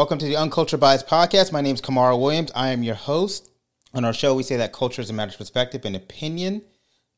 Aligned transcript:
Welcome 0.00 0.16
to 0.20 0.24
the 0.24 0.36
Uncultured 0.36 0.80
Bias 0.80 1.02
Podcast. 1.02 1.52
My 1.52 1.60
name 1.60 1.74
is 1.74 1.82
Kamara 1.82 2.18
Williams. 2.18 2.50
I 2.54 2.70
am 2.70 2.82
your 2.82 2.94
host. 2.94 3.50
On 3.92 4.02
our 4.02 4.14
show, 4.14 4.34
we 4.34 4.42
say 4.42 4.56
that 4.56 4.72
culture 4.72 5.02
is 5.02 5.10
a 5.10 5.12
matter 5.12 5.32
of 5.32 5.36
perspective 5.36 5.84
and 5.84 5.94
opinion. 5.94 6.62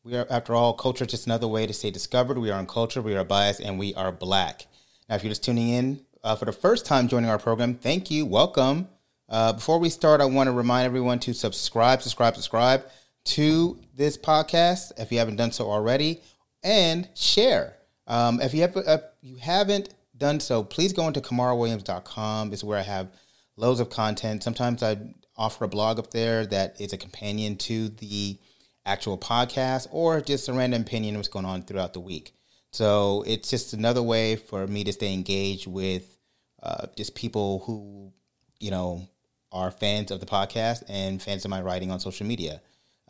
We 0.02 0.16
are, 0.16 0.26
after 0.28 0.52
all, 0.56 0.72
culture 0.72 1.04
is 1.04 1.12
just 1.12 1.26
another 1.26 1.46
way 1.46 1.64
to 1.64 1.72
say 1.72 1.92
discovered. 1.92 2.38
We 2.38 2.50
are 2.50 2.58
uncultured, 2.58 3.04
we 3.04 3.14
are 3.14 3.22
biased, 3.22 3.60
and 3.60 3.78
we 3.78 3.94
are 3.94 4.10
black. 4.10 4.66
Now, 5.08 5.14
if 5.14 5.22
you're 5.22 5.30
just 5.30 5.44
tuning 5.44 5.68
in 5.68 6.04
uh, 6.24 6.34
for 6.34 6.44
the 6.44 6.52
first 6.52 6.84
time 6.84 7.06
joining 7.06 7.30
our 7.30 7.38
program, 7.38 7.76
thank 7.76 8.10
you. 8.10 8.26
Welcome. 8.26 8.88
Uh, 9.28 9.52
before 9.52 9.78
we 9.78 9.88
start, 9.88 10.20
I 10.20 10.24
want 10.24 10.48
to 10.48 10.52
remind 10.52 10.84
everyone 10.84 11.20
to 11.20 11.34
subscribe, 11.34 12.02
subscribe, 12.02 12.34
subscribe 12.34 12.84
to 13.26 13.78
this 13.94 14.18
podcast 14.18 14.90
if 14.98 15.12
you 15.12 15.18
haven't 15.20 15.36
done 15.36 15.52
so 15.52 15.70
already, 15.70 16.20
and 16.64 17.08
share. 17.14 17.76
Um, 18.08 18.40
if 18.40 18.52
you 18.52 18.62
have, 18.62 18.76
if 18.76 19.02
you 19.20 19.36
haven't 19.36 19.94
done 20.22 20.40
so, 20.40 20.64
please 20.64 20.92
go 20.92 21.06
into 21.06 21.20
kamarawilliams.com. 21.20 22.52
Is 22.52 22.64
where 22.64 22.78
I 22.78 22.82
have 22.82 23.08
loads 23.56 23.80
of 23.80 23.90
content. 23.90 24.42
Sometimes 24.42 24.82
I 24.82 24.96
offer 25.36 25.64
a 25.64 25.68
blog 25.68 25.98
up 25.98 26.10
there 26.12 26.46
that 26.46 26.80
is 26.80 26.92
a 26.92 26.96
companion 26.96 27.56
to 27.56 27.88
the 27.88 28.38
actual 28.86 29.18
podcast 29.18 29.88
or 29.90 30.20
just 30.20 30.48
a 30.48 30.52
random 30.52 30.82
opinion 30.82 31.16
what's 31.16 31.28
going 31.28 31.44
on 31.44 31.62
throughout 31.62 31.92
the 31.92 32.00
week. 32.00 32.34
So 32.70 33.24
it's 33.26 33.50
just 33.50 33.74
another 33.74 34.02
way 34.02 34.36
for 34.36 34.66
me 34.66 34.84
to 34.84 34.92
stay 34.92 35.12
engaged 35.12 35.66
with 35.66 36.16
uh, 36.62 36.86
just 36.96 37.14
people 37.14 37.64
who, 37.66 38.12
you 38.60 38.70
know, 38.70 39.08
are 39.50 39.70
fans 39.70 40.10
of 40.10 40.20
the 40.20 40.26
podcast 40.26 40.84
and 40.88 41.20
fans 41.20 41.44
of 41.44 41.50
my 41.50 41.60
writing 41.60 41.90
on 41.90 42.00
social 42.00 42.26
media. 42.26 42.62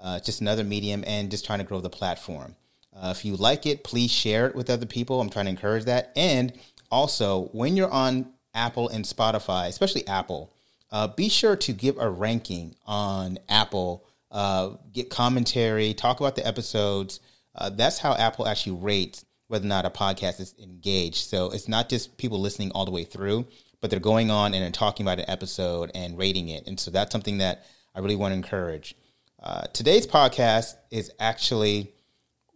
Uh, 0.03 0.19
just 0.19 0.41
another 0.41 0.65
medium 0.65 1.05
and 1.07 1.31
just 1.31 1.45
trying 1.45 1.61
to 1.61 1.65
grow 1.65 1.81
the 1.81 1.91
platform. 1.91 2.57
Uh, 2.95 3.13
if 3.17 3.25
you 3.25 3.37
like 3.37 3.67
it, 3.67 3.85
please 3.85 4.11
share 4.11 4.47
it 4.47 4.55
with 4.55 4.69
other 4.69 4.87
people. 4.87 5.21
I'm 5.21 5.31
trying 5.31 5.47
to 5.47 5.51
encourage 5.51 5.85
that. 5.85 6.13
And 6.17 6.53
also, 6.93 7.49
when 7.53 7.77
you're 7.77 7.91
on 7.91 8.33
Apple 8.55 8.89
and 8.91 9.05
Spotify, 9.05 9.67
especially 9.67 10.07
Apple, 10.07 10.53
uh, 10.93 11.09
be 11.09 11.29
sure 11.31 11.57
to 11.57 11.73
give 11.73 11.97
a 11.99 12.09
ranking 12.09 12.77
on 12.87 13.39
Apple, 13.49 14.05
uh, 14.31 14.71
get 14.93 15.09
commentary, 15.09 15.95
talk 15.95 16.21
about 16.21 16.37
the 16.37 16.47
episodes. 16.47 17.21
Uh, 17.55 17.71
that's 17.71 17.99
how 17.99 18.15
Apple 18.15 18.47
actually 18.47 18.77
rates 18.77 19.25
whether 19.49 19.65
or 19.65 19.69
not 19.69 19.85
a 19.85 19.91
podcast 19.91 20.41
is 20.41 20.55
engaged. 20.63 21.29
So 21.29 21.51
it's 21.51 21.69
not 21.69 21.89
just 21.89 22.17
people 22.17 22.41
listening 22.41 22.71
all 22.73 22.85
the 22.85 22.91
way 22.91 23.05
through, 23.05 23.47
but 23.81 23.91
they're 23.91 24.01
going 24.01 24.31
on 24.31 24.55
and 24.55 24.75
talking 24.75 25.05
about 25.05 25.19
an 25.19 25.29
episode 25.29 25.91
and 25.95 26.17
rating 26.17 26.51
it. 26.51 26.67
And 26.67 26.79
so 26.79 26.91
that's 26.91 27.13
something 27.13 27.39
that 27.39 27.67
I 27.95 28.01
really 28.01 28.17
want 28.17 28.33
to 28.33 28.37
encourage. 28.37 28.95
Uh, 29.43 29.63
today's 29.73 30.07
podcast 30.07 30.77
is 30.91 31.11
actually 31.19 31.93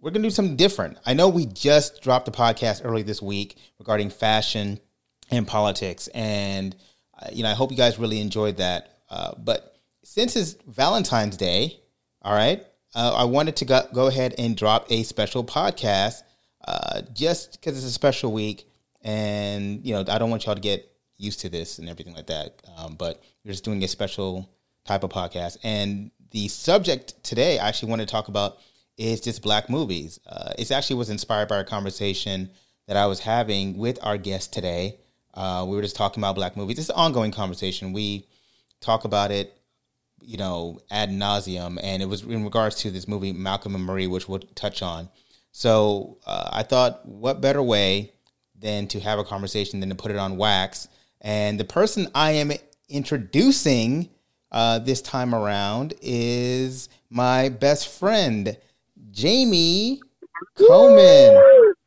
we're 0.00 0.10
going 0.10 0.22
to 0.22 0.28
do 0.28 0.34
something 0.34 0.56
different. 0.56 0.98
I 1.06 1.14
know 1.14 1.28
we 1.28 1.46
just 1.46 2.02
dropped 2.02 2.28
a 2.28 2.30
podcast 2.30 2.82
early 2.84 3.02
this 3.02 3.22
week 3.22 3.56
regarding 3.78 4.10
fashion 4.10 4.78
and 5.30 5.46
politics, 5.46 6.08
and 6.08 6.76
uh, 7.20 7.28
you 7.32 7.42
know 7.42 7.50
I 7.50 7.54
hope 7.54 7.70
you 7.70 7.76
guys 7.76 7.98
really 7.98 8.20
enjoyed 8.20 8.58
that. 8.58 8.98
Uh, 9.08 9.32
but 9.38 9.76
since 10.04 10.36
it's 10.36 10.56
Valentine's 10.66 11.36
Day, 11.36 11.80
all 12.22 12.34
right, 12.34 12.64
uh, 12.94 13.14
I 13.16 13.24
wanted 13.24 13.56
to 13.56 13.64
go, 13.64 13.82
go, 13.92 14.06
ahead 14.06 14.34
and 14.38 14.56
drop 14.56 14.86
a 14.90 15.02
special 15.02 15.44
podcast 15.44 16.22
uh, 16.66 17.02
just 17.12 17.52
because 17.52 17.76
it's 17.76 17.86
a 17.86 17.92
special 17.92 18.32
week, 18.32 18.68
and 19.02 19.84
you 19.84 19.94
know 19.94 20.04
I 20.08 20.18
don't 20.18 20.30
want 20.30 20.46
y'all 20.46 20.54
to 20.54 20.60
get 20.60 20.90
used 21.18 21.40
to 21.40 21.48
this 21.48 21.78
and 21.78 21.88
everything 21.88 22.14
like 22.14 22.26
that. 22.26 22.62
Um, 22.76 22.94
but 22.96 23.22
we're 23.44 23.52
just 23.52 23.64
doing 23.64 23.82
a 23.82 23.88
special 23.88 24.48
type 24.84 25.02
of 25.02 25.10
podcast, 25.10 25.58
and 25.62 26.10
the 26.30 26.48
subject 26.48 27.22
today 27.24 27.58
I 27.58 27.68
actually 27.68 27.90
want 27.90 28.02
to 28.02 28.06
talk 28.06 28.28
about 28.28 28.58
is 28.96 29.20
just 29.20 29.42
black 29.42 29.68
movies. 29.68 30.20
Uh, 30.26 30.52
it 30.58 30.70
actually 30.70 30.96
was 30.96 31.10
inspired 31.10 31.48
by 31.48 31.58
a 31.58 31.64
conversation 31.64 32.50
that 32.86 32.96
I 32.96 33.06
was 33.06 33.20
having 33.20 33.76
with 33.76 33.98
our 34.02 34.16
guest 34.16 34.52
today. 34.52 34.98
Uh, 35.34 35.66
we 35.68 35.76
were 35.76 35.82
just 35.82 35.96
talking 35.96 36.22
about 36.22 36.34
black 36.34 36.56
movies. 36.56 36.78
It's 36.78 36.88
an 36.88 36.96
ongoing 36.96 37.30
conversation. 37.30 37.92
We 37.92 38.26
talk 38.80 39.04
about 39.04 39.30
it, 39.30 39.60
you 40.20 40.38
know, 40.38 40.80
ad 40.90 41.10
nauseum, 41.10 41.78
and 41.82 42.02
it 42.02 42.06
was 42.06 42.22
in 42.22 42.44
regards 42.44 42.76
to 42.76 42.90
this 42.90 43.06
movie 43.06 43.32
Malcolm 43.32 43.74
and 43.74 43.84
Marie, 43.84 44.06
which 44.06 44.28
we'll 44.28 44.40
touch 44.54 44.82
on. 44.82 45.10
So 45.52 46.18
uh, 46.26 46.50
I 46.52 46.62
thought, 46.62 47.06
what 47.06 47.40
better 47.40 47.62
way 47.62 48.12
than 48.58 48.86
to 48.88 49.00
have 49.00 49.18
a 49.18 49.24
conversation 49.24 49.80
than 49.80 49.90
to 49.90 49.94
put 49.94 50.10
it 50.10 50.16
on 50.16 50.36
wax? 50.36 50.88
And 51.20 51.60
the 51.60 51.64
person 51.64 52.08
I 52.14 52.32
am 52.32 52.52
introducing 52.88 54.10
uh, 54.52 54.78
this 54.78 55.02
time 55.02 55.34
around 55.34 55.94
is 56.00 56.88
my 57.10 57.48
best 57.48 57.88
friend. 57.88 58.56
Jamie 59.16 59.98
Coleman. 60.58 61.42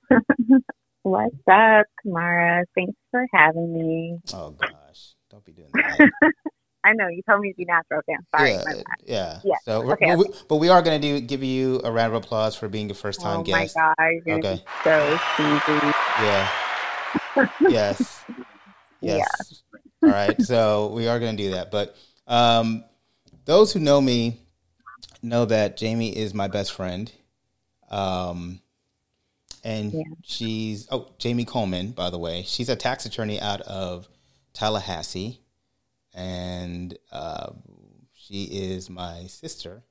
What's 1.03 1.35
up, 1.47 1.85
Kamara? 2.03 2.63
Thanks 2.73 2.97
for 3.11 3.23
having 3.31 3.71
me. 3.71 4.17
Oh 4.33 4.49
gosh, 4.49 5.13
don't 5.29 5.45
be 5.45 5.51
doing 5.51 5.69
that. 5.75 6.09
I 6.83 6.93
know 6.93 7.07
you 7.07 7.21
told 7.29 7.41
me 7.41 7.51
to 7.51 7.55
be 7.55 7.65
natural. 7.65 7.99
Okay, 7.99 8.13
I'm 8.17 8.25
sorry. 8.35 8.51
Yeah, 8.53 8.83
yeah. 9.05 9.39
yeah. 9.43 9.55
So, 9.63 9.91
okay, 9.91 10.07
but, 10.07 10.17
we, 10.17 10.25
but, 10.47 10.55
we, 10.55 10.69
are 10.69 10.81
going 10.81 10.99
to 10.99 11.07
do 11.07 11.21
give 11.21 11.43
you 11.43 11.81
a 11.83 11.91
round 11.91 12.15
of 12.15 12.23
applause 12.23 12.55
for 12.55 12.67
being 12.67 12.89
a 12.89 12.95
first 12.95 13.21
time 13.21 13.41
oh 13.41 13.43
guest. 13.43 13.75
Oh 13.77 13.93
my 13.99 14.19
god, 14.25 14.45
okay. 14.45 14.63
so 14.83 15.19
cheesy. 15.37 15.93
Yeah. 16.23 16.49
yes. 17.69 18.25
Yes. 19.01 19.61
Yeah. 20.01 20.09
All 20.09 20.09
right. 20.09 20.41
So 20.41 20.87
we 20.87 21.07
are 21.07 21.19
going 21.19 21.37
to 21.37 21.43
do 21.43 21.51
that, 21.51 21.69
but 21.69 21.95
um, 22.25 22.85
those 23.45 23.71
who 23.71 23.79
know 23.79 24.01
me 24.01 24.39
know 25.21 25.45
that 25.45 25.77
Jamie 25.77 26.17
is 26.17 26.33
my 26.33 26.47
best 26.47 26.73
friend. 26.73 27.11
Um, 27.89 28.61
and 29.63 29.91
yeah. 29.91 30.03
she's 30.23 30.87
oh 30.91 31.09
Jamie 31.17 31.45
Coleman, 31.45 31.91
by 31.91 32.09
the 32.09 32.17
way. 32.17 32.43
She's 32.45 32.69
a 32.69 32.75
tax 32.75 33.05
attorney 33.05 33.39
out 33.41 33.61
of 33.61 34.07
Tallahassee, 34.53 35.41
and 36.13 36.97
uh, 37.11 37.51
she 38.13 38.43
is 38.43 38.89
my 38.89 39.25
sister 39.27 39.83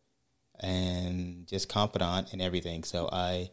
and 0.61 1.47
just 1.47 1.69
confidant 1.69 2.33
and 2.33 2.43
everything. 2.43 2.85
So 2.85 3.09
I, 3.13 3.51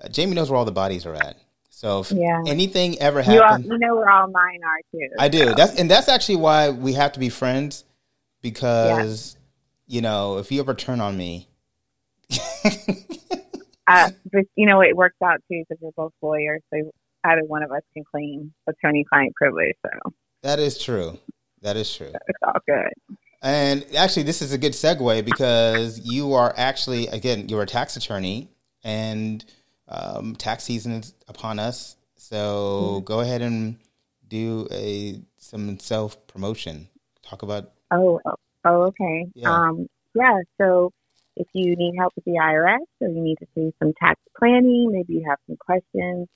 uh, 0.00 0.08
Jamie 0.08 0.34
knows 0.34 0.50
where 0.50 0.58
all 0.58 0.64
the 0.64 0.72
bodies 0.72 1.06
are 1.06 1.14
at. 1.14 1.36
So 1.70 2.00
if 2.00 2.12
yeah. 2.12 2.42
anything 2.46 2.98
ever 3.00 3.22
happens, 3.22 3.64
you, 3.64 3.72
you, 3.72 3.78
know 3.78 3.96
where 3.96 4.10
all 4.10 4.28
mine 4.28 4.60
are 4.62 4.80
too. 4.92 5.08
I 5.18 5.28
do. 5.28 5.46
So. 5.46 5.54
That's 5.54 5.80
and 5.80 5.90
that's 5.90 6.08
actually 6.08 6.36
why 6.36 6.70
we 6.70 6.92
have 6.94 7.12
to 7.12 7.20
be 7.20 7.30
friends 7.30 7.84
because 8.42 9.36
yeah. 9.86 9.96
you 9.96 10.02
know 10.02 10.38
if 10.38 10.52
you 10.52 10.60
ever 10.60 10.74
turn 10.74 11.00
on 11.00 11.16
me. 11.16 11.48
uh, 13.90 14.10
but 14.32 14.44
you 14.56 14.66
know, 14.66 14.80
it 14.80 14.96
works 14.96 15.16
out 15.24 15.40
too 15.50 15.64
because 15.68 15.80
we're 15.80 15.90
both 15.96 16.12
lawyers, 16.22 16.62
so 16.72 16.90
either 17.24 17.42
one 17.44 17.62
of 17.62 17.70
us 17.70 17.82
can 17.94 18.04
claim 18.04 18.52
attorney-client 18.66 19.34
privilege. 19.34 19.74
So 19.84 20.12
that 20.42 20.58
is 20.58 20.78
true. 20.78 21.18
That 21.62 21.76
is 21.76 21.94
true. 21.94 22.12
It's 22.28 22.38
all 22.42 22.60
good. 22.66 22.92
And 23.42 23.84
actually, 23.96 24.24
this 24.24 24.42
is 24.42 24.52
a 24.52 24.58
good 24.58 24.72
segue 24.72 25.24
because 25.24 26.00
you 26.04 26.34
are 26.34 26.52
actually, 26.56 27.06
again, 27.08 27.48
you're 27.48 27.62
a 27.62 27.66
tax 27.66 27.96
attorney, 27.96 28.50
and 28.84 29.44
um, 29.88 30.36
tax 30.36 30.64
season 30.64 30.92
is 30.92 31.14
upon 31.26 31.58
us. 31.58 31.96
So 32.16 32.36
mm-hmm. 32.96 33.04
go 33.04 33.20
ahead 33.20 33.42
and 33.42 33.76
do 34.28 34.68
a 34.70 35.20
some 35.38 35.78
self 35.78 36.26
promotion. 36.26 36.88
Talk 37.22 37.42
about. 37.42 37.72
Oh, 37.90 38.20
oh, 38.64 38.82
okay. 38.82 39.26
Yeah. 39.34 39.50
Um, 39.50 39.86
yeah. 40.14 40.38
So 40.60 40.92
if 41.40 41.46
you 41.54 41.74
need 41.74 41.94
help 41.96 42.12
with 42.14 42.26
the 42.26 42.32
IRS 42.32 42.84
or 43.00 43.08
you 43.08 43.22
need 43.22 43.38
to 43.38 43.46
do 43.56 43.72
some 43.82 43.92
tax 43.98 44.20
planning, 44.38 44.90
maybe 44.92 45.14
you 45.14 45.24
have 45.26 45.38
some 45.46 45.56
questions, 45.56 46.28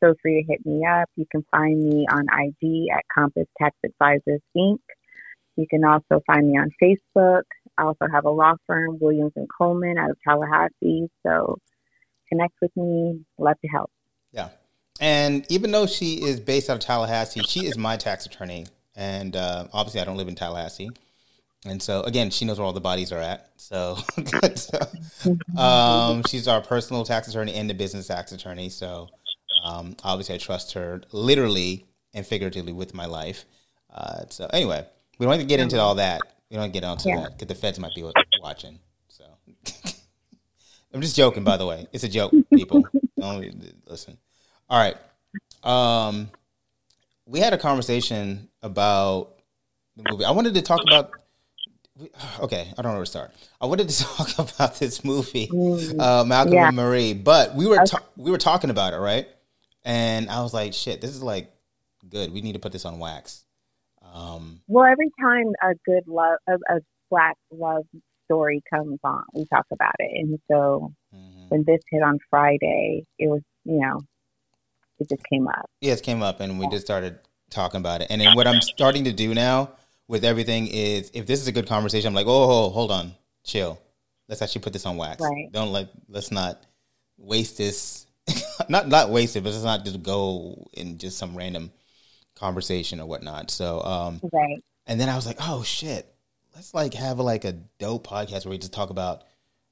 feel 0.00 0.14
free 0.20 0.42
to 0.42 0.52
hit 0.52 0.66
me 0.66 0.84
up. 0.84 1.08
You 1.14 1.24
can 1.30 1.44
find 1.52 1.78
me 1.80 2.04
on 2.10 2.26
IG 2.26 2.88
at 2.92 3.04
Compass 3.14 3.46
Tax 3.58 3.76
Advisors 3.84 4.40
Inc. 4.56 4.80
You 5.56 5.66
can 5.70 5.84
also 5.84 6.20
find 6.26 6.48
me 6.48 6.58
on 6.58 6.70
Facebook. 6.82 7.42
I 7.78 7.84
also 7.84 8.06
have 8.12 8.24
a 8.24 8.30
law 8.30 8.54
firm, 8.66 8.98
Williams 9.00 9.32
and 9.36 9.46
Coleman, 9.56 9.98
out 9.98 10.10
of 10.10 10.16
Tallahassee. 10.26 11.08
So 11.24 11.58
connect 12.28 12.54
with 12.60 12.76
me. 12.76 13.20
Love 13.38 13.60
to 13.60 13.68
help. 13.68 13.90
Yeah. 14.32 14.48
And 15.00 15.46
even 15.48 15.70
though 15.70 15.86
she 15.86 16.24
is 16.24 16.40
based 16.40 16.68
out 16.68 16.74
of 16.74 16.80
Tallahassee, 16.80 17.42
she 17.46 17.66
is 17.66 17.78
my 17.78 17.96
tax 17.96 18.26
attorney. 18.26 18.66
And 18.96 19.36
uh, 19.36 19.68
obviously, 19.72 20.00
I 20.00 20.04
don't 20.04 20.16
live 20.16 20.28
in 20.28 20.34
Tallahassee. 20.34 20.90
And 21.66 21.82
so 21.82 22.02
again, 22.02 22.30
she 22.30 22.44
knows 22.44 22.58
where 22.58 22.66
all 22.66 22.72
the 22.72 22.80
bodies 22.80 23.12
are 23.12 23.20
at. 23.20 23.46
So, 23.70 23.96
um, 25.56 26.24
she's 26.26 26.48
our 26.48 26.60
personal 26.60 27.04
tax 27.04 27.28
attorney 27.28 27.54
and 27.54 27.70
the 27.70 27.74
business 27.74 28.08
tax 28.08 28.32
attorney. 28.32 28.68
So 28.68 29.08
um, 29.62 29.94
obviously, 30.02 30.34
I 30.34 30.38
trust 30.38 30.72
her 30.72 31.02
literally 31.12 31.86
and 32.12 32.26
figuratively 32.26 32.72
with 32.72 32.94
my 32.94 33.06
life. 33.06 33.44
Uh, 33.94 34.22
so 34.28 34.48
anyway, 34.52 34.84
we 35.18 35.26
don't 35.26 35.32
have 35.32 35.40
to 35.40 35.46
get 35.46 35.60
into 35.60 35.78
all 35.78 35.94
that. 35.96 36.20
We 36.50 36.56
don't 36.56 36.72
get 36.72 36.82
into 36.82 37.10
yeah. 37.10 37.20
that 37.20 37.38
because 37.38 37.46
the 37.46 37.54
feds 37.54 37.78
might 37.78 37.94
be 37.94 38.10
watching. 38.42 38.80
So 39.06 39.24
I'm 40.92 41.00
just 41.00 41.14
joking, 41.14 41.44
by 41.44 41.56
the 41.56 41.66
way. 41.66 41.86
It's 41.92 42.02
a 42.02 42.08
joke, 42.08 42.32
people. 42.52 42.84
don't 43.18 43.72
listen. 43.86 44.18
All 44.68 44.78
right. 44.78 44.96
Um, 45.62 46.30
we 47.26 47.38
had 47.38 47.52
a 47.52 47.58
conversation 47.58 48.48
about 48.62 49.36
the 49.96 50.04
movie. 50.10 50.24
I 50.24 50.32
wanted 50.32 50.54
to 50.54 50.62
talk 50.62 50.80
about 50.82 51.12
okay, 52.40 52.72
I 52.76 52.82
don't 52.82 52.92
know 52.92 52.98
where 52.98 53.04
to 53.04 53.10
start. 53.10 53.32
I 53.60 53.66
wanted 53.66 53.88
to 53.88 54.04
talk 54.16 54.38
about 54.38 54.78
this 54.78 55.04
movie, 55.04 55.48
mm. 55.48 56.00
uh, 56.00 56.24
Malcolm 56.24 56.54
yeah. 56.54 56.68
and 56.68 56.76
Marie, 56.76 57.14
but 57.14 57.54
we 57.54 57.66
were 57.66 57.84
ta- 57.84 58.04
we 58.16 58.30
were 58.30 58.38
talking 58.38 58.70
about 58.70 58.94
it, 58.94 58.98
right? 58.98 59.28
And 59.84 60.28
I 60.28 60.42
was 60.42 60.52
like, 60.52 60.74
shit, 60.74 61.00
this 61.00 61.10
is 61.10 61.22
like 61.22 61.52
good. 62.08 62.32
We 62.32 62.40
need 62.40 62.52
to 62.52 62.58
put 62.58 62.72
this 62.72 62.84
on 62.84 62.98
wax. 62.98 63.44
Um, 64.12 64.60
well, 64.66 64.84
every 64.84 65.10
time 65.20 65.52
a 65.62 65.74
good 65.86 66.06
love, 66.06 66.38
a, 66.48 66.54
a 66.74 66.80
black 67.10 67.36
love 67.50 67.84
story 68.24 68.62
comes 68.72 68.98
on, 69.04 69.24
we 69.34 69.46
talk 69.46 69.66
about 69.72 69.94
it. 69.98 70.10
And 70.14 70.38
so 70.50 70.92
mm-hmm. 71.14 71.48
when 71.48 71.64
this 71.66 71.80
hit 71.90 72.02
on 72.02 72.18
Friday, 72.28 73.04
it 73.18 73.28
was, 73.28 73.42
you 73.64 73.80
know, 73.80 74.00
it 74.98 75.08
just 75.08 75.22
came 75.32 75.48
up. 75.48 75.70
Yeah, 75.80 75.94
it 75.94 76.02
came 76.02 76.22
up, 76.22 76.40
and 76.40 76.58
we 76.58 76.68
just 76.68 76.84
started 76.84 77.18
talking 77.50 77.80
about 77.80 78.02
it. 78.02 78.08
And 78.10 78.20
then 78.20 78.34
what 78.36 78.46
I'm 78.46 78.60
starting 78.60 79.04
to 79.04 79.12
do 79.12 79.34
now 79.34 79.70
with 80.10 80.24
everything 80.24 80.66
is, 80.66 81.08
if 81.14 81.24
this 81.24 81.40
is 81.40 81.46
a 81.46 81.52
good 81.52 81.68
conversation, 81.68 82.08
I'm 82.08 82.14
like, 82.14 82.26
oh, 82.26 82.68
hold 82.70 82.90
on, 82.90 83.14
chill. 83.44 83.80
Let's 84.28 84.42
actually 84.42 84.62
put 84.62 84.72
this 84.72 84.84
on 84.84 84.96
wax. 84.96 85.22
Right. 85.22 85.50
Don't 85.52 85.70
let 85.70 85.90
let's 86.08 86.32
not 86.32 86.66
waste 87.16 87.56
this. 87.56 88.06
not 88.68 88.88
not 88.88 89.10
waste 89.10 89.36
it, 89.36 89.44
but 89.44 89.52
let's 89.52 89.62
not 89.62 89.84
just 89.84 90.02
go 90.02 90.66
in 90.72 90.98
just 90.98 91.16
some 91.16 91.36
random 91.36 91.70
conversation 92.34 92.98
or 92.98 93.06
whatnot. 93.06 93.52
So, 93.52 93.80
um, 93.82 94.20
right. 94.32 94.58
And 94.86 95.00
then 95.00 95.08
I 95.08 95.14
was 95.14 95.26
like, 95.26 95.38
oh 95.40 95.62
shit, 95.62 96.12
let's 96.56 96.74
like 96.74 96.94
have 96.94 97.20
like 97.20 97.44
a 97.44 97.52
dope 97.78 98.04
podcast 98.04 98.44
where 98.44 98.50
we 98.50 98.58
just 98.58 98.72
talk 98.72 98.90
about 98.90 99.22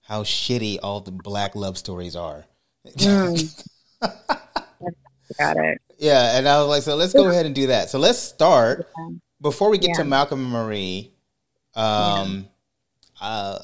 how 0.02 0.23
shitty 0.23 0.79
all 0.81 1.00
the 1.00 1.11
black 1.11 1.56
love 1.56 1.76
stories 1.76 2.14
are. 2.14 2.44
Mm. 2.87 3.64
Got 5.38 5.56
it. 5.56 5.81
Yeah, 5.99 6.38
and 6.38 6.46
I 6.46 6.61
was 6.61 6.69
like, 6.69 6.82
so 6.84 6.94
let's 6.94 7.12
go 7.12 7.29
ahead 7.29 7.44
and 7.44 7.56
do 7.56 7.67
that. 7.69 7.91
So 7.91 7.99
let's 7.99 8.20
start 8.20 8.87
before 9.40 9.70
we 9.70 9.79
get 9.79 9.90
yeah. 9.90 10.02
to 10.02 10.05
Malcolm 10.05 10.40
and 10.40 10.50
Marie. 10.50 11.12
Um, 11.75 12.49
yeah. 13.20 13.29
uh, 13.29 13.58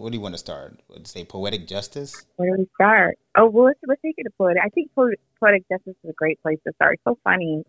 what 0.00 0.10
do 0.12 0.16
you 0.16 0.22
want 0.22 0.34
to 0.34 0.38
start? 0.38 0.80
Would 0.88 1.06
say 1.06 1.24
poetic 1.24 1.66
justice? 1.66 2.24
Where 2.36 2.54
do 2.54 2.60
we 2.60 2.68
start? 2.74 3.18
Oh, 3.36 3.48
well, 3.48 3.66
let's, 3.66 3.78
let's 3.86 4.02
take 4.02 4.14
it 4.18 4.24
to 4.24 4.30
poetic. 4.38 4.62
I 4.64 4.68
think 4.68 4.90
poetic 4.94 5.68
justice 5.68 5.96
is 6.04 6.10
a 6.10 6.14
great 6.14 6.40
place 6.42 6.58
to 6.66 6.72
start. 6.74 6.94
It's 6.94 7.04
so 7.04 7.18
funny 7.24 7.64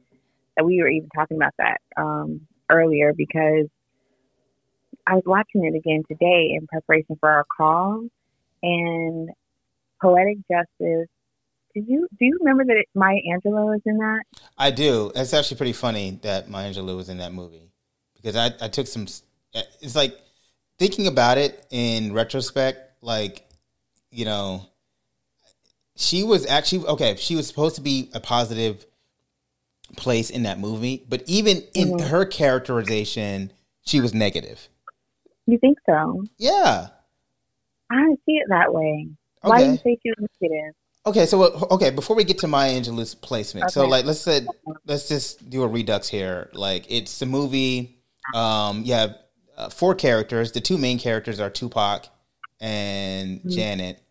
that 0.57 0.65
we 0.65 0.81
were 0.81 0.89
even 0.89 1.09
talking 1.15 1.37
about 1.37 1.53
that 1.57 1.81
um, 1.97 2.41
earlier 2.69 3.13
because 3.13 3.67
I 5.05 5.15
was 5.15 5.23
watching 5.25 5.65
it 5.65 5.75
again 5.75 6.03
today 6.07 6.55
in 6.57 6.67
preparation 6.67 7.17
for 7.19 7.29
our 7.29 7.45
call, 7.45 8.07
and 8.61 9.29
poetic 10.01 10.37
justice 10.49 11.09
did 11.73 11.87
you 11.87 12.07
do 12.19 12.25
you 12.25 12.37
remember 12.41 12.65
that 12.65 12.85
Maya 12.93 13.19
Angelou 13.31 13.71
was 13.71 13.81
in 13.85 13.97
that? 13.97 14.23
I 14.57 14.71
do. 14.71 15.11
It's 15.15 15.33
actually 15.33 15.57
pretty 15.57 15.73
funny 15.73 16.19
that 16.23 16.49
Maya 16.49 16.71
Angelou 16.71 16.95
was 16.95 17.09
in 17.09 17.17
that 17.17 17.33
movie 17.33 17.71
because 18.15 18.35
I, 18.35 18.51
I 18.61 18.67
took 18.67 18.87
some. 18.87 19.07
It's 19.81 19.95
like 19.95 20.17
thinking 20.77 21.07
about 21.07 21.37
it 21.37 21.65
in 21.69 22.13
retrospect, 22.13 23.03
like 23.03 23.47
you 24.11 24.25
know, 24.25 24.67
she 25.95 26.23
was 26.23 26.45
actually 26.45 26.85
okay. 26.85 27.15
She 27.15 27.35
was 27.35 27.47
supposed 27.47 27.75
to 27.75 27.81
be 27.81 28.09
a 28.13 28.19
positive 28.19 28.85
place 29.97 30.29
in 30.29 30.43
that 30.43 30.59
movie, 30.59 31.05
but 31.07 31.23
even 31.27 31.63
in 31.73 31.93
mm-hmm. 31.93 32.07
her 32.07 32.25
characterization, 32.25 33.51
she 33.85 33.99
was 33.99 34.13
negative. 34.13 34.69
You 35.45 35.57
think 35.57 35.77
so? 35.87 36.23
Yeah. 36.37 36.87
I 37.91 37.95
don't 37.95 38.19
see 38.25 38.33
it 38.33 38.47
that 38.49 38.73
way. 38.73 39.09
Okay. 39.43 39.49
Why 39.49 39.63
do 39.63 39.71
you 39.71 39.77
say 39.77 39.97
she 40.01 40.09
was 40.17 40.29
negative? 40.41 40.73
Okay, 41.05 41.25
so 41.25 41.43
okay, 41.71 41.89
before 41.89 42.15
we 42.15 42.23
get 42.23 42.37
to 42.39 42.47
Maya 42.47 42.79
Angelou's 42.79 43.13
placement, 43.13 43.65
okay. 43.65 43.71
so 43.71 43.87
like 43.87 44.05
let's 44.05 44.21
say 44.21 44.45
let's 44.85 45.09
just 45.09 45.49
do 45.49 45.63
a 45.63 45.67
redux 45.67 46.07
here. 46.07 46.49
Like 46.53 46.85
it's 46.89 47.21
a 47.21 47.25
movie. 47.25 47.97
Um, 48.33 48.83
you 48.83 48.93
have 48.93 49.17
uh, 49.57 49.69
four 49.69 49.95
characters. 49.95 50.53
The 50.53 50.61
two 50.61 50.77
main 50.77 50.97
characters 50.97 51.41
are 51.41 51.49
Tupac 51.49 52.07
and 52.61 53.39
mm-hmm. 53.39 53.49
Janet 53.49 54.01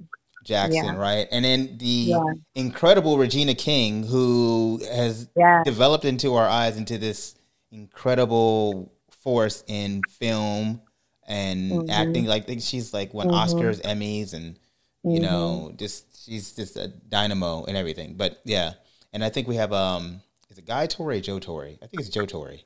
Jackson, 0.45 0.85
yeah. 0.85 0.97
right? 0.97 1.29
And 1.31 1.45
then 1.45 1.79
the 1.79 1.87
yeah. 1.87 2.23
incredible 2.55 3.17
Regina 3.17 3.55
King, 3.55 4.05
who 4.07 4.83
has 4.93 5.29
yeah. 5.35 5.63
developed 5.65 6.05
into 6.05 6.35
our 6.35 6.49
eyes 6.49 6.77
into 6.77 6.99
this 6.99 7.35
incredible 7.71 8.93
force 9.23 9.65
in 9.67 10.03
film 10.11 10.83
and 11.27 11.73
mm-hmm. 11.73 11.91
acting. 11.91 12.27
Like 12.27 12.47
she's 12.61 12.93
like 12.93 13.15
won 13.15 13.29
mm-hmm. 13.29 13.37
Oscars, 13.37 13.81
Emmys, 13.83 14.35
and 14.35 14.59
you 15.05 15.21
know 15.21 15.69
mm-hmm. 15.69 15.77
just 15.77 16.12
she's 16.25 16.53
just 16.53 16.77
a 16.77 16.89
dynamo 16.89 17.65
and 17.65 17.77
everything. 17.77 18.15
But 18.15 18.41
yeah, 18.45 18.73
and 19.13 19.25
I 19.25 19.29
think 19.29 19.49
we 19.49 19.57
have 19.57 19.73
um, 19.73 20.21
is 20.51 20.59
it 20.59 20.67
Guy 20.67 20.87
Torry, 20.87 21.21
Joe 21.21 21.39
Torry? 21.39 21.79
I 21.83 21.87
think 21.87 22.01
it's 22.01 22.09
Joe 22.09 22.27
Torry. 22.27 22.63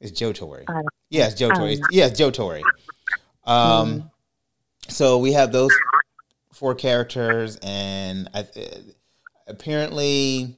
It's 0.00 0.12
Joe 0.12 0.32
Torry. 0.32 0.64
Uh, 0.68 0.82
it's 1.10 1.34
Joe 1.34 1.50
Torry. 1.50 1.80
yeah, 1.90 2.06
it's 2.06 2.18
Joe 2.18 2.30
Torry. 2.30 2.62
Um, 3.44 4.02
mm. 4.02 4.10
so 4.88 5.18
we 5.18 5.32
have 5.32 5.52
those 5.52 5.72
four 6.52 6.74
characters, 6.74 7.58
and 7.62 8.28
I, 8.34 8.40
uh, 8.40 8.64
apparently, 9.46 10.56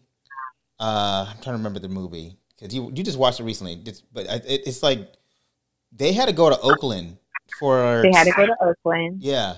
uh, 0.80 1.26
I'm 1.28 1.42
trying 1.42 1.54
to 1.54 1.58
remember 1.58 1.80
the 1.80 1.88
movie 1.88 2.36
because 2.56 2.74
you 2.74 2.92
you 2.94 3.02
just 3.02 3.18
watched 3.18 3.40
it 3.40 3.44
recently. 3.44 3.80
It's, 3.84 4.00
but 4.00 4.26
it, 4.26 4.62
it's 4.66 4.82
like 4.82 5.12
they 5.92 6.12
had 6.12 6.26
to 6.26 6.34
go 6.34 6.50
to 6.50 6.58
Oakland 6.60 7.18
for. 7.58 8.02
They 8.02 8.12
had 8.12 8.24
to 8.24 8.32
go 8.32 8.46
to 8.46 8.56
Oakland. 8.60 9.22
Yeah, 9.22 9.56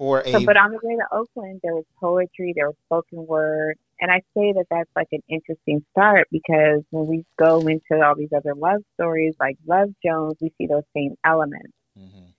for 0.00 0.20
a. 0.20 0.32
So, 0.32 0.44
but 0.44 0.56
on 0.56 0.70
the 0.70 0.78
way 0.82 0.96
to 0.96 1.04
Oakland, 1.12 1.60
there 1.62 1.74
was 1.74 1.84
poetry, 2.00 2.54
there 2.56 2.68
was 2.68 2.76
spoken 2.86 3.26
word, 3.26 3.76
and 4.00 4.10
I 4.10 4.22
say 4.34 4.52
that 4.52 4.64
that's 4.70 4.90
like 4.96 5.08
an 5.12 5.22
interesting 5.28 5.84
start 5.92 6.26
because 6.32 6.82
when 6.88 7.06
we 7.06 7.26
go 7.38 7.60
into 7.66 8.02
all 8.02 8.14
these 8.16 8.32
other 8.34 8.54
love 8.54 8.80
stories, 8.94 9.34
like 9.38 9.58
Love 9.66 9.90
Jones, 10.02 10.36
we 10.40 10.52
see 10.56 10.66
those 10.66 10.84
same 10.96 11.16
elements. 11.22 11.72
Mm-hmm. 11.98 12.30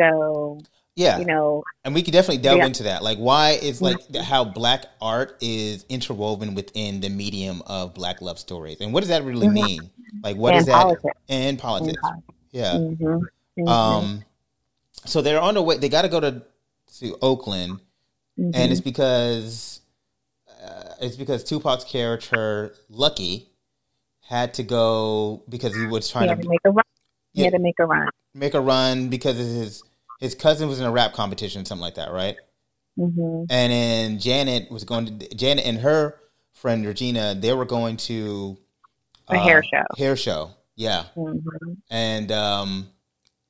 So 0.00 0.58
yeah, 0.96 1.18
you 1.18 1.26
know, 1.26 1.62
and 1.84 1.94
we 1.94 2.02
could 2.02 2.12
definitely 2.12 2.42
delve 2.42 2.58
yeah. 2.58 2.66
into 2.66 2.82
that. 2.82 3.04
Like, 3.04 3.18
why 3.18 3.50
is 3.50 3.80
like 3.80 3.98
mm-hmm. 3.98 4.22
how 4.22 4.44
black 4.44 4.86
art 5.00 5.36
is 5.40 5.86
interwoven 5.88 6.56
within 6.56 7.00
the 7.00 7.08
medium 7.08 7.62
of 7.66 7.94
black 7.94 8.20
love 8.20 8.40
stories, 8.40 8.80
and 8.80 8.92
what 8.92 9.00
does 9.00 9.10
that 9.10 9.22
really 9.22 9.46
mm-hmm. 9.46 9.64
mean? 9.64 9.90
Like, 10.24 10.36
what 10.36 10.54
and 10.54 10.60
is 10.60 10.66
that? 10.66 10.82
Politics. 10.82 11.20
And 11.28 11.58
politics. 11.58 12.00
politics. 12.02 12.34
Yeah. 12.50 12.72
Mm-hmm. 12.72 13.04
Mm-hmm. 13.04 13.68
Um. 13.68 14.24
So 15.04 15.22
they're 15.22 15.40
on 15.40 15.54
the 15.54 15.62
way. 15.62 15.76
They 15.76 15.88
got 15.88 16.02
to 16.02 16.08
go 16.08 16.18
to 16.18 16.42
to 17.00 17.16
Oakland, 17.22 17.80
mm-hmm. 18.38 18.50
and 18.54 18.72
it's 18.72 18.80
because 18.80 19.80
uh, 20.62 20.94
it's 21.00 21.16
because 21.16 21.44
Tupac's 21.44 21.84
character 21.84 22.74
Lucky 22.88 23.50
had 24.22 24.54
to 24.54 24.62
go 24.62 25.42
because 25.48 25.74
he 25.74 25.86
was 25.86 26.10
trying 26.10 26.28
he 26.28 26.34
to, 26.34 26.42
to, 26.42 26.48
make 26.48 26.60
a 26.64 26.70
run. 26.70 26.84
He 27.32 27.40
yeah, 27.40 27.46
had 27.46 27.52
to 27.54 27.58
make 27.58 27.78
a 27.78 27.86
run. 27.86 28.08
Make 28.34 28.54
a 28.54 28.60
run 28.60 29.08
because 29.08 29.36
his 29.36 29.82
his 30.20 30.34
cousin 30.34 30.68
was 30.68 30.80
in 30.80 30.86
a 30.86 30.90
rap 30.90 31.12
competition, 31.12 31.64
something 31.64 31.82
like 31.82 31.94
that, 31.96 32.12
right? 32.12 32.36
Mm-hmm. 32.98 33.44
And 33.50 33.72
then 33.72 34.18
Janet 34.18 34.70
was 34.70 34.84
going 34.84 35.18
to 35.18 35.34
Janet 35.34 35.66
and 35.66 35.78
her 35.78 36.18
friend 36.52 36.86
Regina. 36.86 37.34
They 37.34 37.52
were 37.52 37.66
going 37.66 37.98
to 37.98 38.56
a 39.28 39.34
uh, 39.34 39.44
hair 39.44 39.62
show. 39.62 39.84
Hair 39.96 40.16
show, 40.16 40.50
yeah. 40.74 41.04
Mm-hmm. 41.16 41.72
And 41.90 42.32
um, 42.32 42.88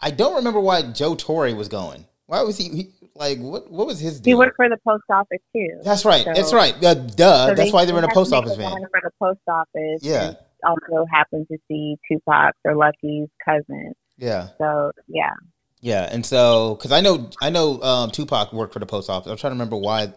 I 0.00 0.10
don't 0.10 0.36
remember 0.36 0.60
why 0.60 0.82
Joe 0.82 1.14
Torry 1.14 1.54
was 1.54 1.68
going. 1.68 2.06
Why 2.26 2.42
was 2.42 2.56
he, 2.56 2.68
he 2.68 2.92
like 3.18 3.38
what? 3.38 3.70
What 3.70 3.86
was 3.86 4.00
his? 4.00 4.20
Deal? 4.20 4.36
He 4.36 4.38
worked 4.38 4.56
for 4.56 4.68
the 4.68 4.78
post 4.86 5.04
office 5.10 5.40
too. 5.54 5.80
That's 5.82 6.04
right. 6.04 6.24
So, 6.24 6.32
That's 6.34 6.52
right. 6.52 6.74
Uh, 6.82 6.94
duh. 6.94 7.48
So 7.48 7.54
That's 7.54 7.72
why 7.72 7.84
they're 7.84 7.98
in 7.98 8.04
a 8.04 8.14
post 8.14 8.32
office 8.32 8.56
van. 8.56 8.70
For 8.70 9.00
the 9.02 9.10
post 9.20 9.40
office. 9.48 10.02
Yeah. 10.02 10.34
Also 10.64 11.04
happened 11.12 11.46
to 11.50 11.58
see 11.68 11.96
Tupac 12.10 12.54
or 12.64 12.74
Lucky's 12.74 13.28
cousin. 13.44 13.94
Yeah. 14.16 14.48
So 14.58 14.92
yeah. 15.06 15.34
Yeah, 15.80 16.08
and 16.10 16.24
so 16.24 16.74
because 16.74 16.90
I 16.92 17.00
know 17.00 17.30
I 17.40 17.50
know 17.50 17.80
um, 17.82 18.10
Tupac 18.10 18.52
worked 18.52 18.72
for 18.72 18.78
the 18.78 18.86
post 18.86 19.10
office. 19.10 19.30
I'm 19.30 19.36
trying 19.36 19.50
to 19.50 19.54
remember 19.54 19.76
why 19.76 20.12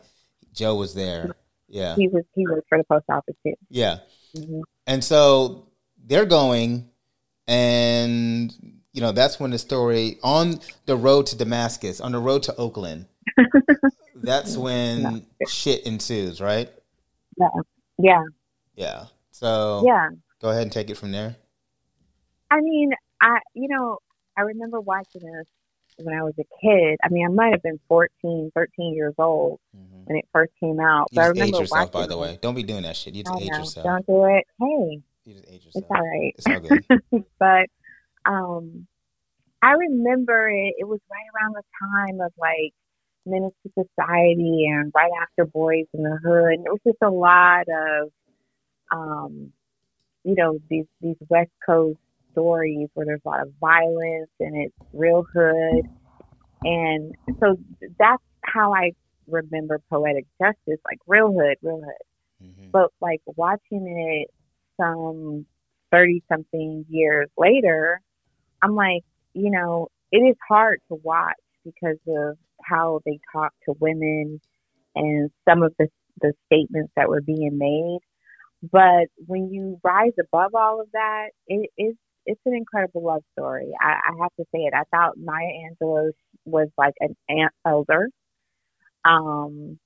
Joe 0.54 0.76
was 0.76 0.94
there. 0.94 1.36
Yeah. 1.68 1.96
He 1.96 2.08
was 2.08 2.24
he 2.34 2.48
worked 2.48 2.68
for 2.70 2.78
the 2.78 2.84
post 2.86 3.06
office 3.10 3.36
too. 3.46 3.54
Yeah. 3.70 3.98
Mm-hmm. 4.36 4.62
And 4.88 5.04
so 5.04 5.68
they're 6.04 6.26
going, 6.26 6.90
and 7.48 8.52
you 8.94 9.02
know, 9.02 9.12
that's 9.12 9.40
when 9.40 9.52
the 9.52 9.60
story 9.60 10.18
on 10.24 10.60
the 10.86 10.96
road 10.96 11.28
to 11.28 11.38
Damascus, 11.38 12.02
on 12.02 12.12
the 12.12 12.20
road 12.20 12.44
to 12.44 12.56
Oakland, 12.56 13.06
that's 14.16 14.58
when 14.58 15.02
no. 15.04 15.22
shit 15.48 15.86
ensues, 15.86 16.42
right? 16.42 16.70
Yeah. 17.38 17.48
Yeah. 17.98 18.24
Yeah. 18.76 19.06
So 19.32 19.84
yeah, 19.86 20.10
go 20.42 20.50
ahead 20.50 20.64
and 20.64 20.72
take 20.72 20.90
it 20.90 20.98
from 20.98 21.12
there. 21.12 21.36
I 22.52 22.60
mean, 22.62 22.92
I 23.22 23.40
you 23.54 23.70
know, 23.70 24.00
I 24.38 24.42
remember 24.42 24.82
watching 24.82 25.22
this 25.22 25.48
when 25.98 26.14
I 26.14 26.24
was 26.24 26.34
a 26.40 26.46
kid. 26.62 26.98
I 27.04 27.10
mean, 27.10 27.26
I 27.26 27.32
might 27.32 27.52
have 27.52 27.64
been 27.64 27.80
14, 27.88 28.52
13 28.54 28.94
years 28.94 29.14
old 29.18 29.60
mm-hmm. 29.76 30.04
when 30.06 30.18
it 30.18 30.26
first 30.34 30.52
came 30.60 30.80
out. 30.80 31.08
You 31.12 31.16
but 31.16 31.22
I 31.22 31.28
remember 31.28 31.56
age 31.56 31.62
yourself, 31.62 31.92
by 31.92 32.08
the 32.08 32.18
way. 32.18 32.38
Don't 32.42 32.56
be 32.56 32.64
doing 32.64 32.84
that 32.84 32.98
shit. 32.98 33.16
You 33.16 33.24
just 33.24 33.42
age 33.42 33.48
yourself. 33.48 33.86
Don't 33.86 34.06
do 34.06 34.26
it. 34.26 34.46
Hey, 34.60 35.02
you 35.26 35.34
just 35.34 35.46
age 35.50 35.66
yourself. 35.66 35.84
It's 35.84 35.92
all 35.92 36.06
right. 36.06 36.34
It's 36.38 36.48
all 36.48 37.18
good. 37.18 37.26
but 37.40 37.70
um, 38.30 38.88
I 39.62 39.72
remember 39.72 40.50
it. 40.50 40.76
It 40.78 40.88
was 40.88 41.00
right 41.12 41.28
around 41.36 41.56
the 41.56 41.64
time 41.82 42.22
of 42.22 42.32
like 42.38 42.74
II 43.28 43.50
Society 43.74 44.68
and 44.70 44.92
right 44.96 45.12
after 45.22 45.46
Boys 45.46 45.86
in 45.94 46.04
the 46.04 46.18
Hood. 46.24 46.54
And 46.54 46.66
it 46.66 46.70
was 46.70 46.80
just 46.86 47.02
a 47.02 47.10
lot 47.10 47.66
of, 47.68 48.12
um, 48.92 49.52
you 50.24 50.36
know, 50.36 50.60
these 50.70 50.86
these 51.02 51.18
West 51.28 51.52
Coast 51.66 52.00
stories 52.32 52.88
where 52.94 53.06
there's 53.06 53.22
a 53.26 53.30
lot 53.30 53.42
of 53.42 53.52
violence 53.60 54.30
and 54.40 54.56
it's 54.56 54.76
real 54.94 55.26
hood. 55.34 55.86
And 56.64 57.16
so 57.40 57.58
that's 57.98 58.24
how 58.44 58.74
I 58.74 58.92
remember 59.28 59.82
poetic 59.90 60.26
justice, 60.42 60.80
like 60.86 61.00
real 61.08 61.34
hood, 61.34 61.58
real 61.62 61.82
hood. 61.82 62.48
Mm-hmm. 62.48 62.70
But 62.72 62.92
like 63.02 63.22
watching 63.26 63.88
it 63.88 64.34
some 64.80 65.46
30 65.92 66.24
something 66.30 66.86
years 66.90 67.30
later, 67.38 68.02
I'm 68.62 68.76
like, 68.76 69.04
you 69.34 69.52
know, 69.52 69.90
it 70.12 70.20
is 70.20 70.36
hard 70.48 70.80
to 70.90 71.00
watch 71.04 71.36
because 71.66 71.98
of 72.08 72.38
how 72.64 73.02
they 73.06 73.20
talk 73.34 73.54
to 73.66 73.76
women 73.80 74.42
and 74.96 75.30
some 75.48 75.64
of 75.64 75.74
the 75.80 75.88
the 76.22 76.34
statements 76.48 76.92
that 76.98 77.10
were 77.10 77.22
being 77.22 77.58
made. 77.58 78.00
But 78.72 79.08
when 79.28 79.52
you 79.52 79.80
rise 79.84 80.14
above 80.20 80.56
all 80.56 80.82
of 80.82 80.88
that, 80.94 81.30
it 81.48 81.70
is 81.78 81.96
it's 82.26 82.42
an 82.46 82.54
incredible 82.56 83.04
love 83.04 83.24
story. 83.38 83.72
I, 83.82 83.94
I 83.94 84.12
have 84.22 84.36
to 84.40 84.46
say 84.54 84.62
it. 84.62 84.74
I 84.76 84.84
thought 84.96 85.18
Maya 85.18 85.48
Angelou 85.72 86.12
was 86.46 86.70
like 86.78 86.94
an 87.00 87.16
aunt 87.30 87.54
elder. 87.66 88.10
Um, 89.06 89.80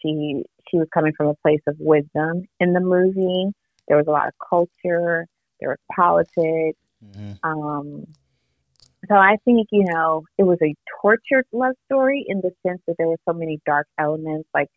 she 0.00 0.44
she 0.70 0.78
was 0.78 0.88
coming 0.94 1.12
from 1.16 1.28
a 1.28 1.34
place 1.36 1.60
of 1.66 1.76
wisdom 1.78 2.42
in 2.60 2.72
the 2.72 2.80
movie. 2.80 3.52
There 3.88 3.96
was 3.96 4.06
a 4.08 4.12
lot 4.12 4.28
of 4.28 4.34
culture. 4.48 5.26
There 5.60 5.70
was 5.70 5.78
politics. 5.94 6.78
Mm-hmm. 7.04 7.32
Um, 7.42 8.06
so 9.08 9.14
I 9.14 9.36
think 9.44 9.68
you 9.70 9.84
know 9.84 10.24
it 10.38 10.44
was 10.44 10.58
a 10.62 10.74
tortured 11.02 11.46
love 11.52 11.74
story 11.86 12.24
in 12.26 12.40
the 12.40 12.50
sense 12.66 12.80
that 12.86 12.96
there 12.98 13.08
were 13.08 13.18
so 13.28 13.34
many 13.34 13.60
dark 13.66 13.86
elements. 13.98 14.48
Like 14.54 14.68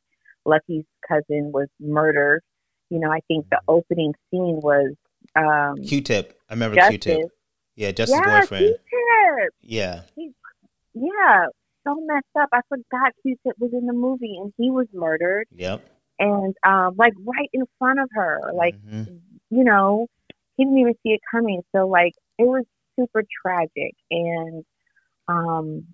Lucky's 0.45 0.85
cousin 1.07 1.51
was 1.51 1.67
murdered. 1.79 2.41
You 2.89 2.99
know, 2.99 3.11
I 3.11 3.19
think 3.27 3.49
the 3.49 3.59
opening 3.67 4.13
scene 4.31 4.59
was 4.61 4.93
um, 5.35 5.83
Q-Tip. 5.83 6.39
I 6.49 6.53
remember 6.53 6.77
Q-Tip. 6.89 7.29
Yeah, 7.75 7.91
Justice 7.91 8.17
yeah, 8.17 8.39
boyfriend. 8.39 8.65
Q-Tip. 8.65 9.53
Yeah. 9.61 10.01
He, 10.15 10.31
yeah, 10.93 11.47
so 11.85 11.95
messed 12.05 12.25
up. 12.39 12.49
I 12.51 12.61
forgot 12.69 13.13
Q-Tip 13.21 13.55
was 13.59 13.71
in 13.73 13.85
the 13.85 13.93
movie 13.93 14.37
and 14.41 14.53
he 14.57 14.71
was 14.71 14.87
murdered. 14.93 15.47
Yep. 15.55 15.85
And 16.19 16.55
um, 16.65 16.95
like 16.97 17.13
right 17.23 17.49
in 17.53 17.65
front 17.77 17.99
of 17.99 18.09
her, 18.13 18.51
like 18.55 18.75
mm-hmm. 18.81 19.17
you 19.51 19.63
know, 19.63 20.07
he 20.57 20.65
didn't 20.65 20.79
even 20.79 20.93
see 21.03 21.09
it 21.09 21.21
coming. 21.31 21.61
So 21.73 21.87
like 21.87 22.13
it 22.37 22.43
was 22.43 22.65
super 22.99 23.23
tragic, 23.41 23.93
and 24.11 24.65
um, 25.27 25.85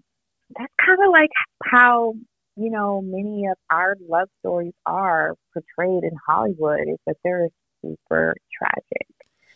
that's 0.57 0.73
kind 0.83 0.99
of 1.05 1.11
like 1.11 1.29
how 1.63 2.13
you 2.55 2.71
know 2.71 3.01
many 3.01 3.45
of 3.47 3.57
our 3.69 3.95
love 4.09 4.29
stories 4.39 4.73
are 4.85 5.35
portrayed 5.53 6.03
in 6.03 6.17
Hollywood. 6.27 6.87
Is 6.87 6.97
that 7.05 7.17
they're 7.23 7.49
super 7.83 8.35
tragic, 8.57 9.07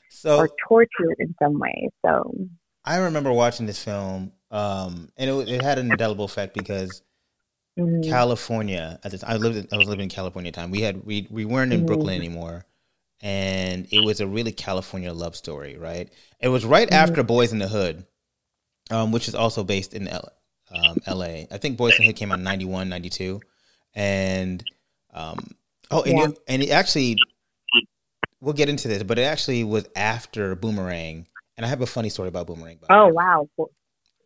so 0.10 0.38
or 0.38 0.50
tortured 0.68 1.16
in 1.20 1.34
some 1.42 1.58
way. 1.58 1.90
So 2.06 2.36
I 2.84 2.98
remember 2.98 3.32
watching 3.32 3.66
this 3.66 3.84
film, 3.84 4.34
um, 4.52 5.10
and 5.18 5.30
it, 5.30 5.50
it 5.50 5.62
had 5.62 5.80
an 5.80 5.92
indelible 5.92 6.26
effect 6.26 6.54
because. 6.54 7.02
Mm-hmm. 7.80 8.10
California 8.10 9.00
at 9.04 9.12
the 9.12 9.20
time, 9.20 9.30
I 9.30 9.38
lived. 9.38 9.56
In, 9.56 9.68
I 9.72 9.78
was 9.78 9.88
living 9.88 10.06
in 10.06 10.10
California 10.10 10.50
at 10.50 10.56
the 10.56 10.62
time. 10.62 10.72
We 10.72 10.82
had 10.82 11.06
we 11.06 11.28
we 11.30 11.46
weren't 11.46 11.72
in 11.72 11.82
mm-hmm. 11.82 11.86
Brooklyn 11.86 12.16
anymore, 12.16 12.66
and 13.22 13.88
it 13.92 14.06
was 14.06 14.20
a 14.20 14.28
really 14.28 14.52
California 14.52 15.12
love 15.12 15.36
story, 15.36 15.78
right? 15.78 16.10
It 16.40 16.50
was 16.50 16.66
right 16.66 16.88
mm-hmm. 16.88 16.96
after 16.96 17.24
Boys 17.24 17.52
in 17.52 17.60
the 17.60 17.68
Hood, 17.68 18.06
um, 18.92 19.12
which 19.12 19.28
is 19.28 19.36
also 19.36 19.64
based 19.64 19.94
in 19.94 20.08
L- 20.08 20.32
um, 20.72 20.98
LA. 21.08 21.46
I 21.52 21.58
think 21.60 21.78
Boys 21.78 21.94
in 21.94 22.04
the 22.04 22.08
Hood 22.08 22.16
came 22.16 22.32
out 22.32 22.38
in 22.38 22.44
91, 22.44 22.90
92. 22.90 23.42
And, 23.96 24.64
um, 25.14 25.40
oh, 25.90 26.04
and, 26.04 26.18
yeah. 26.18 26.26
it, 26.26 26.40
and 26.48 26.64
it 26.64 26.70
actually, 26.70 27.16
we'll 28.40 28.54
get 28.54 28.70
into 28.70 28.88
this, 28.88 29.02
but 29.02 29.18
it 29.18 29.24
actually 29.24 29.64
was 29.64 29.88
after 29.96 30.56
Boomerang. 30.56 31.28
And 31.56 31.66
I 31.66 31.70
have 31.70 31.82
a 31.82 31.88
funny 31.88 32.10
story 32.10 32.28
about 32.28 32.46
Boomerang. 32.46 32.78
Oh, 32.90 33.08
wow. 33.08 33.50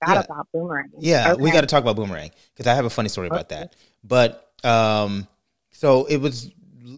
Yeah. 0.06 0.22
about 0.22 0.48
Boomerang. 0.52 0.90
Yeah, 1.00 1.34
okay. 1.34 1.42
we 1.42 1.52
got 1.52 1.62
to 1.62 1.68
talk 1.68 1.84
about 1.84 1.96
Boomerang 1.96 2.32
because 2.54 2.68
I 2.68 2.74
have 2.74 2.86
a 2.86 2.90
funny 2.90 3.08
story 3.08 3.28
about 3.28 3.50
that. 3.50 3.76
But, 4.04 4.50
um, 4.66 5.28
so 5.72 6.06
it 6.06 6.18
was 6.18 6.52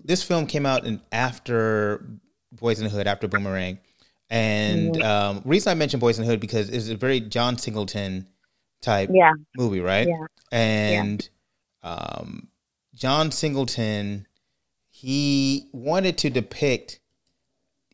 this 0.06 0.24
film 0.24 0.48
came 0.48 0.66
out 0.66 0.86
in 0.86 1.02
after 1.12 2.06
Boys 2.52 2.80
in 2.80 2.86
the 2.86 2.90
Hood, 2.90 3.08
after 3.08 3.28
Boomerang, 3.28 3.80
and 4.30 4.96
mm-hmm. 4.96 5.38
um, 5.38 5.42
reason 5.46 5.72
I 5.72 5.76
mentioned 5.76 6.02
Boys 6.02 6.18
in 6.18 6.26
the 6.26 6.32
Hood 6.32 6.40
because 6.40 6.70
it's 6.70 6.90
a 6.90 6.96
very 6.96 7.20
John 7.20 7.58
Singleton 7.58 8.28
type 8.82 9.10
yeah. 9.12 9.34
movie, 9.58 9.80
right? 9.80 10.08
Yeah. 10.08 10.26
And 10.52 11.28
yeah. 11.84 11.90
Um, 11.90 12.48
John 12.96 13.32
Singleton, 13.32 14.28
he 14.90 15.68
wanted 15.74 16.18
to 16.20 16.30
depict, 16.30 17.00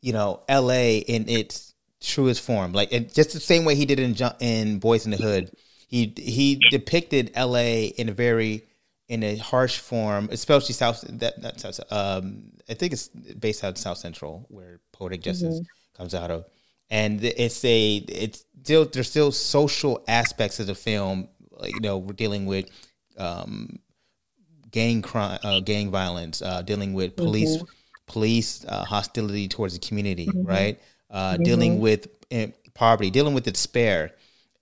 you 0.01 0.13
know, 0.13 0.43
L.A. 0.47 0.97
in 0.99 1.27
its 1.27 1.73
truest 2.01 2.41
form, 2.41 2.73
like 2.73 2.91
it, 2.91 3.13
just 3.13 3.33
the 3.33 3.39
same 3.39 3.65
way 3.65 3.75
he 3.75 3.85
did 3.85 3.99
in 3.99 4.15
in 4.39 4.79
Boys 4.79 5.05
in 5.05 5.11
the 5.11 5.17
Hood. 5.17 5.51
He 5.87 6.13
he 6.17 6.61
depicted 6.69 7.31
L.A. 7.33 7.85
in 7.85 8.09
a 8.09 8.13
very 8.13 8.68
in 9.09 9.23
a 9.23 9.37
harsh 9.37 9.79
form, 9.79 10.29
especially 10.31 10.73
South. 10.73 11.03
That 11.09 11.41
that's 11.41 11.81
um, 11.91 12.43
I 12.69 12.75
think 12.75 12.93
it's 12.93 13.07
based 13.07 13.63
out 13.63 13.71
of 13.71 13.77
South 13.77 13.97
Central, 13.97 14.45
where 14.49 14.79
Poetic 14.93 15.21
Justice 15.21 15.55
mm-hmm. 15.55 15.97
comes 15.97 16.15
out 16.15 16.31
of, 16.31 16.45
and 16.89 17.21
it's 17.23 17.65
a 17.65 17.95
it's 17.95 18.45
still 18.61 18.85
there's 18.85 19.09
still 19.09 19.31
social 19.31 20.03
aspects 20.07 20.59
of 20.59 20.67
the 20.67 20.75
film. 20.75 21.27
Like, 21.51 21.73
you 21.73 21.81
know, 21.81 21.97
we're 21.97 22.13
dealing 22.13 22.45
with 22.45 22.69
um, 23.17 23.79
gang 24.71 25.01
crime, 25.01 25.39
uh, 25.43 25.59
gang 25.59 25.89
violence, 25.89 26.41
uh, 26.41 26.61
dealing 26.61 26.93
with 26.93 27.17
police 27.17 27.57
mm-hmm. 27.57 27.65
police 28.05 28.63
uh, 28.65 28.85
hostility 28.85 29.47
towards 29.47 29.73
the 29.73 29.85
community, 29.85 30.27
mm-hmm. 30.27 30.45
right? 30.45 30.79
Uh, 31.09 31.33
mm-hmm. 31.33 31.43
Dealing 31.43 31.79
with 31.79 32.07
uh, 32.31 32.47
poverty, 32.75 33.09
dealing 33.09 33.33
with 33.33 33.43
despair, 33.43 34.11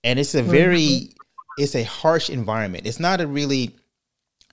and 0.02 0.18
it's 0.18 0.34
a 0.34 0.42
very 0.42 0.80
mm-hmm. 0.80 1.62
it's 1.62 1.74
a 1.74 1.84
harsh 1.84 2.30
environment. 2.30 2.86
It's 2.86 2.98
not 2.98 3.20
a 3.20 3.26
really 3.26 3.76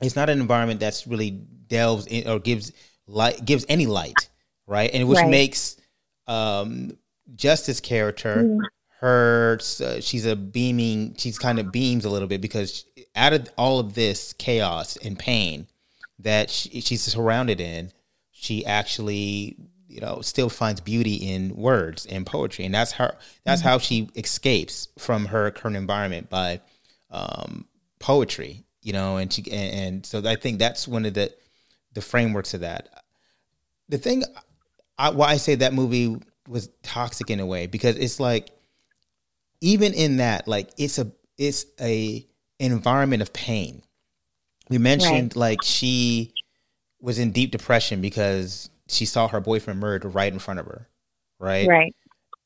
it's 0.01 0.15
not 0.15 0.29
an 0.29 0.39
environment 0.39 0.79
that's 0.79 1.07
really 1.07 1.31
delves 1.31 2.07
in 2.07 2.27
or 2.27 2.39
gives 2.39 2.71
light 3.07 3.43
gives 3.45 3.65
any 3.69 3.85
light, 3.85 4.29
right? 4.67 4.89
And 4.93 5.07
which 5.07 5.19
right. 5.19 5.29
makes 5.29 5.77
um, 6.27 6.97
Justice 7.35 7.79
character 7.79 8.43
mm. 8.43 8.59
her 8.99 9.59
uh, 9.81 9.99
she's 10.01 10.25
a 10.25 10.35
beaming 10.35 11.15
she's 11.17 11.39
kind 11.39 11.59
of 11.59 11.71
beams 11.71 12.05
a 12.05 12.09
little 12.09 12.27
bit 12.27 12.41
because 12.41 12.85
out 13.15 13.33
of 13.33 13.49
all 13.57 13.79
of 13.79 13.93
this 13.93 14.33
chaos 14.33 14.97
and 14.97 15.17
pain 15.17 15.67
that 16.19 16.49
she, 16.49 16.81
she's 16.81 17.01
surrounded 17.01 17.59
in, 17.59 17.91
she 18.31 18.65
actually 18.65 19.55
you 19.87 20.01
know 20.01 20.19
still 20.21 20.49
finds 20.49 20.81
beauty 20.81 21.15
in 21.15 21.55
words 21.55 22.05
and 22.05 22.25
poetry, 22.25 22.65
and 22.65 22.73
that's 22.73 22.93
her 22.93 23.15
that's 23.45 23.61
mm-hmm. 23.61 23.69
how 23.69 23.77
she 23.77 24.09
escapes 24.15 24.89
from 24.97 25.25
her 25.25 25.51
current 25.51 25.77
environment 25.77 26.29
by 26.29 26.59
um, 27.11 27.65
poetry 27.99 28.64
you 28.85 28.93
know, 28.93 29.17
and 29.17 29.33
she 29.33 29.41
and, 29.51 29.73
and 29.73 30.05
so 30.05 30.21
I 30.23 30.35
think 30.35 30.59
that's 30.59 30.87
one 30.87 31.05
of 31.05 31.15
the 31.15 31.33
the 31.93 32.01
frameworks 32.01 32.53
of 32.53 32.61
that. 32.61 33.03
The 33.89 33.97
thing 33.97 34.23
I, 34.97 35.09
why 35.09 35.29
I 35.29 35.37
say 35.37 35.55
that 35.55 35.73
movie 35.73 36.15
was 36.47 36.69
toxic 36.83 37.31
in 37.31 37.39
a 37.39 37.47
way 37.47 37.65
because 37.65 37.97
it's 37.97 38.19
like 38.19 38.51
even 39.59 39.93
in 39.93 40.17
that 40.17 40.47
like 40.47 40.69
it's 40.77 40.99
a 40.99 41.11
it's 41.35 41.65
a 41.81 42.27
environment 42.59 43.23
of 43.23 43.33
pain. 43.33 43.81
We 44.69 44.77
mentioned 44.77 45.35
right. 45.35 45.35
like 45.35 45.63
she 45.63 46.31
was 47.01 47.17
in 47.17 47.31
deep 47.31 47.49
depression 47.49 48.01
because 48.01 48.69
she 48.87 49.05
saw 49.05 49.27
her 49.27 49.41
boyfriend 49.41 49.79
murdered 49.79 50.13
right 50.13 50.31
in 50.31 50.37
front 50.37 50.59
of 50.59 50.67
her, 50.67 50.87
right? 51.39 51.67
Right. 51.67 51.95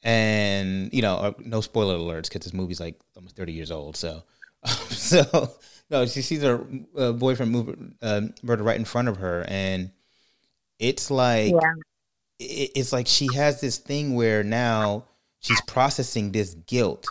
And 0.04 0.94
you 0.94 1.02
know, 1.02 1.18
uh, 1.18 1.34
no 1.40 1.60
spoiler 1.60 1.98
alerts 1.98 2.30
because 2.30 2.44
this 2.44 2.54
movie's 2.54 2.80
like 2.80 2.98
almost 3.18 3.36
thirty 3.36 3.52
years 3.52 3.72
old. 3.72 3.98
So, 3.98 4.24
so 4.90 5.52
no, 5.90 6.06
she 6.06 6.22
sees 6.22 6.44
her 6.44 6.64
uh, 6.98 7.12
boyfriend 7.14 7.52
move, 7.52 7.94
uh, 8.02 8.22
murder 8.44 8.64
right 8.64 8.78
in 8.78 8.86
front 8.86 9.08
of 9.08 9.18
her, 9.18 9.44
and 9.48 9.92
it's 10.78 11.10
like 11.10 11.52
yeah. 11.52 11.74
it, 12.40 12.72
it's 12.76 12.94
like 12.94 13.08
she 13.08 13.28
has 13.34 13.60
this 13.60 13.78
thing 13.78 14.16
where 14.16 14.44
now 14.44 15.06
she's 15.40 15.62
processing 15.62 16.32
this 16.32 16.54
guilt 16.54 17.08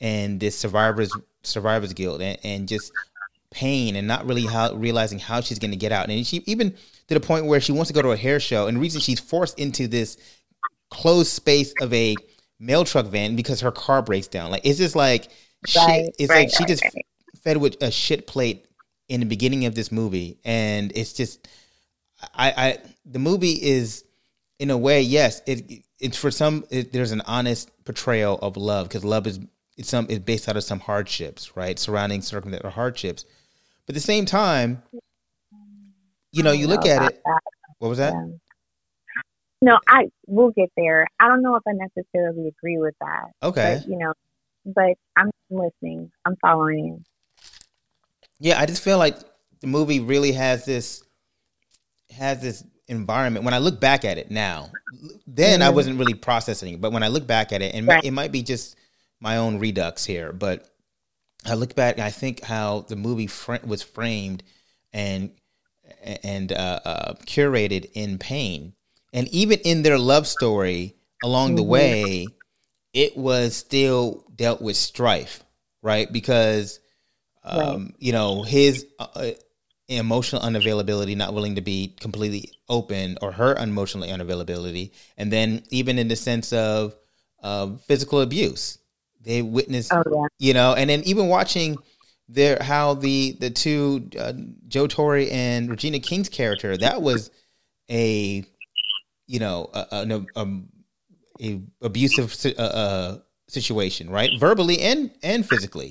and 0.00 0.40
this 0.40 0.58
survivor's 0.58 1.14
survivor's 1.42 1.92
guilt 1.92 2.20
and, 2.20 2.38
and 2.42 2.68
just 2.68 2.92
pain 3.50 3.96
and 3.96 4.08
not 4.08 4.24
really 4.24 4.46
how 4.46 4.72
realizing 4.74 5.18
how 5.18 5.40
she's 5.40 5.58
going 5.58 5.70
to 5.70 5.76
get 5.76 5.92
out. 5.92 6.08
And 6.08 6.26
she 6.26 6.42
even 6.46 6.74
to 7.08 7.14
the 7.14 7.20
point 7.20 7.46
where 7.46 7.60
she 7.60 7.72
wants 7.72 7.88
to 7.88 7.94
go 7.94 8.02
to 8.02 8.12
a 8.12 8.16
hair 8.16 8.40
show, 8.40 8.66
and 8.66 8.78
the 8.78 8.80
reason 8.80 9.00
she's 9.00 9.20
forced 9.20 9.58
into 9.58 9.86
this 9.88 10.16
closed 10.90 11.30
space 11.30 11.74
of 11.82 11.92
a 11.92 12.16
mail 12.58 12.84
truck 12.84 13.06
van 13.06 13.36
because 13.36 13.60
her 13.60 13.72
car 13.72 14.00
breaks 14.00 14.28
down. 14.28 14.50
Like 14.50 14.64
it's 14.64 14.78
just 14.78 14.96
like 14.96 15.28
right. 15.76 16.10
It's 16.18 16.30
right, 16.30 16.48
like 16.48 16.50
she 16.50 16.64
just 16.64 16.82
right 16.82 17.04
fed 17.42 17.58
with 17.58 17.82
a 17.82 17.90
shit 17.90 18.26
plate 18.26 18.66
in 19.08 19.20
the 19.20 19.26
beginning 19.26 19.66
of 19.66 19.74
this 19.74 19.92
movie, 19.92 20.38
and 20.44 20.92
it's 20.94 21.12
just, 21.12 21.48
I, 22.34 22.50
I, 22.50 22.78
the 23.04 23.18
movie 23.18 23.62
is, 23.62 24.04
in 24.58 24.70
a 24.70 24.78
way, 24.78 25.02
yes, 25.02 25.42
it, 25.46 25.84
it's 25.98 26.16
for 26.16 26.30
some. 26.30 26.64
It, 26.70 26.92
there's 26.92 27.12
an 27.12 27.22
honest 27.26 27.70
portrayal 27.84 28.38
of 28.40 28.56
love 28.56 28.88
because 28.88 29.04
love 29.04 29.26
is 29.26 29.40
it's 29.76 29.88
some 29.88 30.06
it's 30.08 30.20
based 30.20 30.48
out 30.48 30.56
of 30.56 30.64
some 30.64 30.80
hardships, 30.80 31.56
right, 31.56 31.78
surrounding 31.78 32.22
circumstances 32.22 32.64
or 32.64 32.70
hardships. 32.70 33.24
But 33.86 33.92
at 33.92 33.94
the 33.94 34.00
same 34.00 34.24
time, 34.24 34.82
you 36.32 36.42
know, 36.42 36.52
you 36.52 36.66
look 36.68 36.86
at 36.86 37.10
it. 37.10 37.20
That. 37.24 37.40
What 37.78 37.88
was 37.88 37.98
that? 37.98 38.12
Yeah. 38.12 38.26
No, 39.62 39.78
I 39.88 40.10
will 40.26 40.50
get 40.50 40.70
there. 40.76 41.06
I 41.20 41.28
don't 41.28 41.42
know 41.42 41.54
if 41.54 41.62
I 41.66 41.72
necessarily 41.72 42.48
agree 42.48 42.78
with 42.78 42.94
that. 43.00 43.30
Okay. 43.42 43.78
But, 43.80 43.88
you 43.88 43.96
know, 43.96 44.12
but 44.66 44.94
I'm 45.16 45.30
listening. 45.50 46.10
I'm 46.24 46.36
following. 46.36 47.04
Yeah, 48.42 48.60
I 48.60 48.66
just 48.66 48.82
feel 48.82 48.98
like 48.98 49.16
the 49.60 49.68
movie 49.68 50.00
really 50.00 50.32
has 50.32 50.64
this 50.64 51.04
has 52.10 52.42
this 52.42 52.64
environment 52.88 53.44
when 53.44 53.54
I 53.54 53.58
look 53.58 53.78
back 53.78 54.04
at 54.04 54.18
it 54.18 54.32
now. 54.32 54.72
Then 55.28 55.60
mm-hmm. 55.60 55.68
I 55.68 55.70
wasn't 55.70 55.96
really 56.00 56.14
processing, 56.14 56.80
but 56.80 56.90
when 56.90 57.04
I 57.04 57.08
look 57.08 57.24
back 57.24 57.52
at 57.52 57.62
it, 57.62 57.72
and 57.72 57.86
right. 57.86 58.04
it 58.04 58.10
might 58.10 58.32
be 58.32 58.42
just 58.42 58.76
my 59.20 59.36
own 59.36 59.60
redux 59.60 60.04
here, 60.04 60.32
but 60.32 60.68
I 61.46 61.54
look 61.54 61.76
back 61.76 61.94
and 61.94 62.04
I 62.04 62.10
think 62.10 62.42
how 62.42 62.80
the 62.80 62.96
movie 62.96 63.28
fr- 63.28 63.64
was 63.64 63.80
framed 63.80 64.42
and 64.92 65.30
and 66.02 66.50
uh, 66.50 66.80
uh, 66.84 67.14
curated 67.24 67.92
in 67.94 68.18
pain, 68.18 68.72
and 69.12 69.28
even 69.28 69.60
in 69.60 69.82
their 69.82 70.00
love 70.00 70.26
story 70.26 70.96
along 71.22 71.50
mm-hmm. 71.50 71.56
the 71.58 71.62
way, 71.62 72.26
it 72.92 73.16
was 73.16 73.54
still 73.54 74.24
dealt 74.34 74.60
with 74.60 74.76
strife, 74.76 75.44
right? 75.80 76.12
Because 76.12 76.80
um, 77.44 77.58
right. 77.60 77.94
you 77.98 78.12
know 78.12 78.42
his 78.42 78.86
uh, 78.98 79.06
uh, 79.14 79.30
emotional 79.88 80.42
unavailability, 80.42 81.16
not 81.16 81.34
willing 81.34 81.56
to 81.56 81.60
be 81.60 81.94
completely 82.00 82.50
open, 82.68 83.18
or 83.20 83.32
her 83.32 83.54
emotional 83.56 84.06
unavailability, 84.06 84.92
and 85.16 85.32
then 85.32 85.62
even 85.70 85.98
in 85.98 86.08
the 86.08 86.16
sense 86.16 86.52
of 86.52 86.94
physical 87.86 88.20
abuse, 88.20 88.78
they 89.20 89.42
witnessed, 89.42 89.92
oh, 89.92 90.02
yeah. 90.10 90.26
you 90.38 90.54
know, 90.54 90.74
and 90.74 90.88
then 90.90 91.02
even 91.04 91.28
watching 91.28 91.76
their 92.28 92.62
how 92.62 92.94
the 92.94 93.36
the 93.40 93.50
two 93.50 94.08
uh, 94.18 94.32
Joe 94.68 94.86
Torry 94.86 95.30
and 95.30 95.68
Regina 95.68 95.98
King's 96.00 96.28
character 96.28 96.76
that 96.76 97.02
was 97.02 97.30
a 97.90 98.44
you 99.26 99.38
know 99.38 99.70
a, 99.74 99.86
a, 99.92 100.24
a, 100.36 100.46
a 101.46 101.60
abusive 101.82 102.34
uh, 102.58 102.62
uh, 102.62 103.18
situation, 103.48 104.10
right? 104.10 104.30
Verbally 104.38 104.80
and 104.80 105.10
and 105.22 105.46
physically, 105.46 105.90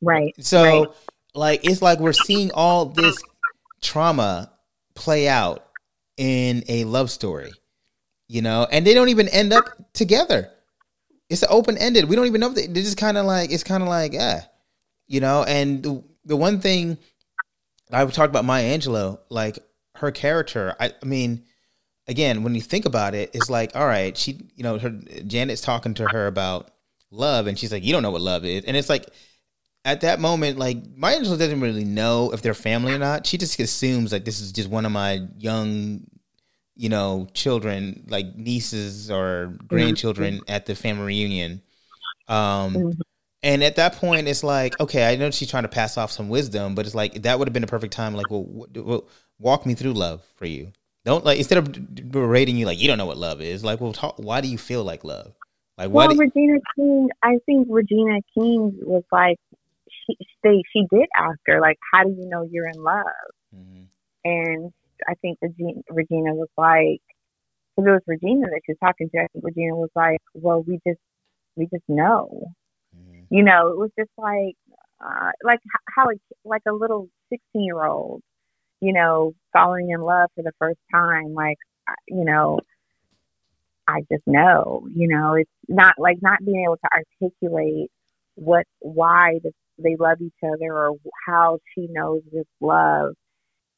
right? 0.00 0.34
So 0.38 0.62
right. 0.62 0.88
like 1.34 1.64
it's 1.64 1.82
like 1.82 2.00
we're 2.00 2.12
seeing 2.12 2.50
all 2.52 2.86
this 2.86 3.16
trauma 3.82 4.52
play 4.94 5.28
out 5.28 5.66
in 6.16 6.64
a 6.68 6.84
love 6.84 7.10
story, 7.10 7.52
you 8.28 8.42
know, 8.42 8.66
and 8.70 8.86
they 8.86 8.94
don't 8.94 9.08
even 9.08 9.28
end 9.28 9.52
up 9.52 9.64
together 9.92 10.50
it's 11.28 11.44
open 11.48 11.76
ended. 11.78 12.08
We 12.08 12.16
don't 12.16 12.26
even 12.26 12.40
know 12.40 12.48
if 12.48 12.54
they, 12.54 12.66
they're 12.66 12.82
just 12.82 12.96
kind 12.96 13.16
of 13.16 13.26
like 13.26 13.50
it's 13.50 13.64
kind 13.64 13.82
of 13.82 13.88
like 13.88 14.12
yeah, 14.12 14.44
you 15.06 15.20
know. 15.20 15.42
And 15.44 15.82
the, 15.82 16.04
the 16.24 16.36
one 16.36 16.60
thing 16.60 16.98
I 17.90 18.04
talked 18.06 18.30
about 18.30 18.44
Maya 18.44 18.76
Angelou, 18.76 19.18
like 19.28 19.58
her 19.96 20.10
character. 20.10 20.74
I, 20.78 20.92
I 21.02 21.06
mean, 21.06 21.44
again, 22.06 22.42
when 22.42 22.54
you 22.54 22.60
think 22.60 22.86
about 22.86 23.14
it, 23.14 23.30
it's 23.34 23.50
like 23.50 23.74
all 23.74 23.86
right, 23.86 24.16
she, 24.16 24.38
you 24.54 24.62
know, 24.62 24.78
her 24.78 24.90
Janet's 24.90 25.60
talking 25.60 25.94
to 25.94 26.08
her 26.08 26.26
about 26.26 26.70
love, 27.10 27.46
and 27.46 27.58
she's 27.58 27.72
like, 27.72 27.84
you 27.84 27.92
don't 27.92 28.02
know 28.02 28.12
what 28.12 28.22
love 28.22 28.44
is, 28.44 28.64
and 28.64 28.76
it's 28.76 28.88
like. 28.88 29.06
At 29.86 30.02
that 30.02 30.20
moment, 30.20 30.58
like 30.58 30.78
Maya 30.94 31.18
Angelou 31.18 31.38
doesn't 31.38 31.60
really 31.60 31.84
know 31.84 32.32
if 32.32 32.42
they're 32.42 32.52
family 32.52 32.92
or 32.92 32.98
not. 32.98 33.26
She 33.26 33.38
just 33.38 33.58
assumes 33.58 34.12
like 34.12 34.26
this 34.26 34.40
is 34.40 34.52
just 34.52 34.68
one 34.68 34.84
of 34.84 34.92
my 34.92 35.22
young 35.38 36.02
you 36.76 36.90
know, 36.90 37.26
children 37.32 38.04
like 38.08 38.36
nieces 38.36 39.10
or 39.10 39.54
grandchildren 39.66 40.34
mm-hmm. 40.34 40.50
at 40.50 40.66
the 40.66 40.74
family 40.74 41.06
reunion. 41.06 41.62
Um, 42.28 42.74
mm-hmm. 42.74 43.00
and 43.42 43.64
at 43.64 43.76
that 43.76 43.94
point, 43.94 44.28
it's 44.28 44.44
like, 44.44 44.78
okay, 44.78 45.10
I 45.10 45.16
know 45.16 45.30
she's 45.30 45.50
trying 45.50 45.62
to 45.62 45.68
pass 45.68 45.96
off 45.96 46.12
some 46.12 46.28
wisdom, 46.28 46.74
but 46.74 46.84
it's 46.84 46.94
like 46.94 47.22
that 47.22 47.38
would 47.38 47.48
have 47.48 47.54
been 47.54 47.64
a 47.64 47.68
perfect 47.68 47.94
time. 47.94 48.14
Like, 48.14 48.30
well, 48.30 48.66
well, 48.74 49.08
walk 49.38 49.64
me 49.64 49.74
through 49.74 49.94
love 49.94 50.22
for 50.36 50.44
you. 50.44 50.70
Don't 51.06 51.24
like 51.24 51.38
instead 51.38 51.58
of 51.58 52.10
berating 52.10 52.56
you 52.56 52.66
like 52.66 52.80
you 52.80 52.88
don't 52.88 52.98
know 52.98 53.06
what 53.06 53.16
love 53.16 53.40
is. 53.40 53.64
Like, 53.64 53.80
well, 53.80 53.92
talk, 53.92 54.16
why 54.18 54.40
do 54.40 54.48
you 54.48 54.58
feel 54.58 54.84
like 54.84 55.02
love? 55.02 55.32
Like, 55.78 55.90
well, 55.90 56.08
Regina 56.08 56.58
King, 56.74 57.08
I 57.22 57.38
think 57.46 57.68
Regina 57.70 58.20
King 58.34 58.72
was 58.82 59.04
like, 59.12 59.38
she 60.06 60.16
they 60.42 60.62
she 60.72 60.86
did 60.90 61.08
ask 61.16 61.38
her 61.46 61.60
like, 61.60 61.78
how 61.92 62.04
do 62.04 62.10
you 62.10 62.28
know 62.28 62.48
you're 62.50 62.68
in 62.68 62.82
love? 62.82 63.04
Mm-hmm. 63.54 63.82
And 64.24 64.72
I 65.08 65.14
think 65.22 65.38
Regina, 65.42 65.82
Regina 65.90 66.34
was 66.34 66.48
like, 66.56 67.02
because 67.76 67.88
it 67.88 67.92
was 67.92 68.02
Regina 68.06 68.46
that 68.46 68.60
she 68.64 68.72
was 68.72 68.78
talking 68.82 69.10
to. 69.10 69.18
I 69.18 69.26
think 69.32 69.44
Regina 69.44 69.76
was 69.76 69.90
like, 69.94 70.20
"Well, 70.34 70.62
we 70.62 70.80
just, 70.86 71.00
we 71.56 71.66
just 71.66 71.84
know." 71.88 72.52
Mm-hmm. 72.96 73.34
You 73.34 73.42
know, 73.42 73.68
it 73.68 73.78
was 73.78 73.90
just 73.98 74.10
like, 74.16 74.56
uh, 75.04 75.30
like 75.44 75.60
how, 75.94 76.06
like 76.44 76.62
a 76.66 76.72
little 76.72 77.08
sixteen-year-old, 77.30 78.22
you 78.80 78.92
know, 78.92 79.34
falling 79.52 79.90
in 79.90 80.00
love 80.00 80.30
for 80.34 80.42
the 80.42 80.52
first 80.58 80.78
time. 80.90 81.34
Like, 81.34 81.58
you 82.08 82.24
know, 82.24 82.60
I 83.86 84.00
just 84.10 84.26
know. 84.26 84.88
You 84.92 85.08
know, 85.08 85.34
it's 85.34 85.50
not 85.68 85.94
like 85.98 86.18
not 86.22 86.44
being 86.44 86.64
able 86.64 86.78
to 86.78 86.88
articulate 87.22 87.90
what, 88.34 88.66
why 88.80 89.38
they 89.78 89.96
love 89.98 90.20
each 90.20 90.32
other 90.42 90.72
or 90.72 90.96
how 91.26 91.58
she 91.74 91.86
knows 91.90 92.22
this 92.32 92.46
love 92.60 93.14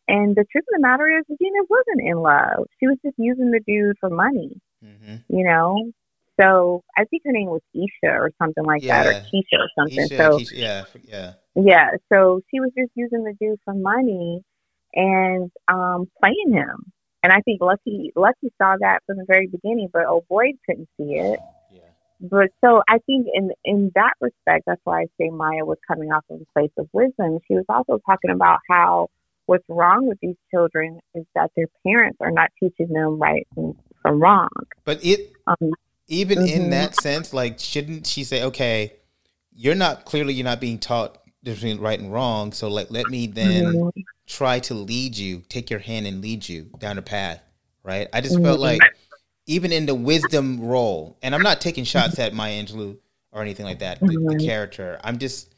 and 0.08 0.34
the 0.34 0.44
truth 0.50 0.64
of 0.64 0.80
the 0.80 0.80
matter 0.80 1.06
is, 1.06 1.24
Regina 1.28 1.64
wasn't 1.68 2.00
in 2.00 2.16
love. 2.16 2.66
She 2.80 2.86
was 2.86 2.96
just 3.04 3.16
using 3.18 3.50
the 3.50 3.60
dude 3.66 3.96
for 4.00 4.08
money, 4.08 4.58
mm-hmm. 4.82 5.16
you 5.28 5.44
know? 5.44 5.92
So 6.40 6.82
I 6.96 7.04
think 7.04 7.22
her 7.26 7.32
name 7.32 7.48
was 7.50 7.60
Iesha 7.76 8.10
or 8.10 8.30
something 8.40 8.64
like 8.64 8.82
yeah. 8.82 9.02
that, 9.02 9.06
or 9.06 9.20
Keisha 9.26 9.58
or 9.58 9.68
something. 9.78 10.08
Iesha, 10.08 10.16
so 10.16 10.38
Keisha, 10.38 10.52
yeah, 10.54 10.84
yeah, 11.04 11.32
yeah. 11.56 11.90
So 12.10 12.40
she 12.50 12.60
was 12.60 12.70
just 12.78 12.92
using 12.94 13.24
the 13.24 13.34
dude 13.40 13.58
for 13.64 13.74
money 13.74 14.42
and 14.94 15.50
um, 15.66 16.08
playing 16.20 16.52
him. 16.52 16.92
And 17.24 17.32
I 17.32 17.40
think 17.40 17.60
Lucky 17.60 18.12
Lucky 18.14 18.52
saw 18.56 18.76
that 18.80 19.00
from 19.04 19.16
the 19.16 19.24
very 19.26 19.48
beginning, 19.48 19.88
but 19.92 20.04
oh 20.06 20.24
boy, 20.28 20.52
couldn't 20.64 20.88
see 20.96 21.14
it. 21.14 21.40
But 22.20 22.50
so 22.64 22.82
I 22.88 22.98
think 23.06 23.28
in 23.32 23.52
in 23.64 23.92
that 23.94 24.14
respect, 24.20 24.64
that's 24.66 24.80
why 24.84 25.02
I 25.02 25.06
say 25.18 25.30
Maya 25.30 25.64
was 25.64 25.78
coming 25.86 26.10
off 26.10 26.24
of 26.30 26.40
a 26.40 26.44
place 26.52 26.72
of 26.76 26.88
wisdom. 26.92 27.38
She 27.46 27.54
was 27.54 27.64
also 27.68 28.00
talking 28.04 28.30
about 28.30 28.58
how 28.68 29.08
what's 29.46 29.64
wrong 29.68 30.06
with 30.06 30.18
these 30.20 30.36
children 30.50 31.00
is 31.14 31.24
that 31.34 31.50
their 31.56 31.66
parents 31.86 32.18
are 32.20 32.30
not 32.30 32.50
teaching 32.60 32.92
them 32.92 33.18
right 33.18 33.46
from, 33.54 33.76
from 34.02 34.20
wrong. 34.20 34.48
But 34.84 35.04
it 35.04 35.32
um, 35.46 35.72
even 36.08 36.38
mm-hmm. 36.38 36.62
in 36.62 36.70
that 36.70 37.00
sense, 37.00 37.32
like 37.32 37.58
shouldn't 37.58 38.06
she 38.06 38.24
say, 38.24 38.42
okay, 38.44 38.94
you're 39.54 39.74
not 39.74 40.04
clearly 40.04 40.34
you're 40.34 40.44
not 40.44 40.60
being 40.60 40.78
taught 40.78 41.18
between 41.42 41.78
right 41.78 41.98
and 41.98 42.12
wrong, 42.12 42.52
so 42.52 42.68
like 42.68 42.90
let 42.90 43.06
me 43.06 43.26
then 43.26 43.74
mm-hmm. 43.74 44.00
try 44.26 44.58
to 44.60 44.74
lead 44.74 45.16
you, 45.16 45.42
take 45.48 45.70
your 45.70 45.80
hand 45.80 46.06
and 46.06 46.20
lead 46.20 46.48
you 46.48 46.70
down 46.78 46.98
a 46.98 47.02
path, 47.02 47.40
right? 47.84 48.08
I 48.12 48.20
just 48.20 48.34
mm-hmm. 48.34 48.44
felt 48.44 48.60
like 48.60 48.80
even 49.48 49.72
in 49.72 49.86
the 49.86 49.94
wisdom 49.94 50.60
role, 50.60 51.18
and 51.22 51.34
I'm 51.34 51.42
not 51.42 51.60
taking 51.60 51.84
shots 51.84 52.18
at 52.18 52.34
Maya 52.34 52.62
Angelou 52.62 52.98
or 53.32 53.42
anything 53.42 53.64
like 53.64 53.78
that, 53.80 53.98
the, 53.98 54.06
the 54.06 54.12
mm-hmm. 54.12 54.46
character. 54.46 55.00
I'm 55.02 55.18
just 55.18 55.54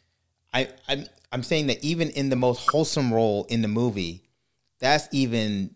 I 0.54 0.68
I'm 0.88 1.06
I'm 1.32 1.42
saying 1.42 1.66
that 1.66 1.82
even 1.84 2.08
in 2.10 2.30
the 2.30 2.36
most 2.36 2.70
wholesome 2.70 3.12
role 3.12 3.44
in 3.48 3.62
the 3.62 3.68
movie, 3.68 4.22
that's 4.78 5.08
even 5.10 5.74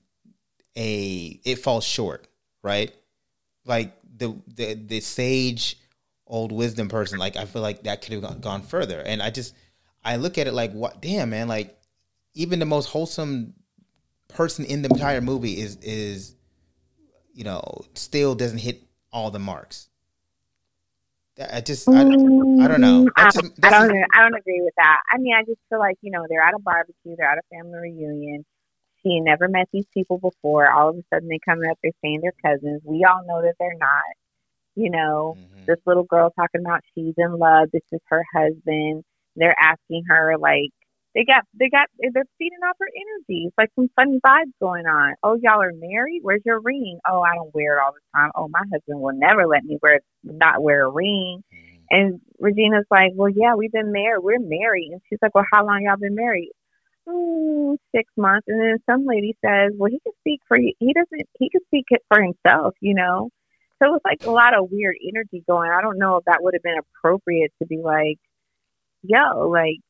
a 0.76 1.40
it 1.44 1.56
falls 1.56 1.84
short, 1.84 2.28
right? 2.62 2.94
Like 3.66 3.92
the 4.16 4.40
the 4.46 4.74
the 4.74 5.00
sage 5.00 5.76
old 6.26 6.52
wisdom 6.52 6.88
person, 6.88 7.18
like 7.18 7.36
I 7.36 7.44
feel 7.46 7.62
like 7.62 7.82
that 7.82 8.00
could 8.02 8.12
have 8.22 8.40
gone 8.40 8.62
further. 8.62 9.00
And 9.00 9.20
I 9.20 9.30
just 9.30 9.54
I 10.04 10.16
look 10.16 10.38
at 10.38 10.46
it 10.46 10.54
like 10.54 10.72
what 10.72 11.02
damn 11.02 11.30
man, 11.30 11.48
like 11.48 11.76
even 12.34 12.60
the 12.60 12.64
most 12.64 12.86
wholesome 12.86 13.54
person 14.28 14.64
in 14.64 14.82
the 14.82 14.88
entire 14.88 15.20
movie 15.20 15.60
is 15.60 15.76
is 15.82 16.36
you 17.34 17.44
know 17.44 17.84
still 17.94 18.34
doesn't 18.34 18.58
hit 18.58 18.82
all 19.12 19.30
the 19.30 19.38
marks. 19.38 19.88
I 21.36 21.60
just, 21.62 21.88
I, 21.88 22.00
I 22.00 22.04
don't 22.04 22.80
know. 22.80 23.06
Mm, 23.06 23.08
I, 23.16 23.24
just, 23.24 23.38
I 23.64 23.70
don't, 23.70 23.90
I 24.14 24.20
don't 24.20 24.36
agree 24.36 24.60
with 24.62 24.74
that. 24.76 25.00
I 25.12 25.18
mean, 25.18 25.34
I 25.34 25.42
just 25.42 25.58
feel 25.68 25.80
like 25.80 25.96
you 26.00 26.12
know 26.12 26.24
they're 26.28 26.40
at 26.40 26.54
a 26.54 26.60
barbecue, 26.60 27.16
they're 27.16 27.28
at 27.28 27.38
a 27.38 27.42
family 27.50 27.78
reunion. 27.78 28.44
She 29.02 29.20
never 29.20 29.48
met 29.48 29.68
these 29.72 29.86
people 29.92 30.18
before. 30.18 30.70
All 30.70 30.90
of 30.90 30.96
a 30.96 31.02
sudden, 31.12 31.28
they 31.28 31.40
come 31.44 31.58
up, 31.68 31.78
they're 31.82 31.92
saying 32.02 32.20
they're 32.22 32.32
cousins. 32.52 32.82
We 32.84 33.04
all 33.04 33.22
know 33.26 33.42
that 33.42 33.54
they're 33.58 33.76
not. 33.78 34.04
You 34.76 34.90
know, 34.90 35.36
mm-hmm. 35.38 35.64
this 35.66 35.78
little 35.86 36.04
girl 36.04 36.30
talking 36.30 36.60
about 36.60 36.80
she's 36.94 37.14
in 37.18 37.38
love. 37.38 37.68
This 37.72 37.82
is 37.92 38.00
her 38.08 38.24
husband. 38.34 39.04
They're 39.36 39.56
asking 39.60 40.04
her 40.08 40.36
like, 40.38 40.70
they 41.14 41.24
got 41.24 41.44
they 41.58 41.68
got 41.68 41.88
they're 41.98 42.24
feeding 42.38 42.58
off 42.68 42.76
her 42.80 42.88
energy. 42.88 43.44
It's 43.46 43.58
like 43.58 43.70
some 43.76 43.88
funny 43.94 44.18
vibes 44.24 44.52
going 44.60 44.86
on. 44.86 45.14
Oh, 45.22 45.38
y'all 45.40 45.62
are 45.62 45.72
married? 45.72 46.20
Where's 46.22 46.42
your 46.44 46.60
ring? 46.60 46.98
Oh, 47.08 47.20
I 47.20 47.34
don't 47.34 47.54
wear 47.54 47.78
it 47.78 47.80
all 47.80 47.92
the 47.92 48.18
time. 48.18 48.30
Oh, 48.34 48.48
my 48.48 48.62
husband 48.72 49.00
will 49.00 49.14
never 49.14 49.46
let 49.46 49.64
me 49.64 49.78
wear 49.80 50.00
not 50.24 50.62
wear 50.62 50.86
a 50.86 50.90
ring. 50.90 51.42
Mm-hmm. 51.54 51.74
And 51.90 52.20
Regina's 52.40 52.86
like, 52.90 53.12
Well, 53.14 53.30
yeah, 53.30 53.54
we've 53.54 53.72
been 53.72 53.92
married. 53.92 54.22
We're 54.22 54.40
married. 54.40 54.90
And 54.92 55.00
she's 55.08 55.18
like, 55.22 55.34
Well, 55.34 55.46
how 55.52 55.64
long 55.64 55.82
y'all 55.84 55.96
been 55.96 56.16
married? 56.16 56.50
Mm, 57.08 57.76
six 57.94 58.10
months. 58.16 58.46
And 58.48 58.60
then 58.60 58.78
some 58.90 59.06
lady 59.06 59.36
says, 59.44 59.72
Well, 59.76 59.90
he 59.90 60.00
can 60.00 60.12
speak 60.20 60.40
for 60.48 60.58
you. 60.58 60.72
He 60.78 60.92
doesn't. 60.92 61.28
He 61.38 61.50
can 61.50 61.60
speak 61.66 61.86
it 61.90 62.02
for 62.08 62.20
himself, 62.20 62.74
you 62.80 62.94
know. 62.94 63.30
So 63.82 63.94
it's 63.94 64.04
like 64.04 64.24
a 64.24 64.30
lot 64.30 64.56
of 64.56 64.70
weird 64.70 64.96
energy 65.06 65.44
going. 65.46 65.70
I 65.70 65.80
don't 65.80 65.98
know 65.98 66.16
if 66.16 66.24
that 66.24 66.42
would 66.42 66.54
have 66.54 66.62
been 66.62 66.78
appropriate 66.78 67.52
to 67.60 67.66
be 67.66 67.78
like, 67.82 68.18
yo, 69.02 69.48
like 69.48 69.80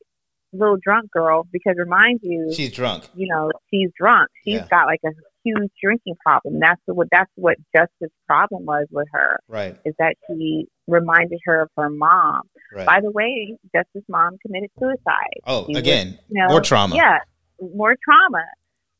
little 0.57 0.77
drunk 0.81 1.11
girl 1.11 1.47
because 1.51 1.75
remind 1.77 2.19
you 2.23 2.51
she's 2.53 2.71
drunk. 2.71 3.05
You 3.15 3.27
know, 3.27 3.51
she's 3.71 3.89
drunk. 3.97 4.29
She's 4.43 4.55
yeah. 4.55 4.67
got 4.69 4.85
like 4.85 5.01
a 5.05 5.11
huge 5.43 5.71
drinking 5.81 6.15
problem. 6.23 6.59
That's 6.59 6.81
what 6.85 7.07
that's 7.11 7.31
what 7.35 7.57
Justice's 7.75 8.11
problem 8.27 8.65
was 8.65 8.87
with 8.91 9.07
her. 9.13 9.39
Right. 9.47 9.77
Is 9.85 9.93
that 9.99 10.15
she 10.27 10.67
reminded 10.87 11.39
her 11.45 11.61
of 11.61 11.69
her 11.77 11.89
mom. 11.89 12.41
Right. 12.73 12.85
By 12.85 13.01
the 13.01 13.11
way, 13.11 13.57
Justice's 13.73 14.03
mom 14.09 14.37
committed 14.45 14.71
suicide. 14.79 15.41
Oh, 15.45 15.65
she 15.67 15.77
again, 15.77 16.07
was, 16.07 16.19
you 16.29 16.41
know, 16.41 16.47
more 16.49 16.61
trauma. 16.61 16.95
Yeah, 16.95 17.19
more 17.59 17.95
trauma. 18.03 18.45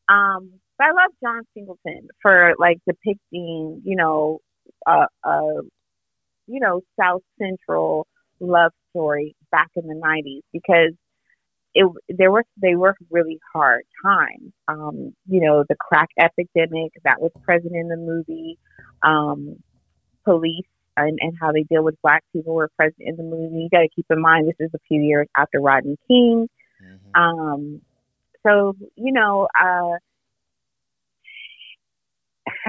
Um, 0.08 0.52
But 0.78 0.88
I 0.88 0.90
love 0.90 1.12
John 1.22 1.42
Singleton 1.54 2.08
for 2.22 2.54
like 2.58 2.78
depicting, 2.86 3.82
you 3.84 3.96
know, 3.96 4.40
a, 4.86 5.06
a 5.24 5.60
you 6.46 6.60
know 6.60 6.80
South 7.00 7.22
Central 7.40 8.06
love 8.40 8.72
story 8.90 9.34
back 9.50 9.68
in 9.76 9.86
the 9.86 9.94
'90s 9.94 10.42
because 10.52 10.92
it 11.76 11.86
there 12.08 12.32
were 12.32 12.44
they 12.60 12.74
were 12.74 12.96
really 13.10 13.38
hard 13.52 13.82
times. 14.02 14.52
Um, 14.66 15.14
you 15.28 15.40
know, 15.40 15.62
the 15.68 15.76
crack 15.78 16.08
epidemic 16.18 16.92
that 17.04 17.20
was 17.20 17.30
present 17.42 17.74
in 17.76 17.88
the 17.88 17.98
movie, 17.98 18.58
um, 19.02 19.62
police 20.24 20.64
and, 20.96 21.18
and 21.20 21.34
how 21.38 21.52
they 21.52 21.64
deal 21.64 21.84
with 21.84 22.00
black 22.02 22.24
people 22.32 22.54
were 22.54 22.70
present 22.78 23.00
in 23.00 23.16
the 23.16 23.22
movie. 23.22 23.62
You 23.62 23.68
got 23.70 23.80
to 23.80 23.88
keep 23.94 24.06
in 24.08 24.22
mind 24.22 24.48
this 24.48 24.56
is 24.58 24.70
a 24.74 24.78
few 24.88 25.02
years 25.02 25.28
after 25.36 25.60
Rodney 25.60 25.98
King. 26.08 26.48
Mm-hmm. 26.82 27.22
Um, 27.22 27.82
so 28.46 28.74
you 28.96 29.12
know, 29.12 29.46
uh, 29.60 29.98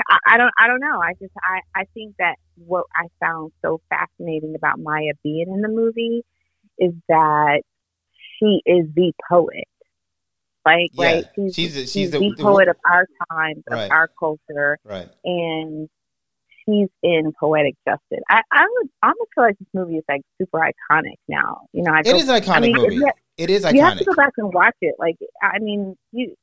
I, 0.09 0.17
I 0.33 0.37
don't, 0.37 0.51
I 0.59 0.67
don't 0.67 0.81
know. 0.81 0.99
I 1.01 1.13
just, 1.13 1.33
I, 1.37 1.61
I 1.79 1.85
think 1.93 2.15
that 2.19 2.35
what 2.55 2.85
I 2.93 3.07
found 3.21 3.53
so 3.61 3.79
fascinating 3.89 4.53
about 4.55 4.79
Maya 4.79 5.13
being 5.23 5.47
in 5.47 5.61
the 5.61 5.69
movie 5.69 6.23
is 6.77 6.91
that 7.07 7.61
she 8.39 8.61
is 8.65 8.87
the 8.95 9.13
poet. 9.29 9.67
Like, 10.65 10.89
yeah. 10.93 11.05
right? 11.05 11.25
She's, 11.35 11.55
she's, 11.55 11.73
the, 11.73 11.79
she's, 11.81 11.91
she's 11.91 12.11
the, 12.11 12.19
the, 12.19 12.35
poet 12.37 12.67
of 12.67 12.75
our 12.85 13.07
time, 13.31 13.63
of 13.71 13.89
our 13.89 14.09
culture. 14.19 14.77
Right. 14.83 15.07
And 15.23 15.89
she's 16.67 16.89
in 17.03 17.31
poetic 17.39 17.75
justice. 17.87 18.23
I, 18.29 18.41
I 18.51 18.67
would 18.69 18.89
almost 19.01 19.29
feel 19.33 19.43
like 19.45 19.57
this 19.59 19.67
movie 19.73 19.95
is 19.95 20.03
like 20.09 20.21
super 20.37 20.59
iconic 20.59 21.15
now. 21.27 21.61
You 21.73 21.83
know, 21.83 21.93
I 21.93 21.99
it 22.01 22.07
is 22.07 22.27
an 22.27 22.41
iconic 22.41 22.55
I 22.55 22.59
mean, 22.59 22.75
movie. 22.75 22.97
It, 22.97 23.13
it 23.37 23.49
is 23.49 23.63
iconic. 23.63 23.73
You 23.73 23.81
have 23.81 23.97
to 23.99 24.05
go 24.05 24.15
back 24.15 24.33
and 24.37 24.53
watch 24.53 24.75
it. 24.81 24.95
Like, 24.99 25.17
I 25.41 25.59
mean, 25.59 25.95
you. 26.11 26.35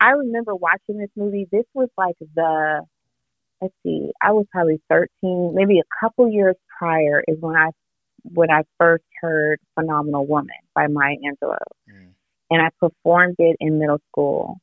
I 0.00 0.10
remember 0.10 0.54
watching 0.54 0.98
this 0.98 1.10
movie. 1.16 1.48
This 1.50 1.64
was 1.72 1.88
like 1.96 2.16
the. 2.34 2.82
Let's 3.62 3.74
see. 3.82 4.10
I 4.20 4.32
was 4.32 4.44
probably 4.52 4.82
thirteen, 4.90 5.54
maybe 5.54 5.78
a 5.78 6.04
couple 6.04 6.28
years 6.28 6.56
prior 6.78 7.24
is 7.26 7.38
when 7.40 7.56
I 7.56 7.70
when 8.24 8.50
I 8.50 8.62
first 8.78 9.04
heard 9.20 9.60
"Phenomenal 9.74 10.26
Woman" 10.26 10.56
by 10.74 10.86
Maya 10.86 11.16
Angelou, 11.24 11.56
mm. 11.90 12.08
and 12.50 12.62
I 12.62 12.70
performed 12.80 13.36
it 13.38 13.56
in 13.60 13.78
middle 13.78 14.00
school 14.10 14.58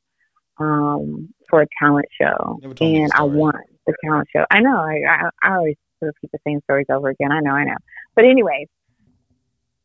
um, 0.57 1.33
for 1.49 1.61
a 1.61 1.67
talent 1.79 2.07
show, 2.19 2.59
and 2.79 3.11
I 3.13 3.23
won 3.23 3.53
the 3.85 3.93
talent 4.03 4.27
show. 4.35 4.45
I 4.51 4.59
know. 4.59 4.77
I, 4.77 5.01
I 5.07 5.29
I 5.43 5.55
always 5.55 5.75
sort 5.99 6.09
of 6.09 6.15
keep 6.21 6.31
the 6.31 6.39
same 6.45 6.61
stories 6.63 6.87
over 6.89 7.09
again. 7.09 7.31
I 7.31 7.39
know. 7.39 7.51
I 7.51 7.63
know. 7.63 7.77
But 8.15 8.25
anyways, 8.25 8.67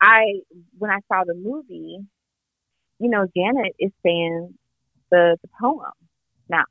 I 0.00 0.40
when 0.78 0.90
I 0.90 0.98
saw 1.08 1.24
the 1.24 1.34
movie, 1.34 1.98
you 2.98 3.08
know, 3.08 3.26
Janet 3.36 3.74
is 3.78 3.92
saying 4.04 4.54
the 5.10 5.36
the 5.42 5.48
poem. 5.60 5.92
Now, 6.48 6.64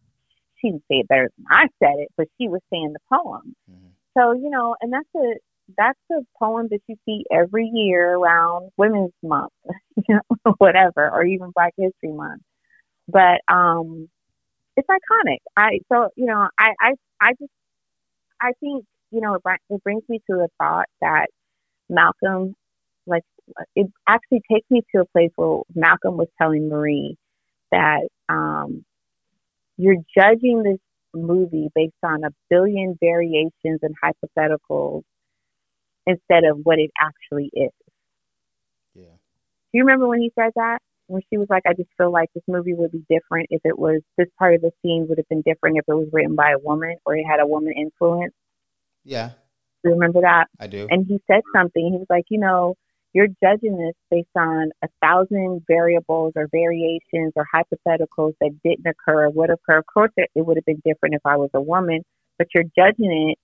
she 0.57 0.69
didn't 0.69 0.83
say 0.89 0.99
it 0.99 1.07
better 1.07 1.29
than 1.37 1.45
I 1.49 1.67
said 1.79 1.95
it, 1.97 2.09
but 2.17 2.27
she 2.39 2.47
was 2.47 2.61
saying 2.71 2.93
the 2.93 3.15
poem. 3.15 3.55
Mm-hmm. 3.69 3.87
So 4.17 4.33
you 4.33 4.49
know, 4.49 4.75
and 4.81 4.91
that's 4.91 5.09
a 5.15 5.35
that's 5.77 5.99
a 6.11 6.21
poem 6.39 6.67
that 6.71 6.79
you 6.87 6.95
see 7.05 7.25
every 7.31 7.69
year 7.73 8.15
around 8.15 8.71
Women's 8.77 9.13
Month, 9.23 9.53
you 10.07 10.15
know, 10.15 10.53
whatever, 10.57 11.09
or 11.11 11.25
even 11.25 11.51
Black 11.55 11.73
History 11.77 12.11
Month. 12.11 12.41
But 13.07 13.41
um, 13.53 14.09
it's 14.77 14.87
iconic. 14.89 15.39
I 15.57 15.79
so 15.91 16.09
you 16.15 16.25
know, 16.25 16.47
I 16.59 16.73
I 16.81 16.93
I 17.21 17.31
just 17.39 17.51
I 18.41 18.51
think 18.59 18.85
you 19.11 19.21
know 19.21 19.35
it, 19.35 19.41
it 19.69 19.83
brings 19.83 20.03
me 20.09 20.19
to 20.29 20.35
the 20.37 20.49
thought 20.59 20.87
that 21.01 21.27
Malcolm, 21.89 22.55
like, 23.05 23.23
it 23.75 23.87
actually 24.07 24.41
takes 24.51 24.69
me 24.71 24.81
to 24.93 25.01
a 25.01 25.05
place 25.05 25.31
where 25.35 25.61
Malcolm 25.75 26.17
was 26.17 26.27
telling 26.41 26.69
Marie 26.69 27.17
that 27.71 28.07
um, 28.29 28.83
you're 29.77 29.97
judging 30.17 30.63
this 30.63 30.79
movie 31.13 31.69
based 31.75 31.93
on 32.03 32.23
a 32.23 32.29
billion 32.49 32.97
variations 32.99 33.79
and 33.81 33.95
hypotheticals 34.03 35.03
instead 36.07 36.43
of 36.43 36.59
what 36.63 36.79
it 36.79 36.91
actually 36.99 37.49
is. 37.53 37.71
Yeah. 38.93 39.03
Do 39.03 39.73
you 39.73 39.83
remember 39.83 40.07
when 40.07 40.21
he 40.21 40.31
said 40.35 40.51
that? 40.55 40.79
When 41.07 41.21
she 41.29 41.37
was 41.37 41.47
like, 41.49 41.63
I 41.67 41.73
just 41.73 41.89
feel 41.97 42.11
like 42.11 42.29
this 42.33 42.43
movie 42.47 42.73
would 42.73 42.91
be 42.91 43.05
different 43.09 43.47
if 43.51 43.61
it 43.63 43.77
was, 43.77 44.01
this 44.17 44.27
part 44.39 44.55
of 44.55 44.61
the 44.61 44.71
scene 44.81 45.05
would 45.07 45.19
have 45.19 45.29
been 45.29 45.43
different 45.43 45.77
if 45.77 45.85
it 45.87 45.93
was 45.93 46.07
written 46.11 46.35
by 46.35 46.51
a 46.51 46.59
woman 46.59 46.95
or 47.05 47.15
it 47.15 47.25
had 47.25 47.39
a 47.39 47.45
woman 47.45 47.73
influence. 47.77 48.33
Yeah. 49.03 49.29
Do 49.83 49.89
you 49.89 49.91
remember 49.91 50.21
that? 50.21 50.45
I 50.59 50.65
do. 50.65 50.87
And 50.89 51.05
he 51.07 51.21
said 51.27 51.41
something. 51.55 51.91
He 51.91 51.97
was 51.97 52.07
like, 52.09 52.25
you 52.29 52.39
know, 52.39 52.75
you're 53.13 53.27
judging 53.41 53.77
this 53.77 53.93
based 54.09 54.27
on 54.35 54.71
a 54.83 54.87
thousand 55.01 55.63
variables 55.67 56.33
or 56.35 56.49
variations 56.51 57.31
or 57.35 57.45
hypotheticals 57.53 58.33
that 58.41 58.51
didn't 58.63 58.85
occur 58.85 59.25
or 59.25 59.29
would 59.29 59.51
occur. 59.51 59.77
Of 59.77 59.85
course, 59.85 60.11
it, 60.17 60.29
it 60.35 60.45
would 60.45 60.57
have 60.57 60.65
been 60.65 60.81
different 60.83 61.15
if 61.15 61.21
I 61.23 61.37
was 61.37 61.49
a 61.53 61.61
woman, 61.61 62.03
but 62.37 62.47
you're 62.53 62.65
judging 62.75 63.29
it 63.29 63.37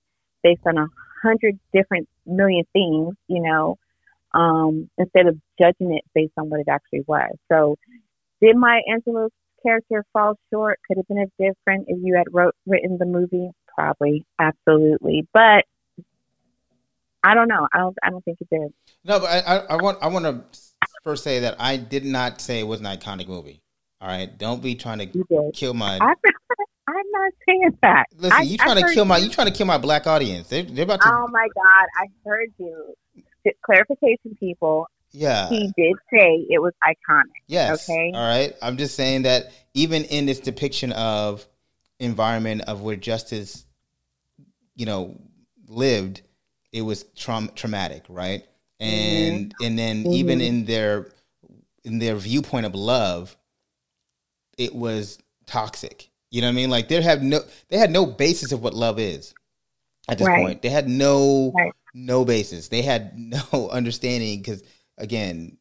based 0.43 0.61
on 0.65 0.77
a 0.77 0.87
hundred 1.23 1.59
different 1.73 2.09
million 2.25 2.65
things, 2.73 3.15
you 3.27 3.41
know, 3.41 3.77
um, 4.33 4.89
instead 4.97 5.27
of 5.27 5.37
judging 5.59 5.93
it 5.93 6.03
based 6.13 6.33
on 6.37 6.49
what 6.49 6.59
it 6.59 6.67
actually 6.69 7.03
was. 7.07 7.35
So, 7.51 7.77
did 8.41 8.55
Maya 8.55 8.81
Angelou's 8.89 9.31
character 9.63 10.05
fall 10.13 10.37
short? 10.51 10.79
Could 10.87 10.97
have 10.97 11.07
been 11.07 11.29
different 11.39 11.85
if 11.87 11.97
you 12.01 12.15
had 12.15 12.27
wrote 12.31 12.55
written 12.65 12.97
the 12.97 13.05
movie. 13.05 13.49
Probably, 13.75 14.25
absolutely, 14.39 15.27
but 15.33 15.65
I 17.23 17.33
don't 17.33 17.47
know. 17.47 17.67
I 17.73 17.77
don't. 17.77 17.97
I 18.03 18.09
don't 18.09 18.23
think 18.25 18.39
it 18.41 18.47
did. 18.49 18.73
No, 19.03 19.19
but 19.19 19.27
I, 19.27 19.57
I, 19.57 19.75
want. 19.75 19.99
I 20.01 20.07
want 20.07 20.25
to 20.25 20.43
first 21.03 21.23
say 21.23 21.39
that 21.39 21.55
I 21.59 21.77
did 21.77 22.05
not 22.05 22.41
say 22.41 22.59
it 22.59 22.67
was 22.67 22.79
an 22.79 22.85
iconic 22.85 23.27
movie. 23.27 23.61
All 23.99 24.07
right, 24.07 24.35
don't 24.37 24.61
be 24.61 24.75
trying 24.75 24.99
to 24.99 25.51
kill 25.53 25.73
my. 25.73 25.99
I'm 26.87 27.05
not 27.11 27.33
saying 27.47 27.77
that. 27.81 28.05
Listen, 28.17 28.37
I, 28.37 28.41
you 28.41 28.57
trying 28.57 28.83
to 28.83 28.93
kill 28.93 29.05
my. 29.05 29.17
You 29.17 29.29
trying 29.29 29.47
to 29.47 29.53
kill 29.53 29.67
my 29.67 29.77
black 29.77 30.07
audience? 30.07 30.49
They, 30.49 30.61
are 30.61 30.83
about 30.83 31.01
to. 31.01 31.07
Oh 31.09 31.27
my 31.29 31.47
God! 31.55 31.87
I 31.99 32.07
heard 32.25 32.49
you. 32.57 32.93
Clarification, 33.65 34.35
people. 34.39 34.87
Yeah. 35.13 35.49
He 35.49 35.71
did 35.77 35.95
say 36.11 36.45
it 36.49 36.61
was 36.61 36.73
iconic. 36.87 37.25
Yes. 37.47 37.89
Okay. 37.89 38.11
All 38.13 38.21
right. 38.21 38.55
I'm 38.61 38.77
just 38.77 38.95
saying 38.95 39.23
that 39.23 39.51
even 39.73 40.03
in 40.05 40.25
this 40.25 40.39
depiction 40.39 40.91
of 40.93 41.45
environment 41.99 42.61
of 42.67 42.81
where 42.81 42.95
justice, 42.95 43.65
you 44.75 44.85
know, 44.85 45.19
lived, 45.67 46.21
it 46.71 46.81
was 46.81 47.03
tra- 47.15 47.49
traumatic, 47.55 48.03
right? 48.09 48.45
And 48.79 49.49
mm-hmm. 49.49 49.65
and 49.65 49.77
then 49.77 50.03
mm-hmm. 50.03 50.13
even 50.13 50.41
in 50.41 50.65
their 50.65 51.09
in 51.83 51.99
their 51.99 52.15
viewpoint 52.15 52.65
of 52.65 52.73
love, 52.73 53.35
it 54.57 54.73
was 54.73 55.19
toxic. 55.45 56.09
You 56.31 56.41
know 56.41 56.47
what 56.47 56.53
I 56.53 56.55
mean? 56.55 56.69
Like 56.69 56.87
they 56.87 57.01
have 57.01 57.21
no 57.21 57.41
they 57.69 57.77
had 57.77 57.91
no 57.91 58.05
basis 58.05 58.51
of 58.51 58.63
what 58.63 58.73
love 58.73 58.99
is 58.99 59.33
at 60.07 60.17
this 60.17 60.27
right. 60.27 60.41
point. 60.41 60.61
They 60.61 60.69
had 60.69 60.87
no 60.87 61.51
right. 61.53 61.73
no 61.93 62.25
basis. 62.25 62.69
They 62.69 62.81
had 62.81 63.17
no 63.51 63.69
understanding 63.69 64.39
because 64.39 64.63
again, 64.97 65.57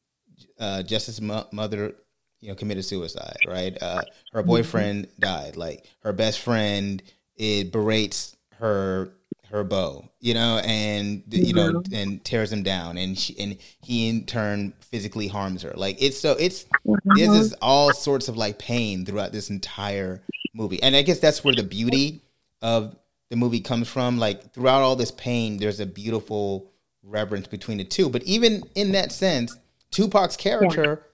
uh, 0.59 0.83
Justice's 0.83 1.21
mo- 1.21 1.49
mother, 1.53 1.95
you 2.41 2.49
know, 2.49 2.55
committed 2.55 2.85
suicide. 2.85 3.37
Right? 3.47 3.77
Uh, 3.83 4.03
her 4.33 4.41
mm-hmm. 4.41 4.49
boyfriend 4.49 5.09
died. 5.19 5.57
Like 5.57 5.87
her 6.03 6.13
best 6.13 6.39
friend, 6.39 7.03
it 7.37 7.73
berates 7.73 8.37
her 8.59 9.13
her 9.51 9.65
bow, 9.65 10.09
you 10.21 10.33
know, 10.35 10.61
and 10.65 11.25
mm-hmm. 11.25 11.45
you 11.45 11.53
know, 11.53 11.73
mm-hmm. 11.73 11.95
and 11.95 12.25
tears 12.25 12.53
him 12.53 12.63
down, 12.63 12.97
and 12.97 13.19
she 13.19 13.39
and 13.39 13.59
he 13.81 14.09
in 14.09 14.25
turn 14.25 14.73
physically 14.81 15.29
harms 15.29 15.63
her. 15.63 15.73
Like 15.75 16.01
it's 16.01 16.19
so 16.19 16.33
it's 16.33 16.65
mm-hmm. 16.87 17.17
this 17.17 17.31
is 17.31 17.53
all 17.61 17.93
sorts 17.93 18.29
of 18.29 18.37
like 18.37 18.59
pain 18.59 19.05
throughout 19.05 19.33
this 19.33 19.51
entire 19.51 20.23
movie, 20.55 20.83
and 20.83 20.95
I 20.95 21.03
guess 21.03 21.19
that's 21.19 21.43
where 21.43 21.55
the 21.55 21.63
beauty 21.63 22.23
of 22.63 22.97
the 23.29 23.37
movie 23.37 23.61
comes 23.61 23.89
from. 23.89 24.19
Like 24.19 24.53
throughout 24.53 24.83
all 24.83 24.97
this 24.97 25.11
pain, 25.11 25.59
there's 25.59 25.81
a 25.81 25.87
beautiful 25.87 26.71
reverence 27.03 27.47
between 27.47 27.79
the 27.79 27.85
two. 27.85 28.09
But 28.09 28.23
even 28.25 28.63
in 28.75 28.93
that 28.93 29.11
sense, 29.11 29.57
Tupac's 29.91 30.37
character, 30.37 30.85
yeah. 30.85 31.07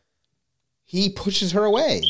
he 0.84 1.08
pushes 1.08 1.52
her 1.52 1.64
away. 1.64 2.02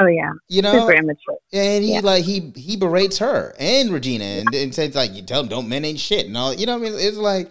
Oh 0.00 0.06
yeah, 0.06 0.30
you 0.48 0.62
know, 0.62 0.72
super 0.72 0.94
immature. 0.94 1.36
And 1.52 1.84
he 1.84 1.94
yeah. 1.94 2.00
like 2.00 2.24
he 2.24 2.52
he 2.56 2.76
berates 2.76 3.18
her 3.18 3.54
and 3.58 3.92
Regina 3.92 4.24
and, 4.24 4.54
and 4.54 4.74
says 4.74 4.94
like 4.94 5.12
you 5.12 5.22
tell 5.22 5.42
them 5.42 5.50
don't 5.50 5.68
men 5.68 5.84
ain't 5.84 6.00
shit 6.00 6.26
and 6.26 6.36
all. 6.36 6.54
You 6.54 6.64
know 6.64 6.78
what 6.78 6.86
I 6.86 6.90
mean? 6.90 7.00
It's 7.00 7.16
like 7.18 7.50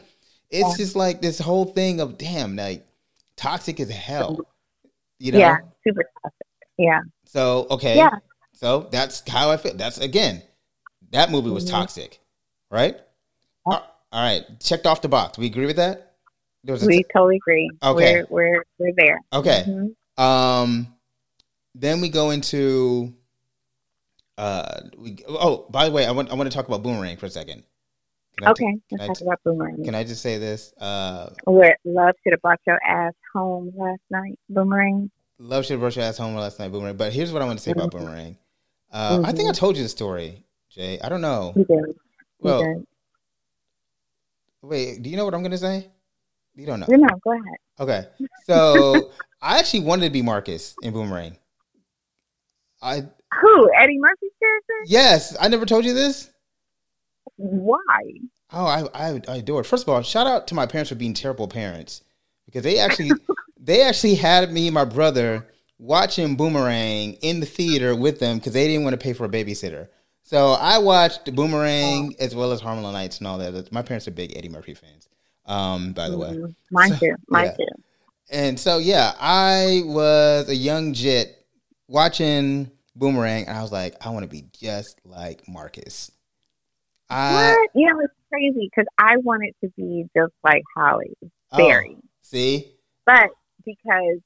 it's 0.49 0.69
yeah. 0.69 0.77
just 0.77 0.95
like 0.95 1.21
this 1.21 1.37
whole 1.37 1.65
thing 1.65 2.01
of 2.01 2.17
damn 2.17 2.55
like 2.55 2.85
toxic 3.37 3.79
as 3.79 3.89
hell. 3.89 4.39
You 5.19 5.33
know? 5.33 5.37
Yeah, 5.37 5.57
super 5.85 6.03
toxic. 6.23 6.47
Yeah. 6.77 7.01
So 7.25 7.67
okay. 7.69 7.95
Yeah. 7.95 8.15
So 8.53 8.87
that's 8.91 9.21
how 9.29 9.51
I 9.51 9.57
feel. 9.57 9.75
That's 9.75 9.99
again, 9.99 10.41
that 11.11 11.29
movie 11.29 11.51
was 11.51 11.65
mm-hmm. 11.65 11.75
toxic, 11.75 12.19
right? 12.71 12.99
All 14.11 14.23
right, 14.23 14.43
checked 14.59 14.87
off 14.87 15.01
the 15.01 15.07
box. 15.07 15.37
We 15.37 15.45
agree 15.45 15.67
with 15.67 15.75
that. 15.75 16.13
we 16.65 16.77
t- 16.77 17.05
totally 17.13 17.35
agree. 17.37 17.69
Okay, 17.83 18.23
we're 18.29 18.55
we're, 18.55 18.63
we're 18.79 18.93
there. 18.97 19.21
Okay. 19.31 19.63
Mm-hmm. 19.67 20.21
Um 20.21 20.87
then 21.79 22.01
we 22.01 22.09
go 22.09 22.29
into 22.31 23.13
uh 24.37 24.81
we 24.97 25.17
oh 25.27 25.65
by 25.69 25.85
the 25.85 25.91
way 25.91 26.05
I 26.05 26.11
want 26.11 26.31
I 26.31 26.35
want 26.35 26.49
to 26.49 26.55
talk 26.55 26.67
about 26.67 26.83
Boomerang 26.83 27.17
for 27.17 27.25
a 27.25 27.29
second. 27.29 27.63
okay, 28.41 28.77
t- 28.89 28.97
let's 28.97 29.19
talk 29.19 29.21
about 29.21 29.39
Boomerang. 29.43 29.83
Can 29.83 29.95
I 29.95 30.03
just 30.03 30.21
say 30.21 30.37
this? 30.37 30.73
Uh 30.79 31.29
Where 31.45 31.77
love 31.85 32.15
should 32.23 32.33
have 32.33 32.41
brought 32.41 32.59
your 32.67 32.79
ass 32.85 33.13
home 33.33 33.73
last 33.75 34.01
night, 34.09 34.37
Boomerang. 34.49 35.09
Love 35.39 35.65
should 35.65 35.73
have 35.73 35.79
brought 35.79 35.95
your 35.95 36.05
ass 36.05 36.17
home 36.17 36.35
last 36.35 36.59
night, 36.59 36.71
Boomerang. 36.71 36.97
But 36.97 37.13
here's 37.13 37.31
what 37.31 37.41
I 37.41 37.45
want 37.45 37.59
to 37.59 37.63
say 37.63 37.71
mm-hmm. 37.71 37.81
about 37.81 37.91
Boomerang. 37.91 38.37
Uh, 38.91 39.17
mm-hmm. 39.17 39.25
I 39.25 39.31
think 39.31 39.47
I 39.47 39.51
mm-hmm. 39.51 39.59
told 39.59 39.77
you 39.77 39.83
the 39.83 39.89
story, 39.89 40.43
Jay. 40.69 40.99
I 41.01 41.09
don't 41.09 41.21
know. 41.21 41.53
You 41.55 41.65
did. 41.65 41.77
You 41.77 41.95
well, 42.39 42.63
did. 42.63 42.87
wait. 44.61 45.01
Do 45.01 45.09
you 45.09 45.17
know 45.17 45.25
what 45.25 45.33
I'm 45.33 45.41
going 45.41 45.51
to 45.51 45.57
say? 45.57 45.87
You 46.55 46.65
don't 46.65 46.79
know. 46.81 46.87
Know. 46.89 47.07
Go 47.23 47.31
ahead. 47.31 47.57
Okay. 47.79 48.07
So 48.45 49.11
I 49.41 49.59
actually 49.59 49.81
wanted 49.81 50.05
to 50.05 50.11
be 50.11 50.21
Marcus 50.21 50.75
in 50.81 50.91
Boomerang. 50.91 51.37
I 52.81 53.03
who 53.41 53.71
Eddie 53.77 53.99
Murphy's 53.99 54.31
character? 54.39 54.73
Yes, 54.85 55.35
I 55.39 55.47
never 55.47 55.65
told 55.65 55.85
you 55.85 55.93
this. 55.93 56.29
Why? 57.35 58.01
Oh, 58.51 58.65
I, 58.65 58.85
I 58.93 59.21
I 59.27 59.35
adore 59.37 59.61
it. 59.61 59.65
First 59.65 59.83
of 59.83 59.89
all, 59.89 60.01
shout 60.01 60.27
out 60.27 60.47
to 60.47 60.55
my 60.55 60.65
parents 60.65 60.89
for 60.89 60.95
being 60.95 61.13
terrible 61.13 61.47
parents 61.47 62.01
because 62.45 62.63
they 62.63 62.79
actually 62.79 63.11
they 63.59 63.83
actually 63.83 64.15
had 64.15 64.51
me 64.51 64.67
and 64.67 64.73
my 64.73 64.85
brother 64.85 65.47
watching 65.77 66.35
Boomerang 66.35 67.13
in 67.21 67.39
the 67.39 67.45
theater 67.45 67.95
with 67.95 68.19
them 68.19 68.37
because 68.37 68.53
they 68.53 68.67
didn't 68.67 68.83
want 68.83 68.93
to 68.93 69.03
pay 69.03 69.13
for 69.13 69.25
a 69.25 69.29
babysitter. 69.29 69.87
So 70.23 70.51
I 70.51 70.77
watched 70.77 71.33
Boomerang 71.33 72.15
as 72.19 72.35
well 72.35 72.51
as 72.51 72.61
Harlem 72.61 72.83
Nights 72.93 73.17
and 73.17 73.27
all 73.27 73.37
that. 73.39 73.71
My 73.71 73.81
parents 73.81 74.07
are 74.07 74.11
big 74.11 74.37
Eddie 74.37 74.49
Murphy 74.49 74.73
fans. 74.73 75.07
Um, 75.45 75.93
by 75.93 76.09
the 76.09 76.17
mm-hmm. 76.17 76.43
way, 76.43 76.55
mine 76.69 76.89
so, 76.91 76.97
too. 76.97 77.15
Mine 77.27 77.45
yeah. 77.45 77.51
too. 77.53 77.83
And 78.29 78.59
so 78.59 78.77
yeah, 78.77 79.13
I 79.19 79.81
was 79.85 80.47
a 80.49 80.55
young 80.55 80.93
jit 80.93 81.38
watching 81.89 82.71
Boomerang, 82.95 83.47
and 83.47 83.57
I 83.57 83.61
was 83.61 83.71
like, 83.71 83.95
I 84.05 84.09
want 84.09 84.23
to 84.23 84.29
be 84.29 84.45
just 84.53 85.01
like 85.03 85.47
Marcus. 85.47 86.11
I, 87.09 87.33
what? 87.33 87.69
You 87.73 87.91
know, 87.91 87.99
it's 88.01 88.13
crazy 88.31 88.69
because 88.69 88.87
I 88.97 89.17
wanted 89.17 89.53
to 89.63 89.69
be 89.75 90.05
just 90.15 90.33
like 90.43 90.63
Halle 90.77 91.01
Berry. 91.55 91.97
Oh, 91.97 92.03
see, 92.21 92.71
but 93.05 93.31
because 93.65 94.19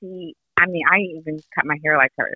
she, 0.00 0.34
I 0.58 0.66
mean, 0.66 0.82
I 0.90 0.98
even 0.98 1.40
cut 1.54 1.64
my 1.64 1.78
hair 1.84 1.96
like 1.96 2.12
hers, 2.18 2.34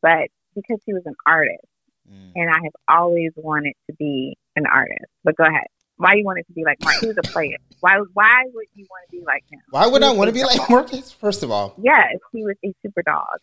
but 0.00 0.28
because 0.54 0.80
she 0.84 0.94
was 0.94 1.02
an 1.06 1.16
artist, 1.26 1.66
mm. 2.10 2.32
and 2.36 2.48
I 2.48 2.60
have 2.62 2.72
always 2.88 3.32
wanted 3.36 3.74
to 3.90 3.96
be 3.96 4.36
an 4.56 4.66
artist. 4.66 5.10
But 5.24 5.36
go 5.36 5.44
ahead. 5.44 5.66
Why 5.96 6.14
you 6.14 6.24
wanted 6.24 6.46
to 6.46 6.52
be 6.52 6.64
like? 6.64 6.78
He 7.00 7.06
was 7.06 7.18
a 7.18 7.22
player. 7.22 7.58
Why? 7.80 7.98
Why 8.14 8.44
would 8.52 8.66
you 8.74 8.86
want 8.88 9.10
to 9.10 9.16
be 9.16 9.24
like 9.24 9.44
him? 9.50 9.60
Why 9.70 9.86
would 9.86 10.02
I 10.02 10.12
want 10.12 10.28
to 10.28 10.32
be 10.32 10.42
like 10.44 10.60
Marcus? 10.70 11.12
First 11.12 11.42
of 11.42 11.50
all, 11.50 11.74
yes, 11.82 12.16
he 12.32 12.44
was 12.44 12.56
a 12.64 12.72
super 12.82 13.02
dog. 13.02 13.38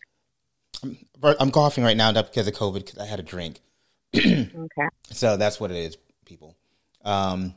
I'm, 0.82 0.98
I'm 1.38 1.50
coughing 1.50 1.84
right 1.84 1.96
now, 1.96 2.10
not 2.10 2.26
because 2.26 2.46
of 2.46 2.54
COVID, 2.54 2.86
because 2.86 2.98
I 2.98 3.06
had 3.06 3.20
a 3.20 3.22
drink. 3.22 3.60
okay. 4.16 4.48
So 5.12 5.36
that's 5.36 5.58
what 5.58 5.72
it 5.72 5.76
is, 5.76 5.96
people. 6.24 6.56
Um, 7.04 7.54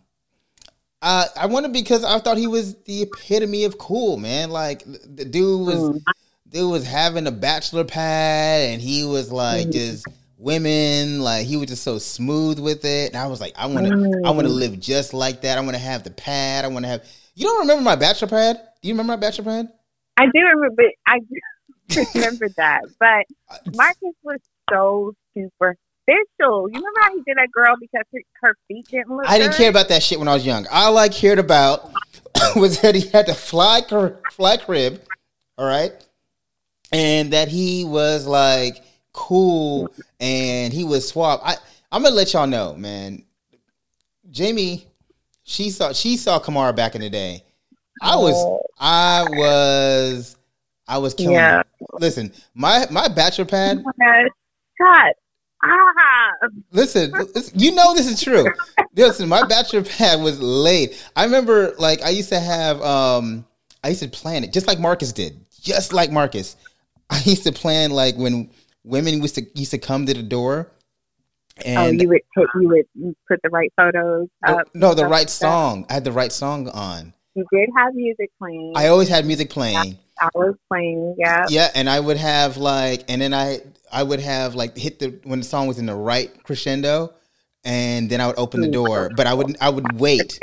uh, 1.03 1.25
I 1.38 1.45
wanted 1.45 1.71
because 1.71 2.03
I 2.03 2.17
thought 2.19 2.38
he 2.38 2.47
was 2.47 2.75
the 2.86 3.03
epitome 3.03 3.65
of 3.65 3.77
cool, 3.77 4.17
man. 4.17 4.49
Like 4.49 4.83
the 4.86 5.25
dude 5.25 5.67
was, 5.67 5.75
mm. 5.75 6.01
dude 6.49 6.71
was 6.71 6.88
having 6.88 7.27
a 7.27 7.31
bachelor 7.31 7.83
pad, 7.83 8.69
and 8.69 8.81
he 8.81 9.05
was 9.05 9.31
like 9.31 9.67
mm. 9.67 9.73
just 9.73 10.07
women. 10.38 11.19
Like 11.19 11.45
he 11.45 11.57
was 11.57 11.67
just 11.67 11.83
so 11.83 11.99
smooth 11.99 12.57
with 12.57 12.86
it. 12.86 13.13
And 13.13 13.17
I 13.17 13.27
was 13.27 13.41
like, 13.41 13.53
I 13.55 13.65
want 13.67 13.88
to, 13.88 13.93
mm. 13.93 14.25
I 14.25 14.31
want 14.31 14.47
to 14.47 14.53
live 14.53 14.79
just 14.79 15.13
like 15.13 15.41
that. 15.41 15.57
I 15.57 15.62
want 15.62 15.73
to 15.73 15.81
have 15.81 16.03
the 16.03 16.12
pad. 16.12 16.65
I 16.65 16.69
want 16.69 16.86
to 16.86 16.89
have. 16.89 17.05
You 17.36 17.47
don't 17.47 17.59
remember 17.62 17.83
my 17.83 17.95
bachelor 17.95 18.29
pad? 18.29 18.62
Do 18.81 18.88
you 18.88 18.93
remember 18.93 19.13
my 19.13 19.17
bachelor 19.17 19.45
pad? 19.45 19.73
I 20.17 20.25
do 20.25 20.39
remember, 20.39 20.69
but 20.75 20.86
I 21.05 21.19
remember 22.15 22.50
that. 22.58 22.82
But 23.00 23.26
Marcus 23.76 24.15
was 24.24 24.39
so 24.69 25.13
superficial. 25.34 25.78
You 26.69 26.76
remember 26.76 27.00
how 27.02 27.15
he 27.15 27.22
did 27.26 27.38
that 27.38 27.52
girl 27.52 27.76
because 27.80 28.06
her, 28.13 28.19
her 28.41 28.58
feet 28.67 28.88
didn't 28.88 29.15
look. 29.15 29.28
I 29.28 29.38
didn't 29.38 29.56
care 29.56 29.69
about 29.69 29.89
that 29.89 30.04
shit 30.04 30.19
when 30.19 30.28
I 30.28 30.34
was 30.34 30.46
young. 30.46 30.67
All 30.72 30.98
I 30.98 31.10
cared 31.10 31.39
about 31.39 31.91
was 32.56 32.82
that 32.82 32.96
he 32.96 33.08
had 33.10 33.28
to 33.28 33.34
fly 33.34 33.82
fly 34.32 34.58
crib, 34.58 35.02
all 35.58 35.65
right, 35.65 35.91
and 36.91 37.34
that 37.34 37.48
he 37.48 37.86
was 37.86 38.26
like 38.26 38.84
cool 39.12 39.93
and 40.19 40.74
he 40.74 40.84
was 40.84 41.08
swap. 41.08 41.41
I 41.43 41.56
I'm 41.91 42.04
gonna 42.04 42.15
let 42.15 42.34
y'all 42.34 42.48
know, 42.48 42.76
man. 42.76 43.24
Jamie, 44.32 44.88
she 45.43 45.69
saw 45.69 45.93
she 45.93 46.17
saw 46.17 46.39
Kamara 46.39 46.76
back 46.76 46.96
in 46.96 47.02
the 47.02 47.10
day. 47.10 47.43
I 48.02 48.15
was. 48.15 48.62
I 48.80 49.26
was 49.30 50.36
I 50.88 50.98
was 50.98 51.13
killing. 51.13 51.34
Yeah. 51.34 51.62
Listen, 51.93 52.32
my 52.54 52.86
my 52.89 53.08
bachelor 53.08 53.46
pad. 53.46 53.84
Shut 54.78 55.15
Ah. 55.63 56.48
Listen, 56.72 57.13
you 57.54 57.74
know 57.74 57.93
this 57.93 58.08
is 58.08 58.22
true. 58.22 58.46
Listen, 58.96 59.30
my 59.30 59.46
bachelor 59.48 59.84
pad 59.84 60.22
was 60.22 60.41
laid. 60.41 60.96
I 61.15 61.24
remember, 61.24 61.74
like, 61.78 62.02
I 62.02 62.10
used 62.10 62.30
to 62.30 62.39
have, 62.39 62.82
um, 62.82 63.46
I 63.84 63.89
used 63.89 64.04
to 64.04 64.10
plan 64.10 64.43
it 64.43 64.52
just 64.52 64.67
like 64.67 64.80
Marcus 64.80 65.13
did, 65.13 65.39
just 65.62 65.93
like 65.93 66.12
Marcus. 66.12 66.58
I 67.10 67.22
used 67.26 67.43
to 67.43 67.52
plan 67.52 67.91
like 67.91 68.15
when 68.15 68.50
women 68.84 69.22
used 69.22 69.36
to 69.36 69.46
used 69.56 69.72
to 69.72 69.78
come 69.78 70.06
to 70.06 70.13
the 70.13 70.24
door. 70.24 70.72
And 71.63 71.78
oh, 71.78 72.04
you 72.04 72.10
would 72.10 72.22
put 72.36 72.48
you 72.60 72.67
would 72.96 73.15
put 73.28 73.39
the 73.43 73.50
right 73.50 73.72
photos. 73.78 74.28
Up 74.46 74.67
no, 74.74 74.93
the 74.93 75.04
right 75.04 75.12
like 75.12 75.30
song. 75.30 75.86
I 75.89 75.93
had 75.93 76.04
the 76.04 76.12
right 76.12 76.32
song 76.32 76.67
on. 76.69 77.13
You 77.36 77.46
did 77.52 77.69
have 77.78 77.93
music 77.93 78.32
playing. 78.39 78.74
I 78.76 78.88
always 78.88 79.10
had 79.10 79.26
music 79.26 79.50
playing. 79.50 79.98
I 80.19 80.30
was 80.36 80.56
playing, 80.69 81.15
yeah. 81.17 81.45
Yeah, 81.49 81.69
and 81.76 81.89
I 81.89 81.99
would 81.99 82.17
have 82.17 82.58
like, 82.58 83.04
and 83.10 83.21
then 83.21 83.34
I 83.34 83.60
I 83.91 84.04
would 84.04 84.19
have 84.19 84.56
like 84.56 84.78
hit 84.78 84.99
the 84.99 85.19
when 85.23 85.39
the 85.39 85.45
song 85.45 85.67
was 85.67 85.80
in 85.80 85.86
the 85.86 85.95
right 85.95 86.32
crescendo, 86.43 87.13
and 87.63 88.10
then 88.10 88.21
I 88.21 88.28
would 88.28 88.39
open 88.39 88.62
the 88.62 88.67
door. 88.67 89.10
But 89.15 89.28
I 89.28 89.34
wouldn't, 89.34 89.58
I 89.62 89.69
would 89.69 89.99
wait. 89.99 90.39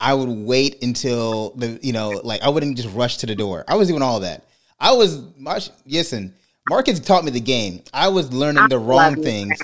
I 0.00 0.14
would 0.14 0.28
wait 0.28 0.82
until 0.82 1.50
the 1.50 1.78
you 1.82 1.92
know 1.92 2.20
like 2.24 2.42
I 2.42 2.48
wouldn't 2.48 2.76
just 2.76 2.94
rush 2.94 3.18
to 3.18 3.26
the 3.26 3.34
door. 3.34 3.64
I 3.68 3.76
was 3.76 3.88
doing 3.88 4.02
all 4.02 4.20
that. 4.20 4.44
I 4.78 4.92
was 4.92 5.22
listen. 5.86 6.34
Marcus 6.68 7.00
taught 7.00 7.24
me 7.24 7.30
the 7.30 7.40
game. 7.40 7.82
I 7.92 8.08
was 8.08 8.32
learning 8.32 8.62
I 8.62 8.68
the 8.68 8.78
wrong 8.78 9.16
things. 9.16 9.58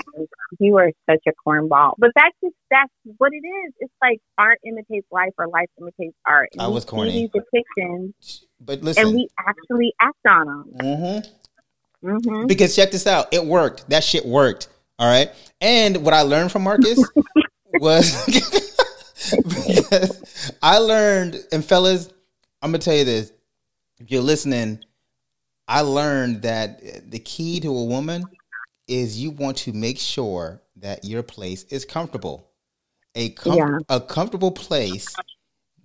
You 0.58 0.76
are 0.78 0.90
such 1.08 1.22
a 1.28 1.32
cornball, 1.46 1.94
but 1.98 2.10
that's 2.16 2.34
just 2.42 2.56
that's 2.70 2.92
what 3.18 3.32
it 3.32 3.46
is. 3.46 3.74
It's 3.80 3.92
like 4.02 4.18
art 4.38 4.58
imitates 4.64 5.06
life, 5.10 5.32
or 5.38 5.46
life 5.48 5.68
imitates 5.78 6.16
art. 6.26 6.48
And 6.52 6.62
I 6.62 6.68
was 6.68 6.84
corny. 6.84 7.12
These 7.12 7.42
depictions, 7.42 8.42
but 8.60 8.82
listen, 8.82 9.06
and 9.06 9.14
we 9.14 9.28
actually 9.38 9.92
act 10.00 10.26
on 10.26 10.46
them. 10.46 10.72
Mm-hmm. 10.80 12.08
Mm-hmm. 12.08 12.46
Because 12.46 12.74
check 12.74 12.90
this 12.90 13.06
out, 13.06 13.32
it 13.32 13.44
worked. 13.44 13.88
That 13.90 14.04
shit 14.04 14.24
worked. 14.24 14.68
All 14.98 15.08
right. 15.08 15.30
And 15.60 16.04
what 16.04 16.14
I 16.14 16.22
learned 16.22 16.52
from 16.52 16.62
Marcus 16.62 16.98
was 17.74 18.14
I 20.62 20.78
learned, 20.78 21.44
and 21.52 21.64
fellas, 21.64 22.08
I'm 22.62 22.70
gonna 22.70 22.78
tell 22.78 22.94
you 22.94 23.04
this: 23.04 23.32
if 23.98 24.10
you're 24.10 24.22
listening, 24.22 24.80
I 25.68 25.80
learned 25.80 26.42
that 26.42 27.10
the 27.10 27.18
key 27.18 27.60
to 27.60 27.68
a 27.68 27.84
woman 27.84 28.24
is 28.88 29.20
you 29.20 29.30
want 29.30 29.56
to 29.58 29.72
make 29.72 29.98
sure 29.98 30.62
that 30.76 31.04
your 31.04 31.22
place 31.22 31.64
is 31.64 31.84
comfortable. 31.84 32.48
A 33.14 33.30
com- 33.30 33.56
yeah. 33.56 33.78
a 33.88 34.00
comfortable 34.00 34.52
place 34.52 35.14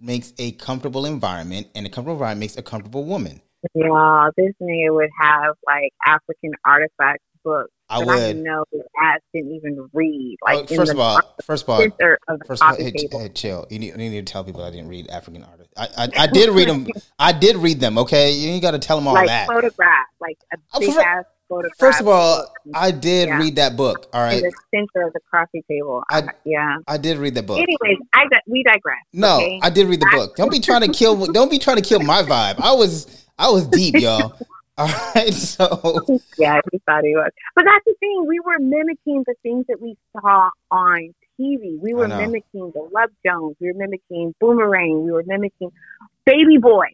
makes 0.01 0.33
a 0.37 0.51
comfortable 0.53 1.05
environment, 1.05 1.67
and 1.75 1.85
a 1.85 1.89
comfortable 1.89 2.13
environment 2.13 2.39
makes 2.39 2.57
a 2.57 2.61
comfortable 2.61 3.05
woman. 3.05 3.41
Yeah, 3.75 4.29
this 4.35 4.53
nigga 4.61 4.93
would 4.93 5.09
have 5.19 5.55
like 5.65 5.93
African 6.05 6.51
artifacts 6.65 7.23
books. 7.43 7.71
I 7.89 7.99
would. 7.99 8.09
I 8.09 8.31
know 8.33 8.63
ass 9.01 9.19
didn't 9.33 9.53
even 9.53 9.89
read. 9.93 10.37
Like, 10.43 10.71
oh, 10.71 10.75
first 10.75 10.91
of 10.91 10.99
all, 10.99 11.19
first 11.43 11.63
of 11.63 11.69
all, 11.69 11.85
first 12.47 12.63
of 12.63 12.69
all, 12.69 12.75
hey, 12.75 12.93
hey, 13.11 13.29
chill. 13.29 13.67
You 13.69 13.79
need, 13.79 13.87
you 13.87 13.97
need 13.97 14.25
to 14.25 14.31
tell 14.31 14.43
people 14.43 14.63
I 14.63 14.71
didn't 14.71 14.87
read 14.87 15.09
African 15.09 15.43
artists. 15.43 15.73
I, 15.75 15.87
I, 15.97 16.23
I 16.23 16.27
did 16.27 16.49
read 16.51 16.69
them. 16.69 16.87
I 17.19 17.33
did 17.33 17.57
read 17.57 17.79
them. 17.79 17.97
Okay, 17.97 18.31
you 18.31 18.49
ain't 18.49 18.61
got 18.61 18.71
to 18.71 18.79
tell 18.79 18.97
them 18.97 19.07
all 19.07 19.13
like 19.13 19.27
that. 19.27 19.47
Photograph, 19.47 20.07
like 20.21 20.37
a 20.53 20.57
oh, 20.73 20.79
big 20.79 20.95
ass 20.95 21.25
photograph. 21.51 21.77
First 21.77 22.01
of 22.01 22.07
all, 22.07 22.47
I 22.73 22.91
did 22.91 23.27
yeah. 23.27 23.37
read 23.37 23.55
that 23.57 23.75
book. 23.75 24.07
All 24.13 24.21
right, 24.21 24.37
in 24.37 24.43
the 24.43 24.53
center 24.73 25.07
of 25.07 25.13
the 25.13 25.19
coffee 25.29 25.63
table. 25.69 26.03
I, 26.09 26.23
yeah, 26.45 26.77
I 26.87 26.97
did 26.97 27.17
read 27.17 27.35
the 27.35 27.43
book. 27.43 27.57
Anyways, 27.57 27.97
I 28.13 28.25
we 28.47 28.63
digress. 28.63 29.03
No, 29.13 29.37
okay? 29.37 29.59
I 29.61 29.69
did 29.69 29.87
read 29.87 30.01
the 30.01 30.09
book. 30.11 30.35
Don't 30.35 30.51
be 30.51 30.59
trying 30.59 30.81
to 30.81 30.91
kill. 30.91 31.27
don't 31.27 31.51
be 31.51 31.59
trying 31.59 31.77
to 31.77 31.83
kill 31.83 31.99
my 31.99 32.23
vibe. 32.23 32.59
I 32.59 32.71
was 32.71 33.25
I 33.37 33.49
was 33.49 33.67
deep, 33.67 33.95
y'all. 33.95 34.37
All 34.77 34.87
right, 35.13 35.33
so 35.33 36.19
yeah, 36.37 36.59
he 36.71 36.79
thought 36.85 37.03
he 37.03 37.13
was, 37.13 37.29
but 37.55 37.65
that's 37.65 37.85
the 37.85 37.93
thing. 37.99 38.25
We 38.25 38.39
were 38.39 38.57
mimicking 38.57 39.23
the 39.27 39.35
things 39.43 39.65
that 39.67 39.81
we 39.81 39.95
saw 40.13 40.49
on 40.71 41.13
TV. 41.39 41.77
We 41.79 41.93
were 41.93 42.07
mimicking 42.07 42.71
the 42.73 42.89
Love 42.91 43.09
Jones. 43.23 43.57
We 43.59 43.67
were 43.67 43.77
mimicking 43.77 44.33
Boomerang. 44.39 45.03
We 45.03 45.11
were 45.11 45.23
mimicking 45.25 45.71
Baby 46.25 46.57
Boy. 46.57 46.87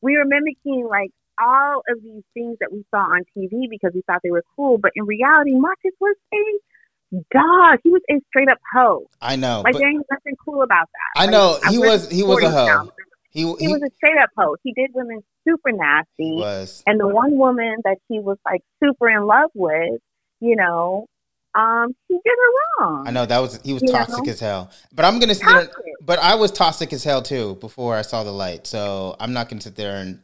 We 0.00 0.16
were 0.16 0.26
mimicking 0.26 0.86
like 0.88 1.10
all 1.42 1.82
of 1.88 2.02
these 2.02 2.22
things 2.34 2.56
that 2.60 2.72
we 2.72 2.84
saw 2.90 2.98
on 2.98 3.22
TV 3.36 3.68
because 3.68 3.92
we 3.94 4.02
thought 4.02 4.20
they 4.22 4.30
were 4.30 4.44
cool. 4.56 4.78
But 4.78 4.92
in 4.94 5.04
reality, 5.04 5.54
Marcus 5.54 5.92
was 6.00 6.16
a 6.32 7.18
dog. 7.32 7.78
He 7.82 7.90
was 7.90 8.02
a 8.10 8.20
straight 8.28 8.48
up 8.48 8.58
hoe. 8.72 9.08
I 9.20 9.36
know. 9.36 9.62
Like 9.62 9.76
there 9.76 9.88
ain't 9.88 10.06
nothing 10.10 10.36
cool 10.44 10.62
about 10.62 10.88
that. 10.92 11.20
I 11.20 11.26
know 11.26 11.58
he 11.68 11.78
was. 11.78 12.10
He 12.10 12.22
was 12.22 12.42
a 12.42 12.50
hoe. 12.50 12.90
He, 13.30 13.40
he, 13.40 13.54
he, 13.60 13.68
was 13.68 13.80
a 13.82 13.90
straight 13.96 14.18
up 14.22 14.28
hoe. 14.36 14.56
He 14.62 14.74
did 14.74 14.90
women 14.92 15.22
super 15.48 15.72
nasty. 15.72 16.36
was. 16.36 16.82
And 16.86 17.00
the 17.00 17.08
one 17.08 17.38
woman 17.38 17.76
that 17.84 17.96
he 18.08 18.20
was 18.20 18.36
like 18.44 18.60
super 18.82 19.08
in 19.08 19.26
love 19.26 19.50
with, 19.54 20.00
you 20.40 20.54
know, 20.54 21.06
um, 21.54 21.94
he 22.08 22.14
did 22.14 22.22
her 22.24 22.84
wrong. 22.84 23.08
I 23.08 23.10
know 23.10 23.26
that 23.26 23.38
was 23.38 23.60
he 23.62 23.72
was 23.72 23.82
you 23.82 23.88
toxic 23.88 24.26
know? 24.26 24.32
as 24.32 24.40
hell. 24.40 24.70
But 24.94 25.04
I'm 25.04 25.18
gonna 25.18 25.34
sit 25.34 25.46
there, 25.46 25.68
but 26.00 26.18
I 26.18 26.34
was 26.34 26.50
toxic 26.50 26.92
as 26.92 27.04
hell 27.04 27.22
too 27.22 27.56
before 27.56 27.94
I 27.94 28.02
saw 28.02 28.24
the 28.24 28.32
light. 28.32 28.66
So 28.66 29.16
I'm 29.20 29.32
not 29.32 29.48
gonna 29.48 29.60
sit 29.60 29.76
there 29.76 29.96
and 29.96 30.20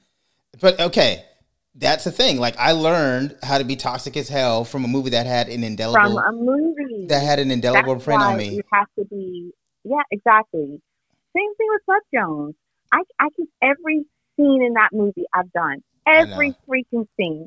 but 0.60 0.80
okay. 0.80 1.24
that's 1.74 2.04
the 2.04 2.12
thing. 2.12 2.38
Like 2.38 2.56
I 2.58 2.72
learned 2.72 3.36
how 3.42 3.58
to 3.58 3.64
be 3.64 3.76
toxic 3.76 4.16
as 4.16 4.28
hell 4.28 4.64
from 4.64 4.84
a 4.84 4.88
movie 4.88 5.10
that 5.10 5.26
had 5.26 5.48
an 5.48 5.64
indelible 5.64 6.16
from 6.16 6.18
a 6.18 6.32
movie 6.32 7.06
that 7.08 7.22
had 7.22 7.38
an 7.38 7.50
indelible 7.50 7.94
That's 7.94 8.04
print 8.04 8.22
on 8.22 8.36
me. 8.36 8.56
You 8.56 8.62
have 8.72 8.88
to 8.98 9.04
be 9.04 9.52
yeah, 9.84 10.02
exactly. 10.10 10.80
Same 11.36 11.54
thing 11.56 11.66
with 11.70 11.82
Love 11.88 12.02
Jones. 12.12 12.54
I 12.92 13.02
I 13.18 13.28
can 13.36 13.46
every 13.62 14.04
scene 14.36 14.62
in 14.62 14.74
that 14.74 14.90
movie 14.92 15.24
I've 15.34 15.52
done. 15.52 15.82
Every 16.06 16.56
freaking 16.66 17.06
scene. 17.18 17.46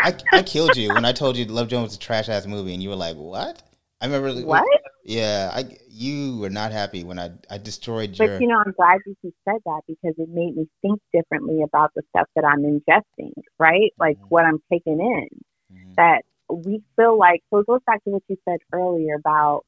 I, 0.00 0.14
I 0.32 0.42
killed 0.42 0.78
you 0.78 0.88
when 0.94 1.04
I 1.04 1.12
told 1.12 1.36
you 1.36 1.44
Love 1.44 1.68
Jones 1.68 1.88
was 1.88 1.96
a 1.96 1.98
trash 1.98 2.30
ass 2.30 2.46
movie, 2.46 2.72
and 2.72 2.82
you 2.82 2.88
were 2.88 2.96
like, 2.96 3.16
"What?" 3.16 3.62
I 4.00 4.06
remember. 4.06 4.46
What? 4.46 4.64
Yeah, 5.04 5.50
I 5.52 5.76
you 5.88 6.36
were 6.38 6.50
not 6.50 6.70
happy 6.70 7.02
when 7.02 7.18
I 7.18 7.30
I 7.50 7.58
destroyed 7.58 8.18
your. 8.18 8.28
But 8.28 8.40
you 8.42 8.48
know, 8.48 8.62
I'm 8.64 8.72
glad 8.72 9.00
you 9.06 9.16
said 9.22 9.58
that 9.64 9.80
because 9.88 10.14
it 10.18 10.28
made 10.28 10.56
me 10.56 10.68
think 10.82 11.00
differently 11.12 11.62
about 11.62 11.92
the 11.96 12.02
stuff 12.10 12.28
that 12.36 12.44
I'm 12.44 12.62
ingesting, 12.62 13.32
right? 13.58 13.92
Like 13.98 14.18
Mhm. 14.18 14.26
what 14.28 14.44
I'm 14.44 14.62
taking 14.70 15.00
in. 15.00 15.28
Mhm. 15.72 15.94
That 15.96 16.24
we 16.50 16.82
feel 16.96 17.18
like 17.18 17.42
so 17.50 17.58
it 17.58 17.66
goes 17.66 17.80
back 17.86 18.02
to 18.04 18.10
what 18.10 18.22
you 18.28 18.36
said 18.48 18.58
earlier 18.72 19.16
about 19.16 19.64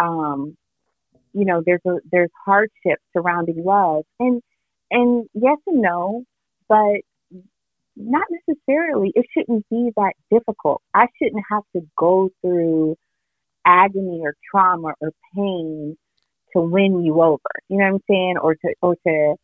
um 0.00 0.56
you 1.34 1.44
know, 1.44 1.62
there's 1.64 1.84
a 1.86 1.96
there's 2.10 2.30
hardship 2.44 2.98
surrounding 3.12 3.64
love. 3.64 4.04
And 4.20 4.42
and 4.90 5.28
yes 5.34 5.58
and 5.66 5.82
no, 5.82 6.24
but 6.68 7.00
not 7.96 8.26
necessarily 8.30 9.12
it 9.14 9.26
shouldn't 9.32 9.68
be 9.68 9.90
that 9.96 10.14
difficult. 10.30 10.82
I 10.94 11.08
shouldn't 11.18 11.44
have 11.50 11.64
to 11.76 11.82
go 11.96 12.30
through 12.40 12.96
agony 13.66 14.20
or 14.22 14.34
trauma 14.50 14.94
or 15.00 15.12
pain 15.34 15.96
to 16.54 16.60
win 16.60 17.02
you 17.04 17.22
over. 17.22 17.38
You 17.68 17.78
know 17.78 17.84
what 17.84 17.94
I'm 17.94 18.00
saying? 18.08 18.34
Or 18.42 18.54
to 18.54 18.74
or 18.82 18.96
to 19.06 19.34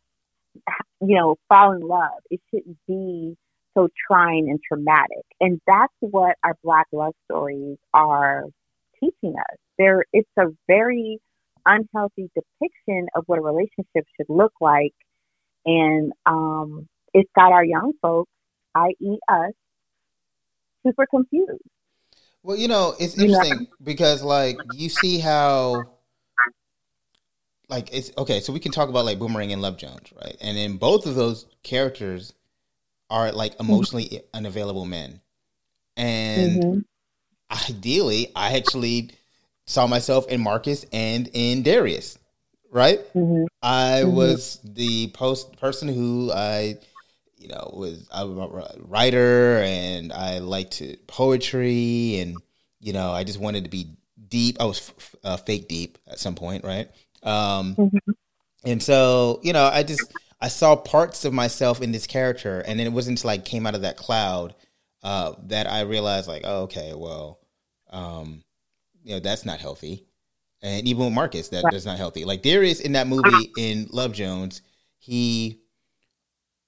you 1.01 1.15
know 1.15 1.35
fall 1.49 1.73
in 1.73 1.81
love. 1.81 2.21
It 2.29 2.41
shouldn't 2.51 2.77
be 2.87 3.35
so 3.75 3.89
trying 4.07 4.49
and 4.49 4.59
traumatic. 4.67 5.25
And 5.39 5.59
that's 5.67 5.93
what 6.01 6.35
our 6.43 6.55
black 6.63 6.87
love 6.91 7.13
stories 7.29 7.77
are 7.93 8.45
teaching 8.99 9.35
us. 9.37 9.57
There 9.77 10.05
it's 10.13 10.29
a 10.37 10.45
very 10.67 11.19
unhealthy 11.65 12.29
depiction 12.35 13.07
of 13.15 13.23
what 13.27 13.39
a 13.39 13.41
relationship 13.41 14.05
should 14.17 14.29
look 14.29 14.53
like. 14.61 14.93
And 15.65 16.13
um 16.25 16.87
it's 17.13 17.29
got 17.35 17.51
our 17.51 17.65
young 17.65 17.93
folks, 18.01 18.31
i.e. 18.75 19.17
us, 19.27 19.51
super 20.85 21.05
confused. 21.07 21.61
Well, 22.43 22.57
you 22.57 22.67
know, 22.67 22.95
it's 22.99 23.15
interesting 23.15 23.67
because 23.83 24.23
like 24.23 24.61
you 24.69 24.89
see 24.89 25.19
how 25.19 25.91
like 27.67 27.93
it's 27.93 28.11
okay, 28.17 28.39
so 28.39 28.53
we 28.53 28.59
can 28.59 28.71
talk 28.71 28.89
about 28.89 29.05
like 29.05 29.19
Boomerang 29.19 29.51
and 29.53 29.61
Love 29.61 29.77
Jones, 29.77 30.11
right? 30.21 30.35
And 30.41 30.57
then 30.57 30.77
both 30.77 31.05
of 31.05 31.15
those 31.15 31.45
characters 31.63 32.33
are 33.09 33.31
like 33.31 33.59
emotionally 33.59 34.21
unavailable 34.33 34.85
men. 34.85 35.21
And 35.97 36.63
Mhm. 36.63 36.85
ideally, 37.69 38.31
I 38.35 38.55
actually 38.57 39.11
saw 39.67 39.87
myself 39.87 40.27
in 40.27 40.41
Marcus 40.41 40.85
and 40.93 41.29
in 41.33 41.63
Darius, 41.63 42.17
right? 42.71 42.99
Mhm. 43.13 43.47
I 43.61 44.03
Mhm. 44.03 44.13
was 44.13 44.59
the 44.63 45.07
post 45.09 45.57
person 45.57 45.89
who 45.89 46.31
I, 46.33 46.77
you 47.39 47.47
know, 47.47 47.71
was 47.75 48.07
I'm 48.13 48.37
a 48.39 48.47
writer 48.79 49.59
and 49.63 50.13
I 50.13 50.39
liked 50.39 50.73
to 50.73 50.97
poetry 51.07 52.19
and 52.19 52.41
you 52.81 52.93
know 52.93 53.11
I 53.11 53.23
just 53.23 53.39
wanted 53.39 53.63
to 53.65 53.69
be 53.69 53.95
deep. 54.29 54.57
I 54.59 54.65
was 54.65 54.91
f- 54.97 55.15
uh, 55.23 55.37
fake 55.37 55.67
deep 55.69 55.97
at 56.07 56.19
some 56.19 56.35
point, 56.35 56.63
right? 56.63 56.89
Um, 57.23 57.77
Mhm. 57.77 57.99
and 58.65 58.83
so 58.83 59.39
you 59.43 59.53
know 59.53 59.65
I 59.65 59.83
just 59.83 60.13
I 60.41 60.47
saw 60.49 60.75
parts 60.75 61.25
of 61.25 61.33
myself 61.33 61.81
in 61.81 61.91
this 61.91 62.07
character, 62.07 62.61
and 62.61 62.79
then 62.79 62.87
it 62.87 62.93
wasn't 62.93 63.19
until 63.19 63.31
I 63.31 63.37
came 63.39 63.67
out 63.67 63.75
of 63.75 63.81
that 63.81 63.97
cloud 63.97 64.55
uh, 65.03 65.33
that 65.43 65.67
I 65.67 65.81
realized 65.81 66.27
like, 66.27 66.43
oh, 66.45 66.63
okay, 66.63 66.93
well, 66.95 67.39
um, 67.91 68.43
you 69.03 69.13
know, 69.13 69.19
that's 69.19 69.45
not 69.45 69.59
healthy. 69.59 70.05
And 70.61 70.87
even 70.87 71.05
with 71.05 71.13
Marcus, 71.13 71.49
that, 71.49 71.63
Right. 71.65 71.71
that's 71.71 71.85
not 71.85 71.97
healthy. 71.97 72.25
Like 72.25 72.41
Darius 72.41 72.81
in 72.81 72.93
that 72.93 73.07
movie 73.07 73.43
in 73.55 73.87
Love 73.91 74.13
Jones, 74.13 74.61
he, 74.97 75.61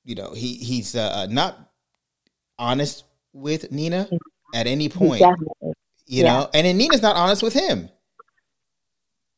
you 0.04 0.16
know, 0.16 0.34
he 0.34 0.56
he's 0.56 0.96
uh, 0.96 1.28
not 1.30 1.72
honest 2.58 3.06
with 3.34 3.72
Nina 3.72 4.10
at 4.54 4.68
any 4.68 4.90
point, 4.90 5.22
Definitely. 5.22 5.74
you 6.06 6.24
Yeah. 6.24 6.34
know, 6.34 6.50
and 6.54 6.66
then 6.66 6.78
Nina's 6.78 7.02
not 7.02 7.16
honest 7.16 7.42
with 7.44 7.54
him. 7.54 7.90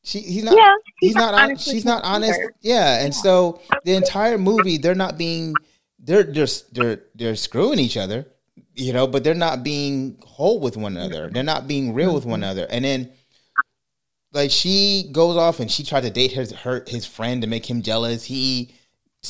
She 0.05 0.19
he's 0.19 0.43
not 0.43 0.55
yeah, 0.57 0.73
he's 0.99 1.15
not 1.15 1.33
hon- 1.33 1.43
honest 1.51 1.65
she's 1.65 1.85
not 1.85 2.03
honest 2.03 2.37
yeah 2.59 3.05
and 3.05 3.15
so 3.15 3.61
the 3.85 3.93
entire 3.93 4.37
movie 4.37 4.77
they're 4.77 4.95
not 4.95 5.17
being 5.17 5.61
they're 5.97 6.23
they're 6.23 6.47
they're 6.73 7.01
they're 7.15 7.35
screwing 7.37 7.79
each 7.79 7.95
other 7.95 8.27
you 8.75 8.91
know 8.91 9.07
but 9.07 9.23
they're 9.23 9.33
not 9.33 9.63
being 9.63 10.17
whole 10.25 10.59
with 10.59 10.75
one 10.75 10.97
another 10.97 11.29
they're 11.29 11.41
not 11.41 11.69
being 11.69 11.93
real 11.93 12.13
with 12.13 12.25
one 12.25 12.43
another 12.43 12.67
and 12.69 12.83
then 12.83 13.13
like 14.33 14.51
she 14.51 15.07
goes 15.13 15.37
off 15.37 15.61
and 15.61 15.71
she 15.71 15.85
tried 15.85 16.01
to 16.03 16.09
date 16.09 16.33
his 16.33 16.51
her 16.51 16.83
his 16.85 17.05
friend 17.05 17.41
to 17.41 17.47
make 17.47 17.69
him 17.69 17.81
jealous 17.81 18.25
he 18.25 18.75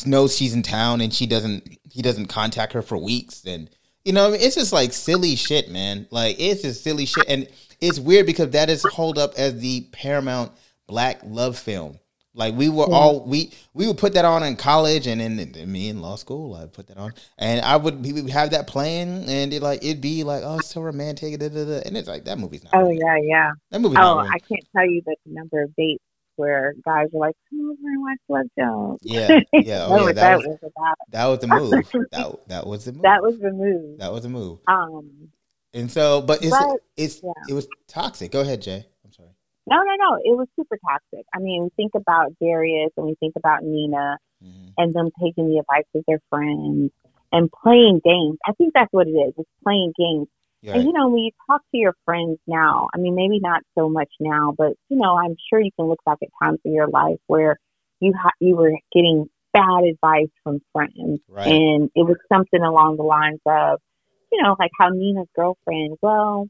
knows 0.06 0.36
she's 0.36 0.54
in 0.54 0.64
town 0.64 1.02
and 1.02 1.14
she 1.14 1.26
doesn't 1.26 1.78
he 1.90 2.02
doesn't 2.02 2.28
contact 2.28 2.74
her 2.74 2.82
for 2.82 2.98
weeks 2.98 3.44
and 3.46 3.70
you 4.04 4.12
know 4.12 4.28
I 4.28 4.32
mean? 4.32 4.42
it's 4.42 4.56
just 4.56 4.74
like 4.74 4.92
silly 4.92 5.36
shit 5.36 5.70
man 5.70 6.08
like 6.12 6.36
it's 6.40 6.64
just 6.64 6.84
silly 6.84 7.06
shit 7.06 7.26
and 7.28 7.48
it's 7.80 8.00
weird 8.00 8.26
because 8.26 8.50
that 8.52 8.70
is 8.70 8.84
hold 8.84 9.18
up 9.18 9.34
as 9.38 9.60
the 9.60 9.88
paramount 9.92 10.52
black 10.88 11.22
love 11.24 11.58
film 11.58 12.00
like 12.36 12.56
we 12.56 12.70
were 12.70 12.86
hmm. 12.86 12.94
all 12.94 13.26
we 13.26 13.52
we 13.74 13.88
would 13.88 13.98
put 13.98 14.14
that 14.14 14.26
on 14.26 14.44
in 14.44 14.56
college 14.56 15.06
and 15.06 15.22
then 15.22 15.40
in, 15.40 15.72
me 15.72 15.90
in 15.90 16.02
law 16.02 16.16
school 16.16 16.56
I 16.56 16.66
put 16.66 16.88
that 16.88 16.98
on 16.98 17.14
and 17.38 17.64
I 17.64 17.78
would 17.78 18.04
we 18.04 18.14
would 18.14 18.32
have 18.32 18.52
that 18.52 18.68
playing 18.68 19.30
and 19.30 19.54
it 19.54 19.62
like 19.62 19.84
it'd 19.84 20.02
be 20.02 20.24
like 20.24 20.42
oh 20.44 20.60
so 20.60 20.82
romantic 20.82 21.40
da, 21.40 21.50
da, 21.50 21.66
da. 21.66 21.82
and 21.86 21.96
it's 21.96 22.08
like 22.08 22.26
that 22.26 22.40
movie's 22.40 22.64
not 22.64 22.74
Oh 22.74 22.90
real. 22.90 23.00
yeah, 23.00 23.18
yeah. 23.22 23.52
that 23.70 23.80
movie 23.80 23.96
Oh, 24.00 24.22
real. 24.22 24.32
I 24.32 24.40
can't 24.40 24.66
tell 24.76 24.86
you 24.86 25.02
the 25.06 25.16
number 25.28 25.62
of 25.62 25.76
dates 25.76 26.04
where 26.36 26.74
guys 26.86 27.08
are 27.14 27.20
like, 27.20 27.36
"Come 27.50 27.62
over 27.72 27.88
and 27.88 28.02
watch 28.02 28.18
Love 28.30 28.48
Jones." 28.58 29.00
yeah 29.04 29.40
yeah 29.54 29.86
oh 29.86 29.96
yeah 29.96 30.04
what 30.04 30.16
that 30.16 30.36
was 30.38 30.46
was 30.46 30.60
about. 30.62 30.96
that 31.10 31.26
was 31.26 31.40
the 31.40 31.48
move 31.60 31.86
that 32.12 32.48
that 32.48 32.68
was 32.68 32.86
the 32.86 32.92
move 32.94 33.02
That 33.04 33.22
was 33.22 33.38
the 33.40 33.52
move. 33.52 34.00
that 34.00 34.12
was 34.14 34.24
the 34.24 34.30
move 34.30 34.60
Um, 34.68 35.30
And 35.74 35.90
so, 35.92 36.22
but 36.22 36.44
it's 36.44 36.52
But, 36.52 36.80
it's 36.98 37.22
yeah. 37.24 37.32
it 37.50 37.54
was 37.54 37.68
toxic. 37.88 38.32
Go 38.32 38.42
ahead, 38.42 38.62
Jay. 38.62 38.86
I'm 39.06 39.12
sorry. 39.12 39.30
no, 39.68 39.78
no, 39.78 39.96
no. 39.98 40.16
It 40.24 40.38
was 40.38 40.48
super 40.56 40.78
toxic. 40.88 41.26
I 41.34 41.40
mean, 41.40 41.64
we 41.64 41.70
think 41.76 41.94
about 41.96 42.34
Darius 42.42 42.92
and 42.98 43.06
we 43.08 43.16
think 43.20 43.34
about 43.36 43.64
Nina 43.64 44.18
hmm 44.42 44.70
and 44.78 44.94
them 44.94 45.10
taking 45.24 45.48
the 45.50 45.60
advice 45.60 45.86
of 45.96 46.04
their 46.08 46.20
friends 46.32 46.92
and 47.32 47.50
playing 47.64 48.02
games. 48.04 48.38
I 48.46 48.54
think 48.54 48.74
that's 48.74 48.92
what 48.92 49.08
it 49.08 49.12
is. 49.12 49.34
It's 49.38 49.50
playing 49.64 49.94
games. 49.98 50.28
And 50.72 50.86
you 50.86 50.94
know, 50.94 51.10
when 51.10 51.24
you 51.24 51.32
talk 51.48 51.62
to 51.62 51.78
your 51.78 51.94
friends 52.06 52.40
now, 52.48 52.90
I 52.94 52.98
mean, 52.98 53.16
maybe 53.16 53.40
not 53.40 53.62
so 53.78 53.90
much 53.90 54.10
now, 54.20 54.54
but 54.58 54.74
you 54.90 54.98
know, 54.98 55.18
I'm 55.18 55.36
sure 55.50 55.60
you 55.60 55.72
can 55.78 55.88
look 55.88 56.00
back 56.06 56.18
at 56.22 56.30
times 56.42 56.60
in 56.64 56.74
your 56.74 56.88
life 56.88 57.20
where 57.28 57.58
you 58.00 58.14
ha- 58.20 58.32
you 58.40 58.56
were 58.56 58.72
getting 58.94 59.30
bad 59.54 59.84
advice 59.84 60.32
from 60.44 60.62
friends, 60.72 61.20
Right. 61.28 61.48
and 61.48 61.90
it 61.96 62.06
was 62.08 62.18
something 62.32 62.62
along 62.62 62.98
the 62.98 63.04
lines 63.04 63.40
of, 63.46 63.80
you 64.32 64.42
know, 64.42 64.56
like 64.58 64.72
how 64.80 64.90
Nina's 64.90 65.28
girlfriend. 65.36 65.98
Well, 66.02 66.48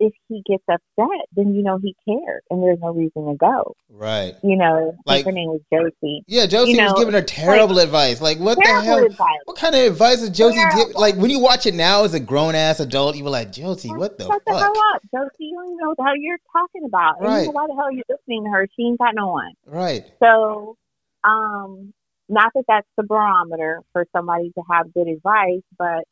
if 0.00 0.12
he 0.28 0.42
gets 0.48 0.62
upset, 0.70 1.26
then 1.34 1.54
you 1.54 1.62
know 1.62 1.78
he 1.78 1.94
cares, 2.08 2.42
and 2.50 2.62
there's 2.62 2.78
no 2.80 2.92
reason 2.92 3.26
to 3.26 3.34
go. 3.34 3.74
right. 3.90 4.34
You 4.42 4.56
know, 4.56 4.94
Like- 5.06 5.24
her 5.24 5.32
name 5.32 5.48
was 5.50 5.60
Josie. 5.72 6.22
Yeah, 6.26 6.46
Josie 6.46 6.72
You 6.72 6.82
was 6.82 6.92
know, 6.92 6.98
giving 6.98 7.14
her 7.14 7.22
terrible 7.22 7.78
advice. 7.78 8.20
Like, 8.20 8.38
what 8.38 8.56
the 8.58 8.64
hell? 8.68 9.04
advice. 9.04 9.26
What 9.44 9.56
kind 9.56 9.74
of 9.74 9.80
advice 9.92 10.22
is 10.22 10.30
Josie 10.30 10.60
give? 10.76 10.94
Like, 10.94 11.16
when 11.16 11.30
you 11.30 11.40
watch 11.40 11.66
it 11.66 11.74
now 11.74 12.04
as 12.04 12.14
a 12.14 12.20
grown 12.20 12.54
ass 12.54 12.78
adult, 12.80 13.16
you 13.16 13.24
were 13.24 13.30
like, 13.30 13.50
Josie, 13.52 13.88
what 13.88 14.18
the 14.18 14.24
Shut 14.26 14.40
the 14.46 14.52
fuck? 14.52 14.60
hell 14.62 14.74
up, 14.94 15.02
Josie. 15.14 15.30
You 15.40 15.54
don't 15.56 15.66
even 15.66 15.76
know 15.78 15.88
what 15.88 15.96
the 15.96 16.04
hell 16.04 16.16
you're 16.16 16.38
talking 16.52 16.84
about. 16.84 17.16
And 17.20 17.24
you 17.26 17.30
Right. 17.34 17.44
know 17.46 17.50
why 17.52 17.66
the 17.66 17.74
hell 17.74 17.90
you're 17.92 18.04
listening 18.08 18.44
to 18.44 18.50
her? 18.50 18.68
She 18.76 18.82
ain't 18.84 18.98
got 18.98 19.14
no 19.14 19.28
one. 19.28 19.52
Right. 19.66 20.04
So, 20.22 20.76
um, 21.24 21.92
not 22.28 22.52
that 22.54 22.64
that's 22.68 22.86
the 22.96 23.02
barometer 23.02 23.82
for 23.92 24.06
somebody 24.14 24.50
to 24.52 24.62
have 24.70 24.92
good 24.92 25.08
advice, 25.08 25.62
but 25.78 26.04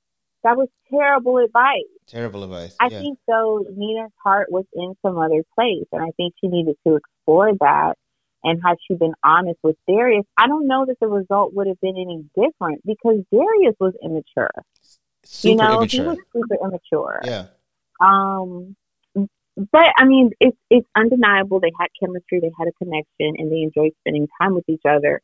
that 0.47 0.57
was 0.57 0.69
terrible 0.89 1.39
advice. 1.39 1.91
Terrible 2.07 2.45
advice. 2.45 2.77
I 2.81 2.87
yeah. 2.87 3.01
think 3.01 3.19
though 3.27 3.65
Nina's 3.77 4.13
heart 4.23 4.47
was 4.51 4.65
in 4.73 4.95
some 5.03 5.19
other 5.19 5.43
place, 5.57 5.87
and 5.91 6.03
I 6.03 6.13
think 6.17 6.35
she 6.41 6.47
needed 6.47 6.77
to 6.87 6.95
explore 6.95 7.53
that. 7.61 7.95
And 8.45 8.61
had 8.65 8.77
she 8.87 8.95
been 8.95 9.15
honest 9.25 9.59
with 9.65 9.75
Darius, 9.89 10.25
I 10.39 10.47
don't 10.47 10.69
know 10.69 10.87
that 10.87 11.01
the 11.01 11.09
result 11.09 11.53
would 11.55 11.67
have 11.67 11.81
been 11.81 11.97
any 11.97 12.25
different 12.37 12.81
because 12.87 13.17
Darius 13.33 13.75
was 13.81 13.95
immature. 14.05 14.51
Super 15.25 15.51
you 15.51 15.57
know, 15.57 15.79
immature. 15.79 16.03
he 16.03 16.09
was 16.09 16.19
super 16.33 16.65
immature. 16.65 17.21
yeah. 17.25 17.47
Um, 18.01 18.77
but 19.57 19.87
I 19.99 20.05
mean, 20.05 20.31
it's 20.39 20.57
it's 20.71 20.87
undeniable 20.95 21.59
they 21.59 21.73
had 21.81 21.89
chemistry, 21.99 22.39
they 22.41 22.53
had 22.57 22.69
a 22.69 22.73
connection, 22.73 23.35
and 23.37 23.51
they 23.51 23.63
enjoyed 23.63 23.93
spending 24.01 24.29
time 24.41 24.55
with 24.55 24.69
each 24.69 24.85
other. 24.89 25.23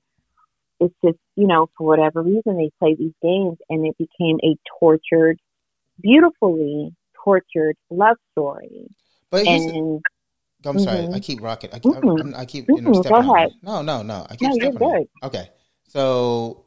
It's 0.84 0.94
just 1.04 1.18
you 1.36 1.46
know, 1.46 1.68
for 1.76 1.86
whatever 1.86 2.22
reason, 2.22 2.56
they 2.56 2.70
play 2.78 2.94
these 2.94 3.14
games, 3.22 3.58
and 3.70 3.86
it 3.86 3.96
became 3.98 4.38
a 4.42 4.56
tortured, 4.78 5.38
beautifully 6.00 6.94
tortured 7.24 7.76
love 7.90 8.16
story. 8.32 8.88
But 9.30 9.46
And 9.46 10.02
I'm 10.64 10.78
sorry. 10.78 11.00
Mhm. 11.00 11.14
I 11.14 11.20
keep 11.20 11.40
rocking. 11.40 11.70
I 11.72 11.78
keep. 11.78 11.94
I'm- 11.94 12.34
I 12.36 12.44
keep 12.44 12.66
Mhm. 12.66 12.94
you 12.94 13.02
Go 13.02 13.16
ahead. 13.16 13.52
No, 13.62 13.82
no, 13.82 14.02
no. 14.02 14.26
I 14.28 14.36
keep 14.36 14.48
no, 14.48 14.54
you're 14.54 14.72
stepping 14.72 14.82
on 14.82 14.94
you. 14.94 14.98
good. 14.98 15.26
Okay. 15.26 15.50
So 15.88 16.66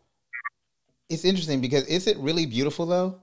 it's 1.10 1.26
interesting 1.26 1.62
because 1.62 1.86
is 1.86 2.08
it 2.08 2.18
really 2.18 2.46
beautiful 2.46 2.86
though? 2.86 3.22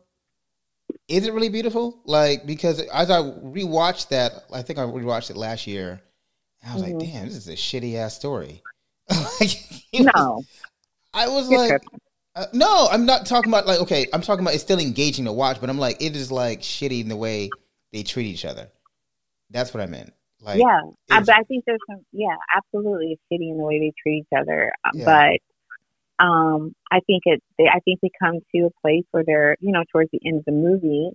is 1.08 1.26
it 1.26 1.32
really 1.32 1.48
beautiful? 1.48 2.00
Like 2.04 2.46
because 2.46 2.80
as 2.80 3.10
I 3.10 3.20
rewatched 3.20 4.08
that, 4.08 4.44
I 4.52 4.62
think 4.62 4.78
I 4.78 4.82
rewatched 4.82 5.30
it 5.30 5.36
last 5.36 5.66
year. 5.66 6.00
I 6.66 6.74
was 6.74 6.82
mm-hmm. 6.82 6.98
like, 6.98 7.06
damn, 7.06 7.26
this 7.26 7.36
is 7.36 7.48
a 7.48 7.52
shitty 7.52 7.96
ass 7.96 8.14
story. 8.14 8.62
no, 9.92 10.42
I 11.14 11.28
was 11.28 11.48
like, 11.48 11.82
uh, 12.34 12.46
no, 12.52 12.88
I'm 12.90 13.04
not 13.04 13.26
talking 13.26 13.50
about 13.50 13.66
like 13.66 13.80
okay, 13.80 14.06
I'm 14.12 14.22
talking 14.22 14.44
about 14.44 14.54
it's 14.54 14.62
still 14.62 14.78
engaging 14.78 15.26
to 15.26 15.32
watch, 15.32 15.60
but 15.60 15.68
I'm 15.70 15.78
like 15.78 16.00
it 16.00 16.16
is 16.16 16.32
like 16.32 16.60
shitty 16.60 17.00
in 17.00 17.08
the 17.08 17.16
way 17.16 17.50
they 17.92 18.02
treat 18.02 18.26
each 18.26 18.44
other. 18.44 18.68
That's 19.50 19.74
what 19.74 19.82
I 19.82 19.86
meant. 19.86 20.12
Like, 20.40 20.58
yeah, 20.58 20.80
I, 21.10 21.18
I 21.18 21.42
think 21.44 21.64
there's 21.66 21.80
some. 21.88 22.04
Yeah, 22.12 22.36
absolutely, 22.56 23.12
it's 23.12 23.22
shitty 23.30 23.50
in 23.50 23.58
the 23.58 23.64
way 23.64 23.78
they 23.78 23.92
treat 24.02 24.20
each 24.20 24.38
other. 24.38 24.72
Uh, 24.84 24.90
yeah. 24.94 25.38
But 26.18 26.24
um, 26.24 26.74
I 26.90 27.00
think 27.06 27.22
it. 27.26 27.42
They, 27.58 27.66
I 27.66 27.80
think 27.80 28.00
they 28.00 28.10
come 28.18 28.40
to 28.54 28.66
a 28.66 28.80
place 28.80 29.04
where 29.12 29.22
they're, 29.24 29.56
you 29.60 29.72
know, 29.72 29.84
towards 29.92 30.10
the 30.10 30.20
end 30.26 30.38
of 30.38 30.44
the 30.44 30.52
movie, 30.52 31.10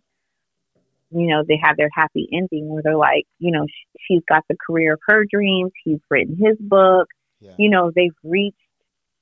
you 1.12 1.28
know, 1.28 1.44
they 1.46 1.60
have 1.62 1.78
their 1.78 1.90
happy 1.94 2.30
ending 2.32 2.70
where 2.70 2.82
they're 2.84 2.98
like, 2.98 3.26
you 3.40 3.52
know, 3.52 3.66
sh- 3.66 4.00
she's 4.08 4.22
got 4.30 4.44
the 4.50 4.56
career 4.66 4.94
of 4.94 5.00
her 5.08 5.26
dreams. 5.30 5.72
He's 5.84 6.00
written 6.10 6.38
his 6.38 6.58
book. 6.60 7.08
Yeah. 7.42 7.52
You 7.58 7.70
know, 7.70 7.92
they've 7.94 8.16
reached 8.24 8.58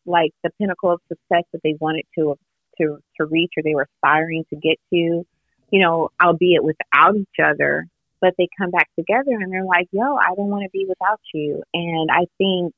like 0.06 0.32
the 0.44 0.50
pinnacle 0.60 0.92
of 0.92 1.02
success 1.08 1.44
that 1.52 1.62
they 1.64 1.76
wanted 1.80 2.04
to 2.18 2.36
to 2.80 2.98
to 3.18 3.26
reach 3.26 3.52
or 3.58 3.64
they 3.64 3.76
were 3.76 3.88
aspiring 3.96 4.46
to 4.50 4.56
get 4.56 4.78
to. 4.92 5.26
You 5.72 5.82
know, 5.82 6.10
albeit 6.22 6.64
without 6.64 7.16
each 7.16 7.40
other 7.44 7.88
but 8.22 8.34
they 8.38 8.48
come 8.58 8.72
back 8.72 8.90
together 8.98 9.38
and 9.40 9.52
they're 9.52 9.66
like, 9.66 9.88
yo, 9.92 10.16
I 10.16 10.30
don't 10.36 10.50
want 10.50 10.64
to 10.64 10.70
be 10.72 10.86
without 10.88 11.20
you. 11.34 11.62
And 11.74 12.10
I 12.12 12.26
think 12.40 12.74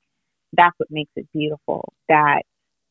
that's 0.52 0.78
what 0.78 0.92
makes 0.92 1.12
it 1.16 1.28
beautiful 1.32 1.94
that 2.10 2.42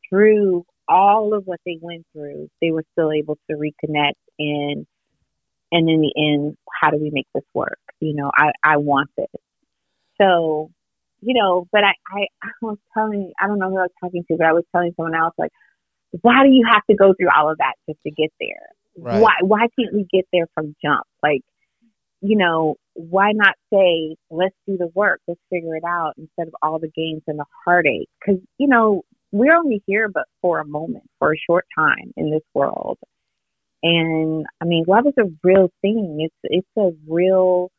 through 0.09 0.65
all 0.87 1.33
of 1.35 1.45
what 1.45 1.59
they 1.65 1.77
went 1.79 2.05
through, 2.13 2.49
they 2.61 2.71
were 2.71 2.83
still 2.93 3.11
able 3.11 3.37
to 3.49 3.57
reconnect 3.57 4.13
and 4.39 4.87
and 5.69 5.89
in 5.89 5.99
the 5.99 6.13
end, 6.15 6.57
how 6.81 6.91
do 6.91 6.97
we 6.97 7.11
make 7.11 7.27
this 7.35 7.43
work? 7.53 7.79
You 7.99 8.13
know, 8.13 8.31
I, 8.33 8.53
I 8.63 8.77
want 8.77 9.09
this. 9.17 9.27
So, 10.19 10.71
you 11.21 11.33
know, 11.33 11.67
but 11.71 11.83
I, 11.83 11.93
I, 12.11 12.27
I 12.43 12.49
was 12.61 12.77
telling, 12.93 13.31
I 13.41 13.47
don't 13.47 13.59
know 13.59 13.69
who 13.69 13.77
I 13.77 13.83
was 13.83 13.91
talking 13.99 14.23
to, 14.29 14.37
but 14.37 14.45
I 14.47 14.53
was 14.53 14.63
telling 14.71 14.93
someone 14.95 15.15
else, 15.15 15.33
like, 15.37 15.51
why 16.21 16.43
do 16.43 16.49
you 16.49 16.65
have 16.71 16.85
to 16.89 16.95
go 16.95 17.13
through 17.13 17.29
all 17.35 17.51
of 17.51 17.57
that 17.57 17.73
just 17.87 17.99
to 18.03 18.11
get 18.11 18.31
there? 18.39 18.69
Right. 18.97 19.21
Why, 19.21 19.33
why 19.41 19.67
can't 19.77 19.93
we 19.93 20.07
get 20.11 20.25
there 20.31 20.47
from 20.53 20.75
jump? 20.83 21.05
Like, 21.21 21.41
you 22.21 22.37
know, 22.37 22.75
why 22.93 23.31
not 23.33 23.55
say, 23.71 24.15
let's 24.31 24.55
do 24.67 24.77
the 24.77 24.89
work, 24.95 25.21
let's 25.27 25.39
figure 25.51 25.75
it 25.75 25.83
out 25.83 26.13
instead 26.17 26.47
of 26.47 26.55
all 26.61 26.79
the 26.79 26.89
games 26.89 27.21
and 27.27 27.37
the 27.37 27.45
heartache? 27.63 28.09
Because, 28.19 28.41
you 28.57 28.67
know, 28.67 29.03
we're 29.31 29.55
only 29.55 29.83
here 29.85 30.09
but 30.09 30.25
for 30.41 30.59
a 30.59 30.65
moment, 30.65 31.03
for 31.19 31.33
a 31.33 31.37
short 31.37 31.65
time 31.77 32.13
in 32.15 32.31
this 32.31 32.43
world. 32.53 32.97
And 33.83 34.45
I 34.59 34.65
mean, 34.65 34.85
love 34.87 35.05
is 35.05 35.13
a 35.19 35.29
real 35.43 35.69
thing. 35.81 36.17
It's 36.21 36.35
it's 36.43 36.67
a 36.77 36.91
real 37.07 37.69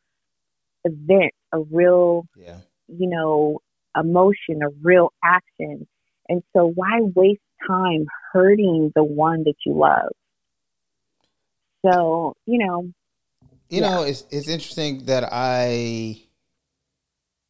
event, 0.85 1.33
a 1.51 1.59
real, 1.59 2.25
yeah. 2.37 2.59
You 2.89 3.09
know, 3.09 3.59
emotion, 3.99 4.61
a 4.63 4.69
real 4.81 5.11
action. 5.23 5.87
And 6.27 6.43
so, 6.55 6.71
why 6.75 6.99
waste 7.01 7.41
time 7.67 8.05
hurting 8.33 8.91
the 8.95 9.03
one 9.03 9.43
that 9.43 9.55
you 9.65 9.73
love? 9.73 10.11
So, 11.85 12.35
you 12.45 12.65
know, 12.65 12.91
you 13.69 13.81
yeah. 13.81 13.89
know, 13.89 14.03
it's 14.03 14.25
it's 14.31 14.47
interesting 14.47 15.05
that 15.05 15.29
I 15.31 16.21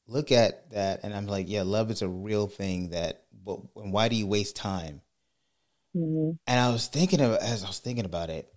look 0.08 0.32
at 0.32 0.72
that 0.72 1.02
and 1.04 1.14
I'm 1.14 1.28
like, 1.28 1.50
yeah, 1.50 1.64
love 1.64 1.92
is 1.92 2.02
a 2.02 2.10
real 2.10 2.48
thing. 2.48 2.90
That, 2.90 3.24
but 3.46 3.60
why 3.74 4.10
do 4.10 4.16
you 4.16 4.28
waste 4.28 4.56
time? 4.56 5.02
Mm-hmm. 5.96 6.32
And 6.46 6.60
I 6.60 6.70
was 6.72 6.88
thinking 6.88 7.22
of 7.22 7.36
as 7.36 7.64
I 7.64 7.68
was 7.68 7.80
thinking 7.80 8.06
about 8.06 8.30
it, 8.30 8.52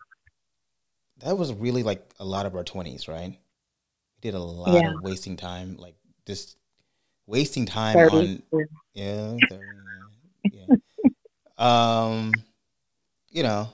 that 1.18 1.38
was 1.38 1.52
really 1.52 1.82
like 1.82 2.04
a 2.18 2.24
lot 2.24 2.46
of 2.46 2.56
our 2.56 2.64
twenties, 2.64 3.08
right? 3.08 3.30
We 3.30 4.20
did 4.20 4.34
a 4.34 4.40
lot 4.40 4.74
yeah. 4.74 4.90
of 4.90 5.02
wasting 5.02 5.36
time, 5.36 5.76
like 5.76 5.94
just 6.26 6.56
wasting 7.32 7.66
time 7.66 7.94
30. 7.94 8.16
on 8.52 8.68
yeah, 8.94 9.36
30, 9.50 9.62
yeah. 10.52 10.76
um, 11.58 12.32
you 13.30 13.42
know, 13.42 13.68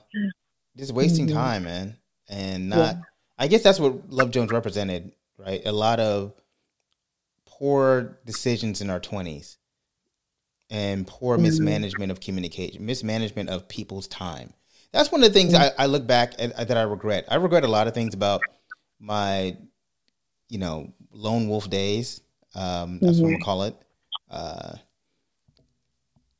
just 0.75 0.93
wasting 0.93 1.27
mm-hmm. 1.27 1.35
time, 1.35 1.63
man, 1.65 1.97
and 2.27 2.69
not. 2.69 2.95
Yeah 2.95 3.01
I 3.39 3.47
guess 3.47 3.63
that's 3.63 3.79
what 3.79 4.11
Love 4.11 4.31
Jones 4.31 4.51
represented, 4.51 5.13
right? 5.37 5.61
A 5.65 5.71
lot 5.71 6.01
of 6.01 6.33
poor 7.45 8.19
decisions 8.25 8.81
in 8.81 8.89
our 8.89 8.99
20s 8.99 9.55
and 10.69 11.07
poor 11.07 11.35
mm-hmm. 11.35 11.43
mismanagement 11.43 12.11
of 12.11 12.19
communication, 12.19 12.85
mismanagement 12.85 13.49
of 13.49 13.69
people's 13.69 14.09
time. 14.09 14.53
That's 14.91 15.09
one 15.09 15.23
of 15.23 15.29
the 15.29 15.39
things 15.39 15.53
mm-hmm. 15.53 15.79
I, 15.79 15.83
I, 15.83 15.85
look 15.85 16.05
back 16.05 16.33
at 16.37 16.67
that 16.67 16.77
I 16.77 16.81
regret. 16.81 17.25
I 17.29 17.35
regret 17.35 17.63
a 17.63 17.69
lot 17.69 17.87
of 17.87 17.93
things 17.93 18.13
about 18.13 18.41
my, 18.99 19.55
you 20.49 20.57
know, 20.57 20.91
lone 21.11 21.47
wolf 21.47 21.69
days. 21.69 22.21
Um, 22.59 22.99
that's 22.99 23.17
mm-hmm. 23.17 23.23
what 23.23 23.27
I'm 23.27 23.33
gonna 23.33 23.45
call 23.45 23.63
it. 23.63 23.75
Uh, 24.29 24.75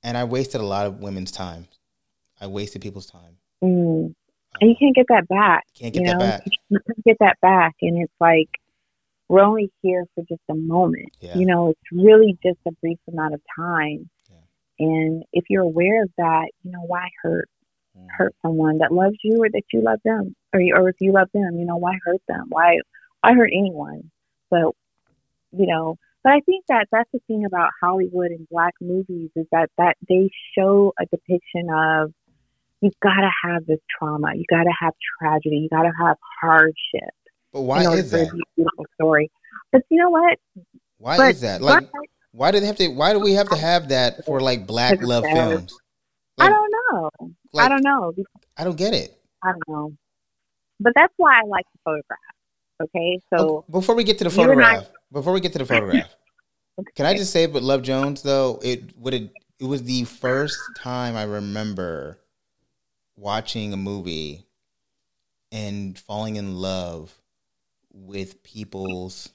and 0.03 0.17
I 0.17 0.23
wasted 0.25 0.61
a 0.61 0.65
lot 0.65 0.85
of 0.85 0.99
women's 0.99 1.31
time. 1.31 1.67
I 2.39 2.47
wasted 2.47 2.81
people's 2.81 3.07
time. 3.07 3.37
Mm 3.63 4.15
and 4.61 4.69
you 4.69 4.75
can't 4.77 4.95
get 4.95 5.07
that 5.09 5.27
back. 5.27 5.65
Can't 5.73 5.93
get 5.93 6.05
that 6.05 6.13
know? 6.13 6.19
back. 6.19 6.43
You 6.45 6.79
can't 6.85 7.05
get 7.05 7.17
that 7.19 7.37
back, 7.41 7.75
and 7.81 8.01
it's 8.01 8.13
like 8.19 8.49
we're 9.27 9.41
only 9.41 9.71
here 9.81 10.05
for 10.15 10.23
just 10.27 10.41
a 10.49 10.55
moment. 10.55 11.15
Yeah. 11.19 11.37
You 11.37 11.45
know, 11.45 11.69
it's 11.69 11.91
really 11.91 12.37
just 12.43 12.57
a 12.67 12.71
brief 12.81 12.97
amount 13.11 13.35
of 13.35 13.41
time. 13.55 14.09
Yeah. 14.29 14.87
And 14.87 15.23
if 15.33 15.45
you're 15.49 15.63
aware 15.63 16.03
of 16.03 16.09
that, 16.17 16.47
you 16.63 16.71
know, 16.71 16.81
why 16.81 17.09
hurt 17.21 17.49
mm. 17.97 18.07
hurt 18.09 18.35
someone 18.41 18.79
that 18.79 18.91
loves 18.91 19.17
you 19.23 19.43
or 19.43 19.49
that 19.49 19.63
you 19.71 19.81
love 19.81 19.99
them, 20.03 20.35
or 20.53 20.61
or 20.75 20.89
if 20.89 20.95
you 20.99 21.11
love 21.11 21.29
them, 21.33 21.59
you 21.59 21.65
know, 21.65 21.77
why 21.77 21.97
hurt 22.03 22.21
them? 22.27 22.45
Why 22.49 22.79
why 23.21 23.33
hurt 23.33 23.51
anyone? 23.53 24.11
But 24.49 24.73
you 25.51 25.67
know, 25.67 25.97
but 26.23 26.33
I 26.33 26.39
think 26.41 26.65
that 26.67 26.87
that's 26.91 27.09
the 27.13 27.19
thing 27.27 27.45
about 27.45 27.69
Hollywood 27.81 28.31
and 28.31 28.47
black 28.49 28.73
movies 28.81 29.29
is 29.35 29.45
that 29.51 29.69
that 29.77 29.95
they 30.07 30.29
show 30.57 30.93
a 30.99 31.05
depiction 31.05 31.69
of 31.73 32.13
you 32.81 32.91
gotta 33.01 33.29
have 33.43 33.65
this 33.65 33.79
trauma. 33.97 34.33
You 34.35 34.45
gotta 34.49 34.71
have 34.81 34.93
tragedy. 35.19 35.57
You 35.57 35.69
gotta 35.69 35.91
have 35.99 36.17
hardship. 36.41 37.13
But 37.51 37.61
why 37.61 37.81
is 37.93 38.11
that? 38.11 38.31
beautiful 38.55 38.85
story. 38.95 39.31
But 39.71 39.81
you 39.89 39.97
know 39.97 40.09
what? 40.09 40.37
Why 40.97 41.17
but, 41.17 41.35
is 41.35 41.41
that? 41.41 41.61
Like, 41.61 41.87
why 42.31 42.51
do 42.51 42.59
they 42.59 42.67
have 42.67 42.77
to? 42.77 42.87
Why 42.89 43.13
do 43.13 43.19
we 43.19 43.33
have 43.33 43.49
to 43.49 43.57
have 43.57 43.89
that 43.89 44.25
for 44.25 44.39
like 44.41 44.67
black 44.67 45.01
love 45.01 45.23
films? 45.23 45.75
Like, 46.37 46.49
I 46.49 46.49
don't 46.49 46.73
know. 46.91 47.09
Like, 47.51 47.65
I 47.65 47.69
don't 47.69 47.83
know. 47.83 48.13
I 48.57 48.63
don't 48.63 48.77
get 48.77 48.93
it. 48.93 49.17
I 49.43 49.51
don't 49.51 49.67
know. 49.67 49.93
But 50.79 50.93
that's 50.95 51.13
why 51.17 51.39
I 51.39 51.45
like 51.45 51.65
the 51.73 51.79
photograph. 51.83 52.19
Okay, 52.81 53.19
so 53.29 53.37
oh, 53.37 53.65
before 53.69 53.95
we 53.95 54.03
get 54.03 54.17
to 54.19 54.23
the 54.23 54.29
photograph, 54.29 54.85
I, 54.85 54.95
before 55.11 55.33
we 55.33 55.41
get 55.41 55.51
to 55.53 55.59
the 55.59 55.65
photograph, 55.65 56.15
okay. 56.79 56.91
can 56.95 57.05
I 57.05 57.13
just 57.13 57.31
say, 57.31 57.45
but 57.45 57.61
Love 57.61 57.81
Jones 57.81 58.21
though 58.21 58.59
it 58.63 58.97
would 58.97 59.13
it 59.13 59.31
it 59.59 59.65
was 59.65 59.83
the 59.83 60.05
first 60.05 60.57
time 60.77 61.15
I 61.15 61.23
remember 61.23 62.19
watching 63.17 63.73
a 63.73 63.77
movie 63.77 64.45
and 65.51 65.97
falling 65.99 66.37
in 66.37 66.55
love 66.55 67.13
with 67.91 68.41
people's 68.43 69.29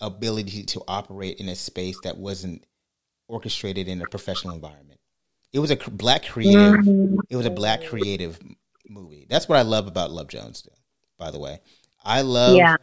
ability 0.00 0.62
to 0.62 0.82
operate 0.88 1.38
in 1.38 1.48
a 1.48 1.54
space 1.54 1.98
that 2.04 2.16
wasn't 2.16 2.64
orchestrated 3.28 3.88
in 3.88 4.00
a 4.00 4.06
professional 4.06 4.54
environment. 4.54 5.00
It 5.52 5.58
was 5.58 5.70
a 5.70 5.76
black 5.76 6.24
creative. 6.24 6.80
Mm-hmm. 6.80 7.18
It 7.28 7.36
was 7.36 7.46
a 7.46 7.50
black 7.50 7.84
creative 7.84 8.38
movie. 8.88 9.26
That's 9.28 9.48
what 9.48 9.58
I 9.58 9.62
love 9.62 9.86
about 9.86 10.10
Love 10.10 10.28
Jones. 10.28 10.66
By 11.18 11.30
the 11.30 11.38
way, 11.38 11.60
I 12.06 12.22
love 12.22 12.56
yeah. 12.56 12.76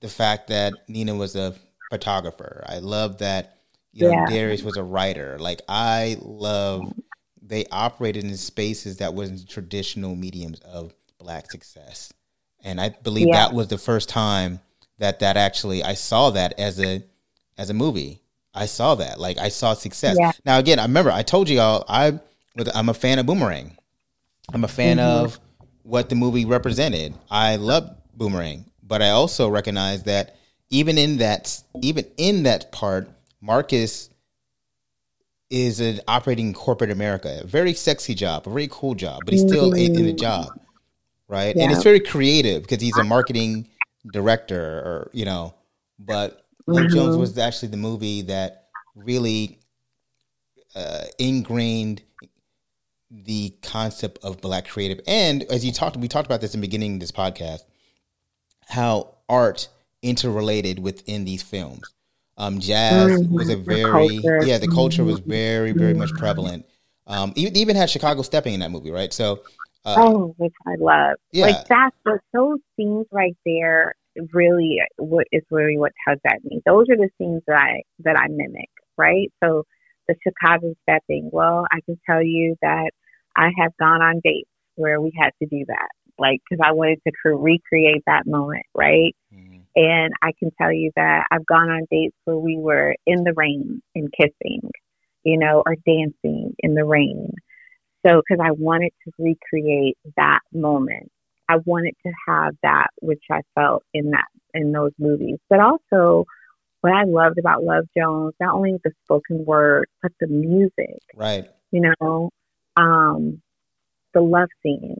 the 0.00 0.08
fact 0.08 0.48
that 0.48 0.74
Nina 0.88 1.14
was 1.14 1.36
a 1.36 1.54
photographer. 1.90 2.64
I 2.66 2.78
love 2.78 3.18
that 3.18 3.58
you 3.92 4.04
know 4.04 4.10
yeah. 4.10 4.26
Darius 4.28 4.62
was 4.62 4.76
a 4.76 4.82
writer. 4.82 5.38
Like 5.38 5.62
I 5.68 6.16
love 6.20 6.92
they 7.40 7.64
operated 7.70 8.24
in 8.24 8.36
spaces 8.36 8.96
that 8.98 9.14
wasn't 9.14 9.48
traditional 9.48 10.16
mediums 10.16 10.58
of 10.60 10.92
black 11.18 11.50
success. 11.50 12.12
And 12.64 12.80
I 12.80 12.90
believe 12.90 13.28
yeah. 13.28 13.46
that 13.46 13.54
was 13.54 13.68
the 13.68 13.78
first 13.78 14.08
time 14.08 14.60
that 14.98 15.20
that 15.20 15.36
actually 15.36 15.84
I 15.84 15.94
saw 15.94 16.30
that 16.30 16.58
as 16.58 16.80
a 16.80 17.02
as 17.56 17.70
a 17.70 17.74
movie. 17.74 18.20
I 18.52 18.66
saw 18.66 18.94
that. 18.96 19.20
Like 19.20 19.38
I 19.38 19.48
saw 19.48 19.74
success. 19.74 20.16
Yeah. 20.18 20.32
Now 20.44 20.58
again, 20.58 20.78
I 20.78 20.82
remember 20.82 21.12
I 21.12 21.22
told 21.22 21.48
you 21.48 21.60
all 21.60 21.84
I 21.88 22.18
I'm 22.74 22.88
a 22.88 22.94
fan 22.94 23.18
of 23.18 23.26
Boomerang. 23.26 23.76
I'm 24.52 24.64
a 24.64 24.68
fan 24.68 24.96
mm-hmm. 24.96 25.24
of 25.24 25.38
what 25.82 26.08
the 26.08 26.14
movie 26.16 26.44
represented. 26.44 27.14
I 27.30 27.56
love 27.56 27.96
Boomerang, 28.16 28.64
but 28.82 29.02
I 29.02 29.10
also 29.10 29.48
recognize 29.48 30.04
that 30.04 30.36
even 30.70 30.98
in 30.98 31.18
that 31.18 31.62
even 31.82 32.04
in 32.16 32.44
that 32.44 32.72
part, 32.72 33.08
Marcus 33.40 34.10
is 35.50 35.80
an 35.80 36.00
operating 36.08 36.52
corporate 36.52 36.90
America. 36.90 37.40
A 37.42 37.46
very 37.46 37.74
sexy 37.74 38.14
job, 38.14 38.46
a 38.46 38.50
very 38.50 38.68
cool 38.70 38.94
job, 38.94 39.20
but 39.24 39.32
he's 39.32 39.42
still 39.42 39.72
mm-hmm. 39.72 39.94
in, 39.94 40.06
a 40.06 40.12
job, 40.12 40.48
right? 41.28 41.54
Yeah. 41.54 41.64
And 41.64 41.72
it's 41.72 41.84
very 41.84 42.00
creative 42.00 42.62
because 42.62 42.80
he's 42.80 42.96
a 42.96 43.04
marketing 43.04 43.68
director, 44.12 44.60
or 44.60 45.10
you 45.12 45.24
know. 45.24 45.54
But 45.98 46.44
mm-hmm. 46.68 46.88
Jones 46.94 47.16
was 47.16 47.38
actually 47.38 47.68
the 47.68 47.76
movie 47.76 48.22
that 48.22 48.68
really 48.94 49.58
uh, 50.74 51.04
ingrained 51.18 52.02
the 53.10 53.54
concept 53.62 54.18
of 54.24 54.40
black 54.40 54.66
creative. 54.66 55.00
And 55.06 55.44
as 55.44 55.64
you 55.64 55.72
talked, 55.72 55.96
we 55.96 56.08
talked 56.08 56.26
about 56.26 56.40
this 56.40 56.54
in 56.54 56.60
the 56.60 56.66
beginning 56.66 56.94
of 56.94 57.00
this 57.00 57.12
podcast, 57.12 57.60
how 58.66 59.14
art 59.28 59.68
interrelated 60.02 60.78
within 60.78 61.24
these 61.24 61.42
films. 61.42 61.82
Um, 62.38 62.60
jazz 62.60 63.10
mm-hmm. 63.10 63.34
was 63.34 63.48
a 63.48 63.56
very 63.56 64.20
yeah, 64.46 64.58
the 64.58 64.68
culture 64.72 65.04
was 65.04 65.20
very 65.20 65.72
very 65.72 65.94
much 65.94 66.10
mm-hmm. 66.10 66.18
prevalent. 66.18 66.66
Um, 67.06 67.32
even, 67.36 67.56
even 67.56 67.76
had 67.76 67.88
Chicago 67.88 68.22
stepping 68.22 68.54
in 68.54 68.60
that 68.60 68.70
movie, 68.70 68.90
right? 68.90 69.12
So, 69.12 69.42
uh, 69.84 69.94
oh, 69.96 70.34
which 70.36 70.52
I 70.66 70.74
love. 70.78 71.16
Yeah. 71.32 71.46
Like 71.46 71.68
that's 71.68 71.96
what 72.02 72.20
those 72.32 72.58
scenes 72.76 73.06
right 73.10 73.36
there 73.46 73.94
really 74.32 74.78
what 74.96 75.26
is 75.32 75.42
really 75.50 75.78
what 75.78 75.92
tugs 76.06 76.20
at 76.26 76.44
me. 76.44 76.60
Those 76.64 76.86
are 76.90 76.96
the 76.96 77.10
scenes 77.18 77.42
that 77.46 77.56
I 77.56 77.82
that 78.00 78.18
I 78.18 78.28
mimic, 78.28 78.70
right? 78.96 79.32
So 79.42 79.64
the 80.08 80.14
Chicago 80.22 80.74
stepping. 80.82 81.30
Well, 81.32 81.66
I 81.70 81.80
can 81.84 81.98
tell 82.06 82.22
you 82.22 82.56
that 82.62 82.90
I 83.36 83.50
have 83.58 83.76
gone 83.78 84.02
on 84.02 84.20
dates 84.22 84.48
where 84.76 85.00
we 85.00 85.12
had 85.18 85.30
to 85.42 85.48
do 85.48 85.64
that, 85.68 85.88
like 86.18 86.40
because 86.48 86.64
I 86.64 86.72
wanted 86.72 87.00
to 87.04 87.30
recreate 87.30 88.02
that 88.06 88.26
moment, 88.26 88.66
right? 88.74 89.14
Mm-hmm. 89.34 89.58
And 89.76 90.14
I 90.22 90.32
can 90.38 90.50
tell 90.60 90.72
you 90.72 90.90
that 90.96 91.26
I've 91.30 91.46
gone 91.46 91.68
on 91.68 91.86
dates 91.90 92.16
where 92.24 92.38
we 92.38 92.56
were 92.56 92.94
in 93.06 93.24
the 93.24 93.34
rain 93.34 93.82
and 93.94 94.12
kissing, 94.12 94.70
you 95.22 95.38
know, 95.38 95.62
or 95.66 95.76
dancing 95.86 96.54
in 96.60 96.74
the 96.74 96.84
rain. 96.84 97.32
So, 98.06 98.22
because 98.22 98.42
I 98.42 98.52
wanted 98.52 98.92
to 99.04 99.12
recreate 99.18 99.98
that 100.16 100.40
moment, 100.52 101.10
I 101.48 101.56
wanted 101.64 101.94
to 102.06 102.12
have 102.28 102.54
that 102.62 102.88
which 103.00 103.22
I 103.30 103.40
felt 103.54 103.82
in 103.92 104.10
that 104.10 104.26
in 104.54 104.72
those 104.72 104.92
movies, 104.98 105.38
but 105.50 105.60
also 105.60 106.24
what 106.80 106.92
I 106.92 107.04
loved 107.04 107.38
about 107.38 107.64
Love 107.64 107.84
Jones, 107.96 108.34
not 108.40 108.54
only 108.54 108.78
the 108.84 108.92
spoken 109.04 109.44
word, 109.44 109.88
but 110.02 110.12
the 110.20 110.28
music. 110.28 111.02
Right. 111.14 111.50
You 111.72 111.92
know, 112.00 112.30
um, 112.76 113.42
the 114.14 114.20
love 114.22 114.48
scene 114.62 114.96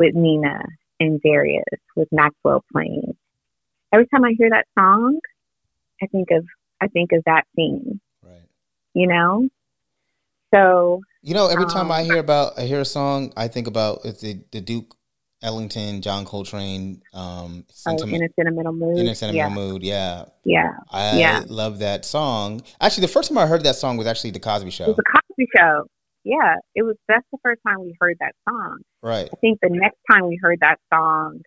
with 0.00 0.14
Nina 0.14 0.64
and 0.98 1.20
Darius, 1.20 1.62
with 1.94 2.08
Maxwell 2.10 2.64
playing. 2.72 3.14
Every 3.92 4.06
time 4.06 4.24
I 4.24 4.32
hear 4.36 4.48
that 4.48 4.66
song, 4.76 5.20
I 6.02 6.06
think 6.06 6.30
of 6.30 6.44
I 6.80 6.88
think 6.88 7.12
of 7.12 7.22
that 7.26 7.44
scene. 7.54 8.00
Right. 8.24 8.48
You 8.94 9.06
know? 9.06 9.48
So 10.54 11.02
You 11.22 11.34
know, 11.34 11.48
every 11.48 11.66
time 11.66 11.86
um, 11.86 11.92
I 11.92 12.02
hear 12.02 12.16
about 12.16 12.58
I 12.58 12.62
hear 12.62 12.80
a 12.80 12.84
song, 12.86 13.32
I 13.36 13.46
think 13.48 13.66
about 13.66 14.00
it's 14.04 14.22
the, 14.22 14.40
the 14.52 14.62
Duke 14.62 14.96
Ellington, 15.42 16.00
John 16.00 16.24
Coltrane, 16.24 17.02
um, 17.12 17.64
sentiment, 17.70 18.12
oh, 18.12 18.16
in 18.16 18.30
a 18.30 18.32
sentimental 18.34 18.72
mood. 18.72 18.98
In 18.98 19.08
a 19.08 19.14
sentimental 19.14 19.50
yeah. 19.50 19.54
mood, 19.54 19.82
yeah. 19.82 20.24
Yeah. 20.44 20.72
I 20.90 21.18
yeah. 21.18 21.42
love 21.46 21.78
that 21.80 22.06
song. 22.06 22.62
Actually, 22.80 23.02
the 23.02 23.12
first 23.12 23.28
time 23.28 23.38
I 23.38 23.46
heard 23.46 23.64
that 23.64 23.76
song 23.76 23.98
was 23.98 24.06
actually 24.06 24.30
The 24.30 24.40
Cosby 24.40 24.70
Show. 24.70 24.84
It 24.84 24.88
was 24.88 24.96
The 24.96 25.20
Cosby 25.36 25.46
Show. 25.54 25.86
Yeah. 26.24 26.56
It 26.74 26.82
was, 26.82 26.96
that's 27.08 27.26
the 27.32 27.38
first 27.42 27.60
time 27.66 27.80
we 27.80 27.96
heard 28.00 28.16
that 28.20 28.34
song. 28.48 28.80
Right. 29.02 29.28
I 29.32 29.36
think 29.40 29.58
the 29.60 29.70
next 29.70 29.98
time 30.10 30.26
we 30.28 30.38
heard 30.40 30.58
that 30.60 30.78
song 30.92 31.40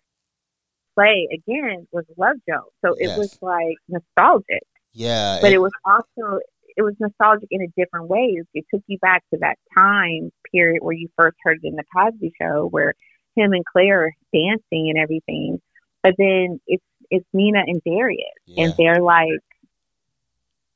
play 0.94 1.28
again 1.32 1.86
was 1.92 2.04
Love 2.16 2.36
Joe. 2.48 2.70
So 2.84 2.94
it 2.94 3.06
yes. 3.06 3.18
was 3.18 3.38
like 3.42 3.76
nostalgic. 3.88 4.62
Yeah. 4.92 5.38
But 5.40 5.52
it, 5.52 5.56
it 5.56 5.60
was 5.60 5.72
also, 5.84 6.40
it 6.76 6.82
was 6.82 6.94
nostalgic 6.98 7.48
in 7.50 7.62
a 7.62 7.68
different 7.76 8.08
way. 8.08 8.40
It 8.52 8.64
took 8.72 8.82
you 8.86 8.98
back 8.98 9.22
to 9.32 9.38
that 9.40 9.56
time 9.74 10.30
period 10.52 10.82
where 10.82 10.94
you 10.94 11.08
first 11.16 11.36
heard 11.42 11.58
it 11.62 11.68
in 11.68 11.76
The 11.76 11.84
Cosby 11.96 12.32
Show 12.40 12.68
where 12.68 12.94
him 13.36 13.52
and 13.52 13.64
Claire 13.64 14.14
dancing 14.32 14.90
and 14.90 14.98
everything. 14.98 15.60
But 16.02 16.14
then 16.18 16.60
it's 16.66 16.84
it's 17.10 17.26
Nina 17.32 17.62
and 17.66 17.80
Darius, 17.84 18.24
yeah. 18.46 18.64
and 18.64 18.74
they're 18.76 19.00
like, 19.00 19.40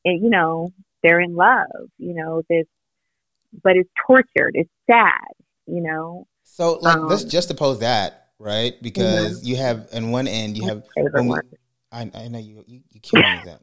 and, 0.04 0.22
you 0.22 0.30
know, 0.30 0.72
they're 1.02 1.20
in 1.20 1.34
love. 1.34 1.66
You 1.98 2.14
know 2.14 2.42
this, 2.48 2.66
but 3.62 3.76
it's 3.76 3.90
tortured. 4.06 4.52
It's 4.54 4.70
sad. 4.90 5.28
You 5.66 5.82
know. 5.82 6.26
So 6.44 6.78
like, 6.80 6.96
um, 6.96 7.06
let's 7.08 7.24
just 7.24 7.50
oppose 7.50 7.80
that, 7.80 8.28
right? 8.38 8.74
Because 8.82 9.38
mm-hmm. 9.38 9.48
you 9.48 9.56
have, 9.56 9.88
on 9.92 10.10
one 10.10 10.26
end, 10.26 10.56
you 10.56 10.66
have. 10.66 10.82
We, 10.96 11.34
I, 11.92 12.10
I 12.14 12.28
know 12.28 12.38
you. 12.38 12.64
You, 12.66 12.80
you 12.90 13.00
kill 13.00 13.22
me 13.22 13.40
that. 13.44 13.60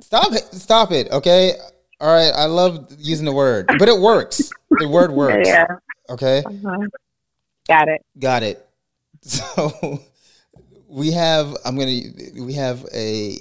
stop 0.00 0.32
it! 0.32 0.44
Stop 0.52 0.92
it! 0.92 1.10
Okay. 1.10 1.54
All 2.00 2.12
right. 2.12 2.32
I 2.34 2.46
love 2.46 2.92
using 2.98 3.24
the 3.24 3.32
word, 3.32 3.66
but 3.78 3.88
it 3.88 3.98
works. 3.98 4.50
The 4.70 4.88
word 4.88 5.10
works. 5.12 5.48
Yeah. 5.48 5.66
Okay. 6.10 6.42
Uh-huh. 6.44 6.86
Got 7.68 7.88
it. 7.88 8.04
Got 8.18 8.42
it. 8.42 8.66
So 9.24 10.00
we 10.88 11.12
have 11.12 11.56
I'm 11.64 11.78
gonna 11.78 12.00
we 12.34 12.54
have 12.54 12.84
a 12.92 13.36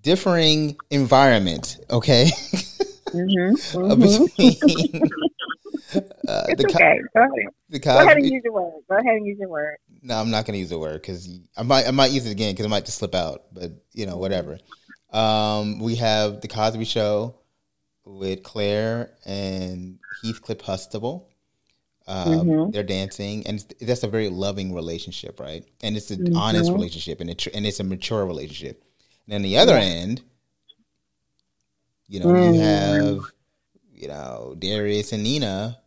differing 0.00 0.78
environment. 0.90 1.78
Okay. 1.90 2.30
Mm-hmm. 3.12 3.78
mm-hmm. 3.78 4.24
Between, 4.24 5.02
uh, 6.28 6.44
it's 6.48 6.62
the, 6.62 6.68
okay. 6.68 7.00
Go 7.14 7.20
ahead. 7.20 7.48
The 7.68 7.80
Cosby, 7.80 7.98
Go 7.98 8.04
ahead 8.04 8.16
and 8.16 8.26
use 8.26 8.42
your 8.44 8.52
word. 8.52 8.72
Go 8.88 8.96
ahead 8.96 9.14
and 9.14 9.26
use 9.26 9.38
your 9.38 9.48
word. 9.48 9.76
No, 10.02 10.16
I'm 10.16 10.30
not 10.30 10.46
going 10.46 10.54
to 10.54 10.58
use 10.58 10.70
the 10.70 10.78
word 10.78 11.00
because 11.00 11.40
I 11.56 11.62
might 11.62 11.86
I 11.86 11.90
might 11.90 12.10
use 12.10 12.26
it 12.26 12.32
again 12.32 12.52
because 12.52 12.66
it 12.66 12.70
might 12.70 12.84
just 12.84 12.98
slip 12.98 13.14
out. 13.14 13.44
But 13.52 13.72
you 13.92 14.06
know, 14.06 14.16
whatever. 14.16 14.58
Um, 15.12 15.78
we 15.78 15.96
have 15.96 16.40
the 16.40 16.48
Cosby 16.48 16.84
Show 16.84 17.36
with 18.04 18.42
Claire 18.42 19.10
and 19.24 19.98
Heathcliff 20.22 20.60
Huxtable. 20.62 21.28
Um, 22.06 22.28
mm-hmm. 22.28 22.70
They're 22.70 22.82
dancing, 22.82 23.46
and 23.46 23.64
that's 23.80 24.02
a 24.02 24.08
very 24.08 24.28
loving 24.28 24.74
relationship, 24.74 25.38
right? 25.38 25.64
And 25.82 25.96
it's 25.96 26.10
an 26.10 26.24
mm-hmm. 26.24 26.36
honest 26.36 26.72
relationship, 26.72 27.20
and 27.20 27.30
it, 27.30 27.46
and 27.54 27.64
it's 27.64 27.80
a 27.80 27.84
mature 27.84 28.26
relationship. 28.26 28.84
And 29.26 29.36
on 29.36 29.42
the 29.42 29.58
other 29.58 29.74
yeah. 29.74 29.84
end, 29.84 30.22
you 32.12 32.20
know, 32.20 32.26
mm. 32.26 32.54
you 32.54 32.60
have 32.60 33.24
you 33.92 34.08
know 34.08 34.54
Darius 34.58 35.12
and 35.12 35.22
Nina, 35.22 35.78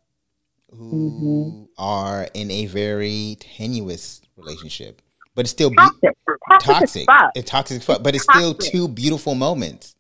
who 0.72 1.12
mm-hmm. 1.12 1.64
are 1.78 2.28
in 2.34 2.52
a 2.52 2.66
very 2.66 3.38
tenuous 3.40 4.22
relationship, 4.36 5.02
but 5.36 5.42
it's 5.42 5.52
still 5.52 5.72
toxic. 5.72 6.02
Be- 6.02 6.34
toxic. 6.62 7.06
toxic. 7.08 7.32
It's 7.36 7.50
toxic, 7.50 7.86
but 7.86 8.16
it's, 8.16 8.24
it's 8.24 8.24
still 8.24 8.54
two 8.54 8.88
beautiful 8.88 9.36
moments, 9.36 9.96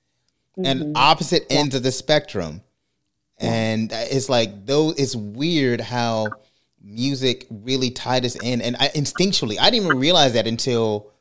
and 0.57 0.81
mm-hmm. 0.81 0.91
opposite 0.95 1.45
ends 1.49 1.75
of 1.75 1.83
the 1.83 1.91
spectrum 1.91 2.61
and 3.39 3.91
it's 3.91 4.29
like 4.29 4.65
though 4.65 4.93
it's 4.97 5.15
weird 5.15 5.81
how 5.81 6.27
music 6.81 7.47
really 7.49 7.89
tied 7.89 8.25
us 8.25 8.35
in 8.35 8.61
and 8.61 8.75
I, 8.79 8.89
instinctually 8.89 9.57
i 9.59 9.69
didn't 9.69 9.85
even 9.85 9.99
realize 9.99 10.33
that 10.33 10.47
until 10.47 11.11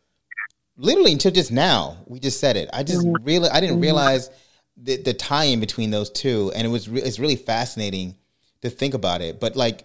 literally 0.76 1.12
until 1.12 1.32
just 1.32 1.50
now 1.50 1.98
we 2.06 2.20
just 2.20 2.38
said 2.38 2.56
it 2.56 2.68
i 2.72 2.82
just 2.82 3.04
mm-hmm. 3.04 3.24
really 3.24 3.48
i 3.48 3.60
didn't 3.60 3.76
mm-hmm. 3.76 3.82
realize 3.82 4.30
the, 4.76 4.96
the 4.96 5.14
tie-in 5.14 5.60
between 5.60 5.90
those 5.90 6.10
two 6.10 6.52
and 6.54 6.66
it 6.66 6.70
was 6.70 6.88
re- 6.88 7.02
it's 7.02 7.18
really 7.18 7.36
fascinating 7.36 8.16
to 8.60 8.70
think 8.70 8.94
about 8.94 9.20
it 9.20 9.40
but 9.40 9.56
like 9.56 9.84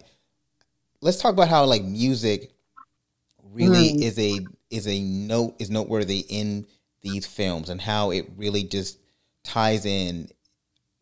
let's 1.02 1.22
talk 1.22 1.34
about 1.34 1.48
how 1.48 1.66
like 1.66 1.84
music 1.84 2.52
really 3.54 3.94
mm. 3.94 4.02
is 4.02 4.18
a 4.20 4.40
is 4.70 4.88
a 4.88 5.00
note 5.02 5.56
is 5.60 5.70
noteworthy 5.70 6.26
in 6.30 6.66
these 7.02 7.26
films 7.26 7.70
and 7.70 7.82
how 7.82 8.12
it 8.12 8.30
really 8.38 8.64
just 8.64 9.00
ties 9.44 9.86
in 9.86 10.30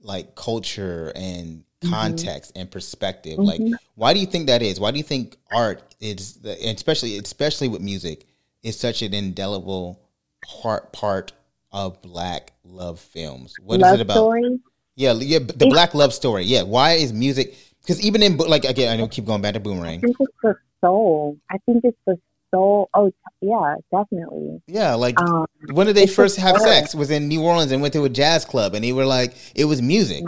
like 0.01 0.35
culture 0.35 1.11
and 1.15 1.63
mm-hmm. 1.81 1.89
context 1.89 2.51
mm-hmm. 2.51 2.61
and 2.61 2.71
perspective. 2.71 3.37
Mm-hmm. 3.37 3.71
Like, 3.71 3.81
why 3.95 4.13
do 4.13 4.19
you 4.19 4.25
think 4.25 4.47
that 4.47 4.61
is? 4.61 4.79
Why 4.79 4.91
do 4.91 4.97
you 4.97 5.03
think 5.03 5.37
art 5.51 5.95
is, 5.99 6.35
the, 6.35 6.51
especially 6.69 7.17
especially 7.17 7.67
with 7.67 7.81
music, 7.81 8.25
is 8.63 8.79
such 8.79 9.01
an 9.01 9.13
indelible 9.13 9.99
part 10.45 10.93
part 10.93 11.31
of 11.71 12.01
Black 12.01 12.53
love 12.63 12.99
films? 12.99 13.55
What 13.63 13.79
love 13.79 13.95
is 13.95 13.99
it 13.99 14.03
about? 14.03 14.15
Story? 14.15 14.59
Yeah, 14.95 15.13
yeah, 15.13 15.39
the 15.39 15.53
it's, 15.53 15.65
Black 15.65 15.93
love 15.93 16.13
story. 16.13 16.43
Yeah, 16.43 16.63
why 16.63 16.93
is 16.93 17.13
music? 17.13 17.55
Because 17.81 18.01
even 18.01 18.23
in 18.23 18.37
like 18.37 18.65
again, 18.65 18.91
I 18.91 18.97
know 18.97 19.07
keep 19.07 19.25
going 19.25 19.41
back 19.41 19.53
to 19.53 19.59
Boomerang. 19.59 19.99
I 19.99 20.01
think 20.01 20.17
it's 20.19 20.33
the 20.41 20.55
soul. 20.81 21.37
I 21.49 21.57
think 21.65 21.83
it's 21.83 21.97
the 22.05 22.19
soul. 22.51 22.89
oh 22.93 23.11
yeah 23.41 23.75
definitely 23.91 24.61
yeah 24.67 24.93
like 24.93 25.19
um, 25.21 25.45
when 25.73 25.87
did 25.87 25.95
they 25.95 26.07
first 26.07 26.37
have 26.37 26.57
sex 26.57 26.95
was 26.95 27.11
in 27.11 27.27
new 27.27 27.41
orleans 27.41 27.71
and 27.71 27.81
went 27.81 27.93
to 27.93 28.03
a 28.05 28.09
jazz 28.09 28.45
club 28.45 28.73
and 28.73 28.83
they 28.83 28.93
were 28.93 29.05
like 29.05 29.35
it 29.55 29.65
was 29.65 29.81
music 29.81 30.23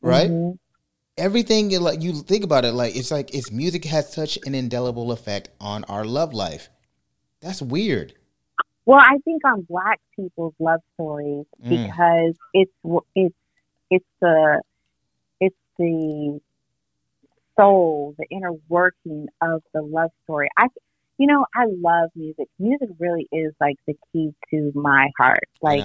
right 0.00 0.30
mm-hmm. 0.30 0.56
everything 1.16 1.70
like 1.80 2.02
you 2.02 2.14
think 2.22 2.44
about 2.44 2.64
it 2.64 2.72
like 2.72 2.96
it's 2.96 3.10
like 3.10 3.34
it's 3.34 3.50
music 3.50 3.84
has 3.84 4.12
such 4.12 4.38
an 4.46 4.54
indelible 4.54 5.12
effect 5.12 5.50
on 5.60 5.84
our 5.84 6.04
love 6.04 6.32
life 6.32 6.68
that's 7.40 7.62
weird 7.62 8.14
well 8.86 9.00
i 9.00 9.18
think 9.24 9.42
on 9.44 9.62
black 9.62 10.00
people's 10.16 10.54
love 10.58 10.80
stories 10.94 11.46
mm. 11.64 11.68
because 11.68 12.34
it's 12.54 12.72
it's 13.14 13.34
it's 13.90 14.06
the 14.20 14.60
it's 15.40 15.56
the 15.78 16.40
soul 17.58 18.14
the 18.18 18.26
inner 18.30 18.52
working 18.68 19.26
of 19.40 19.62
the 19.74 19.82
love 19.82 20.10
story 20.24 20.48
i 20.56 20.66
you 21.22 21.26
know, 21.26 21.46
I 21.54 21.66
love 21.66 22.10
music. 22.16 22.48
Music 22.58 22.88
really 22.98 23.28
is 23.30 23.52
like 23.60 23.76
the 23.86 23.94
key 24.12 24.34
to 24.50 24.72
my 24.74 25.08
heart. 25.16 25.48
Like, 25.60 25.82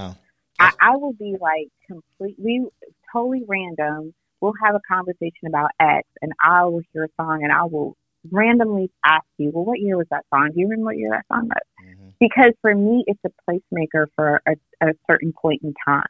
I, 0.60 0.72
I, 0.82 0.96
will 0.98 1.14
be 1.14 1.36
like 1.40 1.68
completely, 1.86 2.66
totally 3.14 3.44
random. 3.48 4.16
We'll 4.42 4.54
have 4.64 4.74
a 4.74 4.80
conversation 4.92 5.48
about 5.48 5.70
X, 5.80 6.08
and 6.24 6.32
I 6.44 6.66
will 6.66 6.82
hear 6.92 7.04
a 7.04 7.10
song, 7.22 7.44
and 7.44 7.52
I 7.52 7.66
will 7.66 7.96
randomly 8.32 8.90
ask 9.06 9.26
you, 9.38 9.52
"Well, 9.54 9.66
what 9.66 9.80
year 9.80 9.98
was 9.98 10.08
that 10.10 10.26
song? 10.34 10.52
Do 10.54 10.60
you 10.60 10.68
remember 10.68 10.86
what 10.86 10.98
year 10.98 11.12
that 11.12 11.26
song 11.32 11.50
was?" 11.50 11.86
Mm-hmm. 11.86 11.97
Because 12.20 12.54
for 12.62 12.74
me, 12.74 13.04
it's 13.08 13.20
a 13.26 13.30
placemaker 13.48 14.08
for 14.16 14.42
a, 14.48 14.54
a 14.82 14.94
certain 15.10 15.34
point 15.34 15.62
in 15.64 15.74
time. 15.86 16.04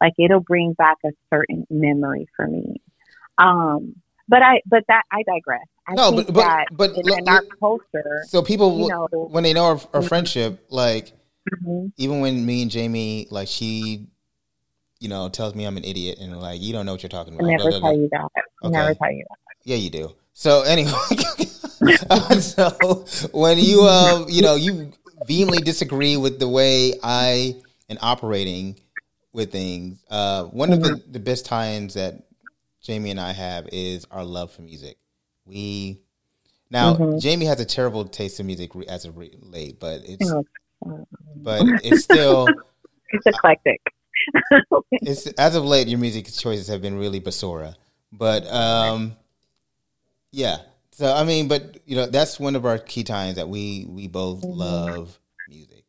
Like 0.00 0.12
it'll 0.18 0.40
bring 0.40 0.74
back 0.74 0.98
a 1.04 1.10
certain 1.32 1.66
memory 1.70 2.28
for 2.36 2.46
me. 2.46 2.80
Um, 3.38 3.96
but 4.28 4.42
I, 4.42 4.60
but 4.66 4.84
that 4.88 5.02
I 5.10 5.22
digress. 5.22 5.66
I 5.86 5.94
no, 5.94 6.12
but 6.12 6.32
but, 6.32 6.66
but 6.72 6.90
in, 6.90 7.18
in, 7.18 7.28
our 7.28 7.42
culture, 7.60 8.22
so 8.26 8.42
people 8.42 8.80
you 8.80 8.88
know, 8.88 9.06
when 9.30 9.44
they 9.44 9.52
know 9.52 9.64
our, 9.64 9.70
our 9.70 9.76
mm-hmm. 9.76 10.06
friendship, 10.06 10.64
like 10.70 11.12
mm-hmm. 11.50 11.88
even 11.98 12.20
when 12.20 12.44
me 12.46 12.62
and 12.62 12.70
Jamie, 12.70 13.26
like 13.30 13.48
she, 13.48 14.06
you 14.98 15.08
know, 15.08 15.28
tells 15.28 15.54
me 15.54 15.64
I'm 15.64 15.76
an 15.76 15.84
idiot 15.84 16.18
and 16.20 16.40
like 16.40 16.60
you 16.62 16.72
don't 16.72 16.86
know 16.86 16.92
what 16.92 17.02
you're 17.02 17.10
talking 17.10 17.34
about. 17.34 17.46
I 17.46 17.56
never 17.56 17.70
tell 17.70 17.96
you 17.96 18.08
that. 18.12 18.30
Okay. 18.62 18.72
Never 18.72 18.94
tell 18.94 19.12
you 19.12 19.24
that. 19.28 19.36
Yeah, 19.64 19.76
you 19.76 19.90
do. 19.90 20.14
So 20.32 20.62
anyway, 20.62 20.90
so 22.40 23.04
when 23.32 23.58
you 23.58 23.82
um 23.82 24.26
you 24.28 24.40
know 24.40 24.54
you 24.54 24.90
vehemently 25.26 25.62
disagree 25.62 26.16
with 26.16 26.38
the 26.38 26.48
way 26.48 26.94
I 27.02 27.56
am 27.88 27.98
operating 28.00 28.78
with 29.32 29.50
things, 29.50 30.02
uh, 30.10 30.44
one 30.44 30.72
of 30.72 30.80
the, 30.80 31.02
the 31.10 31.18
best 31.18 31.44
tie-ins 31.44 31.94
that 31.94 32.22
Jamie 32.80 33.10
and 33.10 33.20
I 33.20 33.32
have 33.32 33.68
is 33.72 34.06
our 34.10 34.24
love 34.24 34.52
for 34.52 34.62
music. 34.62 34.96
We 35.44 36.00
now 36.70 36.94
mm-hmm. 36.94 37.18
Jamie 37.18 37.46
has 37.46 37.60
a 37.60 37.64
terrible 37.64 38.04
taste 38.04 38.40
in 38.40 38.46
music 38.46 38.70
as 38.88 39.04
of 39.04 39.16
late, 39.16 39.80
but 39.80 40.02
it's 40.04 40.30
oh, 40.30 40.44
but 41.36 41.62
it's 41.82 42.04
still 42.04 42.46
it's 43.10 43.26
eclectic. 43.26 43.80
it's 44.92 45.26
as 45.26 45.56
of 45.56 45.64
late, 45.64 45.88
your 45.88 45.98
music 45.98 46.26
choices 46.32 46.68
have 46.68 46.80
been 46.80 46.96
really 46.96 47.20
basura, 47.20 47.74
but 48.12 48.46
um, 48.46 49.16
yeah. 50.30 50.58
So 50.94 51.12
I 51.12 51.24
mean, 51.24 51.48
but 51.48 51.78
you 51.86 51.96
know, 51.96 52.06
that's 52.06 52.38
one 52.38 52.54
of 52.54 52.64
our 52.64 52.78
key 52.78 53.02
times 53.02 53.34
that 53.34 53.48
we 53.48 53.84
we 53.88 54.06
both 54.06 54.42
mm-hmm. 54.42 54.58
love 54.58 55.18
music. 55.48 55.84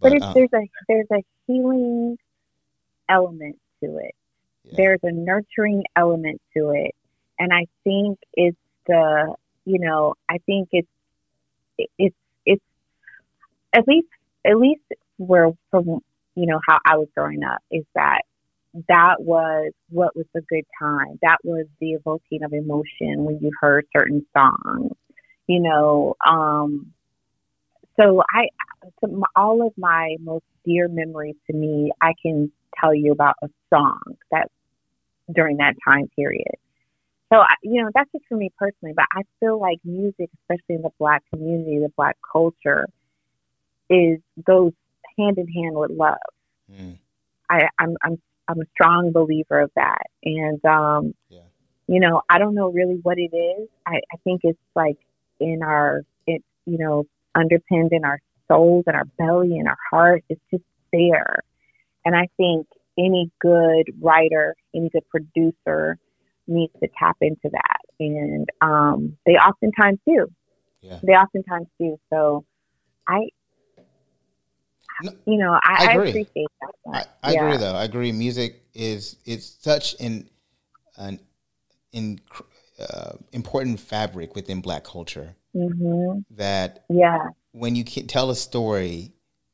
But, 0.00 0.12
but 0.12 0.22
um, 0.22 0.34
there's 0.34 0.52
a 0.54 0.68
there's 0.88 1.06
a 1.12 1.24
healing 1.46 2.16
element 3.08 3.58
to 3.82 3.98
it. 3.98 4.14
Yeah. 4.64 4.72
There's 4.76 5.00
a 5.02 5.12
nurturing 5.12 5.84
element 5.94 6.40
to 6.56 6.70
it. 6.70 6.94
And 7.38 7.52
I 7.52 7.66
think 7.84 8.18
it's 8.34 8.56
the, 8.86 9.34
you 9.64 9.78
know, 9.78 10.14
I 10.28 10.38
think 10.38 10.70
it's, 10.72 10.88
it's, 11.98 12.16
it's 12.44 12.64
at 13.72 13.86
least, 13.86 14.08
at 14.44 14.56
least 14.58 14.82
where 15.18 15.52
from, 15.70 16.00
you 16.34 16.46
know, 16.46 16.58
how 16.66 16.78
I 16.84 16.96
was 16.96 17.08
growing 17.14 17.44
up 17.44 17.62
is 17.70 17.84
that 17.94 18.22
that 18.88 19.16
was 19.20 19.72
what 19.90 20.16
was 20.16 20.26
a 20.36 20.40
good 20.40 20.64
time. 20.78 21.18
That 21.22 21.38
was 21.44 21.66
the 21.80 21.92
evoking 21.92 22.42
of 22.42 22.52
emotion 22.52 23.24
when 23.24 23.38
you 23.40 23.50
heard 23.60 23.86
certain 23.96 24.24
songs, 24.36 24.92
you 25.46 25.60
know. 25.60 26.14
Um, 26.26 26.92
so 27.98 28.22
I, 28.30 28.48
all 29.34 29.66
of 29.66 29.72
my 29.76 30.16
most 30.20 30.44
dear 30.64 30.88
memories 30.88 31.36
to 31.50 31.56
me, 31.56 31.90
I 32.02 32.12
can 32.20 32.52
tell 32.78 32.94
you 32.94 33.12
about 33.12 33.36
a 33.42 33.48
song 33.72 34.00
that 34.30 34.50
during 35.34 35.56
that 35.58 35.74
time 35.86 36.08
period. 36.14 36.56
So, 37.32 37.42
you 37.62 37.82
know, 37.82 37.90
that's 37.94 38.10
just 38.12 38.24
for 38.28 38.36
me 38.36 38.50
personally, 38.56 38.94
but 38.94 39.06
I 39.12 39.22
feel 39.40 39.58
like 39.58 39.78
music, 39.84 40.30
especially 40.42 40.76
in 40.76 40.82
the 40.82 40.90
black 40.98 41.22
community, 41.32 41.78
the 41.80 41.92
black 41.96 42.16
culture, 42.30 42.86
is 43.90 44.20
goes 44.44 44.72
hand 45.18 45.38
in 45.38 45.48
hand 45.48 45.74
with 45.74 45.90
love. 45.90 46.16
Mm. 46.70 46.98
I, 47.48 47.68
I'm, 47.78 47.96
I'm, 48.02 48.20
I'm 48.48 48.60
a 48.60 48.64
strong 48.72 49.12
believer 49.12 49.60
of 49.60 49.70
that. 49.76 50.04
And, 50.24 50.64
um, 50.64 51.14
yeah. 51.28 51.40
you 51.86 52.00
know, 52.00 52.22
I 52.28 52.38
don't 52.38 52.54
know 52.54 52.70
really 52.70 52.98
what 53.02 53.18
it 53.18 53.34
is. 53.34 53.68
I, 53.86 53.96
I 54.12 54.16
think 54.24 54.42
it's 54.44 54.58
like 54.74 54.98
in 55.40 55.60
our, 55.62 56.02
it, 56.26 56.42
you 56.64 56.78
know, 56.78 57.04
underpinned 57.34 57.92
in 57.92 58.04
our 58.04 58.20
souls 58.48 58.84
and 58.86 58.96
our 58.96 59.06
belly 59.18 59.58
and 59.58 59.68
our 59.68 59.78
heart. 59.90 60.24
It's 60.28 60.40
just 60.50 60.64
there. 60.92 61.42
And 62.04 62.14
I 62.14 62.28
think 62.36 62.66
any 62.98 63.30
good 63.40 63.92
writer, 64.00 64.54
any 64.74 64.88
good 64.90 65.08
producer 65.08 65.98
needs 66.46 66.72
to 66.80 66.88
tap 66.98 67.16
into 67.20 67.50
that. 67.50 67.80
And 67.98 68.48
um, 68.60 69.16
they 69.26 69.32
oftentimes 69.32 69.98
do. 70.06 70.28
Yeah. 70.80 71.00
They 71.02 71.14
oftentimes 71.14 71.66
do. 71.80 71.98
So 72.10 72.44
I, 73.08 73.28
no, 75.02 75.12
you 75.26 75.38
know, 75.38 75.52
I, 75.52 75.58
I, 75.64 75.86
I 75.86 75.92
appreciate 75.94 76.28
that. 76.34 76.72
I, 76.92 77.04
I 77.22 77.32
yeah. 77.32 77.44
agree, 77.44 77.56
though. 77.58 77.74
I 77.74 77.84
agree. 77.84 78.12
Music 78.12 78.62
is 78.74 79.16
it's 79.24 79.56
such 79.60 79.94
an 80.00 80.28
an 80.96 81.20
in, 81.92 82.20
uh, 82.78 83.12
important 83.32 83.80
fabric 83.80 84.34
within 84.34 84.60
Black 84.60 84.84
culture 84.84 85.34
mm-hmm. 85.54 86.20
that 86.36 86.84
yeah, 86.88 87.28
when 87.52 87.74
you 87.74 87.84
can 87.84 88.06
tell 88.06 88.30
a 88.30 88.36
story 88.36 89.12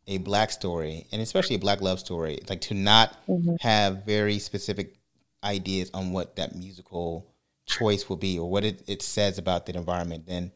a 0.09 0.19
black 0.19 0.51
story 0.51 1.07
and 1.13 1.23
especially 1.23 1.57
a 1.57 1.61
black 1.61 1.81
love 1.81 2.01
story 2.01 2.41
like 2.49 2.61
to 2.61 2.75
not 2.75 3.17
mm-hmm. 3.29 3.55
have 3.61 4.05
very 4.05 4.39
specific 4.39 4.97
ideas 5.45 5.91
on 5.95 6.13
what 6.13 6.37
that 6.37 6.55
musical 6.55 7.27
choice 7.67 8.09
will 8.09 8.17
be 8.17 8.39
or 8.39 8.51
what 8.51 8.65
it, 8.65 8.83
it 8.89 9.01
says 9.01 9.39
about 9.39 9.67
the 9.67 9.77
environment 9.77 10.27
then 10.27 10.51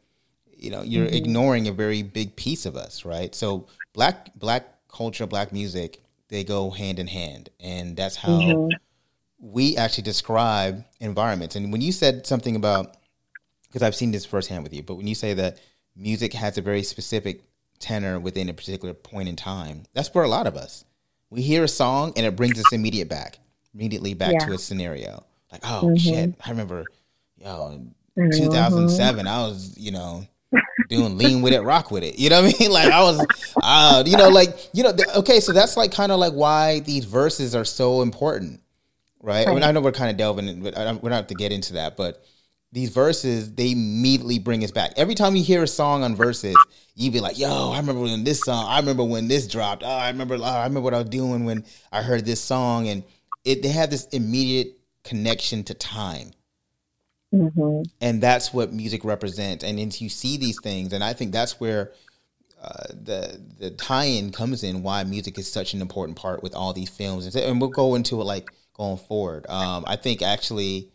you 0.57 0.71
know 0.71 0.83
you're 0.83 1.07
mm-hmm. 1.07 1.15
ignoring 1.15 1.69
a 1.69 1.73
very 1.73 2.03
big 2.03 2.35
piece 2.35 2.67
of 2.67 2.77
us 2.77 3.05
right 3.05 3.35
so 3.35 3.67
black 3.95 4.35
black 4.37 4.67
culture 4.97 5.27
black 5.27 5.53
music 5.53 6.03
they 6.29 6.43
go 6.43 6.71
hand 6.71 6.99
in 6.99 7.07
hand 7.07 7.51
and 7.61 7.97
that's 7.97 8.17
how 8.17 8.29
mm-hmm. 8.29 8.69
we 9.39 9.77
actually 9.77 10.05
describe 10.05 10.85
environments 11.01 11.57
and 11.57 11.73
when 11.73 11.81
you 11.81 11.93
said 11.93 12.27
something 12.27 12.57
about 12.57 12.97
because 13.63 13.83
i've 13.83 13.95
seen 13.95 14.11
this 14.11 14.25
firsthand 14.25 14.63
with 14.63 14.73
you 14.73 14.83
but 14.83 14.97
when 14.97 15.07
you 15.07 15.15
say 15.15 15.35
that 15.35 15.59
music 15.97 16.33
has 16.33 16.59
a 16.59 16.63
very 16.63 16.83
specific 16.83 17.43
tenor 17.79 18.19
within 18.19 18.49
a 18.49 18.55
particular 18.55 18.95
point 18.95 19.29
in 19.29 19.37
time. 19.37 19.85
That's 19.95 20.09
for 20.09 20.25
a 20.25 20.29
lot 20.29 20.47
of 20.47 20.57
us. 20.57 20.85
We 21.31 21.43
hear 21.43 21.65
a 21.65 21.69
song 21.69 22.13
and 22.17 22.25
it 22.25 22.37
brings 22.37 22.59
us 22.59 22.73
immediate 22.73 23.09
back, 23.09 23.39
immediately 23.75 24.15
back 24.15 24.33
yeah. 24.33 24.47
to 24.47 24.53
a 24.53 24.59
scenario. 24.59 25.25
Like, 25.51 25.63
oh 25.65 25.83
mm-hmm. 25.85 25.97
shit, 25.97 26.35
I 26.45 26.51
remember, 26.51 26.85
yo, 27.37 27.81
mm-hmm. 28.19 28.31
2007. 28.31 29.27
I 29.27 29.39
was, 29.47 29.77
you 29.77 29.91
know, 29.91 30.27
doing 30.89 31.19
lean 31.19 31.43
with 31.43 31.53
it, 31.53 31.61
rock 31.61 31.91
with 31.91 32.03
it. 32.03 32.19
You 32.19 32.31
know 32.31 32.43
what 32.43 32.55
I 32.55 32.59
mean? 32.59 32.71
Like 32.77 32.93
I 32.93 33.03
was, 33.03 33.27
uh, 33.63 34.03
you 34.07 34.17
know, 34.17 34.29
like 34.29 34.57
you 34.73 34.83
know. 34.83 34.93
okay, 35.17 35.41
so 35.41 35.53
that's 35.53 35.77
like 35.77 35.93
kind 35.93 36.13
of 36.13 36.19
like 36.19 36.33
why 36.33 36.81
these 36.81 37.07
Verzuz 37.07 37.59
are 37.59 37.65
so 37.65 38.03
important, 38.03 38.61
right? 39.21 39.47
right. 39.47 39.49
I, 39.49 39.55
mean, 39.55 39.63
I 39.63 39.73
know 39.73 39.81
we're 39.81 39.93
kind 39.93 40.11
of 40.11 40.17
delving, 40.17 40.49
in, 40.49 40.63
but 40.63 41.03
we're 41.03 41.11
not 41.11 41.29
to 41.29 41.35
get 41.35 41.53
into 41.53 41.75
that, 41.75 41.97
but 41.97 42.25
these 42.73 42.95
Verzuz, 42.95 43.55
they 43.57 43.73
immediately 43.73 44.39
bring 44.39 44.63
us 44.63 44.71
back. 44.71 44.93
Every 44.97 45.15
time 45.15 45.37
you 45.37 45.43
hear 45.43 45.63
a 45.63 45.67
song 45.67 46.03
on 46.03 46.17
Verzuz, 46.17 46.55
you 46.95 47.11
be 47.11 47.21
like, 47.21 47.39
"Yo, 47.39 47.71
I 47.71 47.79
remember 47.79 48.03
when 48.03 48.25
this 48.25 48.41
song. 48.41 48.67
I 48.69 48.79
remember 48.79 49.05
when 49.05 49.29
this 49.29 49.47
dropped. 49.47 49.83
Oh, 49.83 49.89
I 49.89 50.09
remember. 50.09 50.35
Oh, 50.35 50.43
I 50.43 50.65
remember 50.65 50.83
what 50.83 50.95
I 50.95 50.99
was 50.99 51.09
doing 51.09 51.45
when 51.45 51.65
I 51.91 52.03
heard 52.03 52.27
this 52.27 52.41
song." 52.41 52.89
And 52.89 53.05
it 53.45 53.63
they 53.63 53.69
have 53.69 53.91
this 53.91 54.07
immediate 54.09 54.79
connection 55.05 55.63
to 55.65 55.75
time, 55.75 56.33
mm-hmm. 57.35 57.83
and 58.01 58.23
that's 58.23 58.53
what 58.53 58.73
music 58.73 59.05
represents. 59.05 59.65
And 59.65 59.79
then 59.79 59.91
you 59.99 60.09
see 60.09 60.37
these 60.37 60.61
things, 60.61 60.93
and 60.93 61.03
I 61.03 61.13
think 61.13 61.33
that's 61.33 61.61
where 61.61 61.93
uh, 62.63 62.85
the 62.91 63.41
the 63.59 63.71
tie-in 63.71 64.33
comes 64.33 64.63
in. 64.63 64.83
Why 64.83 65.05
music 65.05 65.39
is 65.39 65.51
such 65.51 65.75
an 65.75 65.81
important 65.81 66.19
part 66.19 66.43
with 66.43 66.55
all 66.55 66.73
these 66.73 66.91
films, 66.91 67.35
and 67.35 67.61
we'll 67.61 67.71
go 67.71 67.95
into 67.95 68.21
it 68.21 68.25
like 68.25 68.51
going 68.75 68.99
forward. 68.99 69.47
Um, 69.49 69.85
I 69.87 69.97
think 69.97 70.23
actually 70.23 70.91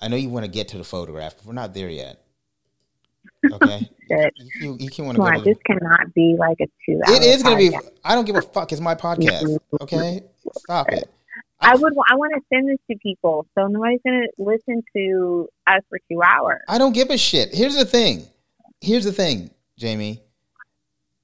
I 0.00 0.08
know 0.08 0.16
you 0.16 0.28
want 0.28 0.44
to 0.44 0.50
get 0.50 0.68
to 0.68 0.78
the 0.78 0.84
photograph, 0.84 1.36
but 1.36 1.46
we're 1.46 1.54
not 1.54 1.72
there 1.72 1.88
yet. 1.88 2.20
Okay. 3.50 3.90
you, 4.60 4.76
you, 4.78 4.90
can 4.90 5.06
want 5.06 5.16
to 5.16 5.22
go. 5.22 5.44
this 5.44 5.56
cannot 5.66 6.12
be 6.14 6.36
like 6.38 6.58
a 6.60 6.66
two. 6.84 7.00
It 7.08 7.22
is 7.22 7.42
going 7.42 7.72
to 7.72 7.78
be. 7.78 7.88
I 8.04 8.14
don't 8.14 8.24
give 8.24 8.36
a 8.36 8.42
fuck. 8.42 8.70
It's 8.72 8.80
my 8.80 8.94
podcast. 8.94 9.58
Okay. 9.80 10.22
Stop 10.58 10.90
it. 10.90 11.08
I, 11.60 11.76
would. 11.76 11.92
I 12.10 12.16
want 12.16 12.32
to 12.34 12.40
send 12.52 12.68
this 12.68 12.78
to 12.90 12.96
people, 12.98 13.46
so 13.56 13.66
nobody's 13.66 14.00
going 14.04 14.26
to 14.26 14.42
listen 14.42 14.82
to 14.96 15.48
us 15.66 15.80
for 15.88 15.98
two 16.10 16.22
hours. 16.22 16.60
I 16.68 16.78
don't 16.78 16.92
give 16.92 17.10
a 17.10 17.18
shit. 17.18 17.54
Here's 17.54 17.76
the 17.76 17.84
thing. 17.84 18.26
Here's 18.80 19.04
the 19.04 19.12
thing, 19.12 19.50
Jamie. 19.78 20.22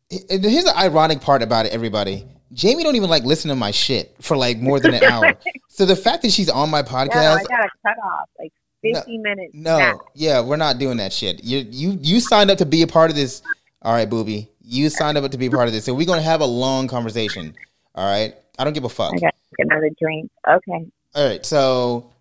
Here's 0.09 0.65
the 0.65 0.75
ironic 0.77 1.21
part 1.21 1.43
about 1.43 1.67
it, 1.67 1.73
everybody. 1.73 2.27
Jamie 2.53 2.83
don't 2.83 2.97
even 2.97 3.11
like 3.11 3.23
listen 3.23 3.49
to 3.51 3.55
my 3.55 3.71
shit 3.71 4.15
for 4.21 4.37
like 4.37 4.59
more 4.59 4.81
than 4.81 4.95
an 4.95 5.05
hour. 5.05 5.35
so 5.69 5.87
the 5.87 5.95
fact 5.95 6.23
that 6.23 6.33
she's 6.33 6.49
on 6.49 6.69
my 6.69 6.83
podcast, 6.83 7.15
no, 7.15 7.35
I 7.35 7.43
got 7.45 7.65
a 7.65 7.69
cut 7.87 7.99
off. 8.03 8.29
Like 8.39 8.53
50 8.83 9.19
no, 9.19 9.23
minutes. 9.23 9.53
No, 9.55 10.01
yeah, 10.15 10.41
we're 10.41 10.57
not 10.57 10.79
doing 10.79 10.97
that 10.97 11.13
shit. 11.13 11.45
You 11.45 11.67
you 11.71 11.99
you 12.01 12.21
signed 12.21 12.51
up 12.51 12.59
to 12.59 12.67
be 12.67 12.83
a 12.83 12.87
part 12.87 13.11
of 13.11 13.17
this. 13.17 13.43
All 13.83 13.93
right, 13.93 14.09
booby. 14.09 14.51
You 14.63 14.89
signed 14.89 15.17
up 15.17 15.31
to 15.31 15.39
be 15.39 15.47
a 15.47 15.51
part 15.51 15.69
of 15.69 15.75
this. 15.75 15.85
So 15.85 15.95
we're 15.95 16.07
gonna 16.07 16.23
have 16.23 16.41
a 16.41 16.47
long 16.47 16.89
conversation. 16.89 17.55
All 17.95 18.11
right. 18.11 18.35
I 18.61 18.65
don't 18.65 18.75
give 18.75 18.85
a 18.85 18.91
fuck. 18.91 19.15
I 19.15 19.19
got 19.19 19.35
another 19.59 19.89
drink. 19.99 20.31
Okay. 20.47 20.87
All 21.15 21.27
right. 21.27 21.47
So 21.47 22.13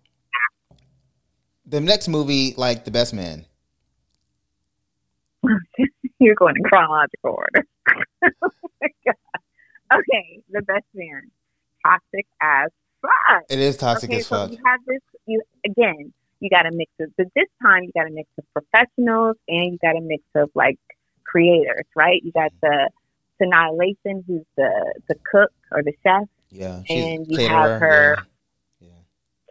the 1.66 1.80
next 1.80 2.08
movie, 2.08 2.54
like 2.56 2.86
The 2.86 2.90
Best 2.90 3.12
Man. 3.12 3.44
You're 6.18 6.34
going 6.34 6.56
in 6.56 6.62
chronological 6.64 7.36
order. 7.36 7.66
oh 8.42 8.50
my 8.80 8.88
god. 9.04 9.98
Okay, 9.98 10.40
The 10.50 10.62
Best 10.62 10.86
Man. 10.94 11.30
Toxic 11.86 12.26
as 12.40 12.70
fuck. 13.02 13.42
It 13.50 13.58
is 13.58 13.76
toxic 13.76 14.08
okay, 14.08 14.20
as 14.20 14.26
fuck. 14.26 14.48
So 14.48 14.54
you 14.54 14.62
have 14.64 14.80
this. 14.86 15.00
You 15.26 15.42
again 15.66 16.14
you 16.40 16.48
got 16.48 16.64
a 16.64 16.70
mix 16.72 16.90
of, 17.00 17.10
but 17.18 17.26
this 17.36 17.48
time 17.62 17.82
you 17.82 17.92
got 17.94 18.06
a 18.06 18.10
mix 18.10 18.30
of 18.38 18.44
professionals 18.54 19.36
and 19.46 19.72
you 19.72 19.78
got 19.82 19.94
a 19.94 20.00
mix 20.00 20.22
of 20.34 20.50
like 20.54 20.78
creators, 21.22 21.84
right? 21.94 22.22
You 22.24 22.32
got 22.32 22.50
the 22.62 22.88
Sanaa 23.40 23.76
Lathan, 23.76 24.24
who's 24.26 24.44
the 24.56 24.94
the 25.08 25.14
cook 25.30 25.52
or 25.70 25.82
the 25.82 25.92
chef. 26.02 26.28
Yeah, 26.50 26.82
and 26.88 27.26
you 27.28 27.38
caterer, 27.38 27.48
have 27.48 27.80
her 27.80 28.16
yeah. 28.80 28.88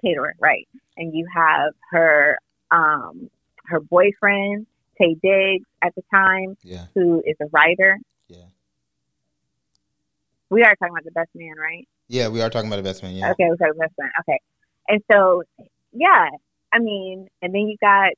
caterer, 0.04 0.36
right? 0.40 0.68
and 1.00 1.16
you 1.16 1.26
have 1.34 1.74
her 1.92 2.38
um, 2.70 3.32
her 3.66 3.80
boyfriend 3.80 4.68
Taye 5.02 5.20
Diggs 5.22 5.66
at 5.82 5.96
the 5.96 6.04
time, 6.14 6.58
yeah. 6.62 6.86
who 6.94 7.24
is 7.26 7.36
a 7.42 7.46
writer. 7.52 7.98
Yeah. 8.28 8.46
We 10.50 10.64
are 10.64 10.76
talking 10.76 10.94
about 10.94 11.06
the 11.06 11.12
best 11.12 11.30
man, 11.34 11.56
right? 11.58 11.88
Yeah, 12.08 12.28
we 12.28 12.42
are 12.42 12.50
talking 12.50 12.68
about 12.68 12.78
the 12.78 12.84
best 12.84 13.02
man. 13.02 13.16
Yeah. 13.16 13.32
Okay, 13.32 13.46
we're 13.48 13.56
talking 13.56 13.80
best 13.80 13.94
man. 13.98 14.12
Okay, 14.20 14.40
and 14.90 15.02
so 15.10 15.44
yeah, 15.94 16.30
I 16.72 16.80
mean, 16.80 17.28
and 17.42 17.56
then 17.56 17.62
you 17.62 17.78
got 17.82 18.12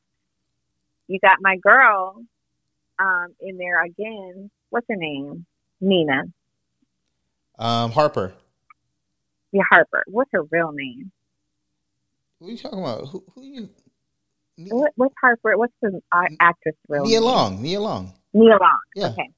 you 1.07 1.19
got 1.19 1.37
my 1.39 1.57
girl 1.57 2.23
um, 2.99 3.27
in 3.39 3.57
there 3.57 3.83
again. 3.83 4.49
What's 4.69 4.87
her 4.89 4.95
name? 4.95 5.45
Nina. 5.81 6.23
Um, 7.59 7.91
Harper. 7.91 8.33
Yeah, 9.51 9.63
Harper. 9.69 10.03
What's 10.07 10.29
her 10.33 10.43
real 10.43 10.71
name? 10.71 11.11
What 12.39 12.47
are 12.47 12.51
you 12.51 12.57
talking 12.57 12.79
about? 12.79 13.07
Who, 13.09 13.23
who 13.35 13.43
you? 13.43 13.69
What, 14.57 14.91
what's 14.95 15.13
Harper? 15.19 15.57
What's 15.57 15.73
the 15.81 15.99
uh, 16.11 16.23
actress 16.39 16.75
real 16.87 17.03
Nia 17.05 17.19
name? 17.19 17.29
Long. 17.29 17.61
Nia 17.61 17.81
Long. 17.81 18.13
Nia 18.33 18.57
Long. 18.57 18.79
Yeah. 18.95 19.07
Okay. 19.07 19.29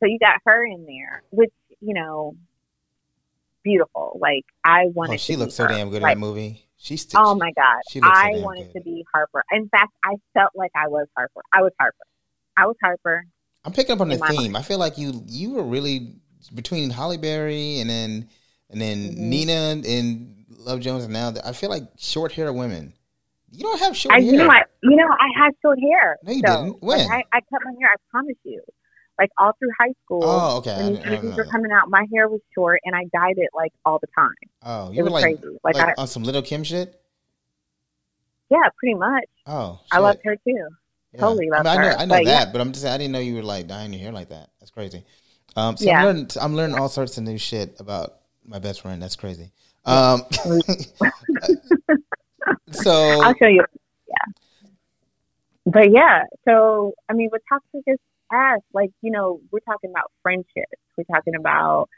So 0.00 0.06
you 0.06 0.18
got 0.18 0.36
her 0.46 0.64
in 0.64 0.86
there, 0.86 1.22
which 1.30 1.50
you 1.80 1.94
know, 1.94 2.36
beautiful. 3.62 4.18
Like 4.20 4.44
I 4.64 4.86
wanted. 4.94 5.14
Oh, 5.14 5.16
she 5.16 5.36
looks 5.36 5.54
so 5.54 5.64
her. 5.64 5.68
damn 5.68 5.90
good 5.90 5.96
in 5.96 6.02
that 6.02 6.18
movie. 6.18 6.66
She's. 6.76 7.02
St- 7.02 7.14
Oh 7.22 7.34
my 7.34 7.52
god! 7.52 7.80
she 7.90 8.00
looks 8.00 8.16
so 8.18 8.22
I 8.24 8.32
damn 8.32 8.42
wanted 8.42 8.72
good. 8.72 8.78
to 8.78 8.84
be 8.84 9.04
Harper. 9.12 9.44
In 9.52 9.68
fact, 9.68 9.92
I 10.04 10.14
felt 10.34 10.52
like 10.54 10.70
I 10.74 10.88
was 10.88 11.06
Harper. 11.16 11.42
I 11.52 11.62
was 11.62 11.72
Harper. 11.78 12.04
I 12.56 12.66
was 12.66 12.76
Harper. 12.82 13.26
I'm 13.64 13.72
picking 13.72 13.92
up 13.92 14.00
on 14.00 14.08
the 14.08 14.18
theme. 14.18 14.56
I 14.56 14.62
feel 14.62 14.78
like 14.78 14.96
you 14.98 15.22
you 15.26 15.50
were 15.50 15.62
really 15.62 16.14
between 16.54 16.90
Halle 16.90 17.16
Berry 17.18 17.78
and 17.80 17.88
then 17.90 18.28
and 18.70 18.80
then 18.80 18.98
Mhm. 19.14 19.16
Nina 19.18 19.52
and 19.86 20.44
Love 20.58 20.80
Jones 20.80 21.04
and 21.04 21.12
now 21.12 21.32
I 21.44 21.52
feel 21.52 21.70
like 21.70 21.84
short 21.98 22.32
hair 22.32 22.52
women. 22.52 22.92
You 23.52 23.64
don't 23.64 23.80
have 23.80 23.96
short 23.96 24.14
I 24.14 24.20
hair. 24.20 24.30
you 24.32 24.38
know 24.38 24.48
I 24.50 24.62
you 24.82 24.96
know 24.96 25.08
I 25.08 25.28
had 25.36 25.52
short 25.60 25.78
hair. 25.80 26.16
No, 26.22 26.32
you 26.32 26.42
so, 26.46 26.64
didn't. 26.64 26.82
When? 26.82 26.98
Like, 26.98 27.26
I, 27.32 27.38
I 27.38 27.40
cut 27.50 27.60
my 27.64 27.72
hair. 27.80 27.88
I 27.92 27.96
promise 28.10 28.36
you. 28.44 28.62
Like 29.18 29.30
all 29.38 29.52
through 29.58 29.68
high 29.78 29.92
school. 30.04 30.22
oh, 30.24 30.56
okay. 30.58 30.76
When 30.76 30.86
these 30.86 30.96
didn't- 30.98 31.06
I 31.06 31.10
didn't 31.10 31.24
movies 31.24 31.36
were 31.36 31.44
coming 31.52 31.72
out, 31.72 31.90
my 31.90 32.06
hair 32.14 32.26
was 32.28 32.40
short, 32.54 32.80
and 32.86 32.94
I 32.96 33.04
dyed 33.12 33.36
it 33.36 33.50
like 33.52 33.72
all 33.84 33.98
the 33.98 34.06
time. 34.16 34.30
Oh, 34.62 34.88
It 34.88 34.94
you 34.94 34.98
were 35.00 35.10
was 35.10 35.12
like 35.12 35.22
crazy. 35.40 35.58
Like, 35.62 35.74
like 35.74 35.88
I, 35.98 36.00
on 36.00 36.06
some 36.08 36.22
Lil' 36.22 36.40
Kim 36.40 36.64
shit. 36.64 36.98
yeah, 38.50 38.62
pretty 38.78 38.94
much. 38.94 39.24
Oh, 39.46 39.78
I 39.92 39.98
loved 39.98 40.20
her 40.24 40.36
too. 40.36 40.68
Yeah. 41.12 41.20
totally 41.20 41.48
loved 41.50 41.66
I 41.66 41.76
mean, 41.76 41.80
I 41.80 41.82
know, 41.82 41.96
I 41.96 42.04
know 42.04 42.14
but 42.14 42.24
yeah. 42.24 42.44
that, 42.44 42.52
but 42.52 42.60
I'm 42.60 42.72
just 42.72 42.82
saying 42.82 42.94
I 42.94 42.98
didn't 42.98 43.12
know 43.12 43.18
you 43.18 43.34
were 43.34 43.42
like 43.42 43.66
dying 43.66 43.92
your 43.92 44.02
hair 44.02 44.12
like 44.12 44.28
that. 44.28 44.50
That's 44.60 44.70
crazy. 44.70 45.04
Um, 45.56 45.76
so 45.76 45.84
Yeah. 45.84 45.98
I'm 45.98 46.06
learning, 46.06 46.28
I'm 46.40 46.54
learning 46.56 46.78
all 46.78 46.88
sorts 46.88 47.18
of 47.18 47.24
new 47.24 47.38
shit 47.38 47.74
about 47.80 48.16
my 48.44 48.58
best 48.58 48.82
friend. 48.82 49.02
That's 49.02 49.16
crazy. 49.16 49.50
Um, 49.84 50.22
so 52.70 53.22
I'll 53.22 53.34
show 53.36 53.46
you. 53.46 53.64
Yeah. 54.08 54.32
But 55.66 55.90
yeah, 55.92 56.22
so 56.46 56.94
I 57.08 57.14
mean, 57.14 57.28
with 57.32 57.42
toxic 57.48 57.82
is 57.86 57.98
ass, 58.32 58.60
like 58.72 58.90
you 59.02 59.10
know, 59.10 59.40
we're 59.50 59.60
talking 59.60 59.90
about 59.90 60.12
friendships. 60.22 60.76
We're 60.96 61.04
talking 61.04 61.34
about 61.34 61.88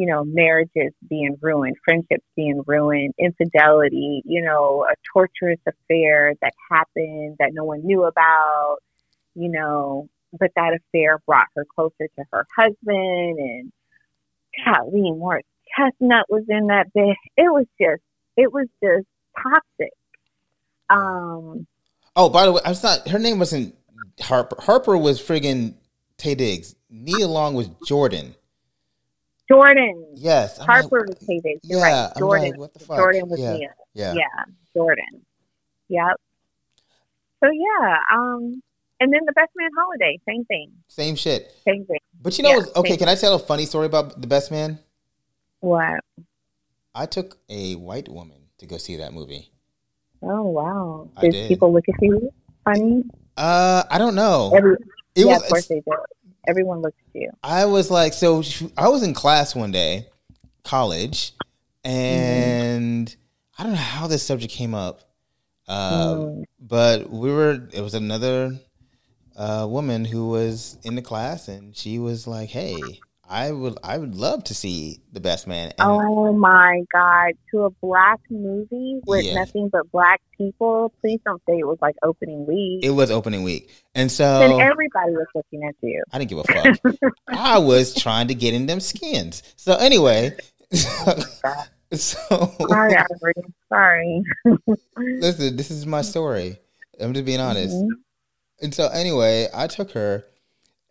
you 0.00 0.06
know 0.06 0.24
marriages 0.24 0.92
being 1.08 1.36
ruined, 1.42 1.76
friendships 1.84 2.24
being 2.36 2.62
ruined, 2.66 3.12
infidelity. 3.18 4.22
You 4.24 4.42
know, 4.42 4.86
a 4.90 4.94
torturous 5.12 5.60
affair 5.66 6.34
that 6.40 6.52
happened 6.70 7.36
that 7.38 7.50
no 7.52 7.64
one 7.64 7.84
knew 7.84 8.04
about. 8.04 8.78
You 9.34 9.50
know, 9.50 10.08
but 10.38 10.50
that 10.56 10.72
affair 10.74 11.18
brought 11.26 11.48
her 11.54 11.66
closer 11.74 12.08
to 12.16 12.24
her 12.32 12.46
husband, 12.56 13.38
and 13.38 13.72
Kathleen 14.64 15.18
Morris 15.18 15.44
Chestnut 15.76 16.26
was 16.30 16.44
in 16.48 16.68
that 16.68 16.92
bit. 16.94 17.16
It 17.36 17.52
was 17.52 17.66
just, 17.80 18.02
it 18.36 18.52
was 18.52 18.66
just 18.82 19.06
toxic. 19.36 19.92
Um, 20.88 21.66
Oh, 22.16 22.28
by 22.28 22.44
the 22.44 22.52
way, 22.52 22.60
I 22.64 22.70
was 22.70 22.82
not. 22.82 23.08
Her 23.08 23.18
name 23.18 23.38
wasn't 23.38 23.74
Harper. 24.20 24.56
Harper 24.60 24.98
was 24.98 25.20
friggin' 25.22 25.74
Taye 26.18 26.36
Diggs. 26.36 26.74
Nia 26.90 27.26
Long 27.26 27.54
was 27.54 27.68
Jordan. 27.86 28.34
Jordan. 29.50 30.06
Yes, 30.14 30.58
I'm 30.60 30.66
Harper 30.66 31.06
like, 31.08 31.18
was 31.20 31.42
yeah, 31.44 31.52
You're 31.64 31.80
right. 31.80 32.12
Jordan. 32.18 32.50
like, 32.50 32.58
what 32.58 32.72
the 32.72 32.78
fuck? 32.80 32.98
Jordan 32.98 33.28
was 33.28 33.40
Yeah, 33.40 33.52
Mia. 33.54 33.74
Yeah, 33.94 34.14
Yeah. 34.14 34.44
Jordan. 34.74 35.26
Yep. 35.88 36.16
So 37.42 37.50
yeah. 37.50 37.96
Um, 38.14 38.62
and 39.00 39.12
then 39.12 39.20
the 39.26 39.32
Best 39.32 39.50
Man 39.56 39.70
Holiday, 39.76 40.20
same 40.28 40.44
thing. 40.44 40.70
same 40.88 41.16
shit. 41.16 41.52
Same 41.64 41.84
thing. 41.84 41.98
But 42.22 42.38
you 42.38 42.44
know, 42.44 42.50
Yeah, 42.50 42.64
okay, 42.76 42.96
can 42.96 43.08
I 43.08 43.14
tell 43.16 43.34
a 43.34 43.38
funny 43.38 43.66
story 43.66 43.86
about 43.86 44.20
the 44.20 44.26
Best 44.28 44.50
Man? 44.50 44.78
What? 45.60 46.00
I 46.94 47.06
took 47.06 47.38
a 47.48 47.74
white 47.74 48.08
woman 48.08 48.36
to 48.58 48.66
go 48.66 48.76
see 48.78 48.96
that 48.96 49.12
movie. 49.12 49.50
Oh 50.22 50.42
wow. 50.42 51.08
Did, 51.20 51.32
did. 51.32 51.48
people 51.48 51.72
look 51.72 51.84
at 51.88 51.94
you 52.02 52.30
funny? 52.64 53.02
Uh, 53.36 53.82
I 53.90 53.98
don't 53.98 54.14
know. 54.14 54.52
Every, 54.54 54.74
It 55.14 55.24
yeah, 55.26 55.34
was. 55.34 55.42
of 55.42 55.48
course 55.48 55.66
they 55.66 55.80
do. 55.80 55.96
Everyone 56.46 56.80
looks 56.80 56.96
at 57.14 57.20
you. 57.20 57.30
I 57.42 57.64
was 57.66 57.90
like, 57.90 58.12
so 58.12 58.42
she- 58.42 58.72
I 58.76 58.88
was 58.88 59.02
in 59.02 59.14
class 59.14 59.54
one 59.54 59.70
day, 59.72 60.06
college, 60.64 61.32
and 61.84 63.14
I 63.58 63.62
don't 63.62 63.72
know 63.72 63.78
how 63.78 64.06
this 64.06 64.22
subject 64.22 64.52
came 64.52 64.74
up, 64.74 65.00
uh, 65.68 66.14
Mm. 66.14 66.44
but 66.60 67.10
we 67.10 67.30
were. 67.30 67.68
It 67.72 67.80
was 67.82 67.94
another 67.94 68.58
uh, 69.36 69.66
woman 69.68 70.04
who 70.04 70.28
was 70.28 70.76
in 70.82 70.94
the 70.96 71.02
class, 71.02 71.48
and 71.48 71.76
she 71.76 71.98
was 71.98 72.26
like, 72.26 72.48
"Hey, 72.50 72.78
I 73.30 73.52
would, 73.52 73.78
I 73.84 73.96
would 73.96 74.14
love 74.16 74.42
to 74.44 74.54
see 74.54 75.00
the 75.12 75.20
Best 75.20 75.46
Man." 75.46 75.68
And 75.78 75.88
Oh 75.88 76.32
my 76.32 76.82
God! 76.92 77.32
To 77.52 77.62
a 77.64 77.70
black 77.70 78.18
movie 78.28 79.00
with 79.06 79.24
Yeah. 79.24 79.34
nothing 79.36 79.68
but 79.70 79.90
black 79.92 80.20
people. 80.36 80.92
Please 81.00 81.20
don't 81.24 81.40
say 81.48 81.58
it 81.58 81.66
was 81.66 81.78
like 81.80 81.94
opening 82.02 82.44
week. 82.46 82.84
it 82.84 82.90
was 82.90 83.10
opening 83.10 83.42
week, 83.44 83.70
and 83.94 84.10
then 84.10 84.10
so 84.10 84.58
everybody 84.60 85.12
was 85.12 85.26
looking 85.34 85.64
at 85.64 85.74
you. 85.80 86.02
I 86.12 86.18
didn't 86.18 86.30
give 86.30 86.38
a 86.38 86.44
fuck. 86.44 86.78
I 87.28 87.58
was 87.58 87.94
trying 87.94 88.28
to 88.28 88.34
get 88.34 88.52
in 88.54 88.66
them 88.66 88.80
skins. 88.80 89.42
So 89.56 89.76
anyway, 89.76 90.36
so 90.72 90.96
Sorry, 91.92 92.96
Ivory. 92.96 93.34
Sorry. 93.68 94.22
listen, 95.20 95.56
this 95.56 95.70
is 95.70 95.86
my 95.86 96.02
story. 96.02 96.58
I'm 97.00 97.12
just 97.14 97.24
being 97.24 97.40
honest. 97.40 97.74
Mhm. 97.74 97.88
And 98.62 98.74
so 98.74 98.88
anyway, 98.88 99.48
I 99.54 99.66
took 99.68 99.92
her 99.92 100.24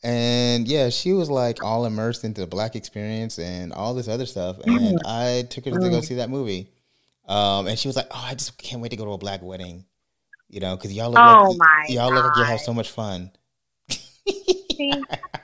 and 0.04 0.68
yeah, 0.68 0.90
she 0.90 1.14
was 1.14 1.30
like 1.30 1.64
all 1.64 1.86
immersed 1.86 2.24
into 2.24 2.42
the 2.42 2.48
black 2.48 2.76
experience 2.76 3.38
and 3.40 3.74
all 3.74 3.94
this 3.94 4.08
other 4.08 4.26
stuff. 4.26 4.58
And 4.64 5.00
I 5.06 5.46
took 5.50 5.66
her 5.66 5.72
to 5.72 5.78
go 5.78 6.00
Mm. 6.00 6.04
see 6.06 6.16
that 6.16 6.30
movie. 6.30 6.70
Um, 7.28 7.68
and 7.68 7.78
she 7.78 7.88
was 7.88 7.96
like, 7.96 8.08
"Oh, 8.12 8.24
I 8.26 8.34
just 8.34 8.58
can't 8.58 8.82
wait 8.82 8.90
to 8.90 8.96
go 8.98 9.06
to 9.06 9.12
a 9.12 9.18
black 9.18 9.42
wedding." 9.44 9.86
You 10.50 10.60
know, 10.62 10.76
because 10.76 10.92
y'all 10.94 11.12
look 11.12 11.20
Oh 11.20 11.50
like 11.50 11.58
my 11.58 11.86
y'all 11.90 12.12
look 12.12 12.26
like 12.26 12.38
you 12.38 12.44
have 12.44 12.60
so 12.62 12.74
much 12.74 12.90
fun. 12.90 13.32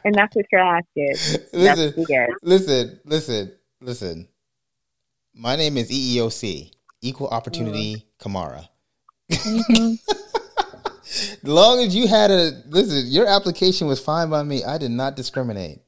And 0.06 0.14
that's 0.16 0.36
what 0.36 0.46
your 0.52 0.62
ass 0.62 0.84
is. 0.96 1.38
Listen, 1.52 1.88
what 1.88 1.98
you 1.98 2.06
get. 2.06 2.30
listen, 2.44 3.00
listen, 3.06 3.52
listen. 3.82 4.28
My 5.34 5.56
name 5.56 5.78
is 5.78 5.90
EEOC, 5.92 6.72
Equal 7.02 7.28
Opportunity 7.28 8.06
Kamara. 8.20 8.70
Mhm. 9.32 10.00
As 11.06 11.38
long 11.44 11.80
as 11.80 11.96
you 11.96 12.08
had 12.08 12.32
a 12.32 12.52
listen, 12.68 13.08
your 13.08 13.28
application 13.28 13.88
was 13.88 14.00
fine 14.00 14.30
by 14.30 14.44
me. 14.44 14.64
I 14.64 14.78
did 14.78 14.92
not 14.92 15.16
discriminate. 15.16 15.80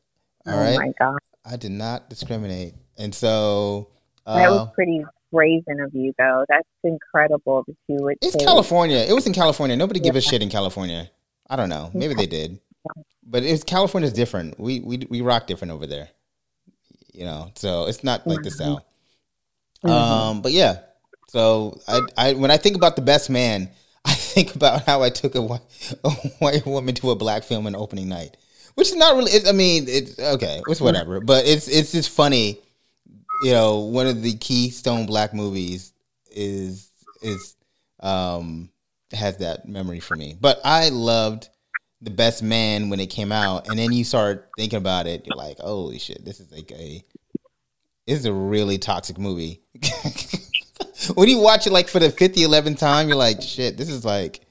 All 0.45 0.53
oh 0.53 0.57
right, 0.57 0.78
my 0.78 0.91
God. 0.99 1.18
I 1.45 1.55
did 1.57 1.72
not 1.72 2.09
discriminate, 2.09 2.74
and 2.97 3.13
so 3.13 3.89
That 4.26 4.47
uh, 4.49 4.51
was 4.51 4.70
pretty 4.76 5.03
brazen 5.32 5.80
of 5.82 5.93
you, 5.93 6.13
though. 6.18 6.45
That's 6.49 6.68
incredible 6.84 7.63
that 7.68 7.76
you 7.88 7.97
would 8.01 8.18
it's 8.22 8.36
take- 8.36 8.45
California. 8.45 8.97
It 8.97 9.13
was 9.13 9.26
in 9.28 9.34
California. 9.34 9.76
Nobody 9.76 9.99
give 9.99 10.15
a 10.15 10.22
shit 10.22 10.41
in 10.41 10.49
California. 10.49 11.09
I 11.49 11.55
don't 11.55 11.70
know. 11.70 11.89
Maybe 11.93 12.13
they 12.13 12.28
did, 12.28 12.59
but 13.26 13.43
it's 13.43 13.63
California's 13.63 14.13
different. 14.13 14.59
We 14.59 14.80
we 14.82 15.07
we 15.09 15.22
rock 15.22 15.47
different 15.47 15.72
over 15.74 15.88
there. 15.88 16.09
You 17.13 17.26
know, 17.26 17.51
so 17.55 17.88
it's 17.88 18.03
not 18.03 18.28
like 18.28 18.43
the 18.43 18.49
Mhm. 18.49 18.53
South. 18.57 18.84
Mhm. 19.84 19.89
Um, 19.89 20.41
but 20.41 20.51
yeah. 20.51 20.80
So 21.30 21.80
I, 21.88 22.01
I 22.18 22.34
when 22.34 22.51
I 22.51 22.57
think 22.57 22.76
about 22.76 22.95
the 22.95 23.01
best 23.01 23.30
man, 23.30 23.70
I 24.08 24.14
think 24.14 24.55
about 24.55 24.86
how 24.86 25.03
I 25.03 25.10
took 25.10 25.36
a 25.36 25.41
white, 25.41 25.62
a 26.03 26.10
white 26.39 26.66
woman 26.66 26.95
to 26.95 27.12
a 27.12 27.16
black 27.16 27.43
film 27.43 27.68
in 27.68 27.76
opening 27.76 28.08
night, 28.08 28.38
which 28.76 28.88
is 28.88 28.95
not 28.95 29.16
really. 29.16 29.32
It, 29.32 29.47
I 29.47 29.51
mean, 29.51 29.86
it's 29.88 30.18
okay. 30.18 30.62
It's 30.68 30.80
whatever. 30.80 31.20
But 31.20 31.45
it's 31.45 31.68
it's 31.68 31.91
just 31.91 32.10
funny. 32.10 32.62
You 33.43 33.51
know, 33.51 33.80
one 33.80 34.08
of 34.08 34.24
the 34.24 34.34
Keystone 34.38 35.05
Black 35.05 35.34
movies 35.34 35.91
is 36.32 36.89
is 37.22 37.55
um 37.99 38.70
has 39.12 39.38
that 39.38 39.68
memory 39.68 39.99
for 39.99 40.16
me. 40.16 40.38
But 40.39 40.62
I 40.64 40.89
loved 40.89 41.49
the 42.01 42.12
best 42.12 42.41
man 42.41 42.89
when 42.89 43.01
it 43.01 43.08
came 43.08 43.34
out, 43.34 43.68
and 43.68 43.78
then 43.78 43.91
you 43.91 44.05
start 44.05 44.49
thinking 44.58 44.78
about 44.78 45.05
it. 45.08 45.26
You're 45.28 45.36
like, 45.36 45.60
holy 45.60 45.99
shit, 45.99 46.24
this 46.24 46.39
is 46.39 46.49
like 46.51 46.72
a 46.72 47.03
this 48.05 48.20
is 48.20 48.26
a 48.26 48.34
really 48.34 48.78
toxic 48.78 49.18
movie. 49.18 49.64
when 51.16 51.30
you 51.30 51.39
watch 51.39 51.68
it 51.68 51.74
like 51.74 51.88
for 51.88 51.99
the 51.99 52.10
50, 52.10 52.41
11th 52.41 52.78
time, 52.78 53.08
you're 53.08 53.18
like, 53.18 53.41
shit, 53.41 53.78
this 53.78 53.89
is 53.89 54.05
like 54.05 54.41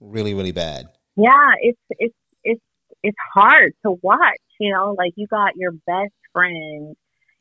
really, 0.00 0.34
really 0.34 0.52
bad. 0.52 0.88
yeah, 1.16 1.52
it's 1.60 1.80
it's 1.90 2.14
it's 2.44 2.62
it's 3.02 3.16
hard 3.34 3.72
to 3.84 3.98
watch. 4.02 4.38
You 4.60 4.72
know, 4.72 4.94
like 4.96 5.12
you 5.16 5.26
got 5.26 5.56
your 5.56 5.72
best 5.86 6.12
friend. 6.32 6.96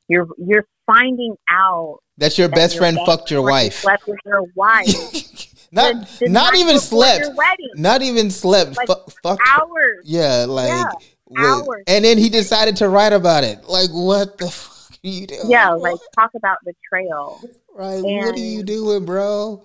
You're 0.08 0.28
you're 0.38 0.66
finding 0.86 1.36
out 1.50 2.00
That's 2.18 2.38
your 2.38 2.48
that 2.50 2.56
best 2.56 2.76
your 2.76 2.82
friend 2.82 2.98
best 2.98 3.06
fucked 3.06 3.32
your 3.32 3.44
wife. 3.44 3.76
Slept 3.76 4.08
with 4.08 4.20
your 4.26 4.44
wife. 4.56 4.88
not 5.72 6.08
the 6.20 6.30
not 6.30 6.56
even 6.56 6.80
slept. 6.80 7.30
Not 7.76 8.02
even 8.02 8.30
slept. 8.32 8.78
Like 8.78 8.90
F- 8.90 9.16
fuck 9.24 9.40
hours. 9.48 10.02
Yeah, 10.04 10.46
like 10.50 10.86
yeah, 11.30 11.46
hours. 11.46 11.84
And 11.88 12.04
then 12.04 12.18
he 12.18 12.30
decided 12.30 12.76
to 12.78 12.90
write 12.90 13.14
about 13.14 13.44
it. 13.44 13.64
Like 13.70 13.90
what 13.92 14.38
the 14.38 14.48
are 14.48 14.71
you 15.10 15.28
doing? 15.28 15.50
Yeah, 15.50 15.72
like 15.72 15.98
talk 16.16 16.32
about 16.36 16.58
betrayal. 16.66 17.42
Right. 17.74 18.04
And, 18.04 18.26
what 18.26 18.36
are 18.36 18.40
you 18.40 18.64
doing, 18.64 19.06
bro? 19.06 19.64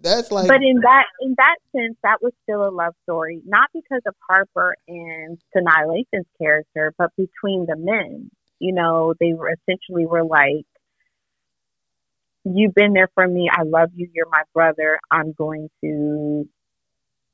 That's 0.00 0.30
like 0.30 0.48
But 0.48 0.62
in 0.62 0.80
that 0.80 1.04
in 1.20 1.34
that 1.38 1.56
sense 1.74 1.96
that 2.02 2.22
was 2.22 2.32
still 2.42 2.66
a 2.66 2.70
love 2.70 2.94
story. 3.04 3.40
Not 3.46 3.70
because 3.72 4.02
of 4.06 4.14
Harper 4.28 4.76
and 4.86 5.38
Lathan's 5.54 6.26
character, 6.40 6.94
but 6.98 7.10
between 7.16 7.66
the 7.66 7.76
men. 7.76 8.30
You 8.58 8.72
know, 8.72 9.14
they 9.18 9.32
were 9.32 9.50
essentially 9.50 10.06
were 10.06 10.24
like 10.24 10.66
you've 12.44 12.74
been 12.74 12.92
there 12.92 13.08
for 13.14 13.26
me. 13.26 13.48
I 13.50 13.62
love 13.62 13.90
you. 13.94 14.08
You're 14.12 14.28
my 14.30 14.42
brother. 14.52 15.00
I'm 15.10 15.32
going 15.32 15.70
to, 15.82 16.48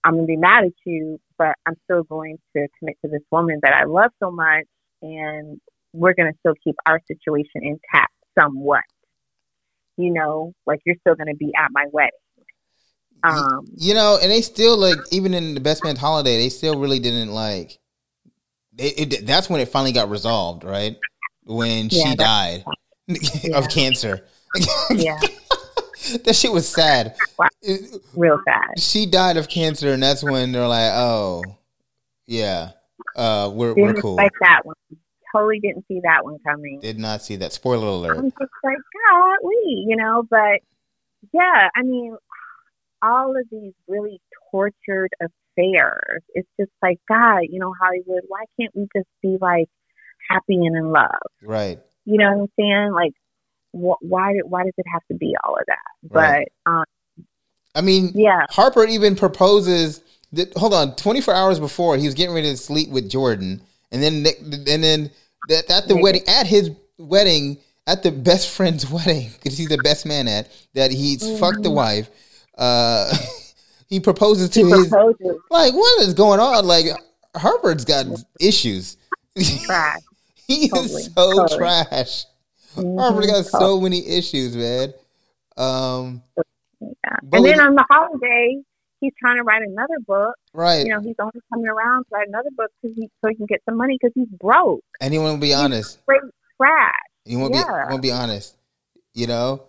I'm 0.05 0.14
going 0.14 0.26
to 0.26 0.31
be 0.31 0.37
mad 0.37 0.64
at 0.64 0.72
you, 0.85 1.20
but 1.37 1.57
I'm 1.66 1.74
still 1.85 2.05
going 2.05 2.39
to 2.57 2.68
commit 2.78 2.97
to 3.05 3.11
this 3.11 3.22
woman 3.31 3.59
that 3.62 3.74
I 3.74 3.85
love 3.85 4.12
so 4.22 4.31
much. 4.31 4.66
And 5.03 5.61
we're 5.93 6.14
going 6.14 6.32
to 6.32 6.38
still 6.41 6.55
keep 6.62 6.76
our 6.86 7.01
situation 7.07 7.62
intact 7.62 8.12
somewhat. 8.38 8.84
You 9.97 10.12
know, 10.12 10.55
like 10.66 10.80
you're 10.86 10.97
still 11.01 11.14
going 11.14 11.28
to 11.28 11.36
be 11.36 11.53
at 11.59 11.68
my 11.72 11.84
wedding. 11.93 12.11
Um, 13.22 13.66
you 13.76 13.93
know, 13.93 14.18
and 14.20 14.30
they 14.30 14.41
still 14.41 14.78
like, 14.78 14.99
even 15.11 15.34
in 15.34 15.53
the 15.55 15.61
best 15.61 15.84
man's 15.84 15.99
holiday, 15.99 16.38
they 16.38 16.49
still 16.49 16.78
really 16.78 16.99
didn't 16.99 17.32
like, 17.32 17.78
it, 18.78 19.12
it, 19.12 19.26
that's 19.26 19.51
when 19.51 19.61
it 19.61 19.68
finally 19.68 19.93
got 19.93 20.09
resolved, 20.09 20.64
right? 20.64 20.97
When 21.45 21.88
yeah, 21.91 22.11
she 22.11 22.16
died 22.16 22.64
yeah. 23.07 23.59
of 23.59 23.68
cancer 23.68 24.24
yeah. 24.91 25.18
that 26.24 26.34
shit 26.34 26.53
was 26.53 26.68
sad. 26.68 27.14
Wow. 27.38 27.49
Real 28.14 28.41
sad. 28.45 28.78
She 28.78 29.07
died 29.07 29.36
of 29.36 29.49
cancer, 29.49 29.93
and 29.93 30.03
that's 30.03 30.22
when 30.22 30.53
they're 30.53 30.66
like, 30.66 30.93
"Oh, 30.95 31.43
yeah, 32.26 32.70
uh, 33.16 33.51
we're 33.53 33.74
didn't 33.74 33.95
we're 33.95 34.01
cool." 34.01 34.16
Like 34.16 34.32
that 34.41 34.64
one. 34.64 34.76
Totally 35.33 35.61
didn't 35.61 35.85
see 35.87 36.01
that 36.03 36.24
one 36.24 36.39
coming. 36.47 36.81
Did 36.81 36.99
not 36.99 37.22
see 37.22 37.37
that. 37.37 37.53
Spoiler 37.53 37.87
alert. 37.87 38.18
I'm 38.18 38.31
just 38.31 38.53
like, 38.64 38.76
God, 38.76 39.37
we, 39.45 39.87
you 39.89 39.97
know, 39.97 40.24
but 40.28 40.61
yeah, 41.33 41.68
I 41.74 41.83
mean, 41.83 42.16
all 43.03 43.37
of 43.37 43.47
these 43.51 43.72
really 43.89 44.20
tortured 44.51 45.11
affairs. 45.20 46.22
It's 46.35 46.49
just 46.59 46.72
like, 46.83 46.99
God, 47.09 47.41
you 47.49 47.61
know, 47.61 47.72
Hollywood. 47.81 48.22
Why 48.28 48.45
can't 48.59 48.74
we 48.74 48.89
just 48.97 49.09
be 49.22 49.37
like 49.41 49.68
happy 50.28 50.57
and 50.57 50.76
in 50.76 50.93
love? 50.93 51.11
Right. 51.43 51.78
You 52.05 52.18
know 52.18 52.33
what 52.33 52.41
I'm 52.43 52.49
saying? 52.59 52.93
Like 52.93 53.12
wh- 53.72 54.03
why 54.03 54.35
why 54.45 54.64
does 54.64 54.74
it 54.76 54.87
have 54.93 55.03
to 55.11 55.14
be 55.14 55.35
all 55.45 55.57
of 55.57 55.64
that? 55.66 55.78
Right. 56.11 56.49
But 56.64 56.70
um, 56.70 56.85
I 57.74 57.81
mean, 57.83 58.12
yeah, 58.14 58.47
Harper 58.51 58.85
even 58.85 59.16
proposes. 59.16 60.03
That, 60.33 60.57
hold 60.57 60.72
on, 60.72 60.95
24 60.95 61.35
hours 61.35 61.59
before 61.59 61.97
he 61.97 62.05
was 62.05 62.14
getting 62.14 62.33
ready 62.33 62.51
to 62.51 62.57
sleep 62.57 62.89
with 62.91 63.11
Jordan, 63.11 63.62
and 63.93 64.03
then 64.03 64.26
and 64.68 64.84
then 64.84 65.11
that 65.49 65.70
at 65.70 65.88
the 65.88 65.95
Maybe. 65.95 66.03
wedding 66.03 66.22
at 66.28 66.47
his 66.47 66.70
wedding 66.99 67.59
at 67.86 68.03
the 68.03 68.12
best 68.12 68.51
friend's 68.51 68.88
wedding 68.91 69.30
because 69.34 69.59
he's 69.59 69.68
the 69.68 69.78
best 69.78 70.07
man 70.07 70.28
at 70.28 70.49
that 70.74 70.91
he's 70.91 71.22
mm-hmm. 71.22 71.41
fucked 71.41 71.62
the 71.62 71.70
wife. 71.70 72.11
Uh, 72.57 73.12
he 73.88 74.01
proposes 74.01 74.51
to 74.51 74.64
he 74.64 74.70
his 74.70 74.88
proposes. 74.88 75.36
like 75.51 75.74
what 75.74 76.03
is 76.03 76.14
going 76.14 76.41
on? 76.41 76.66
Like 76.66 76.86
Harper's 77.36 77.84
got 77.84 78.07
issues. 78.41 78.97
Trash. 79.64 80.01
he 80.47 80.68
totally. 80.68 81.03
is 81.03 81.05
so 81.07 81.32
totally. 81.32 81.59
trash. 81.59 82.24
Mm-hmm. 82.76 82.99
Harper 82.99 83.26
got 83.26 83.47
so 83.47 83.80
many 83.80 84.07
issues, 84.07 84.57
man. 84.57 84.93
Um, 85.57 86.22
yeah. 86.80 87.16
And 87.32 87.45
then 87.45 87.61
on 87.61 87.74
the 87.74 87.84
holiday, 87.91 88.62
he's 89.01 89.12
trying 89.18 89.36
to 89.36 89.42
write 89.42 89.62
another 89.62 89.98
book. 90.07 90.34
Right. 90.53 90.86
You 90.86 90.92
know, 90.92 91.01
he's 91.01 91.16
only 91.18 91.40
coming 91.53 91.66
around 91.66 92.05
to 92.05 92.09
write 92.12 92.28
another 92.28 92.51
book 92.57 92.70
because 92.80 92.96
he 92.96 93.11
so 93.22 93.28
he 93.28 93.34
can 93.34 93.46
get 93.46 93.62
some 93.64 93.76
money 93.76 93.98
because 94.01 94.12
he's 94.14 94.28
broke. 94.28 94.84
And 95.01 95.12
he 95.12 95.18
won't 95.18 95.40
be 95.40 95.55
honest. 95.55 96.01
Straight 96.03 96.20
trash. 96.57 96.92
He 97.24 97.36
won't 97.36 97.55
yeah. 97.55 97.64
be 97.64 97.90
won't 97.90 98.03
be 98.03 98.12
honest. 98.12 98.57
You 99.14 99.26
know. 99.26 99.62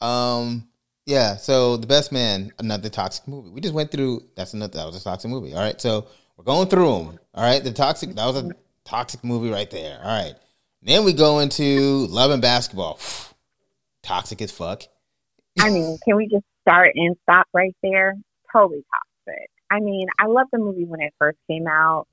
Um. 0.00 0.68
Yeah. 1.06 1.36
So 1.36 1.76
the 1.76 1.86
best 1.86 2.12
man, 2.12 2.52
another 2.58 2.88
toxic 2.88 3.26
movie. 3.26 3.50
We 3.50 3.60
just 3.60 3.74
went 3.74 3.90
through. 3.90 4.24
That's 4.36 4.54
another. 4.54 4.78
That 4.78 4.86
was 4.86 5.00
a 5.00 5.04
toxic 5.04 5.30
movie. 5.30 5.54
All 5.54 5.60
right. 5.60 5.80
So 5.80 6.06
we're 6.36 6.44
going 6.44 6.68
through 6.68 7.04
them. 7.04 7.18
All 7.34 7.44
right. 7.44 7.62
The 7.62 7.72
toxic. 7.72 8.14
That 8.14 8.26
was 8.26 8.36
a 8.36 8.50
toxic 8.84 9.24
movie 9.24 9.50
right 9.50 9.70
there. 9.70 9.98
All 10.02 10.22
right. 10.22 10.34
Then 10.82 11.04
we 11.04 11.12
go 11.12 11.38
into 11.38 12.06
love 12.08 12.32
and 12.32 12.42
basketball. 12.42 12.98
Toxic 14.02 14.42
as 14.42 14.50
fuck. 14.50 14.82
I 15.60 15.70
mean, 15.70 15.96
can 16.04 16.16
we 16.16 16.26
just 16.26 16.44
start 16.66 16.90
and 16.94 17.16
stop 17.22 17.46
right 17.52 17.74
there? 17.82 18.16
Totally 18.52 18.84
toxic. 18.90 19.50
I 19.70 19.80
mean, 19.80 20.08
I 20.18 20.26
love 20.26 20.48
the 20.52 20.58
movie 20.58 20.84
when 20.84 21.00
it 21.00 21.14
first 21.18 21.38
came 21.48 21.66
out. 21.66 22.06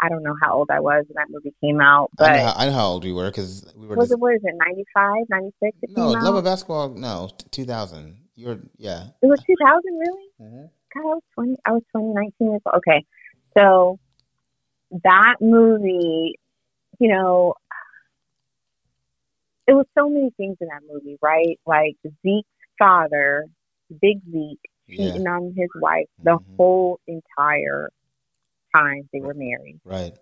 I 0.00 0.08
don't 0.08 0.22
know 0.22 0.34
how 0.42 0.54
old 0.54 0.70
I 0.70 0.80
was 0.80 1.04
when 1.08 1.14
that 1.16 1.30
movie 1.30 1.54
came 1.60 1.80
out, 1.80 2.10
but 2.16 2.30
I 2.30 2.36
know 2.36 2.44
how, 2.44 2.54
I 2.56 2.66
know 2.66 2.72
how 2.72 2.86
old 2.86 3.04
we 3.04 3.12
were 3.12 3.30
because 3.30 3.72
we 3.76 3.86
were. 3.86 3.96
Was 3.96 4.08
just, 4.08 4.18
it 4.18 4.20
what 4.20 4.34
is 4.34 4.40
it 4.44 4.54
95, 4.56 5.24
96? 5.28 5.78
no, 5.96 6.10
Love 6.10 6.34
and 6.34 6.44
Basketball. 6.44 6.90
No, 6.90 7.30
two 7.50 7.64
thousand. 7.64 8.18
You're 8.34 8.58
yeah. 8.76 9.06
It 9.22 9.26
was 9.26 9.40
two 9.46 9.54
thousand, 9.64 9.98
really? 9.98 10.28
Mm-hmm. 10.42 10.64
God, 10.94 11.00
I 11.00 11.14
was 11.14 11.22
twenty. 11.34 11.56
I 11.64 11.72
was 11.72 11.82
twenty 11.92 12.12
nineteen 12.12 12.50
years 12.50 12.60
old. 12.66 12.76
Okay, 12.76 13.04
so 13.56 13.98
that 15.02 15.36
movie, 15.40 16.38
you 16.98 17.08
know, 17.08 17.54
it 19.66 19.72
was 19.72 19.86
so 19.96 20.08
many 20.08 20.30
things 20.36 20.56
in 20.60 20.68
that 20.68 20.82
movie, 20.92 21.18
right? 21.22 21.58
Like 21.66 21.96
Zeke's 22.22 22.48
father, 22.78 23.46
Big 24.00 24.20
Zeke, 24.30 24.60
cheating 24.88 25.22
yeah. 25.22 25.30
on 25.30 25.54
his 25.56 25.68
wife 25.74 26.06
the 26.22 26.32
mm-hmm. 26.32 26.56
whole 26.56 27.00
entire 27.06 27.90
time 28.74 29.08
they 29.12 29.20
were 29.20 29.34
married. 29.34 29.80
Right. 29.84 30.14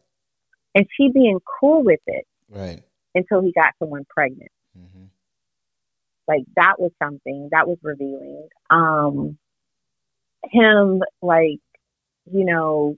And 0.74 0.86
she 0.96 1.10
being 1.12 1.38
cool 1.60 1.82
with 1.82 2.00
it. 2.06 2.26
Right. 2.48 2.82
Until 3.14 3.42
he 3.42 3.52
got 3.52 3.74
someone 3.78 4.04
pregnant. 4.08 4.50
Mm-hmm. 4.78 5.04
Like 6.28 6.44
that 6.56 6.74
was 6.78 6.92
something 7.02 7.48
that 7.52 7.68
was 7.68 7.78
revealing. 7.82 8.48
Um, 8.70 9.38
him 10.50 11.02
like, 11.20 11.60
you 12.32 12.44
know, 12.44 12.96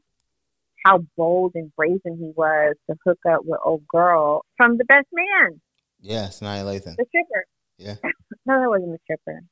how 0.85 1.05
bold 1.17 1.53
and 1.55 1.75
brazen 1.75 2.19
he 2.19 2.33
was 2.37 2.77
to 2.89 2.97
hook 3.05 3.19
up 3.29 3.41
with 3.45 3.59
old 3.65 3.87
girl 3.89 4.45
from 4.57 4.77
the 4.77 4.85
best 4.85 5.07
man. 5.13 5.61
Yes, 6.01 6.43
Nia 6.43 6.63
Lathan. 6.63 6.97
The 6.97 7.07
stripper. 7.09 7.47
Yeah. 7.79 7.95
no, 8.47 8.61
that 8.61 8.69
wasn't 8.69 8.93
the 8.93 8.99
stripper. 9.05 9.43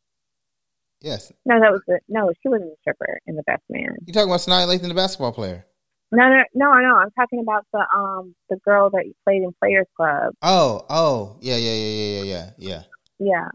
Yes. 1.02 1.32
No, 1.44 1.60
that 1.60 1.72
was 1.72 1.82
the 1.86 2.00
no. 2.08 2.32
She 2.42 2.48
wasn't 2.48 2.70
the 2.70 2.76
stripper 2.80 3.18
in 3.26 3.36
the 3.36 3.42
Best 3.42 3.62
Man. 3.68 3.96
You 4.06 4.12
talking 4.12 4.30
about 4.30 4.40
Sanaa 4.40 4.66
Lathan, 4.66 4.88
the 4.88 4.94
basketball 4.94 5.32
player? 5.32 5.66
No, 6.12 6.28
no, 6.28 6.42
no, 6.54 6.70
I 6.70 6.82
know. 6.82 6.96
I'm 6.96 7.10
talking 7.12 7.40
about 7.40 7.66
the 7.72 7.84
um 7.94 8.34
the 8.48 8.56
girl 8.56 8.90
that 8.90 9.04
played 9.24 9.42
in 9.42 9.52
Players 9.60 9.86
Club. 9.96 10.34
Oh, 10.42 10.84
oh, 10.88 11.36
yeah, 11.40 11.56
yeah, 11.56 11.72
yeah, 11.72 11.88
yeah, 11.88 12.22
yeah, 12.22 12.50
yeah. 12.58 12.82
Yeah. 13.18 13.48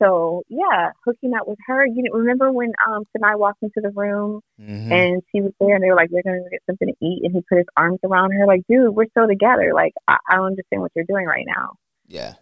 So 0.00 0.44
yeah, 0.48 0.92
hooking 1.04 1.34
up 1.34 1.48
with 1.48 1.58
her. 1.66 1.84
You 1.84 2.04
remember 2.12 2.52
when 2.52 2.72
um 2.86 3.04
Sanaa 3.16 3.38
walked 3.38 3.62
into 3.62 3.80
the 3.80 3.90
room 3.90 4.40
mm-hmm. 4.60 4.92
and 4.92 5.22
she 5.32 5.40
was 5.40 5.52
there, 5.58 5.74
and 5.74 5.82
they 5.82 5.88
were 5.88 5.96
like, 5.96 6.10
"We're 6.10 6.22
gonna 6.22 6.48
get 6.50 6.62
something 6.66 6.88
to 6.88 6.94
eat," 7.04 7.22
and 7.24 7.34
he 7.34 7.42
put 7.48 7.58
his 7.58 7.66
arms 7.76 7.98
around 8.04 8.32
her, 8.32 8.46
like, 8.46 8.62
"Dude, 8.68 8.94
we're 8.94 9.08
still 9.10 9.26
together. 9.26 9.72
Like, 9.74 9.94
I, 10.06 10.18
I 10.28 10.36
don't 10.36 10.46
understand 10.46 10.82
what 10.82 10.92
you're 10.94 11.04
doing 11.08 11.26
right 11.26 11.46
now." 11.46 11.74
Yeah. 12.06 12.34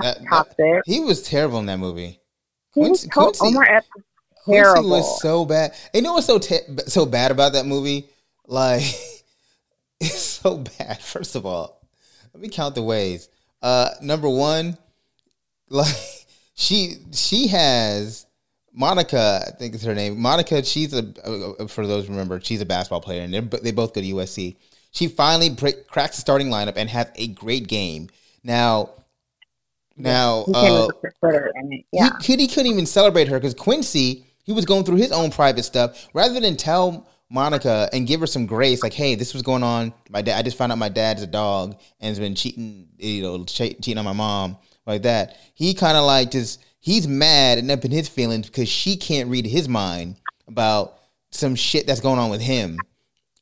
That, 0.00 0.18
that, 0.56 0.82
he 0.86 1.00
was 1.00 1.22
terrible 1.22 1.58
in 1.58 1.66
that 1.66 1.78
movie. 1.78 2.20
Quincy, 2.72 3.06
was 3.06 3.12
Quincy, 3.12 3.46
Omar 3.46 3.64
Epps 3.64 3.88
terrible. 4.44 4.82
Quincy 4.82 4.90
was 4.90 5.20
so 5.20 5.44
bad. 5.44 5.74
You 5.94 6.02
know 6.02 6.14
what's 6.14 6.26
so 6.26 6.38
te- 6.38 6.60
so 6.86 7.06
bad 7.06 7.30
about 7.30 7.52
that 7.54 7.66
movie? 7.66 8.08
Like, 8.46 8.82
it's 10.00 10.18
so 10.18 10.58
bad. 10.78 11.00
First 11.00 11.36
of 11.36 11.46
all, 11.46 11.80
let 12.32 12.40
me 12.42 12.48
count 12.48 12.74
the 12.74 12.82
ways. 12.82 13.28
Uh, 13.62 13.90
number 14.02 14.28
one, 14.28 14.76
like 15.68 15.94
she 16.54 16.96
she 17.12 17.48
has 17.48 18.26
Monica, 18.72 19.44
I 19.46 19.50
think 19.50 19.74
is 19.74 19.82
her 19.82 19.94
name. 19.94 20.20
Monica, 20.20 20.64
she's 20.64 20.92
a 20.94 21.68
for 21.68 21.86
those 21.86 22.08
remember, 22.08 22.40
she's 22.40 22.60
a 22.60 22.66
basketball 22.66 23.00
player, 23.00 23.22
and 23.22 23.32
they 23.34 23.72
both 23.72 23.94
go 23.94 24.00
to 24.00 24.06
USC. 24.14 24.56
She 24.92 25.06
finally 25.06 25.50
break, 25.50 25.86
cracks 25.86 26.16
the 26.16 26.20
starting 26.20 26.48
lineup 26.48 26.72
and 26.76 26.90
has 26.90 27.08
a 27.14 27.28
great 27.28 27.68
game. 27.68 28.08
Now, 28.42 28.90
now, 30.02 30.44
he, 30.46 30.52
uh, 30.54 30.88
yeah. 31.92 32.10
he, 32.22 32.36
he 32.36 32.46
couldn't 32.46 32.70
even 32.70 32.86
celebrate 32.86 33.28
her 33.28 33.38
because 33.38 33.54
Quincy, 33.54 34.24
he 34.44 34.52
was 34.52 34.64
going 34.64 34.84
through 34.84 34.96
his 34.96 35.12
own 35.12 35.30
private 35.30 35.64
stuff. 35.64 36.08
Rather 36.14 36.40
than 36.40 36.56
tell 36.56 37.06
Monica 37.30 37.88
and 37.92 38.06
give 38.06 38.20
her 38.20 38.26
some 38.26 38.46
grace, 38.46 38.82
like, 38.82 38.92
"Hey, 38.92 39.14
this 39.14 39.32
was 39.32 39.42
going 39.42 39.62
on. 39.62 39.92
My 40.08 40.22
dad. 40.22 40.38
I 40.38 40.42
just 40.42 40.56
found 40.56 40.72
out 40.72 40.78
my 40.78 40.88
dad's 40.88 41.22
a 41.22 41.26
dog 41.26 41.78
and 42.00 42.08
has 42.08 42.18
been 42.18 42.34
cheating, 42.34 42.88
you 42.98 43.22
know, 43.22 43.44
cheating 43.44 43.98
on 43.98 44.04
my 44.04 44.12
mom 44.12 44.56
like 44.86 45.02
that." 45.02 45.36
He 45.54 45.74
kind 45.74 45.96
of 45.96 46.04
like 46.04 46.30
just 46.30 46.62
he's 46.80 47.06
mad 47.06 47.58
and 47.58 47.70
up 47.70 47.84
in 47.84 47.90
his 47.90 48.08
feelings 48.08 48.46
because 48.46 48.68
she 48.68 48.96
can't 48.96 49.28
read 49.28 49.46
his 49.46 49.68
mind 49.68 50.16
about 50.48 50.98
some 51.30 51.54
shit 51.54 51.86
that's 51.86 52.00
going 52.00 52.18
on 52.18 52.30
with 52.30 52.40
him, 52.40 52.76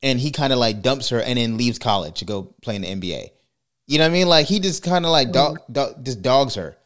and 0.03 0.19
he 0.19 0.31
kind 0.31 0.53
of 0.53 0.59
like 0.59 0.81
dumps 0.81 1.09
her 1.09 1.21
and 1.21 1.37
then 1.37 1.57
leaves 1.57 1.79
college 1.79 2.19
to 2.19 2.25
go 2.25 2.53
play 2.61 2.75
in 2.75 2.81
the 2.83 2.87
NBA. 2.87 3.29
You 3.89 3.97
know 3.97 4.03
what 4.03 4.11
I 4.11 4.13
mean? 4.13 4.27
Like 4.27 4.45
he 4.45 4.59
just 4.59 4.83
kind 4.83 5.03
of 5.03 5.11
like 5.11 5.31
dog, 5.31 5.61
mm-hmm. 5.61 5.73
dog, 5.73 6.05
just 6.05 6.21
dogs 6.21 6.53
her. 6.53 6.77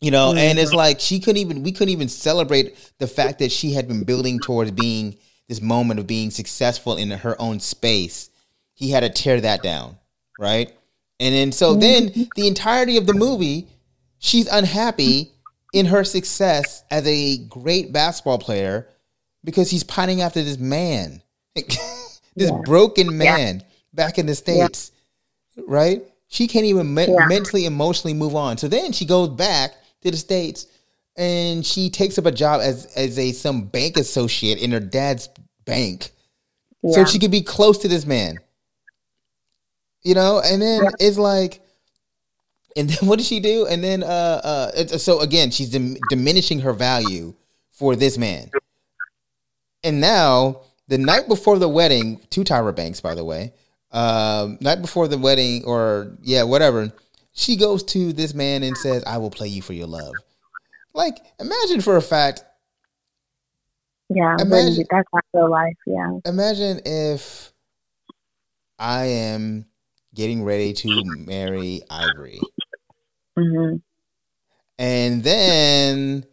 You 0.00 0.12
know, 0.12 0.28
mm-hmm. 0.28 0.38
and 0.38 0.58
it's 0.60 0.72
like 0.72 1.00
she 1.00 1.18
couldn't 1.18 1.38
even 1.38 1.64
we 1.64 1.72
couldn't 1.72 1.90
even 1.90 2.08
celebrate 2.08 2.92
the 2.98 3.08
fact 3.08 3.40
that 3.40 3.50
she 3.50 3.72
had 3.72 3.88
been 3.88 4.04
building 4.04 4.38
towards 4.38 4.70
being 4.70 5.16
this 5.48 5.60
moment 5.60 5.98
of 5.98 6.06
being 6.06 6.30
successful 6.30 6.96
in 6.96 7.10
her 7.10 7.40
own 7.40 7.58
space. 7.58 8.30
He 8.74 8.90
had 8.90 9.00
to 9.00 9.10
tear 9.10 9.40
that 9.40 9.64
down, 9.64 9.98
right? 10.38 10.72
And 11.18 11.34
then 11.34 11.50
so 11.50 11.74
then 11.74 12.10
mm-hmm. 12.10 12.22
the 12.36 12.46
entirety 12.46 12.96
of 12.96 13.08
the 13.08 13.14
movie, 13.14 13.66
she's 14.20 14.46
unhappy 14.46 15.32
in 15.72 15.86
her 15.86 16.04
success 16.04 16.84
as 16.92 17.04
a 17.08 17.38
great 17.38 17.92
basketball 17.92 18.38
player 18.38 18.88
because 19.42 19.68
he's 19.68 19.82
pining 19.82 20.22
after 20.22 20.44
this 20.44 20.58
man, 20.58 21.22
this 21.56 21.76
yeah. 22.36 22.50
broken 22.64 23.18
man 23.18 23.56
yeah. 23.56 23.66
back 23.92 24.16
in 24.16 24.26
the 24.26 24.36
states. 24.36 24.92
Right? 25.66 26.02
She 26.28 26.46
can't 26.46 26.66
even 26.66 26.92
me- 26.94 27.14
mentally, 27.28 27.64
emotionally 27.66 28.14
move 28.14 28.34
on. 28.34 28.58
So 28.58 28.68
then 28.68 28.92
she 28.92 29.04
goes 29.04 29.28
back 29.28 29.72
to 30.02 30.10
the 30.10 30.16
states 30.16 30.66
and 31.16 31.64
she 31.64 31.90
takes 31.90 32.18
up 32.18 32.26
a 32.26 32.32
job 32.32 32.60
as 32.60 32.86
as 32.96 33.18
a 33.18 33.32
some 33.32 33.66
bank 33.66 33.96
associate 33.96 34.58
in 34.58 34.72
her 34.72 34.80
dad's 34.80 35.28
bank, 35.64 36.10
so 36.90 37.04
she 37.04 37.18
could 37.18 37.30
be 37.30 37.42
close 37.42 37.78
to 37.78 37.88
this 37.88 38.04
man. 38.04 38.38
You 40.02 40.14
know, 40.14 40.42
and 40.44 40.60
then 40.60 40.82
it's 40.98 41.16
like 41.16 41.60
and 42.76 42.90
then 42.90 42.98
what 43.08 43.18
does 43.18 43.28
she 43.28 43.40
do? 43.40 43.66
And 43.66 43.82
then 43.82 44.02
uh 44.02 44.06
uh 44.76 44.86
so 44.98 45.20
again, 45.20 45.50
she's 45.50 45.70
dim- 45.70 45.96
diminishing 46.10 46.60
her 46.60 46.72
value 46.72 47.34
for 47.70 47.96
this 47.96 48.18
man. 48.18 48.50
And 49.82 50.00
now, 50.00 50.62
the 50.88 50.96
night 50.96 51.28
before 51.28 51.58
the 51.58 51.68
wedding, 51.68 52.20
to 52.30 52.42
Tyra 52.42 52.74
Banks, 52.74 53.00
by 53.00 53.14
the 53.14 53.24
way, 53.24 53.52
um, 53.94 54.58
night 54.60 54.82
before 54.82 55.08
the 55.08 55.16
wedding, 55.16 55.64
or 55.64 56.18
yeah, 56.22 56.42
whatever, 56.42 56.92
she 57.32 57.56
goes 57.56 57.82
to 57.84 58.12
this 58.12 58.34
man 58.34 58.62
and 58.62 58.76
says, 58.76 59.02
"I 59.06 59.16
will 59.18 59.30
play 59.30 59.48
you 59.48 59.62
for 59.62 59.72
your 59.72 59.86
love." 59.86 60.12
Like, 60.92 61.18
imagine 61.40 61.80
for 61.80 61.96
a 61.96 62.02
fact. 62.02 62.44
Yeah, 64.10 64.36
imagine, 64.38 64.84
that's 64.90 65.08
not 65.12 65.24
real 65.32 65.50
life. 65.50 65.76
Yeah. 65.86 66.18
Imagine 66.26 66.80
if 66.84 67.52
I 68.78 69.04
am 69.06 69.64
getting 70.14 70.44
ready 70.44 70.72
to 70.72 71.02
marry 71.04 71.82
Ivory. 71.88 72.40
Mm-hmm. 73.38 73.76
And 74.78 75.24
then 75.24 76.26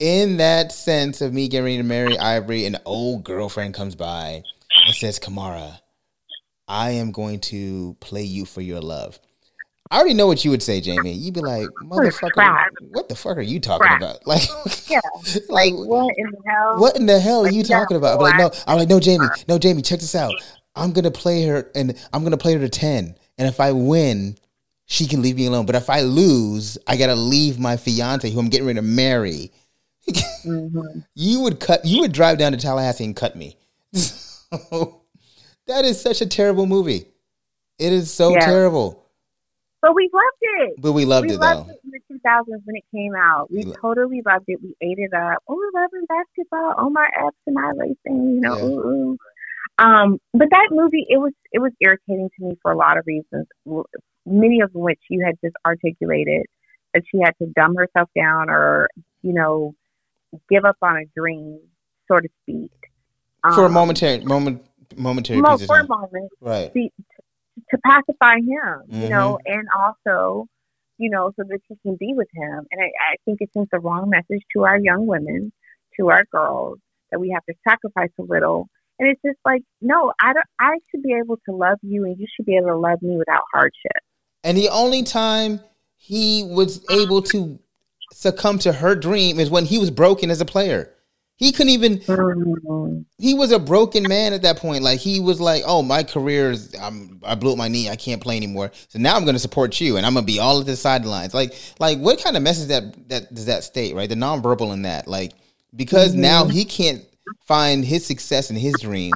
in 0.00 0.36
that 0.38 0.72
sense 0.72 1.20
of 1.20 1.32
me 1.32 1.48
getting 1.48 1.64
ready 1.64 1.76
to 1.78 1.82
marry 1.82 2.18
Ivory, 2.18 2.66
an 2.66 2.78
old 2.84 3.24
girlfriend 3.24 3.74
comes 3.74 3.94
by 3.94 4.42
and 4.84 4.94
says, 4.94 5.18
Kamara, 5.18 5.80
I 6.68 6.90
am 6.90 7.12
going 7.12 7.40
to 7.40 7.96
play 8.00 8.22
you 8.22 8.44
for 8.44 8.60
your 8.60 8.80
love. 8.80 9.18
I 9.90 9.98
already 9.98 10.14
know 10.14 10.26
what 10.26 10.44
you 10.44 10.50
would 10.50 10.62
say, 10.62 10.80
Jamie. 10.80 11.12
You'd 11.12 11.34
be 11.34 11.40
like, 11.40 11.68
motherfucker, 11.84 12.68
what 12.90 13.08
the 13.08 13.14
fuck 13.14 13.36
are 13.36 13.42
you 13.42 13.60
talking 13.60 13.86
Crap. 13.86 14.00
about? 14.00 14.20
Like, 14.26 14.42
yeah, 14.88 15.00
like, 15.48 15.72
like, 15.72 15.74
what 15.74 16.14
in 16.16 16.30
the 16.30 16.42
hell? 16.46 16.78
What 16.78 16.96
in 16.96 17.06
the 17.06 17.20
hell 17.20 17.44
are 17.44 17.50
you 17.50 17.62
talking 17.62 17.96
about? 17.96 18.16
I'm 18.16 18.22
like, 18.22 18.36
no, 18.36 18.50
I'm 18.66 18.78
like, 18.78 18.88
no, 18.88 18.98
Jamie, 18.98 19.26
no, 19.46 19.58
Jamie, 19.58 19.82
check 19.82 20.00
this 20.00 20.14
out. 20.14 20.32
I'm 20.74 20.92
gonna 20.92 21.10
play 21.10 21.44
her, 21.44 21.70
and 21.74 21.96
I'm 22.12 22.24
gonna 22.24 22.38
play 22.38 22.54
her 22.54 22.58
to 22.60 22.68
ten, 22.68 23.14
and 23.38 23.46
if 23.46 23.60
I 23.60 23.72
win, 23.72 24.36
she 24.86 25.06
can 25.06 25.22
leave 25.22 25.36
me 25.36 25.46
alone. 25.46 25.66
But 25.66 25.76
if 25.76 25.90
I 25.90 26.00
lose, 26.00 26.78
I 26.86 26.96
gotta 26.96 27.14
leave 27.14 27.58
my 27.58 27.76
fiance, 27.76 28.28
who 28.30 28.40
I'm 28.40 28.48
getting 28.48 28.66
ready 28.66 28.78
to 28.78 28.82
marry. 28.82 29.52
mm-hmm. 30.08 31.00
You 31.14 31.40
would 31.40 31.60
cut. 31.60 31.84
You 31.84 32.00
would 32.00 32.12
drive 32.12 32.38
down 32.38 32.52
to 32.52 32.58
Tallahassee 32.58 33.04
and 33.04 33.14
cut 33.14 33.36
me. 33.36 33.56
That 35.66 35.84
is 35.84 36.00
such 36.00 36.20
a 36.20 36.26
terrible 36.26 36.66
movie. 36.66 37.08
It 37.78 37.92
is 37.92 38.12
so 38.12 38.32
yeah. 38.32 38.40
terrible. 38.40 39.02
But 39.82 39.94
we 39.94 40.08
loved 40.12 40.24
it. 40.40 40.74
But 40.80 40.92
we 40.92 41.04
loved 41.04 41.28
we 41.28 41.34
it 41.34 41.40
loved 41.40 41.68
though. 41.68 41.72
It 41.72 41.80
in 41.84 41.90
the 41.90 42.20
2000s 42.26 42.62
when 42.64 42.76
it 42.76 42.84
came 42.94 43.14
out. 43.14 43.50
We, 43.50 43.64
we 43.64 43.72
totally 43.80 44.22
loved 44.24 44.44
it. 44.48 44.60
We 44.62 44.74
ate 44.80 44.98
it 44.98 45.12
up. 45.12 45.42
Oh, 45.46 45.70
loving 45.74 46.06
basketball. 46.08 46.74
Omar 46.78 47.06
Epps 47.18 47.36
and 47.46 47.58
I 47.58 47.70
racing. 47.76 47.96
You 48.06 48.40
know, 48.40 48.56
yeah. 48.56 48.64
ooh, 48.64 48.80
ooh. 48.80 49.18
Um, 49.76 50.20
but 50.32 50.48
that 50.50 50.68
movie, 50.70 51.04
it 51.08 51.18
was 51.18 51.32
it 51.52 51.58
was 51.58 51.72
irritating 51.80 52.30
to 52.38 52.44
me 52.44 52.56
for 52.62 52.72
a 52.72 52.76
lot 52.76 52.96
of 52.96 53.04
reasons 53.06 53.46
many 54.26 54.60
of 54.60 54.70
which 54.74 55.00
you 55.08 55.24
had 55.24 55.36
just 55.42 55.56
articulated 55.66 56.46
that 56.92 57.02
she 57.10 57.18
had 57.22 57.32
to 57.38 57.46
dumb 57.54 57.74
herself 57.76 58.08
down 58.16 58.48
or, 58.50 58.88
you 59.22 59.32
know, 59.32 59.74
give 60.50 60.64
up 60.64 60.76
on 60.82 60.96
a 60.96 61.04
dream, 61.16 61.60
so 62.08 62.18
to 62.18 62.28
speak. 62.42 62.70
For 63.42 63.66
um, 63.66 63.72
a 63.72 63.74
momentary 63.74 64.24
moment 64.24 64.64
momentary 64.96 65.40
mo- 65.40 65.58
for 65.58 65.78
a 65.78 65.88
moment. 65.88 66.30
Right. 66.40 66.72
To, 66.72 66.88
to 67.70 67.78
pacify 67.84 68.36
him, 68.36 68.46
mm-hmm. 68.46 69.02
you 69.02 69.08
know, 69.08 69.38
and 69.44 69.66
also, 69.78 70.46
you 70.98 71.10
know, 71.10 71.32
so 71.36 71.44
that 71.48 71.58
she 71.68 71.74
can 71.82 71.96
be 71.96 72.12
with 72.14 72.28
him. 72.34 72.66
And 72.70 72.80
I, 72.80 72.86
I 72.86 73.16
think 73.24 73.38
it 73.40 73.50
sends 73.54 73.70
the 73.70 73.80
wrong 73.80 74.10
message 74.10 74.42
to 74.56 74.64
our 74.64 74.78
young 74.78 75.06
women, 75.06 75.52
to 75.98 76.10
our 76.10 76.24
girls, 76.30 76.78
that 77.10 77.20
we 77.20 77.30
have 77.30 77.44
to 77.46 77.54
sacrifice 77.64 78.10
a 78.18 78.22
little 78.22 78.68
and 78.98 79.08
it's 79.08 79.20
just 79.24 79.38
like, 79.44 79.62
no, 79.80 80.12
I 80.20 80.32
don't, 80.32 80.46
I 80.60 80.78
should 80.90 81.02
be 81.02 81.14
able 81.14 81.36
to 81.48 81.54
love 81.54 81.78
you 81.82 82.04
and 82.04 82.18
you 82.18 82.26
should 82.34 82.46
be 82.46 82.56
able 82.56 82.68
to 82.68 82.76
love 82.76 83.02
me 83.02 83.16
without 83.16 83.42
hardship. 83.52 84.02
And 84.44 84.56
the 84.56 84.68
only 84.68 85.02
time 85.02 85.60
he 85.96 86.44
was 86.44 86.84
able 86.90 87.22
to 87.22 87.58
succumb 88.12 88.58
to 88.60 88.72
her 88.72 88.94
dream 88.94 89.40
is 89.40 89.50
when 89.50 89.64
he 89.64 89.78
was 89.78 89.90
broken 89.90 90.30
as 90.30 90.40
a 90.40 90.44
player. 90.44 90.93
He 91.36 91.50
couldn't 91.50 91.70
even. 91.70 93.04
He 93.18 93.34
was 93.34 93.50
a 93.50 93.58
broken 93.58 94.04
man 94.04 94.32
at 94.32 94.42
that 94.42 94.58
point. 94.58 94.84
Like 94.84 95.00
he 95.00 95.18
was 95.18 95.40
like, 95.40 95.64
"Oh, 95.66 95.82
my 95.82 96.04
career 96.04 96.52
is. 96.52 96.74
I'm, 96.80 97.20
I 97.24 97.34
blew 97.34 97.52
up 97.52 97.58
my 97.58 97.68
knee. 97.68 97.88
I 97.88 97.96
can't 97.96 98.22
play 98.22 98.36
anymore. 98.36 98.70
So 98.88 98.98
now 99.00 99.16
I'm 99.16 99.24
going 99.24 99.34
to 99.34 99.40
support 99.40 99.80
you, 99.80 99.96
and 99.96 100.06
I'm 100.06 100.14
going 100.14 100.24
to 100.24 100.32
be 100.32 100.38
all 100.38 100.60
at 100.60 100.66
the 100.66 100.76
sidelines." 100.76 101.34
Like, 101.34 101.54
like 101.80 101.98
what 101.98 102.22
kind 102.22 102.36
of 102.36 102.42
message 102.42 102.68
that 102.68 103.08
that 103.08 103.34
does 103.34 103.46
that 103.46 103.64
state? 103.64 103.96
Right, 103.96 104.08
the 104.08 104.14
nonverbal 104.14 104.72
in 104.72 104.82
that, 104.82 105.08
like, 105.08 105.32
because 105.74 106.12
mm-hmm. 106.12 106.20
now 106.20 106.44
he 106.46 106.64
can't 106.64 107.04
find 107.46 107.84
his 107.84 108.06
success 108.06 108.50
in 108.50 108.56
his 108.56 108.74
dream. 108.80 109.12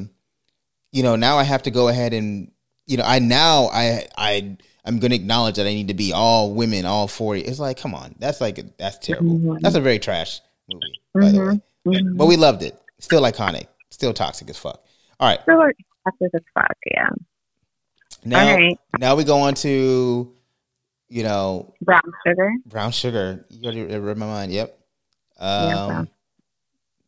You 0.91 1.05
know, 1.05 1.15
now 1.15 1.39
I 1.39 1.45
have 1.45 1.63
to 1.65 1.71
go 1.71 1.87
ahead 1.87 2.13
and 2.13 2.51
you 2.87 2.97
know, 2.97 3.05
I 3.05 3.21
now 3.21 3.69
I 3.73 4.09
I 4.17 4.57
I'm 4.89 4.99
going 4.99 5.11
to 5.11 5.17
acknowledge 5.17 5.57
that 5.57 5.67
I 5.67 5.75
need 5.75 5.89
to 5.89 5.95
be 5.95 6.15
all 6.15 6.55
women, 6.55 6.87
all 6.87 7.07
40. 7.07 7.43
It's 7.43 7.59
like, 7.61 7.79
come 7.79 7.95
on. 7.95 8.15
That's 8.19 8.41
like, 8.41 8.77
that's 8.79 8.97
terrible. 8.97 9.39
Mm-hmm. 9.39 9.59
That's 9.61 9.75
a 9.75 9.83
very 9.83 9.99
trash 9.99 10.41
movie, 10.67 10.81
by 11.15 11.21
mm-hmm. 11.21 11.37
the 11.37 11.45
way. 11.45 11.61
Mm-hmm. 11.93 12.17
But 12.17 12.27
we 12.27 12.37
loved 12.37 12.63
it. 12.63 12.81
Still 12.99 13.23
iconic. 13.23 13.67
Still 13.91 14.13
toxic 14.13 14.51
as 14.51 14.59
fuck. 14.59 14.83
All 15.21 15.29
right. 15.29 15.41
Still 15.43 15.61
toxic 16.05 16.31
as 16.35 16.43
fuck, 16.55 16.77
yeah. 16.91 17.11
Now, 18.25 18.55
right. 18.55 18.79
now 18.99 19.15
we 19.15 19.25
go 19.25 19.39
on 19.39 19.55
to, 19.55 20.35
you 21.09 21.23
know, 21.23 21.75
brown 21.83 22.03
sugar. 22.27 22.53
Brown 22.67 22.93
sugar. 22.93 23.47
You 23.51 23.71
already 23.71 23.99
read 23.99 24.17
my 24.17 24.27
mind. 24.27 24.53
Yep. 24.53 24.79
Um, 25.39 25.69
yeah, 25.69 26.05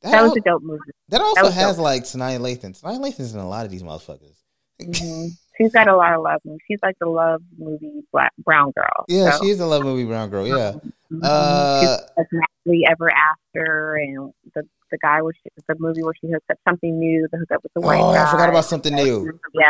that, 0.03 0.11
that 0.13 0.23
was 0.23 0.37
a 0.37 0.41
dope 0.41 0.63
movie. 0.63 0.81
That 1.09 1.21
also 1.21 1.45
that 1.45 1.53
has 1.53 1.77
dope. 1.77 1.85
like 1.85 2.05
Sanaa 2.05 2.39
Lathan. 2.39 2.81
Sanaa 2.81 3.01
Lathan's 3.01 3.35
in 3.35 3.41
a 3.41 3.49
lot 3.49 3.65
of 3.65 3.71
these 3.71 3.83
motherfuckers. 3.83 4.37
Mm-hmm. 4.81 5.29
She's 5.59 5.73
got 5.73 5.89
a 5.89 5.97
lot 5.97 6.15
of 6.15 6.23
love. 6.23 6.41
Movies. 6.45 6.61
She's 6.67 6.79
like 6.83 6.97
the 7.01 7.09
love 7.09 7.43
movie 7.59 8.03
black 8.13 8.33
brown 8.39 8.71
girl. 8.71 9.05
Yeah, 9.09 9.33
so. 9.33 9.45
she's 9.45 9.61
a 9.61 9.67
love 9.67 9.83
movie 9.83 10.05
brown 10.05 10.31
girl. 10.31 10.47
Yeah. 10.47 10.73
Mm-hmm. 11.13 11.21
Uh, 11.23 11.97
she's 12.19 12.41
Happily 12.41 12.85
Ever 12.89 13.11
After, 13.11 13.97
and 13.97 14.33
the 14.55 14.63
the 14.91 14.99
guy 14.99 15.23
was 15.23 15.35
the 15.69 15.77
movie 15.79 16.03
where 16.03 16.15
she 16.21 16.29
hooks 16.29 16.47
up 16.51 16.59
something 16.69 16.99
new. 16.99 17.29
The 17.31 17.39
hook 17.39 17.51
up 17.53 17.63
with 17.63 17.73
the 17.75 17.81
white 17.81 18.01
oh, 18.01 18.13
guy. 18.13 18.27
I 18.27 18.31
forgot 18.31 18.49
about 18.49 18.65
something 18.65 18.95
new. 18.95 19.39
Yeah, 19.55 19.69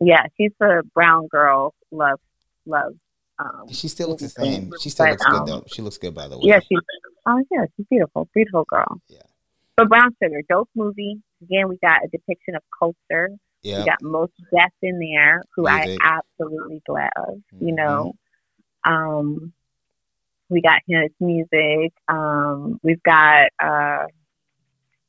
yeah. 0.00 0.26
She's 0.36 0.52
the 0.60 0.82
brown 0.94 1.28
girl 1.28 1.74
love 1.90 2.20
love. 2.66 2.94
Um, 3.38 3.68
she 3.70 3.88
still 3.88 4.08
looks 4.08 4.22
the 4.22 4.28
same. 4.28 4.72
She 4.80 4.90
still 4.90 5.06
but, 5.06 5.12
looks 5.12 5.26
good 5.26 5.46
though. 5.46 5.56
Um, 5.58 5.64
she 5.66 5.82
looks 5.82 5.98
good 5.98 6.14
by 6.14 6.28
the 6.28 6.36
way. 6.36 6.44
Yeah, 6.44 6.60
she's 6.60 6.78
oh 7.26 7.42
yeah, 7.50 7.64
she's 7.76 7.86
beautiful, 7.90 8.28
beautiful 8.34 8.64
girl. 8.68 9.00
Yeah. 9.08 9.22
But 9.76 9.88
Brown 9.88 10.14
Sugar, 10.22 10.40
dope 10.48 10.68
movie. 10.74 11.22
Again, 11.42 11.68
we 11.68 11.78
got 11.78 12.04
a 12.04 12.08
depiction 12.08 12.54
of 12.54 12.62
culture 12.78 13.30
Yep. 13.62 13.78
We 13.78 13.84
got 13.84 14.02
Mos 14.02 14.28
Def 14.52 14.72
in 14.82 14.98
there, 14.98 15.42
who 15.54 15.62
Music. 15.62 15.98
I 16.02 16.18
absolutely 16.18 16.82
love. 16.88 17.10
Mm-hmm. 17.16 17.66
You 17.66 17.74
know, 17.74 18.12
um, 18.84 19.52
we 20.52 20.60
got 20.60 20.80
his 20.86 21.10
music. 21.18 21.92
Um, 22.08 22.78
we've 22.82 23.02
got 23.02 23.46
uh, 23.62 24.06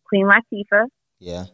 Queen 0.07 0.25
Latifah. 0.25 0.87
Yeah. 1.19 1.45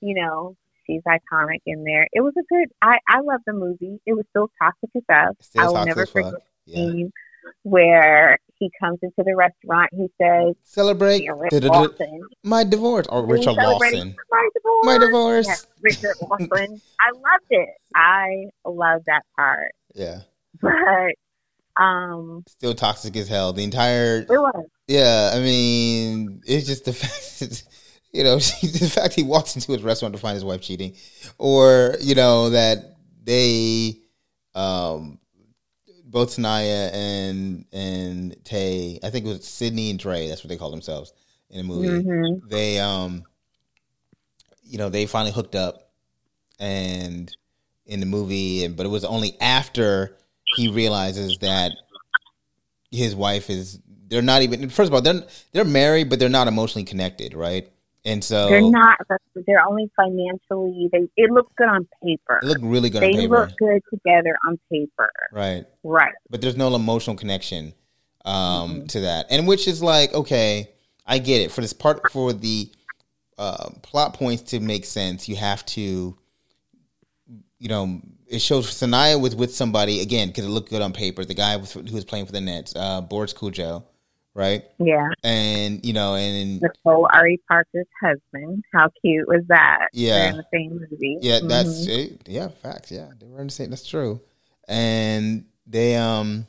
You 0.00 0.14
know, 0.14 0.56
she's 0.86 1.02
iconic 1.08 1.60
in 1.66 1.84
there. 1.84 2.06
It 2.12 2.20
was 2.20 2.34
a 2.38 2.42
good. 2.48 2.68
I 2.82 2.98
I 3.08 3.20
love 3.20 3.40
the 3.46 3.52
movie. 3.52 4.00
It 4.06 4.12
was 4.12 4.24
still 4.30 4.50
toxic 4.62 4.90
as 4.94 5.02
fuck. 5.08 5.62
I 5.62 5.68
will 5.68 5.84
never 5.84 6.06
forget 6.06 6.34
the 6.66 6.72
scene 6.72 7.12
where 7.62 8.38
he 8.58 8.70
comes 8.80 8.98
into 9.02 9.22
the 9.24 9.34
restaurant. 9.36 9.90
He 9.92 10.08
says, 10.20 10.54
"Celebrate 10.64 11.26
my 12.42 12.64
divorce." 12.64 13.06
Or 13.08 13.26
Richard 13.26 13.54
Lawson. 13.56 14.16
My 14.30 14.48
divorce. 14.54 14.84
My 14.84 14.98
divorce. 14.98 15.46
Yes, 15.46 15.66
Richard 15.82 16.16
Lawson. 16.22 16.80
I 17.00 17.10
loved 17.12 17.50
it. 17.50 17.68
I 17.94 18.46
love 18.64 19.02
that 19.06 19.22
part. 19.36 19.72
Yeah. 19.94 20.20
But 20.60 21.14
um, 21.80 22.44
still 22.46 22.74
toxic 22.74 23.16
as 23.16 23.28
hell. 23.28 23.52
The 23.52 23.64
entire. 23.64 24.18
It 24.18 24.28
was. 24.28 24.66
Yeah, 24.86 25.32
I 25.34 25.40
mean, 25.40 26.42
it's 26.46 26.66
just 26.66 26.84
the 26.84 26.92
fact. 26.92 27.40
that, 27.40 27.62
you 28.12 28.24
know, 28.24 28.34
the 28.38 28.90
fact 28.92 29.14
he 29.14 29.22
walks 29.22 29.54
into 29.54 29.72
his 29.72 29.82
restaurant 29.82 30.14
to 30.14 30.20
find 30.20 30.34
his 30.34 30.44
wife 30.44 30.60
cheating, 30.60 30.94
or 31.38 31.96
you 32.00 32.14
know 32.14 32.50
that 32.50 32.96
they 33.24 33.96
um 34.54 35.18
both 36.04 36.36
Sanaya 36.36 36.92
and 36.92 37.64
and 37.72 38.36
Taye, 38.44 38.98
I 39.02 39.10
think 39.10 39.26
it 39.26 39.28
was 39.28 39.46
Sydney 39.46 39.90
and 39.90 39.98
Dre. 39.98 40.28
That's 40.28 40.42
what 40.44 40.48
they 40.48 40.56
call 40.56 40.70
themselves 40.70 41.12
in 41.50 41.58
the 41.58 41.64
movie. 41.64 41.88
Mm-hmm. 41.88 42.48
They 42.48 42.78
um, 42.80 43.24
you 44.64 44.78
know, 44.78 44.88
they 44.88 45.06
finally 45.06 45.32
hooked 45.32 45.54
up, 45.54 45.92
and 46.58 47.34
in 47.86 48.00
the 48.00 48.06
movie, 48.06 48.68
but 48.68 48.86
it 48.86 48.90
was 48.90 49.04
only 49.04 49.36
after 49.40 50.16
he 50.56 50.68
realizes 50.68 51.38
that 51.38 51.72
his 52.90 53.14
wife 53.14 53.50
is. 53.50 53.78
They're 54.08 54.22
not 54.22 54.42
even. 54.42 54.68
First 54.68 54.88
of 54.88 54.94
all, 54.94 55.02
they're 55.02 55.22
they're 55.52 55.64
married, 55.64 56.10
but 56.10 56.18
they're 56.18 56.28
not 56.28 56.48
emotionally 56.48 56.84
connected, 56.84 57.34
right? 57.34 57.70
And 58.04 58.24
so 58.24 58.48
they're 58.48 58.62
not. 58.62 58.98
They're 59.46 59.66
only 59.66 59.90
financially. 59.94 60.88
They 60.92 61.08
it 61.16 61.30
looks 61.30 61.52
good 61.56 61.68
on 61.68 61.86
paper. 62.02 62.40
It 62.42 62.46
look 62.46 62.58
really 62.62 62.90
good. 62.90 63.02
They 63.02 63.26
look 63.26 63.50
good 63.58 63.82
together 63.90 64.36
on 64.48 64.58
paper. 64.70 65.10
Right. 65.32 65.64
Right. 65.84 66.14
But 66.30 66.40
there's 66.40 66.56
no 66.56 66.74
emotional 66.74 67.16
connection 67.16 67.74
um, 68.24 68.34
mm-hmm. 68.34 68.86
to 68.86 69.00
that, 69.00 69.26
and 69.30 69.46
which 69.46 69.68
is 69.68 69.82
like 69.82 70.14
okay, 70.14 70.70
I 71.06 71.18
get 71.18 71.42
it 71.42 71.52
for 71.52 71.60
this 71.60 71.72
part 71.72 72.10
for 72.10 72.32
the 72.32 72.70
uh, 73.36 73.70
plot 73.82 74.14
points 74.14 74.42
to 74.52 74.60
make 74.60 74.84
sense. 74.84 75.28
You 75.28 75.36
have 75.36 75.64
to, 75.66 76.16
you 77.58 77.68
know, 77.68 78.00
it 78.30 78.40
shows 78.40 78.66
Sanaya 78.70 79.20
was 79.20 79.34
with 79.36 79.54
somebody 79.54 80.00
again 80.00 80.28
because 80.28 80.44
it 80.44 80.48
looked 80.48 80.70
good 80.70 80.82
on 80.82 80.92
paper. 80.92 81.24
The 81.24 81.34
guy 81.34 81.56
was, 81.56 81.72
who 81.72 81.82
was 81.82 82.04
playing 82.04 82.26
for 82.26 82.32
the 82.32 82.40
Nets, 82.40 82.74
uh, 82.76 83.00
Boris 83.00 83.34
Kodjoe 83.34 83.84
right? 84.34 84.64
Yeah. 84.78 85.08
And 85.22 85.84
you 85.84 85.92
know, 85.92 86.14
and 86.14 86.60
Nicole 86.60 87.08
Ari 87.12 87.40
Parker's 87.48 87.86
husband. 88.00 88.64
How 88.72 88.90
cute 89.00 89.28
was 89.28 89.42
that? 89.48 89.88
Yeah. 89.92 90.18
They're 90.18 90.30
in 90.30 90.36
the 90.36 90.44
same 90.52 90.70
movie. 90.72 91.18
Yeah, 91.20 91.38
mm-hmm. 91.38 91.48
that's 91.48 91.86
it. 91.86 92.22
Yeah, 92.26 92.48
facts. 92.48 92.90
Yeah, 92.90 93.08
they 93.18 93.26
were 93.26 93.40
in 93.40 93.48
the 93.48 93.52
same. 93.52 93.70
That's 93.70 93.86
true. 93.86 94.20
And 94.68 95.44
they 95.66 95.96
um, 95.96 96.46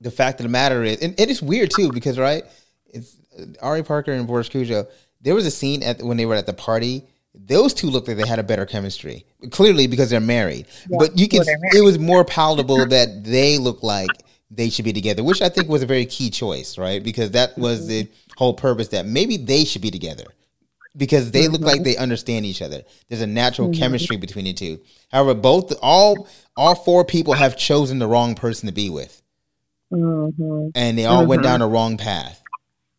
the 0.00 0.10
fact 0.10 0.40
of 0.40 0.44
the 0.44 0.50
matter 0.50 0.82
is, 0.82 1.00
and 1.00 1.18
it 1.18 1.30
is 1.30 1.42
weird 1.42 1.70
too 1.70 1.92
because 1.92 2.18
right, 2.18 2.44
it's 2.86 3.16
uh, 3.38 3.44
Ari 3.62 3.82
Parker 3.82 4.12
and 4.12 4.26
Boris 4.26 4.48
Kodjoe. 4.48 4.88
There 5.20 5.34
was 5.34 5.46
a 5.46 5.50
scene 5.50 5.82
at 5.82 6.02
when 6.02 6.16
they 6.16 6.26
were 6.26 6.34
at 6.34 6.46
the 6.46 6.52
party. 6.52 7.06
Those 7.34 7.74
two 7.74 7.88
looked 7.88 8.08
like 8.08 8.16
they 8.16 8.26
had 8.26 8.38
a 8.38 8.44
better 8.44 8.64
chemistry. 8.64 9.26
Clearly, 9.50 9.86
because 9.86 10.08
they're 10.10 10.20
married. 10.20 10.66
Yeah, 10.88 10.98
but 10.98 11.18
you 11.18 11.28
can. 11.28 11.42
It 11.72 11.82
was 11.82 11.98
more 11.98 12.24
palatable 12.24 12.86
that 12.86 13.24
they 13.24 13.58
look 13.58 13.82
like 13.82 14.10
they 14.50 14.70
should 14.70 14.84
be 14.84 14.92
together, 14.92 15.24
which 15.24 15.42
I 15.42 15.48
think 15.48 15.68
was 15.68 15.82
a 15.82 15.86
very 15.86 16.06
key 16.06 16.30
choice, 16.30 16.78
right? 16.78 17.02
Because 17.02 17.32
that 17.32 17.58
was 17.58 17.86
the 17.86 18.08
whole 18.36 18.54
purpose 18.54 18.88
that 18.88 19.06
maybe 19.06 19.36
they 19.36 19.64
should 19.64 19.82
be 19.82 19.90
together 19.90 20.26
because 20.96 21.30
they 21.30 21.48
look 21.48 21.62
like 21.62 21.82
they 21.82 21.96
understand 21.96 22.46
each 22.46 22.62
other. 22.62 22.82
There's 23.08 23.20
a 23.20 23.26
natural 23.26 23.68
mm-hmm. 23.68 23.80
chemistry 23.80 24.16
between 24.16 24.44
the 24.44 24.52
two. 24.52 24.80
However, 25.10 25.34
both 25.34 25.72
all 25.82 26.28
all 26.56 26.74
four 26.74 27.04
people 27.04 27.34
have 27.34 27.56
chosen 27.56 27.98
the 27.98 28.06
wrong 28.06 28.34
person 28.34 28.66
to 28.68 28.72
be 28.72 28.90
with, 28.90 29.22
mm-hmm. 29.92 30.68
and 30.74 30.96
they 30.96 31.06
all 31.06 31.20
mm-hmm. 31.20 31.30
went 31.30 31.42
down 31.42 31.60
the 31.60 31.66
wrong 31.66 31.96
path, 31.96 32.42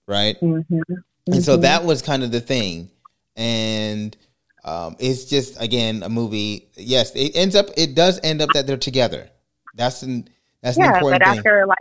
right? 0.07 0.39
Mm-hmm. 0.41 0.81
And 1.27 1.43
so 1.43 1.53
mm-hmm. 1.53 1.61
that 1.61 1.85
was 1.85 2.01
kind 2.01 2.23
of 2.23 2.31
the 2.31 2.41
thing, 2.41 2.89
and 3.35 4.15
um, 4.65 4.95
it's 4.99 5.25
just 5.25 5.61
again 5.61 6.03
a 6.03 6.09
movie. 6.09 6.67
Yes, 6.75 7.11
it 7.15 7.35
ends 7.35 7.55
up. 7.55 7.67
It 7.77 7.95
does 7.95 8.19
end 8.23 8.41
up 8.41 8.49
that 8.53 8.67
they're 8.67 8.77
together. 8.77 9.29
That's 9.75 10.01
an 10.01 10.27
that's 10.61 10.77
yeah, 10.77 10.99
but 10.99 11.21
thing. 11.21 11.21
after 11.21 11.65
like 11.67 11.77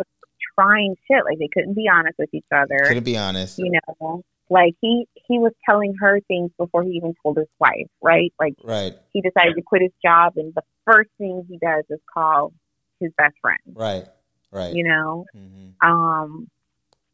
trying 0.54 0.94
shit, 1.10 1.24
like 1.24 1.38
they 1.38 1.48
couldn't 1.52 1.74
be 1.74 1.88
honest 1.92 2.16
with 2.18 2.32
each 2.34 2.44
other. 2.54 2.84
Couldn't 2.86 3.04
be 3.04 3.16
honest. 3.16 3.58
You 3.58 3.72
know, 3.72 4.22
like 4.50 4.74
he 4.82 5.06
he 5.26 5.38
was 5.38 5.52
telling 5.64 5.94
her 6.00 6.20
things 6.28 6.50
before 6.58 6.82
he 6.82 6.90
even 6.90 7.14
told 7.22 7.38
his 7.38 7.48
wife, 7.58 7.88
right? 8.02 8.32
Like, 8.38 8.54
right. 8.62 8.94
He 9.14 9.22
decided 9.22 9.54
to 9.56 9.62
quit 9.62 9.80
his 9.80 9.92
job, 10.04 10.34
and 10.36 10.52
the 10.54 10.62
first 10.84 11.08
thing 11.16 11.46
he 11.48 11.56
does 11.56 11.84
is 11.88 12.00
call 12.12 12.52
his 13.00 13.10
best 13.16 13.34
friend. 13.40 13.60
Right. 13.72 14.04
Right. 14.52 14.74
You 14.74 14.84
know, 14.84 15.24
mm-hmm. 15.34 15.90
um, 15.90 16.48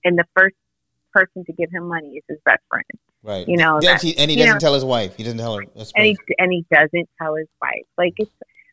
and 0.05 0.19
the 0.19 0.27
first 0.37 0.57
person 1.13 1.45
to 1.45 1.53
give 1.53 1.71
him 1.71 1.89
money 1.89 2.17
is 2.17 2.25
his 2.29 2.39
best 2.45 2.63
friend. 2.69 2.85
Right. 3.23 3.47
You 3.47 3.57
know, 3.57 3.81
that, 3.81 4.01
he, 4.01 4.17
and 4.17 4.31
he 4.31 4.37
doesn't 4.37 4.55
know, 4.55 4.59
tell 4.59 4.75
his 4.75 4.85
wife. 4.85 5.15
He 5.17 5.25
doesn't 5.25 5.39
tell 5.39 5.57
her. 5.57 5.63
And 5.95 6.07
he 6.07 6.17
and 6.39 6.51
he 6.53 6.65
doesn't 6.73 7.09
tell 7.21 7.35
his 7.35 7.49
wife. 7.61 7.85
Like 7.99 8.15
it's 8.17 8.31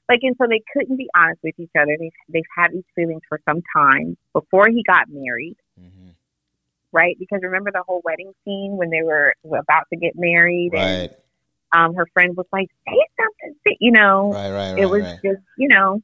like 0.09 0.19
and 0.23 0.35
so 0.38 0.47
they 0.49 0.61
couldn't 0.73 0.97
be 0.97 1.09
honest 1.15 1.39
with 1.43 1.55
each 1.59 1.71
other 1.79 1.95
they, 1.99 2.11
they've 2.29 2.43
had 2.55 2.71
these 2.71 2.83
feelings 2.95 3.21
for 3.27 3.39
some 3.47 3.61
time 3.75 4.17
before 4.33 4.67
he 4.69 4.83
got 4.83 5.07
married 5.09 5.57
mm-hmm. 5.79 6.09
right 6.91 7.17
because 7.19 7.39
remember 7.43 7.71
the 7.71 7.83
whole 7.88 8.01
wedding 8.03 8.31
scene 8.43 8.77
when 8.77 8.89
they 8.89 9.03
were 9.03 9.33
about 9.45 9.83
to 9.91 9.99
get 9.99 10.13
married 10.15 10.71
right. 10.73 10.81
and 10.81 11.11
um 11.73 11.95
her 11.95 12.07
friend 12.13 12.35
was 12.35 12.45
like 12.51 12.69
say 12.88 12.97
something 13.19 13.59
say, 13.65 13.77
you 13.79 13.91
know 13.91 14.31
right, 14.31 14.51
right, 14.51 14.71
right, 14.73 14.79
it 14.79 14.89
was 14.89 15.03
right. 15.03 15.19
just 15.23 15.41
you 15.57 15.67
know 15.67 16.01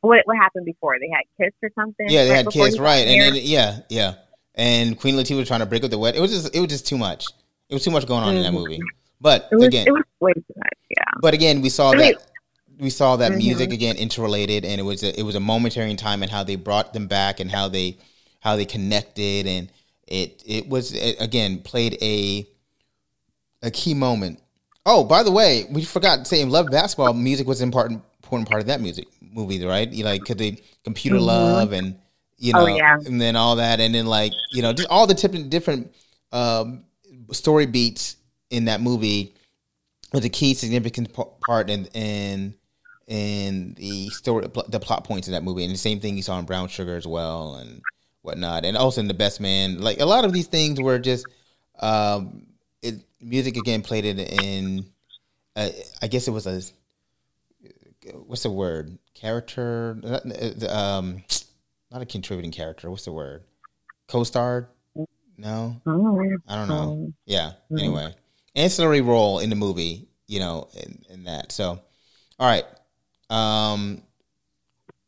what 0.00 0.22
what 0.26 0.36
happened 0.36 0.64
before 0.64 0.96
they 1.00 1.08
had 1.08 1.22
kissed 1.40 1.56
or 1.62 1.70
something 1.74 2.06
yeah 2.08 2.24
they 2.24 2.30
right 2.30 2.36
had 2.44 2.48
kissed 2.48 2.78
right 2.78 3.06
and 3.06 3.34
then 3.34 3.42
yeah 3.44 3.78
yeah 3.88 4.14
and 4.56 4.98
queen 4.98 5.14
latifah 5.14 5.36
was 5.36 5.48
trying 5.48 5.60
to 5.60 5.66
break 5.66 5.84
up 5.84 5.90
the 5.90 5.98
wedding 5.98 6.18
it 6.18 6.22
was 6.22 6.32
just 6.32 6.54
it 6.54 6.60
was 6.60 6.68
just 6.68 6.86
too 6.86 6.98
much 6.98 7.26
it 7.68 7.74
was 7.74 7.84
too 7.84 7.90
much 7.90 8.06
going 8.06 8.22
on 8.22 8.30
mm-hmm. 8.30 8.36
in 8.38 8.42
that 8.42 8.48
mm-hmm. 8.50 8.58
movie 8.58 8.80
but 9.20 9.48
it 9.50 9.56
was, 9.56 9.66
again 9.66 9.86
it 9.86 9.92
was 9.92 10.04
way 10.20 10.32
too 10.32 10.54
much 10.56 10.78
yeah 10.90 11.04
but 11.20 11.34
again 11.34 11.60
we 11.62 11.68
saw 11.68 11.90
I 11.92 11.96
mean, 11.96 12.12
that 12.12 12.26
we 12.78 12.90
saw 12.90 13.16
that 13.16 13.32
mm-hmm. 13.32 13.38
music 13.38 13.72
again 13.72 13.96
interrelated, 13.96 14.64
and 14.64 14.80
it 14.80 14.84
was 14.84 15.02
a, 15.02 15.18
it 15.18 15.22
was 15.22 15.34
a 15.34 15.40
momentary 15.40 15.90
in 15.90 15.96
time, 15.96 16.22
and 16.22 16.30
how 16.30 16.42
they 16.42 16.56
brought 16.56 16.92
them 16.92 17.06
back, 17.06 17.40
and 17.40 17.50
how 17.50 17.68
they 17.68 17.98
how 18.40 18.56
they 18.56 18.64
connected, 18.64 19.46
and 19.46 19.70
it 20.06 20.42
it 20.46 20.68
was 20.68 20.92
it, 20.92 21.16
again 21.20 21.58
played 21.60 21.96
a 22.02 22.46
a 23.62 23.70
key 23.70 23.94
moment. 23.94 24.40
Oh, 24.84 25.02
by 25.04 25.22
the 25.22 25.32
way, 25.32 25.64
we 25.70 25.84
forgot 25.84 26.18
to 26.18 26.24
say 26.24 26.44
Love 26.44 26.70
Basketball, 26.70 27.12
music 27.14 27.46
was 27.46 27.60
an 27.60 27.68
important 27.68 28.02
important 28.22 28.48
part 28.48 28.60
of 28.60 28.66
that 28.66 28.80
music 28.80 29.08
movie, 29.20 29.64
right? 29.64 29.90
You 29.90 30.04
like 30.04 30.24
the 30.24 30.60
computer 30.84 31.16
mm-hmm. 31.16 31.26
love 31.26 31.72
and 31.72 31.98
you 32.38 32.52
oh, 32.54 32.66
know, 32.66 32.72
oh, 32.72 32.76
yeah. 32.76 32.98
and 33.06 33.20
then 33.20 33.36
all 33.36 33.56
that, 33.56 33.80
and 33.80 33.94
then 33.94 34.06
like 34.06 34.32
you 34.50 34.62
know, 34.62 34.72
just 34.72 34.88
all 34.88 35.06
the 35.06 35.14
different 35.14 35.50
different 35.50 35.94
um, 36.32 36.84
story 37.32 37.66
beats 37.66 38.16
in 38.50 38.66
that 38.66 38.80
movie 38.80 39.34
was 40.12 40.24
a 40.24 40.28
key 40.28 40.54
significant 40.54 41.14
part 41.40 41.70
in 41.70 41.86
in 41.86 42.54
and 43.08 43.76
the 43.76 44.08
story, 44.08 44.46
the 44.68 44.80
plot 44.80 45.04
points 45.04 45.28
in 45.28 45.32
that 45.32 45.44
movie, 45.44 45.64
and 45.64 45.72
the 45.72 45.78
same 45.78 46.00
thing 46.00 46.16
you 46.16 46.22
saw 46.22 46.38
in 46.38 46.44
Brown 46.44 46.68
Sugar 46.68 46.96
as 46.96 47.06
well, 47.06 47.56
and 47.56 47.80
whatnot, 48.22 48.64
and 48.64 48.76
also 48.76 49.00
in 49.00 49.08
The 49.08 49.14
Best 49.14 49.40
Man. 49.40 49.80
Like 49.80 50.00
a 50.00 50.06
lot 50.06 50.24
of 50.24 50.32
these 50.32 50.48
things 50.48 50.80
were 50.80 50.98
just 50.98 51.26
um, 51.78 52.46
it, 52.82 52.96
music 53.20 53.56
again 53.56 53.82
played 53.82 54.04
it 54.04 54.18
in. 54.18 54.86
Uh, 55.54 55.70
I 56.02 56.08
guess 56.08 56.28
it 56.28 56.32
was 56.32 56.46
a 56.46 56.60
what's 58.26 58.42
the 58.42 58.50
word 58.50 58.98
character 59.14 59.98
um 60.68 61.24
not 61.90 62.02
a 62.02 62.06
contributing 62.06 62.52
character 62.52 62.90
what's 62.90 63.04
the 63.04 63.12
word 63.12 63.44
co-starred 64.08 64.68
no 65.36 65.80
i 65.86 66.54
don't 66.54 66.68
know 66.68 67.12
yeah 67.26 67.52
anyway 67.78 68.14
ancillary 68.54 69.00
role 69.00 69.38
in 69.38 69.50
the 69.50 69.56
movie 69.56 70.08
you 70.26 70.40
know 70.40 70.68
in, 70.74 71.02
in 71.10 71.24
that 71.24 71.52
so 71.52 71.80
all 72.38 72.48
right 72.48 72.64
um, 73.30 74.02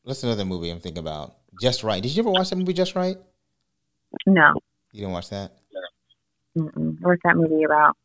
what's 0.02 0.22
another 0.22 0.44
movie 0.44 0.70
I'm 0.70 0.80
thinking 0.80 1.00
about? 1.00 1.36
Just 1.60 1.82
Right. 1.82 2.02
Did 2.02 2.14
you 2.14 2.22
ever 2.22 2.30
watch 2.30 2.50
that 2.50 2.56
movie, 2.56 2.72
Just 2.72 2.94
Right? 2.94 3.16
No. 4.26 4.54
You 4.92 5.00
didn't 5.00 5.12
watch 5.12 5.30
that? 5.30 5.52
Mm-mm. 6.56 6.96
What's 7.00 7.22
that 7.24 7.36
movie 7.36 7.64
about? 7.64 7.96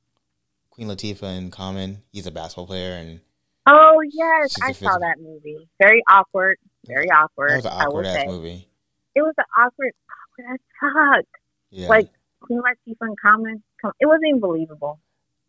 Queen 0.70 0.88
Latifah 0.88 1.38
and 1.38 1.52
Common. 1.52 2.04
He's 2.12 2.28
a 2.28 2.32
basketball 2.32 2.68
player, 2.68 2.94
and 2.94 3.20
oh 3.68 4.02
yes, 4.12 4.56
I 4.62 4.72
saw 4.74 4.98
that 5.00 5.16
movie. 5.20 5.70
Very 5.82 6.04
awkward. 6.10 6.58
Very 6.86 7.10
awkward. 7.10 7.52
That 7.52 7.56
was 7.56 7.66
an 7.66 7.72
awkward 7.72 8.06
ass 8.06 8.16
say. 8.16 8.28
movie. 8.28 8.68
It 9.16 9.22
was 9.22 9.34
an 9.38 9.46
awkward, 9.58 9.94
awkward 10.12 10.54
as 10.54 10.60
fuck. 10.80 11.26
Yeah. 11.72 11.88
Like 11.88 12.10
Queen 12.42 12.62
Latifah 12.62 12.96
and 13.02 13.20
Common. 13.20 13.64
It 14.00 14.06
wasn't 14.06 14.28
even 14.28 14.40
believable. 14.40 15.00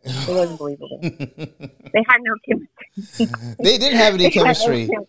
It 0.03 0.29
wasn't 0.29 0.59
believable. 0.59 0.99
they 1.03 2.05
had 2.07 2.19
no 2.21 2.35
chemistry. 2.47 3.27
they 3.59 3.79
didn't 3.79 3.97
have 3.97 4.15
any 4.15 4.31
chemistry. 4.31 4.87
No 4.91 5.07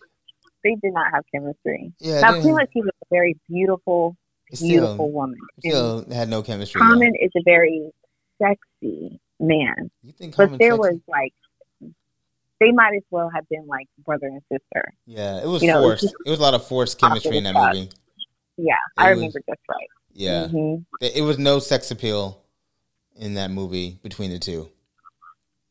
they 0.66 0.74
did 0.82 0.94
not 0.94 1.12
have 1.12 1.24
chemistry. 1.32 1.92
Yeah, 2.00 2.20
now, 2.20 2.40
Queen 2.40 2.54
Latifah 2.54 2.84
was 2.84 2.90
a 3.02 3.06
very 3.10 3.38
beautiful, 3.48 4.16
beautiful 4.50 4.94
still, 4.94 5.10
woman. 5.10 5.38
Still 5.60 6.04
had 6.10 6.28
no 6.28 6.42
chemistry. 6.42 6.80
Common 6.80 7.12
though. 7.12 7.26
is 7.26 7.30
a 7.36 7.42
very 7.44 7.90
sexy 8.42 9.20
man. 9.38 9.90
You 10.02 10.12
think 10.12 10.36
but 10.36 10.58
there 10.58 10.72
sexy? 10.72 10.78
was 10.78 10.98
like 11.08 11.34
they 12.60 12.72
might 12.72 12.94
as 12.96 13.02
well 13.10 13.30
have 13.34 13.48
been 13.48 13.66
like 13.66 13.86
brother 14.04 14.26
and 14.26 14.42
sister. 14.50 14.92
Yeah, 15.06 15.42
it 15.42 15.46
was 15.46 15.62
you 15.62 15.72
forced. 15.72 16.04
It, 16.04 16.06
was 16.06 16.14
it, 16.26 16.30
was 16.30 16.38
a 16.38 16.42
lot 16.42 16.54
of 16.54 16.66
forced 16.66 16.98
chemistry 16.98 17.36
in 17.36 17.44
that 17.44 17.54
movie. 17.54 17.90
Yeah, 18.56 18.72
it 18.72 18.78
I 18.96 19.10
was, 19.10 19.16
remember 19.16 19.40
just 19.48 19.60
right. 19.68 19.88
Yeah, 20.12 20.46
mm-hmm. 20.46 20.82
it 21.00 21.22
was 21.22 21.38
no 21.38 21.58
sex 21.58 21.90
appeal 21.90 22.42
in 23.18 23.34
that 23.34 23.50
movie 23.50 23.98
between 24.02 24.30
the 24.30 24.38
two. 24.38 24.70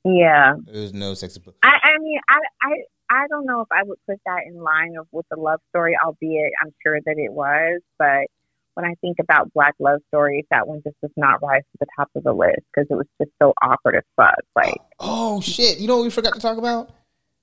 Yeah. 0.05 0.53
There's 0.65 0.93
no 0.93 1.15
sex 1.15 1.35
appeal. 1.35 1.55
I, 1.63 1.79
I 1.83 1.97
mean, 1.99 2.19
I, 2.29 2.39
I, 2.61 3.23
I 3.23 3.27
don't 3.27 3.45
know 3.45 3.61
if 3.61 3.67
I 3.71 3.83
would 3.83 3.97
put 4.07 4.19
that 4.25 4.41
in 4.47 4.61
line 4.61 4.93
of 4.99 5.07
with 5.11 5.25
the 5.31 5.37
love 5.37 5.59
story, 5.69 5.97
albeit 6.03 6.51
I'm 6.61 6.73
sure 6.83 6.99
that 7.01 7.15
it 7.17 7.33
was. 7.33 7.81
But 7.97 8.27
when 8.75 8.85
I 8.85 8.93
think 9.01 9.17
about 9.19 9.51
black 9.53 9.73
love 9.79 10.01
stories, 10.09 10.45
that 10.51 10.67
one 10.67 10.81
just 10.83 10.99
does 11.01 11.11
not 11.17 11.41
rise 11.41 11.63
to 11.63 11.77
the 11.79 11.87
top 11.97 12.09
of 12.15 12.23
the 12.23 12.33
list 12.33 12.61
because 12.73 12.87
it 12.89 12.95
was 12.95 13.07
just 13.19 13.31
so 13.41 13.53
awkward 13.63 13.95
as 13.95 14.03
fuck. 14.15 14.35
Like, 14.55 14.75
oh 14.99 15.41
shit! 15.41 15.79
You 15.79 15.87
know 15.87 15.97
what 15.97 16.03
we 16.03 16.09
forgot 16.09 16.33
to 16.35 16.39
talk 16.39 16.57
about? 16.57 16.91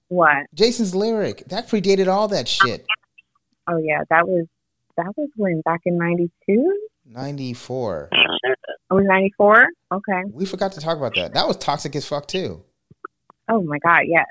What? 0.09 0.47
Jason's 0.55 0.95
lyric 0.95 1.45
that 1.49 1.69
predated 1.69 2.07
all 2.07 2.29
that 2.29 2.47
shit. 2.47 2.87
Oh 3.67 3.79
yeah, 3.79 4.03
that 4.11 4.29
was 4.29 4.47
that 4.97 5.13
was 5.17 5.29
when 5.37 5.63
back 5.63 5.81
in 5.87 5.97
'92. 5.99 6.89
'94. 7.07 8.09
It 8.13 8.59
was 8.91 9.05
'94. 9.07 9.69
Okay. 9.91 10.23
We 10.33 10.45
forgot 10.45 10.73
to 10.73 10.81
talk 10.81 10.99
about 10.99 11.15
that. 11.17 11.33
That 11.35 11.49
was 11.49 11.57
toxic 11.57 11.97
as 11.97 12.07
fuck 12.07 12.27
too. 12.29 12.63
Oh 13.49 13.63
my 13.63 13.79
god, 13.79 14.03
yes. 14.07 14.27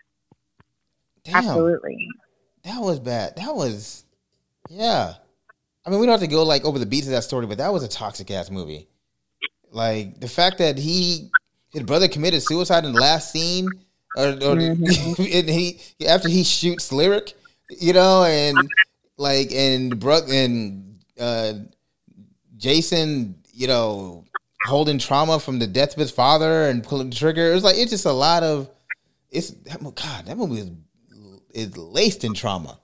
Damn, 1.24 1.38
Absolutely. 1.38 2.08
that 2.64 2.80
was 2.80 3.00
bad. 3.00 3.36
That 3.38 3.56
was, 3.56 4.06
yeah. 4.70 5.16
I 5.86 5.90
mean, 5.90 6.00
we 6.00 6.06
don't 6.06 6.14
have 6.14 6.22
to 6.22 6.28
go 6.28 6.44
like 6.44 6.64
over 6.64 6.80
the 6.80 6.86
beats 6.86 7.08
of 7.08 7.14
that 7.14 7.24
story, 7.24 7.46
but 7.48 7.58
that 7.58 7.74
was 7.74 7.84
a 7.84 7.88
toxic 7.88 8.30
ass 8.32 8.52
movie. 8.52 8.88
Like 9.72 10.20
the 10.20 10.28
fact 10.28 10.58
that 10.60 10.78
he, 10.78 11.30
his 11.72 11.84
brother 11.84 12.08
committed 12.08 12.44
suicide 12.44 12.86
in 12.86 12.94
the 12.94 13.00
last 13.00 13.32
scene, 13.32 13.68
or, 14.16 14.28
or 14.28 14.56
Mm-hmm. 14.56 15.22
and 15.34 15.50
he 15.50 15.80
after 16.06 16.28
he 16.28 16.44
shoots 16.44 16.92
lyric, 16.92 17.34
you 17.70 17.94
know, 17.94 18.24
and 18.26 18.58
like 19.18 19.52
and 19.54 20.00
Brooke 20.00 20.28
and 20.30 21.00
uh, 21.20 21.54
Jason, 22.58 23.36
you 23.54 23.68
know, 23.68 24.26
holding 24.66 25.00
trauma 25.00 25.40
from 25.40 25.60
the 25.60 25.68
death 25.68 25.94
of 25.94 26.00
his 26.00 26.12
father 26.12 26.68
and 26.68 26.84
pulling 26.84 27.10
the 27.10 27.16
trigger. 27.16 27.52
It 27.52 27.56
was 27.56 27.64
like 27.64 27.78
it's 27.78 27.92
just 27.92 28.06
a 28.06 28.12
lot 28.12 28.44
of 28.44 28.70
it's 29.30 29.52
that 29.52 29.82
God. 29.82 30.26
That 30.26 30.38
movie 30.38 30.60
is 30.60 30.72
is 31.54 31.78
laced 31.78 32.24
in 32.24 32.34
trauma. 32.34 32.80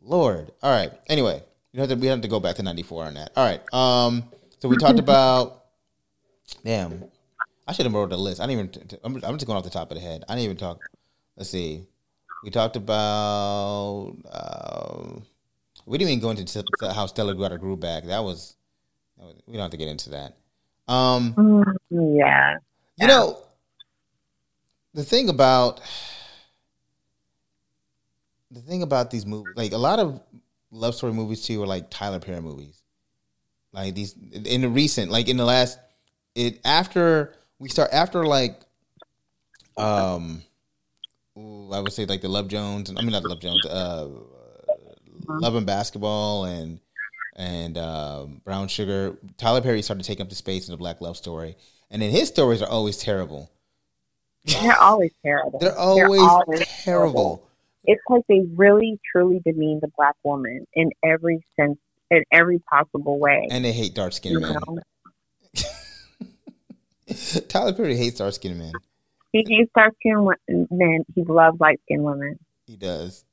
Lord. 0.00 0.52
All 0.62 0.70
right. 0.70 0.92
Anyway, 1.08 1.42
you 1.76 1.82
have 1.82 1.90
to 1.90 1.94
we 1.96 2.06
have 2.06 2.22
to 2.22 2.28
go 2.28 2.40
back 2.40 2.56
to 2.56 2.62
ninety 2.62 2.82
four 2.82 3.04
on 3.04 3.14
that. 3.14 3.32
All 3.36 3.44
right. 3.44 3.60
Um. 3.74 4.24
So 4.60 4.68
we 4.68 4.78
talked 4.78 4.98
about. 4.98 5.64
Damn. 6.64 7.04
I 7.68 7.72
should 7.72 7.84
have 7.84 7.92
wrote 7.92 8.08
the 8.08 8.16
list. 8.16 8.40
I 8.40 8.46
didn't 8.46 8.76
even. 8.76 8.98
I'm, 9.04 9.14
I'm 9.16 9.34
just 9.34 9.46
going 9.46 9.58
off 9.58 9.64
the 9.64 9.68
top 9.68 9.90
of 9.90 9.96
the 9.98 10.00
head. 10.00 10.24
I 10.26 10.34
didn't 10.34 10.44
even 10.44 10.56
talk. 10.56 10.80
Let's 11.36 11.50
see. 11.50 11.86
We 12.42 12.50
talked 12.50 12.76
about. 12.76 14.16
Uh, 14.24 15.20
we 15.84 15.98
didn't 15.98 16.12
even 16.12 16.22
go 16.22 16.30
into 16.30 16.46
t- 16.46 16.62
how 16.80 17.04
Stella 17.04 17.36
her 17.50 17.58
groove 17.58 17.80
back. 17.80 18.04
That 18.04 18.24
was. 18.24 18.56
We 19.46 19.52
don't 19.52 19.62
have 19.62 19.70
to 19.72 19.76
get 19.76 19.88
into 19.88 20.10
that. 20.10 20.34
Um. 20.88 21.34
Mm, 21.34 22.16
yeah. 22.16 22.56
You 22.96 23.06
know, 23.06 23.38
the 24.94 25.04
thing 25.04 25.28
about 25.28 25.82
the 28.50 28.62
thing 28.62 28.82
about 28.82 29.10
these 29.10 29.26
movies, 29.26 29.52
like 29.56 29.72
a 29.72 29.78
lot 29.78 29.98
of 29.98 30.22
love 30.76 30.94
story 30.94 31.12
movies 31.12 31.42
too, 31.42 31.62
are 31.62 31.66
like 31.66 31.90
Tyler 31.90 32.20
Perry 32.20 32.40
movies. 32.40 32.82
Like 33.72 33.94
these 33.94 34.14
in 34.32 34.62
the 34.62 34.68
recent, 34.68 35.10
like 35.10 35.28
in 35.28 35.36
the 35.36 35.44
last, 35.44 35.78
it 36.34 36.60
after 36.64 37.34
we 37.58 37.68
start 37.68 37.90
after 37.92 38.24
like, 38.24 38.60
um, 39.76 40.42
ooh, 41.38 41.70
I 41.72 41.80
would 41.80 41.92
say 41.92 42.06
like 42.06 42.20
the 42.20 42.28
Love 42.28 42.48
Jones, 42.48 42.88
and 42.88 42.98
I 42.98 43.02
mean 43.02 43.12
not 43.12 43.24
Love 43.24 43.40
Jones, 43.40 43.66
uh, 43.66 44.08
Love 45.26 45.54
and 45.56 45.66
Basketball 45.66 46.44
and 46.44 46.80
and 47.36 47.76
um, 47.76 48.40
Brown 48.44 48.68
Sugar. 48.68 49.16
Tyler 49.36 49.60
Perry 49.60 49.82
started 49.82 50.04
taking 50.04 50.22
up 50.22 50.30
the 50.30 50.36
space 50.36 50.68
in 50.68 50.72
the 50.72 50.78
Black 50.78 51.00
Love 51.00 51.16
Story, 51.16 51.56
and 51.90 52.00
then 52.00 52.10
his 52.10 52.28
stories 52.28 52.62
are 52.62 52.68
always 52.68 52.98
terrible. 52.98 53.50
They're 54.44 54.80
always 54.80 55.10
terrible. 55.22 55.58
They're 55.58 55.76
always, 55.76 56.20
always 56.20 56.66
terrible. 56.84 57.46
It's 57.86 58.02
like 58.08 58.22
they 58.28 58.42
really 58.54 58.98
truly 59.12 59.40
demean 59.44 59.78
the 59.80 59.88
black 59.96 60.14
woman 60.24 60.66
in 60.74 60.90
every 61.04 61.44
sense, 61.58 61.78
in 62.10 62.22
every 62.32 62.58
possible 62.70 63.18
way. 63.18 63.46
And 63.50 63.64
they 63.64 63.72
hate 63.72 63.94
dark 63.94 64.12
skinned 64.12 64.40
men. 64.40 64.56
Tyler 67.48 67.72
Perry 67.72 67.96
hates 67.96 68.18
dark 68.18 68.34
skinned 68.34 68.58
men. 68.58 68.72
He 69.32 69.44
hates 69.48 69.70
dark 69.76 69.94
skinned 70.00 70.28
men. 70.70 71.04
He 71.14 71.22
loves 71.24 71.58
light 71.60 71.80
skinned 71.84 72.02
women. 72.04 72.38
He 72.66 72.76
does. 72.76 73.24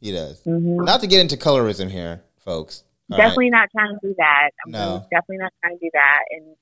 He 0.00 0.10
does. 0.12 0.40
hmm 0.42 0.84
Not 0.84 1.00
to 1.02 1.06
get 1.06 1.20
into 1.20 1.36
colorism 1.36 1.90
here, 1.90 2.22
folks. 2.38 2.84
All 3.12 3.18
right? 3.18 3.24
definitely 3.24 3.50
not 3.50 3.68
trying 3.76 3.92
to 3.94 3.98
do 4.08 4.14
that. 4.18 4.50
I'm 4.64 4.72
No. 4.72 5.06
definitely 5.10 5.38
not 5.38 5.52
trying 5.62 5.78
to 5.78 5.84
do 5.84 5.90
that. 5.92 6.20
And 6.30 6.56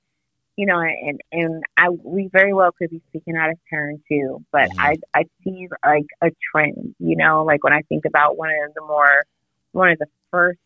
you 0.59 0.67
know, 0.67 0.81
and 0.81 1.21
and 1.31 1.63
I 1.77 1.89
we 1.89 2.29
very 2.33 2.53
well 2.53 2.73
could 2.73 2.91
be 2.91 3.01
speaking 3.09 3.37
out 3.37 3.49
of 3.51 3.59
turn 3.71 4.03
too. 4.09 4.45
But 4.51 4.71
Mhm. 4.71 4.79
I 4.81 4.97
I 5.15 5.25
see 5.45 5.69
like 5.87 6.07
a 6.21 6.31
trend. 6.51 6.97
You 6.99 7.15
know, 7.17 7.45
like 7.45 7.63
when 7.63 7.73
I 7.73 7.83
think 7.83 8.05
about 8.05 8.37
one 8.37 8.51
of 8.67 8.75
the 8.75 8.81
more 8.81 9.23
one 9.71 9.91
of 9.91 9.99
the 9.99 10.09
first 10.33 10.59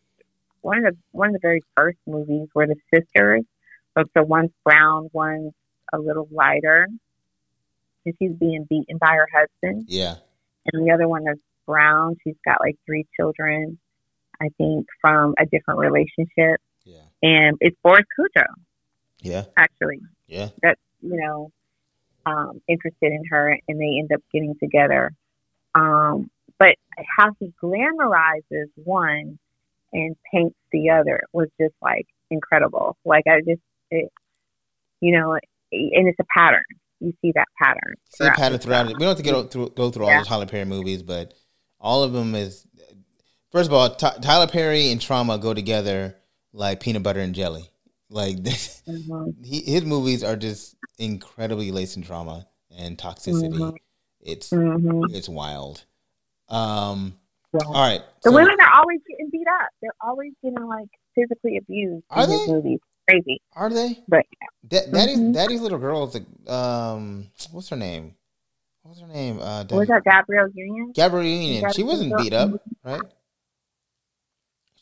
one 0.61 0.79
of 0.79 0.83
the 0.85 0.97
one 1.11 1.27
of 1.27 1.33
the 1.33 1.39
very 1.39 1.61
first 1.77 1.99
movies 2.07 2.49
were 2.55 2.65
the 2.65 2.75
sisters. 2.93 3.43
But 3.93 4.07
so 4.17 4.23
one's 4.23 4.49
brown, 4.63 5.11
one's 5.13 5.53
a 5.93 5.99
little 5.99 6.27
lighter, 6.31 6.87
and 8.05 8.15
she's 8.17 8.33
being 8.33 8.63
beaten 8.67 8.97
by 8.97 9.13
her 9.13 9.27
husband 9.31 9.85
Yeah. 9.87 10.15
and 10.73 10.83
the 10.83 10.91
other 10.91 11.07
one 11.07 11.27
is 11.27 11.37
brown. 11.67 12.15
She's 12.23 12.35
got 12.43 12.57
like 12.61 12.77
three 12.87 13.05
children, 13.15 13.77
I 14.41 14.49
think, 14.57 14.87
from 14.99 15.35
a 15.37 15.45
different 15.45 15.79
relationship. 15.81 16.59
Yeah. 16.83 17.03
And 17.21 17.57
it's 17.61 17.77
Boris 17.83 18.05
Kodjoe, 18.19 18.55
Yeah. 19.23 19.45
actually, 19.57 19.99
Yeah. 20.27 20.49
that's, 20.61 20.79
you 21.01 21.15
know, 21.17 21.51
um, 22.25 22.61
interested 22.67 23.11
in 23.11 23.23
her 23.29 23.57
and 23.67 23.79
they 23.79 23.97
end 23.99 24.11
up 24.13 24.21
getting 24.31 24.55
together. 24.59 25.11
Um, 25.75 26.29
but 26.59 26.75
how 27.17 27.31
he 27.39 27.51
glamorizes 27.61 28.67
one 28.75 29.39
and 29.91 30.15
paints 30.31 30.55
the 30.71 30.89
other 30.91 31.21
was 31.33 31.49
just 31.59 31.73
like 31.81 32.05
incredible. 32.29 32.95
Like 33.05 33.23
I 33.27 33.39
just, 33.39 33.61
it, 33.91 34.11
you 35.01 35.11
know, 35.17 35.33
and 35.33 36.07
it's 36.07 36.19
a 36.19 36.25
pattern. 36.37 36.63
You 36.99 37.13
see 37.21 37.31
that 37.35 37.47
pattern. 37.61 37.95
Throughout 38.15 38.37
pattern 38.37 38.59
throughout 38.59 38.85
it. 38.89 38.93
We 38.97 38.99
don't 38.99 39.09
have 39.09 39.17
to 39.17 39.23
get 39.23 39.51
through, 39.51 39.71
go 39.71 39.89
through 39.89 40.05
all 40.05 40.11
Yeah. 40.11 40.19
those 40.19 40.27
Tyler 40.27 40.45
Perry 40.45 40.65
movies, 40.65 41.03
but 41.03 41.33
all 41.79 42.03
of 42.03 42.13
them 42.13 42.35
is. 42.35 42.65
First 43.51 43.67
of 43.67 43.73
all, 43.73 43.89
Ty 43.89 44.17
Tyler 44.21 44.47
Perry 44.47 44.91
and 44.91 45.01
trauma 45.01 45.37
go 45.37 45.53
together 45.53 46.15
like 46.53 46.79
peanut 46.79 47.03
butter 47.03 47.19
and 47.19 47.35
jelly. 47.35 47.69
Like 48.13 48.43
this, 48.43 48.83
Mhm. 48.87 49.43
he, 49.43 49.61
his 49.61 49.85
movies 49.85 50.23
are 50.23 50.35
just 50.35 50.75
incredibly 50.99 51.71
laced 51.71 51.97
in 51.97 52.03
drama 52.03 52.47
and 52.77 52.95
toxicity. 52.97 53.49
Mhm. 53.57 53.75
It's 54.21 54.51
Mhm. 54.51 55.13
it's 55.13 55.27
wild. 55.27 55.83
Um. 56.47 57.17
Yeah. 57.53 57.65
All 57.67 57.73
right. 57.73 58.01
The 58.23 58.29
so- 58.29 58.35
women 58.35 58.55
are 58.61 58.79
always 58.79 58.99
getting 59.09 59.29
beat 59.31 59.47
up. 59.47 59.69
They're 59.81 59.95
always 60.01 60.33
getting 60.43 60.63
like 60.67 60.89
physically 61.15 61.57
abused 61.57 62.03
Are 62.11 62.23
in 62.25 62.29
his 62.29 62.45
they? 62.45 62.53
movies. 62.53 62.79
Crazy. 63.09 63.41
Are 63.53 63.69
they? 63.69 64.03
But 64.07 64.25
Da- 64.67 64.85
Daddy's 64.91 65.19
Mhm. 65.19 65.33
Daddy's 65.33 65.61
little 65.61 65.79
girl 65.79 66.03
is 66.07 66.13
the 66.13 66.53
um 66.53 67.31
what's 67.51 67.69
her 67.69 67.75
name? 67.75 68.15
What's 68.83 68.99
her 69.01 69.07
name? 69.07 69.39
Uh 69.39 69.65
was 69.71 69.87
that 69.87 70.03
Gabrielle 70.03 70.49
Union? 70.53 70.91
Gabrielle 70.93 71.25
Union. 71.25 71.71
She 71.73 71.83
wasn't 71.83 72.15
beat 72.17 72.33
up, 72.33 72.51
right? 72.83 73.01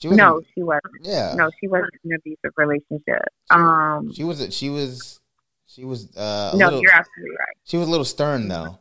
She 0.02 0.08
wasn't, 0.08 0.26
No, 0.28 0.42
she 0.56 0.64
wasn't. 0.64 0.84
Yeah. 1.02 1.36
No, 1.36 1.50
she 1.60 1.68
wasn't 1.68 1.94
in 2.04 2.12
an 2.12 2.18
abusive 2.18 2.52
relationship. 2.58 3.22
Um, 3.50 4.12
She 4.14 4.24
was 4.24 4.54
she 4.54 4.70
was 4.70 5.20
she 5.68 5.86
was 5.86 6.16
uh 6.18 6.52
a 6.54 6.58
no, 6.58 6.66
little, 6.66 6.82
you're 6.82 6.92
absolutely 6.92 7.36
right. 7.36 7.58
she 7.64 7.78
was 7.78 7.88
a 7.88 7.92
little 7.92 8.06
stern 8.06 8.48
though. 8.48 8.80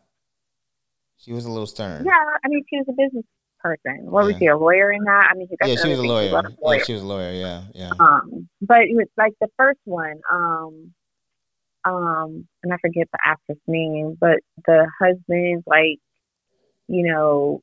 She 1.18 1.32
was 1.32 1.44
a 1.44 1.50
little 1.50 1.66
stern. 1.66 2.06
Yeah, 2.06 2.12
I 2.44 2.48
mean, 2.48 2.64
she 2.70 2.78
was 2.78 2.86
a 2.88 2.92
business 2.92 3.26
person. 3.62 4.10
What 4.10 4.24
was 4.24 4.34
Yeah. 4.34 4.38
she, 4.38 4.46
a 4.46 4.56
lawyer 4.56 4.90
in 4.90 5.04
that? 5.04 5.28
I 5.30 5.34
mean, 5.34 5.48
he 5.50 5.56
Yeah, 5.60 5.76
she 5.76 5.88
was 5.88 5.98
a 5.98 6.02
lawyer. 6.02 6.32
was 6.32 6.44
a 6.46 6.76
Yeah, 6.76 6.82
she 6.84 6.92
was 6.94 7.02
a 7.02 7.06
lawyer, 7.06 7.32
yeah, 7.32 7.62
yeah. 7.74 7.90
Um, 8.00 8.48
but 8.62 8.80
it 8.80 8.96
was 8.96 9.08
like 9.18 9.34
the 9.40 9.48
first 9.58 9.80
one, 9.84 10.20
um, 10.32 10.94
um, 11.84 12.48
and 12.62 12.72
I 12.72 12.78
forget 12.78 13.08
the 13.12 13.18
actress 13.22 13.58
name, 13.66 14.16
but 14.18 14.38
the 14.66 14.90
husband, 14.98 15.64
like, 15.66 15.98
you 16.88 17.02
know, 17.12 17.62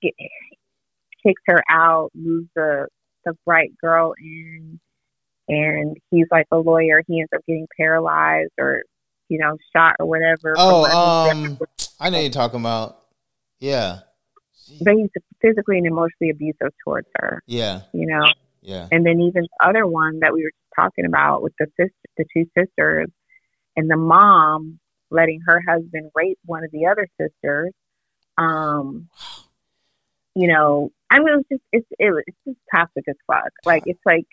get, 0.00 0.14
kicks 1.26 1.42
her 1.46 1.62
out, 1.68 2.10
moves 2.14 2.48
the 2.54 2.86
the 3.24 3.36
bright 3.44 3.72
girl 3.82 4.14
in, 4.18 4.78
and 5.48 5.96
he's 6.10 6.26
like 6.30 6.46
a 6.52 6.58
lawyer. 6.58 7.02
He 7.06 7.20
ends 7.20 7.30
up 7.34 7.40
getting 7.46 7.66
paralyzed 7.76 8.52
or, 8.58 8.82
you 9.28 9.38
know, 9.38 9.56
shot 9.74 9.96
or 9.98 10.06
whatever. 10.06 10.54
Oh, 10.56 10.84
um. 10.84 11.58
I 11.98 12.10
know 12.10 12.20
you're 12.20 12.30
talking 12.30 12.60
about. 12.60 12.98
Yeah. 13.58 14.00
but 14.82 14.94
he's 14.94 15.08
physically 15.40 15.78
and 15.78 15.86
emotionally 15.86 16.30
abusive 16.30 16.72
towards 16.84 17.08
her, 17.18 17.42
Yeah, 17.46 17.80
you 17.94 18.06
know. 18.06 18.26
yeah. 18.60 18.86
And 18.92 19.04
then 19.06 19.20
even 19.20 19.42
the 19.44 19.66
other 19.66 19.86
one 19.86 20.20
that 20.20 20.32
we 20.34 20.42
were 20.44 20.52
talking 20.76 21.06
about 21.06 21.42
with 21.42 21.54
the 21.58 21.66
sister, 21.76 21.94
the 22.18 22.26
two 22.34 22.44
sisters, 22.56 23.08
and 23.76 23.90
the 23.90 23.96
mom 23.96 24.78
letting 25.10 25.40
her 25.46 25.62
husband 25.66 26.10
rape 26.14 26.38
one 26.44 26.64
of 26.64 26.70
the 26.70 26.86
other 26.86 27.08
sisters. 27.18 27.72
Um, 28.36 29.08
you 30.34 30.48
know, 30.48 30.90
I 31.10 31.18
mean, 31.18 31.28
it 31.28 31.36
was 31.36 31.44
just 31.50 31.62
it's 31.72 31.86
it 31.98 32.10
was 32.10 32.24
it's 32.26 32.36
just 32.46 32.58
toxic 32.74 33.04
as 33.08 33.14
fuck. 33.26 33.50
Like 33.64 33.84
it's 33.86 34.00
like 34.04 34.26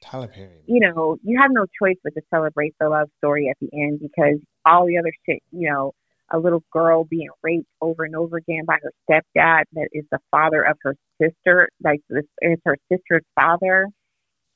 you 0.65 0.79
know, 0.79 1.17
you 1.23 1.39
have 1.39 1.51
no 1.51 1.65
choice 1.81 1.97
but 2.03 2.13
to 2.15 2.21
celebrate 2.33 2.73
the 2.79 2.89
love 2.89 3.09
story 3.19 3.49
at 3.49 3.57
the 3.61 3.69
end 3.73 3.99
because 3.99 4.39
all 4.65 4.85
the 4.85 4.97
other 4.97 5.13
shit, 5.25 5.43
you 5.51 5.69
know, 5.69 5.93
a 6.33 6.39
little 6.39 6.63
girl 6.71 7.03
being 7.03 7.29
raped 7.43 7.67
over 7.79 8.03
and 8.03 8.15
over 8.15 8.37
again 8.37 8.65
by 8.65 8.77
her 8.81 8.91
stepdad 9.09 9.63
that 9.73 9.89
is 9.91 10.03
the 10.11 10.19
father 10.31 10.63
of 10.63 10.77
her 10.81 10.95
sister, 11.21 11.69
like 11.83 12.01
this 12.09 12.25
is 12.41 12.57
her 12.65 12.77
sister's 12.91 13.23
father. 13.35 13.87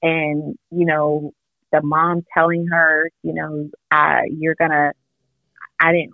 And, 0.01 0.55
you 0.71 0.85
know, 0.85 1.31
the 1.71 1.81
mom 1.81 2.25
telling 2.33 2.67
her, 2.71 3.09
you 3.23 3.33
know, 3.33 3.69
uh, 3.91 4.21
you're 4.29 4.55
gonna, 4.55 4.91
I 5.79 5.91
didn't, 5.91 6.13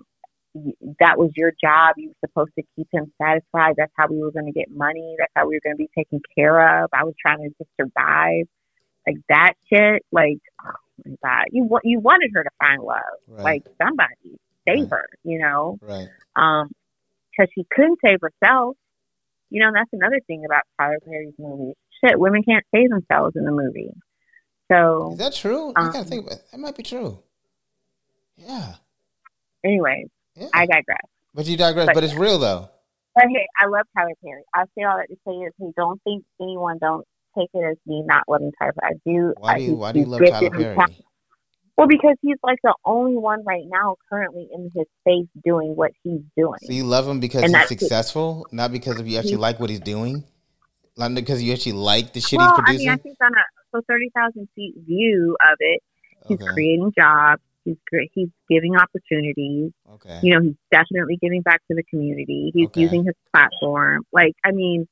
that 0.99 1.17
was 1.17 1.31
your 1.35 1.51
job. 1.63 1.95
You 1.97 2.09
were 2.09 2.27
supposed 2.27 2.51
to 2.57 2.63
keep 2.75 2.87
him 2.91 3.11
satisfied. 3.21 3.75
That's 3.77 3.91
how 3.95 4.07
we 4.07 4.19
were 4.19 4.31
going 4.31 4.45
to 4.45 4.51
get 4.51 4.69
money. 4.69 5.15
That's 5.17 5.31
how 5.35 5.47
we 5.47 5.55
were 5.55 5.61
going 5.63 5.75
to 5.75 5.77
be 5.77 5.89
taken 5.97 6.21
care 6.35 6.83
of. 6.83 6.89
I 6.93 7.03
was 7.03 7.15
trying 7.19 7.39
to 7.39 7.49
just 7.57 7.69
survive. 7.79 8.45
Like 9.05 9.17
that 9.29 9.53
shit. 9.71 10.03
Like, 10.11 10.39
oh 10.63 10.71
my 11.05 11.15
god, 11.23 11.45
you 11.51 11.67
you 11.83 11.99
wanted 11.99 12.31
her 12.33 12.43
to 12.43 12.49
find 12.59 12.81
love. 12.81 13.01
Right. 13.27 13.43
Like 13.43 13.63
somebody 13.81 14.39
save 14.67 14.91
right. 14.91 14.91
her. 14.91 15.09
You 15.23 15.39
know. 15.39 15.77
Right. 15.81 16.07
Um, 16.35 16.71
because 17.31 17.51
she 17.55 17.65
couldn't 17.71 17.99
save 18.05 18.19
herself. 18.21 18.77
You 19.49 19.61
know, 19.61 19.71
that's 19.73 19.89
another 19.91 20.19
thing 20.27 20.45
about 20.45 20.63
Tyler 20.79 20.99
Perry's 21.05 21.33
movies. 21.37 21.75
Shit, 22.03 22.19
women 22.19 22.43
can't 22.43 22.65
save 22.73 22.89
themselves 22.89 23.35
in 23.35 23.45
the 23.45 23.51
movie. 23.51 23.91
So 24.71 25.11
is 25.13 25.19
that 25.19 25.33
true? 25.33 25.69
Um, 25.75 25.89
I 25.89 25.93
gotta 25.93 26.05
think 26.05 26.25
about 26.25 26.39
it. 26.39 26.45
that. 26.51 26.59
Might 26.59 26.77
be 26.77 26.83
true. 26.83 27.19
Yeah. 28.37 28.75
Anyways, 29.63 30.07
yeah. 30.35 30.47
I 30.53 30.65
digress. 30.65 31.01
But 31.33 31.45
you 31.45 31.57
digress. 31.57 31.87
But, 31.87 31.95
but 31.95 32.03
it's 32.03 32.13
real 32.13 32.37
though. 32.37 32.69
But 33.15 33.25
hey, 33.29 33.47
I 33.59 33.67
love 33.67 33.85
Tyler 33.95 34.13
Perry. 34.23 34.43
I 34.55 34.63
say 34.75 34.83
all 34.83 34.97
that 34.97 35.07
to 35.09 35.15
say 35.27 35.33
is, 35.33 35.53
hey, 35.59 35.71
don't 35.77 36.01
think 36.03 36.23
anyone 36.41 36.77
don't 36.79 37.05
take 37.37 37.49
it 37.53 37.63
as 37.63 37.77
me 37.85 38.03
not 38.05 38.23
loving 38.27 38.51
Tyler. 38.59 38.73
I 38.81 38.91
do. 39.05 39.33
Why 39.37 39.57
do 39.57 39.63
you, 39.63 39.75
why 39.75 39.91
do 39.91 39.99
you 39.99 40.05
love 40.05 40.21
Tyler 40.25 40.49
Perry? 40.49 40.77
Well, 41.75 41.87
because 41.87 42.15
he's 42.21 42.37
like 42.43 42.59
the 42.63 42.75
only 42.85 43.17
one 43.17 43.43
right 43.45 43.63
now 43.65 43.95
currently 44.07 44.47
in 44.53 44.69
his 44.75 44.85
space 45.01 45.27
doing 45.43 45.75
what 45.75 45.91
he's 46.03 46.21
doing. 46.37 46.59
So 46.61 46.71
you 46.71 46.83
love 46.83 47.07
him 47.07 47.19
because 47.19 47.41
and 47.43 47.55
he's 47.55 47.67
successful, 47.67 48.45
not 48.51 48.71
because 48.71 48.99
of 48.99 49.07
you 49.07 49.17
actually 49.17 49.37
like 49.37 49.59
what 49.59 49.71
he's 49.71 49.79
doing, 49.79 50.23
not 50.97 51.15
because 51.15 51.41
you 51.41 51.51
actually 51.51 51.71
like 51.73 52.13
the 52.13 52.21
shit 52.21 52.37
well, 52.37 52.49
he's 52.49 52.63
producing. 52.63 52.89
I 52.89 52.91
mean, 52.91 52.99
I 52.99 53.01
think 53.01 53.17
on 53.21 53.31
a 53.31 53.43
so 53.71 53.81
thirty 53.87 54.11
thousand 54.15 54.47
feet 54.55 54.75
view 54.85 55.35
of 55.41 55.57
it, 55.59 55.81
he's 56.27 56.39
okay. 56.39 56.53
creating 56.53 56.93
jobs. 56.95 57.41
He's 57.65 57.77
great. 57.89 58.11
He's 58.13 58.29
giving 58.49 58.75
opportunities. 58.75 59.71
Okay. 59.93 60.19
You 60.21 60.33
know, 60.33 60.41
he's 60.41 60.55
definitely 60.71 61.17
giving 61.21 61.41
back 61.41 61.61
to 61.69 61.75
the 61.75 61.83
community. 61.83 62.51
He's 62.53 62.67
okay. 62.67 62.81
using 62.81 63.05
his 63.05 63.15
platform. 63.33 64.03
Like, 64.11 64.33
I 64.43 64.51
mean, 64.51 64.87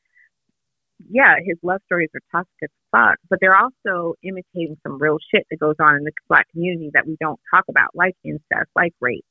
yeah, 1.10 1.36
his 1.44 1.58
love 1.64 1.82
stories 1.86 2.10
are 2.16 2.22
toxic 2.32 2.54
as 2.64 2.70
fuck, 2.92 3.18
but 3.30 3.40
they're 3.42 3.58
also 3.58 4.16
imitating 4.24 4.78
some 4.84 5.00
real 5.00 5.18
shit 5.34 5.46
that 5.50 5.58
goes 5.58 5.76
on 5.80 5.96
in 5.96 6.04
the 6.04 6.12
black 6.30 6.50
community 6.52 6.92
that 6.94 7.08
we 7.08 7.18
don't 7.20 7.40
talk 7.54 7.66
about, 7.70 7.90
like 7.94 8.16
incest, 8.24 8.70
like 8.76 8.94
rape, 9.00 9.26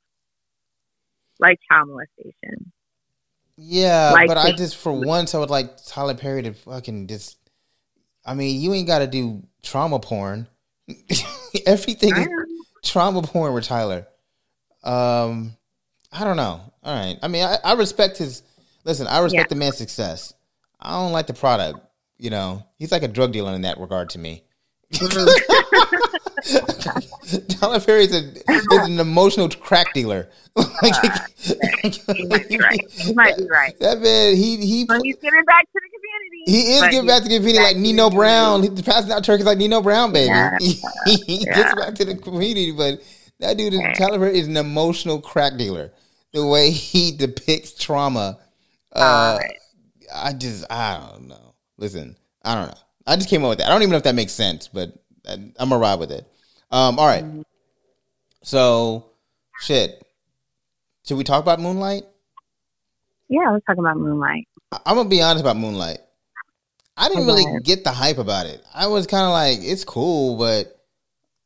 like 1.39 1.59
child 1.69 1.89
molestation. 1.89 2.71
Yeah, 3.57 4.11
like 4.11 4.27
but 4.27 4.37
I 4.37 4.51
just 4.53 4.75
for 4.75 4.91
once 4.91 5.35
I 5.35 5.39
would 5.39 5.49
like 5.49 5.77
Tyler 5.85 6.15
Perry 6.15 6.43
to 6.43 6.53
fucking 6.53 7.07
just. 7.07 7.37
I 8.23 8.35
mean, 8.35 8.61
you 8.61 8.73
ain't 8.73 8.87
got 8.87 8.99
to 8.99 9.07
do 9.07 9.43
trauma 9.63 9.99
porn. 9.99 10.47
Everything 11.65 12.15
is 12.15 12.27
trauma 12.83 13.21
porn 13.21 13.53
with 13.53 13.65
Tyler. 13.65 14.07
Um, 14.83 15.55
I 16.11 16.23
don't 16.23 16.37
know. 16.37 16.61
All 16.83 16.95
right. 16.95 17.17
I 17.21 17.27
mean, 17.27 17.43
I, 17.43 17.57
I 17.63 17.73
respect 17.73 18.17
his. 18.17 18.43
Listen, 18.83 19.07
I 19.07 19.19
respect 19.19 19.49
yeah. 19.49 19.53
the 19.53 19.59
man's 19.59 19.77
success. 19.77 20.33
I 20.79 20.93
don't 20.93 21.11
like 21.11 21.27
the 21.27 21.33
product. 21.33 21.79
You 22.17 22.29
know, 22.29 22.65
he's 22.77 22.91
like 22.91 23.03
a 23.03 23.07
drug 23.07 23.31
dealer 23.31 23.53
in 23.53 23.61
that 23.61 23.79
regard 23.79 24.09
to 24.11 24.19
me. 24.19 24.43
Tyler 27.61 27.79
Perry 27.79 28.05
is, 28.05 28.15
a, 28.15 28.23
is 28.49 28.87
an 28.87 28.99
emotional 28.99 29.47
crack 29.47 29.93
dealer. 29.93 30.27
uh, 30.55 30.63
he 31.83 32.25
might 32.25 32.49
be 32.49 32.57
right. 32.57 32.81
He 32.89 33.13
might 33.13 33.37
be 33.37 33.47
right. 33.47 33.79
That 33.79 34.01
man, 34.01 34.35
he 34.35 34.57
he. 34.57 34.85
But 34.85 35.03
he's 35.03 35.15
giving 35.17 35.45
back 35.45 35.71
to 35.71 35.79
the 35.79 35.89
community. 35.95 36.43
He 36.47 36.73
is 36.73 36.81
giving 36.89 37.05
back 37.05 37.21
to 37.21 37.29
the 37.29 37.37
community 37.37 37.63
like 37.63 37.77
Nino 37.77 38.09
Brown. 38.09 38.63
He's 38.63 38.81
passing 38.81 39.11
out 39.11 39.23
turkeys 39.23 39.45
like 39.45 39.59
Nino 39.59 39.79
Brown, 39.79 40.11
baby. 40.11 40.29
Yeah. 40.29 40.57
he, 41.05 41.45
yeah. 41.45 41.55
gets 41.55 41.75
back 41.75 41.93
to 41.95 42.05
the 42.05 42.15
community, 42.15 42.71
but 42.71 42.99
that 43.39 43.57
dude, 43.57 43.75
is, 43.75 43.81
Tyler 43.95 44.17
Perry, 44.17 44.39
is 44.39 44.47
an 44.47 44.57
emotional 44.57 45.21
crack 45.21 45.55
dealer. 45.55 45.91
The 46.33 46.43
way 46.43 46.71
he 46.71 47.15
depicts 47.15 47.75
trauma. 47.75 48.39
Uh, 48.91 49.37
I 50.15 50.33
just 50.33 50.65
I 50.71 50.97
don't 50.97 51.27
know. 51.27 51.53
Listen, 51.77 52.15
I 52.43 52.55
don't 52.55 52.69
know. 52.69 52.81
I 53.05 53.17
just 53.17 53.29
came 53.29 53.43
up 53.43 53.49
with 53.49 53.59
that. 53.59 53.67
I 53.67 53.69
don't 53.69 53.83
even 53.83 53.91
know 53.91 53.97
if 53.97 54.03
that 54.03 54.15
makes 54.15 54.33
sense, 54.33 54.67
but 54.67 54.93
I'm 55.27 55.53
gonna 55.59 55.77
ride 55.77 55.99
with 55.99 56.11
it. 56.11 56.25
Um, 56.71 56.97
all 56.97 57.05
right. 57.05 57.23
So, 58.43 59.05
shit. 59.59 60.05
Should 61.05 61.17
we 61.17 61.23
talk 61.23 61.41
about 61.41 61.59
Moonlight? 61.59 62.03
Yeah, 63.29 63.49
let's 63.51 63.65
talk 63.65 63.77
about 63.77 63.97
Moonlight. 63.97 64.47
I'm 64.85 64.95
gonna 64.95 65.09
be 65.09 65.21
honest 65.21 65.41
about 65.41 65.57
Moonlight. 65.57 65.99
I 66.97 67.07
didn't 67.07 67.25
really 67.25 67.45
get 67.63 67.83
the 67.83 67.91
hype 67.91 68.17
about 68.17 68.45
it. 68.45 68.63
I 68.73 68.87
was 68.87 69.07
kind 69.07 69.23
of 69.23 69.31
like, 69.31 69.59
it's 69.61 69.83
cool, 69.83 70.37
but 70.37 70.77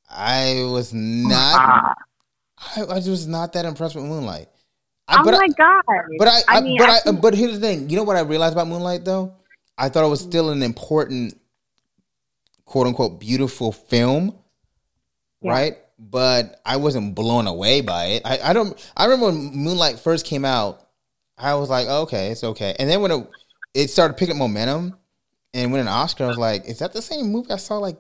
I 0.10 0.64
was 0.66 0.94
not. 0.94 1.56
Uh, 1.56 1.94
I, 2.78 2.82
I 2.82 2.96
was 2.96 3.28
not 3.28 3.54
that 3.54 3.66
impressed 3.66 3.96
with 3.96 4.06
Moonlight. 4.06 4.48
I, 5.08 5.22
oh 5.22 5.24
my 5.24 5.38
I, 5.38 5.48
god! 5.50 5.84
But 6.18 6.28
I, 6.28 6.42
I, 6.48 6.62
mean, 6.62 6.78
but 6.80 6.90
I, 6.90 7.12
but 7.12 7.36
here's 7.36 7.54
the 7.54 7.60
thing. 7.60 7.90
You 7.90 7.98
know 7.98 8.04
what 8.04 8.16
I 8.16 8.22
realized 8.22 8.54
about 8.54 8.68
Moonlight 8.68 9.06
though? 9.06 9.34
I 9.78 9.90
thought 9.90 10.06
it 10.06 10.10
was 10.10 10.22
still 10.22 10.50
an 10.50 10.64
important, 10.64 11.40
quote 12.66 12.88
unquote, 12.88 13.20
beautiful 13.20 13.72
film, 13.72 14.36
yeah. 15.42 15.52
right? 15.52 15.78
But 15.98 16.62
I 16.66 16.78
wasn't 16.78 17.16
blown 17.16 17.48
away 17.48 17.82
by 17.82 18.06
it. 18.06 18.24
I, 18.26 18.40
I 18.50 18.54
don't. 18.54 18.78
I 18.98 19.06
remember 19.06 19.28
when 19.28 19.56
Moonlight 19.56 20.00
first 20.00 20.26
came 20.26 20.44
out. 20.44 20.82
I 21.38 21.56
was 21.56 21.70
like, 21.70 21.88
oh, 21.90 22.04
okay, 22.04 22.32
it's 22.32 22.44
okay. 22.44 22.76
And 22.80 22.90
then 22.90 23.02
when 23.02 23.12
it 23.12 23.28
it 23.74 23.90
started 23.90 24.18
picking 24.18 24.38
momentum 24.38 24.98
and 25.54 25.72
winning 25.72 25.88
an 25.88 25.94
Oscar, 25.94 26.26
I 26.26 26.28
was 26.28 26.38
like, 26.38 26.66
is 26.66 26.80
that 26.80 26.94
the 26.94 27.02
same 27.02 27.32
movie 27.32 27.52
I 27.52 27.58
saw 27.58 27.78
like 27.78 27.98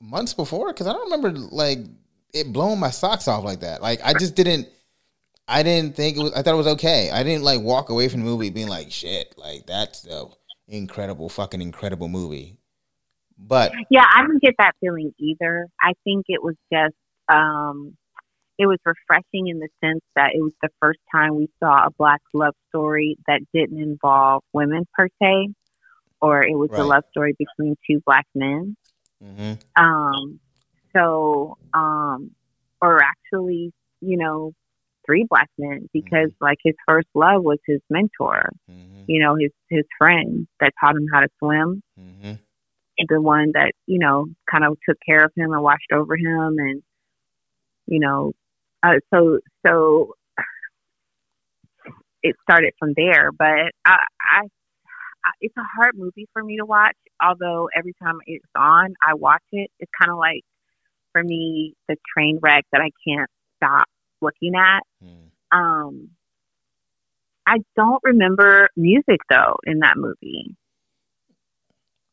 months 0.00 0.32
before? 0.34 0.72
Because 0.72 0.86
I 0.86 0.92
don't 0.92 1.10
remember 1.10 1.32
like 1.32 1.80
it 2.32 2.52
blowing 2.52 2.80
my 2.80 2.90
socks 2.90 3.28
off 3.28 3.44
like 3.44 3.60
that. 3.60 3.82
Like 3.82 4.00
I 4.02 4.14
just 4.14 4.34
didn't 4.34 4.68
I 5.46 5.62
didn't 5.62 5.94
think 5.94 6.16
it 6.16 6.22
was. 6.22 6.32
I 6.32 6.42
thought 6.42 6.54
it 6.54 6.58
was 6.58 6.66
okay. 6.68 7.10
I 7.10 7.22
didn't 7.22 7.44
like 7.44 7.60
walk 7.60 7.90
away 7.90 8.08
from 8.08 8.20
the 8.20 8.26
movie 8.26 8.50
being 8.50 8.68
like, 8.68 8.90
"Shit, 8.90 9.34
like 9.36 9.66
that's 9.66 10.06
a 10.06 10.26
incredible, 10.68 11.28
fucking 11.28 11.60
incredible 11.60 12.08
movie." 12.08 12.56
But 13.36 13.72
yeah, 13.90 14.06
I 14.10 14.22
didn't 14.22 14.42
get 14.42 14.54
that 14.58 14.72
feeling 14.80 15.12
either. 15.18 15.68
I 15.82 15.92
think 16.04 16.26
it 16.28 16.42
was 16.42 16.54
just, 16.72 16.94
um, 17.28 17.96
it 18.58 18.66
was 18.66 18.78
refreshing 18.84 19.48
in 19.48 19.58
the 19.58 19.68
sense 19.82 20.02
that 20.14 20.30
it 20.34 20.42
was 20.42 20.52
the 20.62 20.68
first 20.80 21.00
time 21.12 21.36
we 21.36 21.48
saw 21.60 21.86
a 21.86 21.90
black 21.98 22.20
love 22.32 22.54
story 22.68 23.16
that 23.26 23.40
didn't 23.52 23.80
involve 23.80 24.42
women 24.52 24.86
per 24.94 25.08
se, 25.20 25.48
or 26.20 26.42
it 26.42 26.56
was 26.56 26.70
right. 26.70 26.80
a 26.80 26.84
love 26.84 27.02
story 27.10 27.34
between 27.38 27.74
two 27.88 28.00
black 28.06 28.26
men. 28.34 28.76
Mm-hmm. 29.22 29.82
Um, 29.82 30.40
so, 30.94 31.56
um, 31.72 32.30
or 32.80 33.02
actually, 33.02 33.72
you 34.00 34.16
know, 34.16 34.52
three 35.04 35.26
black 35.28 35.48
men 35.58 35.88
because 35.92 36.28
mm-hmm. 36.28 36.44
like 36.44 36.58
his 36.62 36.74
first 36.86 37.08
love 37.14 37.42
was 37.42 37.58
his 37.66 37.80
mentor, 37.90 38.50
mm-hmm. 38.70 39.02
you 39.06 39.20
know, 39.20 39.34
his 39.34 39.50
his 39.68 39.84
friend 39.98 40.46
that 40.60 40.72
taught 40.80 40.96
him 40.96 41.06
how 41.12 41.20
to 41.20 41.28
swim. 41.38 41.82
Mm-hmm. 42.00 42.32
The 43.08 43.20
one 43.20 43.50
that, 43.54 43.72
you 43.86 43.98
know, 43.98 44.26
kind 44.48 44.64
of 44.64 44.76
took 44.88 44.96
care 45.04 45.24
of 45.24 45.32
him 45.36 45.52
and 45.52 45.62
watched 45.62 45.90
over 45.92 46.16
him 46.16 46.56
and 46.58 46.80
you 47.86 48.00
know, 48.00 48.32
uh, 48.82 48.98
so 49.12 49.38
so 49.66 50.14
it 52.22 52.36
started 52.42 52.72
from 52.78 52.94
there, 52.96 53.30
but 53.32 53.72
I, 53.84 53.98
I 54.20 54.42
it's 55.40 55.56
a 55.56 55.62
hard 55.76 55.96
movie 55.96 56.28
for 56.32 56.42
me 56.42 56.58
to 56.58 56.64
watch. 56.64 56.96
Although 57.22 57.68
every 57.76 57.94
time 58.02 58.18
it's 58.26 58.44
on, 58.56 58.94
I 59.06 59.14
watch 59.14 59.42
it. 59.52 59.70
It's 59.78 59.90
kind 59.98 60.10
of 60.10 60.18
like 60.18 60.42
for 61.12 61.22
me 61.22 61.74
the 61.88 61.96
train 62.14 62.38
wreck 62.42 62.64
that 62.72 62.80
I 62.80 62.90
can't 63.06 63.30
stop 63.56 63.86
looking 64.20 64.54
at. 64.54 64.82
Mm. 65.02 65.30
Um, 65.52 66.10
I 67.46 67.58
don't 67.76 68.00
remember 68.02 68.68
music 68.76 69.20
though 69.28 69.56
in 69.64 69.80
that 69.80 69.96
movie. 69.96 70.56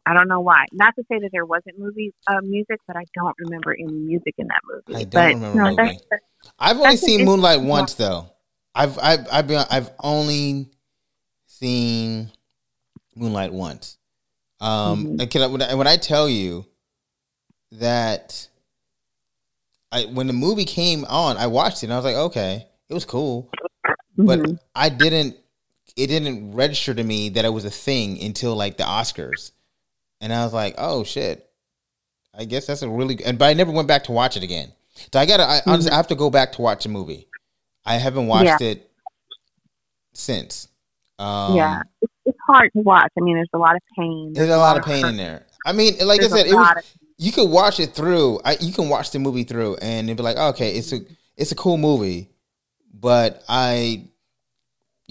I 0.05 0.13
don't 0.13 0.27
know 0.27 0.39
why. 0.39 0.65
Not 0.71 0.95
to 0.95 1.03
say 1.11 1.19
that 1.19 1.29
there 1.31 1.45
wasn't 1.45 1.77
movie 1.77 2.13
uh, 2.27 2.41
music, 2.41 2.79
but 2.87 2.95
I 2.95 3.03
don't 3.13 3.35
remember 3.39 3.73
any 3.73 3.93
music 3.93 4.33
in 4.37 4.47
that 4.47 4.61
movie. 4.65 5.01
I 5.01 5.03
don't 5.03 5.41
but, 5.41 5.47
remember. 5.47 5.71
No, 5.71 5.75
that's, 5.75 6.03
I've 6.57 6.77
only 6.77 6.97
seen 6.97 7.25
Moonlight 7.25 7.61
once 7.61 7.93
though. 7.93 8.31
I've 8.73 8.97
I've 8.99 9.27
I've 9.31 9.47
been 9.47 9.63
I've 9.69 9.91
only 9.99 10.69
seen 11.45 12.31
Moonlight 13.15 13.53
once. 13.53 13.97
Um, 14.59 15.17
mm-hmm. 15.17 15.21
and 15.21 15.43
I, 15.43 15.47
when, 15.47 15.61
I, 15.61 15.73
when 15.73 15.87
I 15.87 15.97
tell 15.97 16.29
you 16.29 16.65
that 17.73 18.47
I 19.91 20.05
when 20.05 20.27
the 20.27 20.33
movie 20.33 20.65
came 20.65 21.05
on, 21.05 21.37
I 21.37 21.47
watched 21.47 21.83
it 21.83 21.87
and 21.87 21.93
I 21.93 21.97
was 21.97 22.05
like, 22.05 22.15
okay, 22.15 22.67
it 22.89 22.93
was 22.93 23.05
cool, 23.05 23.49
mm-hmm. 23.85 24.25
but 24.25 24.39
I 24.75 24.89
didn't. 24.89 25.37
It 25.97 26.07
didn't 26.07 26.53
register 26.53 26.93
to 26.93 27.03
me 27.03 27.29
that 27.29 27.43
it 27.43 27.49
was 27.49 27.65
a 27.65 27.69
thing 27.69 28.21
until 28.23 28.55
like 28.55 28.77
the 28.77 28.83
Oscars, 28.83 29.51
and 30.21 30.31
I 30.31 30.43
was 30.43 30.53
like, 30.53 30.75
oh 30.77 31.03
shit, 31.03 31.49
I 32.37 32.45
guess 32.45 32.67
that's 32.67 32.81
a 32.81 32.89
really. 32.89 33.23
And 33.25 33.37
but 33.37 33.45
I 33.45 33.53
never 33.53 33.71
went 33.71 33.87
back 33.87 34.05
to 34.05 34.11
watch 34.11 34.37
it 34.37 34.43
again. 34.43 34.71
So 35.11 35.19
I 35.19 35.25
gotta. 35.25 35.43
I, 35.43 35.55
mm-hmm. 35.57 35.69
honestly, 35.71 35.91
I 35.91 35.95
have 35.95 36.07
to 36.07 36.15
go 36.15 36.29
back 36.29 36.53
to 36.53 36.61
watch 36.61 36.83
the 36.83 36.89
movie. 36.89 37.27
I 37.85 37.97
haven't 37.97 38.27
watched 38.27 38.61
yeah. 38.61 38.69
it 38.69 38.91
since. 40.13 40.67
Um, 41.17 41.55
yeah, 41.55 41.81
it's, 42.01 42.37
hard 42.47 42.71
to 42.73 42.81
watch. 42.81 43.11
I 43.17 43.21
mean, 43.21 43.35
there's 43.35 43.49
a 43.53 43.57
lot 43.57 43.75
of 43.75 43.81
pain. 43.97 44.33
There's, 44.33 44.47
there's 44.47 44.57
a 44.57 44.59
lot, 44.59 44.73
lot 44.73 44.79
of 44.79 44.85
pain 44.85 45.05
in 45.05 45.17
there. 45.17 45.45
I 45.65 45.73
mean, 45.73 45.93
like 46.03 46.19
there's 46.21 46.33
I 46.33 46.37
said, 46.37 46.47
it 46.47 46.53
was 46.53 46.95
you 47.17 47.31
can 47.31 47.51
watch 47.51 47.79
it 47.79 47.93
through. 47.93 48.39
I, 48.43 48.57
you 48.59 48.73
can 48.73 48.89
watch 48.89 49.11
the 49.11 49.19
movie 49.19 49.43
through, 49.43 49.77
and 49.77 50.07
it'd 50.07 50.17
be 50.17 50.23
like, 50.23 50.37
okay, 50.37 50.71
it's 50.75 50.91
a 50.91 51.01
it's 51.37 51.51
a 51.51 51.55
cool 51.55 51.77
movie, 51.77 52.29
but 52.93 53.43
I, 53.47 54.05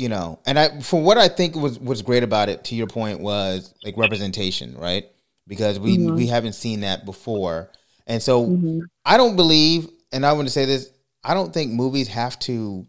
you 0.01 0.09
know, 0.09 0.39
and 0.47 0.59
I 0.59 0.81
for 0.81 1.02
what 1.02 1.18
I 1.18 1.28
think 1.28 1.55
was 1.55 1.78
was 1.78 2.01
great 2.01 2.22
about 2.22 2.48
it. 2.48 2.64
To 2.64 2.74
your 2.74 2.86
point, 2.86 3.20
was 3.20 3.74
like 3.85 3.98
representation, 3.98 4.74
right? 4.78 5.05
Because 5.47 5.78
we 5.78 5.98
mm-hmm. 5.98 6.16
we 6.16 6.27
haven't 6.27 6.55
seen 6.55 6.81
that 6.81 7.05
before, 7.05 7.70
and 8.06 8.22
so 8.22 8.47
mm-hmm. 8.47 8.81
I 9.05 9.18
don't 9.18 9.36
believe, 9.36 9.90
and 10.10 10.24
I 10.24 10.32
want 10.32 10.48
to 10.48 10.52
say 10.52 10.64
this: 10.64 10.90
I 11.22 11.35
don't 11.35 11.52
think 11.52 11.72
movies 11.72 12.09
have 12.09 12.39
to, 12.40 12.86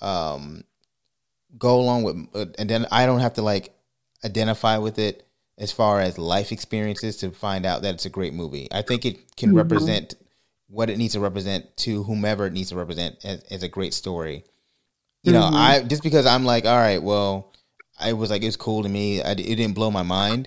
um, 0.00 0.64
go 1.58 1.78
along 1.80 2.04
with, 2.04 2.16
uh, 2.34 2.46
and 2.58 2.70
then 2.70 2.86
I 2.90 3.04
don't 3.04 3.20
have 3.20 3.34
to 3.34 3.42
like 3.42 3.74
identify 4.24 4.78
with 4.78 4.98
it 4.98 5.28
as 5.58 5.70
far 5.70 6.00
as 6.00 6.16
life 6.16 6.50
experiences 6.50 7.18
to 7.18 7.30
find 7.30 7.66
out 7.66 7.82
that 7.82 7.92
it's 7.92 8.06
a 8.06 8.10
great 8.10 8.32
movie. 8.32 8.68
I 8.72 8.80
think 8.80 9.04
it 9.04 9.36
can 9.36 9.50
mm-hmm. 9.50 9.58
represent 9.58 10.14
what 10.68 10.88
it 10.88 10.96
needs 10.96 11.12
to 11.12 11.20
represent 11.20 11.76
to 11.78 12.04
whomever 12.04 12.46
it 12.46 12.54
needs 12.54 12.70
to 12.70 12.76
represent 12.76 13.22
as, 13.22 13.42
as 13.50 13.62
a 13.62 13.68
great 13.68 13.92
story. 13.92 14.44
You 15.26 15.32
mm-hmm. 15.32 15.52
know, 15.52 15.58
I 15.58 15.82
just 15.82 16.04
because 16.04 16.24
I'm 16.24 16.44
like, 16.44 16.66
all 16.66 16.76
right, 16.76 17.02
well, 17.02 17.52
I 17.98 18.12
was 18.12 18.30
like, 18.30 18.44
it's 18.44 18.54
cool 18.54 18.84
to 18.84 18.88
me. 18.88 19.20
I, 19.20 19.32
it 19.32 19.36
didn't 19.36 19.72
blow 19.72 19.90
my 19.90 20.04
mind. 20.04 20.46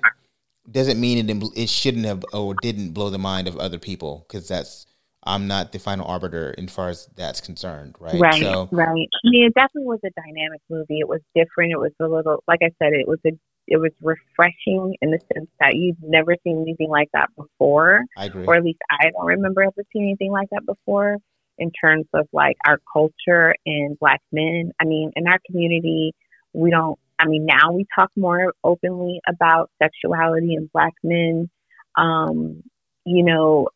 Doesn't 0.71 1.01
mean 1.01 1.17
it 1.17 1.27
didn't, 1.27 1.51
it 1.57 1.67
shouldn't 1.67 2.05
have 2.05 2.23
or 2.31 2.55
didn't 2.61 2.93
blow 2.93 3.09
the 3.09 3.17
mind 3.17 3.49
of 3.49 3.57
other 3.57 3.77
people 3.77 4.25
because 4.25 4.47
that's 4.47 4.85
I'm 5.23 5.47
not 5.47 5.73
the 5.73 5.79
final 5.79 6.07
arbiter 6.07 6.51
in 6.51 6.69
far 6.69 6.89
as 6.89 7.09
that's 7.17 7.41
concerned, 7.41 7.95
right? 7.99 8.17
Right, 8.17 8.41
so, 8.41 8.69
right. 8.71 8.87
I 8.87 8.93
mean, 8.93 9.09
it 9.47 9.53
definitely 9.53 9.87
was 9.87 9.99
a 10.05 10.11
dynamic 10.11 10.61
movie. 10.69 10.99
It 10.99 11.09
was 11.09 11.19
different. 11.35 11.73
It 11.73 11.79
was 11.79 11.91
a 11.99 12.07
little, 12.07 12.41
like 12.47 12.59
I 12.61 12.71
said, 12.81 12.93
it 12.93 13.07
was 13.07 13.19
a 13.27 13.31
it 13.67 13.77
was 13.77 13.91
refreshing 14.01 14.95
in 15.01 15.11
the 15.11 15.19
sense 15.33 15.49
that 15.59 15.75
you've 15.75 15.97
never 16.01 16.37
seen 16.43 16.61
anything 16.61 16.89
like 16.89 17.09
that 17.11 17.29
before. 17.35 18.05
I 18.15 18.25
agree. 18.25 18.45
Or 18.45 18.55
at 18.55 18.63
least 18.63 18.79
I 18.89 19.09
don't 19.11 19.25
remember 19.25 19.61
ever 19.61 19.83
seeing 19.91 20.05
anything 20.05 20.31
like 20.31 20.49
that 20.51 20.65
before 20.65 21.17
in 21.59 21.71
terms 21.71 22.05
of 22.13 22.27
like 22.33 22.57
our 22.65 22.79
culture 22.91 23.55
and 23.65 23.97
black 23.99 24.21
men. 24.31 24.71
I 24.79 24.85
mean, 24.85 25.11
in 25.15 25.27
our 25.27 25.39
community, 25.45 26.13
we 26.53 26.71
don't, 26.71 26.97
I 27.19 27.27
mean, 27.27 27.45
now 27.45 27.73
we 27.73 27.85
talk 27.93 28.09
more 28.15 28.53
openly 28.63 29.19
about 29.27 29.69
sexuality 29.81 30.55
and 30.55 30.71
black 30.71 30.93
men, 31.03 31.49
um, 31.95 32.63
you 33.05 33.23
know, 33.23 33.67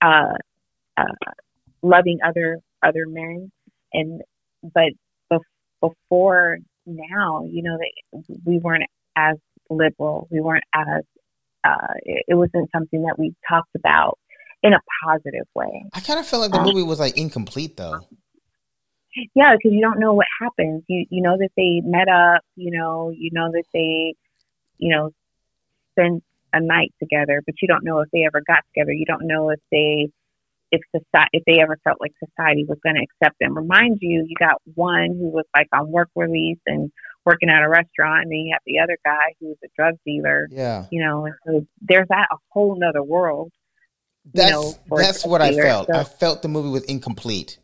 uh, 0.00 0.36
uh, 0.96 1.32
loving 1.82 2.18
other, 2.24 2.60
other 2.82 3.06
men. 3.06 3.50
And, 3.92 4.22
but 4.62 4.92
before 5.82 6.58
now, 6.86 7.44
you 7.44 7.62
know, 7.62 7.78
we 8.44 8.58
weren't 8.58 8.84
as 9.16 9.36
liberal. 9.68 10.28
We 10.30 10.40
weren't 10.40 10.64
as 10.74 11.02
uh, 11.64 11.94
it, 12.02 12.24
it, 12.28 12.34
wasn't 12.34 12.70
something 12.72 13.02
that 13.02 13.18
we 13.18 13.34
talked 13.48 13.74
about 13.76 14.18
in 14.62 14.72
a 14.72 14.80
positive 15.04 15.46
way. 15.54 15.84
I 15.92 16.00
kind 16.00 16.20
of 16.20 16.26
felt 16.26 16.42
like 16.42 16.52
the 16.52 16.58
um, 16.58 16.66
movie 16.66 16.82
was 16.82 17.00
like 17.00 17.16
incomplete 17.16 17.76
though. 17.76 18.00
Yeah, 19.34 19.54
because 19.56 19.72
you 19.72 19.80
don't 19.80 19.98
know 19.98 20.14
what 20.14 20.26
happens. 20.40 20.84
You 20.88 21.06
you 21.10 21.22
know 21.22 21.36
that 21.36 21.50
they 21.56 21.80
met 21.84 22.08
up. 22.08 22.42
You 22.56 22.70
know 22.78 23.12
you 23.14 23.30
know 23.32 23.50
that 23.52 23.64
they 23.72 24.14
you 24.78 24.94
know 24.94 25.10
spent 25.92 26.22
a 26.52 26.60
night 26.60 26.92
together, 26.98 27.42
but 27.44 27.56
you 27.60 27.68
don't 27.68 27.84
know 27.84 28.00
if 28.00 28.08
they 28.12 28.24
ever 28.24 28.42
got 28.46 28.64
together. 28.74 28.92
You 28.92 29.06
don't 29.06 29.26
know 29.26 29.50
if 29.50 29.60
they 29.70 30.10
if 30.70 30.80
society 30.90 31.30
if 31.32 31.42
they 31.46 31.60
ever 31.60 31.78
felt 31.84 32.00
like 32.00 32.12
society 32.18 32.64
was 32.66 32.78
going 32.82 32.96
to 32.96 33.02
accept 33.02 33.38
them. 33.38 33.54
Remind 33.54 33.98
you, 34.00 34.24
you 34.26 34.34
got 34.38 34.60
one 34.74 35.10
who 35.18 35.28
was 35.28 35.44
like 35.54 35.68
on 35.72 35.90
work 35.90 36.08
release 36.16 36.58
and 36.66 36.90
working 37.24 37.50
at 37.50 37.62
a 37.62 37.68
restaurant, 37.68 38.22
and 38.22 38.32
then 38.32 38.38
you 38.38 38.54
have 38.54 38.62
the 38.66 38.80
other 38.80 38.98
guy 39.04 39.34
who 39.38 39.48
was 39.48 39.58
a 39.62 39.68
drug 39.76 39.94
dealer. 40.06 40.48
Yeah, 40.50 40.86
you 40.90 41.04
know, 41.04 41.26
and 41.26 41.34
so 41.46 41.66
there's 41.80 42.08
that 42.08 42.28
a 42.32 42.36
whole 42.50 42.76
nother 42.78 43.02
world. 43.02 43.52
That's 44.32 44.50
you 44.50 44.56
know, 44.56 44.74
that's 44.96 45.26
what. 45.26 45.42
I 45.42 45.54
felt. 45.54 45.88
So, 45.88 45.98
I 45.98 46.04
felt 46.04 46.42
the 46.42 46.48
movie 46.48 46.68
was 46.68 46.84
incomplete. 46.84 47.58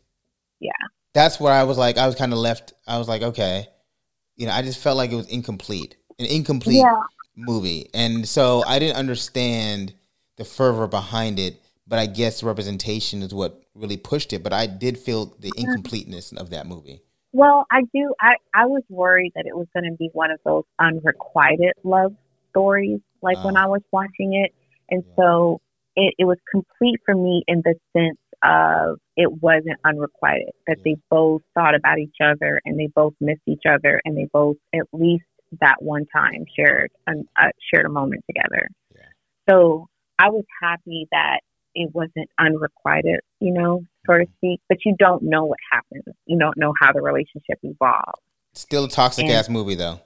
Yeah, 0.59 0.71
that's 1.13 1.39
where 1.39 1.53
I 1.53 1.63
was 1.63 1.77
like, 1.77 1.97
I 1.97 2.05
was 2.05 2.15
kind 2.15 2.33
of 2.33 2.39
left. 2.39 2.73
I 2.87 2.97
was 2.97 3.07
like, 3.07 3.21
okay, 3.21 3.67
you 4.35 4.45
know, 4.47 4.53
I 4.53 4.61
just 4.61 4.79
felt 4.79 4.97
like 4.97 5.11
it 5.11 5.15
was 5.15 5.27
incomplete, 5.27 5.95
an 6.19 6.25
incomplete 6.25 6.77
yeah. 6.77 7.01
movie, 7.37 7.89
and 7.93 8.27
so 8.27 8.63
I 8.67 8.79
didn't 8.79 8.97
understand 8.97 9.93
the 10.37 10.45
fervor 10.45 10.87
behind 10.87 11.39
it. 11.39 11.61
But 11.87 11.97
I 11.97 12.05
guess 12.05 12.43
representation 12.43 13.23
is 13.23 13.33
what 13.33 13.63
really 13.73 13.97
pushed 13.97 14.31
it. 14.33 14.43
But 14.43 14.53
I 14.53 14.67
did 14.67 14.97
feel 14.97 15.33
the 15.39 15.51
incompleteness 15.57 16.31
of 16.33 16.51
that 16.51 16.67
movie. 16.67 17.01
Well, 17.31 17.65
I 17.71 17.81
do. 17.93 18.13
I, 18.19 18.35
I 18.53 18.65
was 18.65 18.83
worried 18.89 19.33
that 19.35 19.45
it 19.45 19.55
was 19.55 19.67
going 19.73 19.89
to 19.89 19.95
be 19.97 20.09
one 20.13 20.31
of 20.31 20.39
those 20.45 20.63
unrequited 20.79 21.73
love 21.83 22.13
stories, 22.49 22.99
like 23.21 23.37
uh, 23.37 23.43
when 23.43 23.57
I 23.57 23.67
was 23.67 23.81
watching 23.91 24.33
it. 24.33 24.53
And 24.89 25.03
yeah. 25.07 25.15
so 25.15 25.61
it, 25.95 26.15
it 26.17 26.25
was 26.25 26.37
complete 26.51 26.99
for 27.05 27.15
me 27.15 27.43
in 27.47 27.61
the 27.63 27.75
sense 27.95 28.19
of 28.43 28.99
it 29.17 29.31
wasn't 29.41 29.77
unrequited, 29.85 30.51
that 30.67 30.77
they 30.83 30.95
both 31.09 31.41
thought 31.53 31.75
about 31.75 31.99
each 31.99 32.17
other 32.23 32.61
and 32.65 32.79
they 32.79 32.87
both 32.95 33.13
missed 33.19 33.41
each 33.47 33.63
other 33.69 34.01
and 34.05 34.17
they 34.17 34.27
both, 34.31 34.55
at 34.73 34.85
least 34.93 35.25
that 35.61 35.75
one 35.79 36.05
time, 36.15 36.45
shared, 36.55 36.91
an, 37.07 37.27
uh, 37.41 37.49
shared 37.73 37.85
a 37.85 37.89
moment 37.89 38.23
together. 38.27 38.69
Yeah. 38.95 39.01
So 39.49 39.87
I 40.17 40.29
was 40.29 40.45
happy 40.61 41.07
that 41.11 41.39
it 41.75 41.89
wasn't 41.93 42.29
unrequited, 42.39 43.19
you 43.39 43.53
know, 43.53 43.81
so 44.05 44.17
to 44.17 44.25
speak. 44.37 44.61
But 44.69 44.79
you 44.85 44.95
don't 44.97 45.23
know 45.23 45.45
what 45.45 45.59
happens. 45.71 46.03
You 46.25 46.37
don't 46.39 46.57
know 46.57 46.73
how 46.79 46.93
the 46.93 47.01
relationship 47.01 47.59
evolves. 47.63 48.21
Still 48.53 48.85
a 48.85 48.89
toxic 48.89 49.25
and 49.25 49.33
ass 49.33 49.49
movie 49.49 49.75
though. 49.75 49.99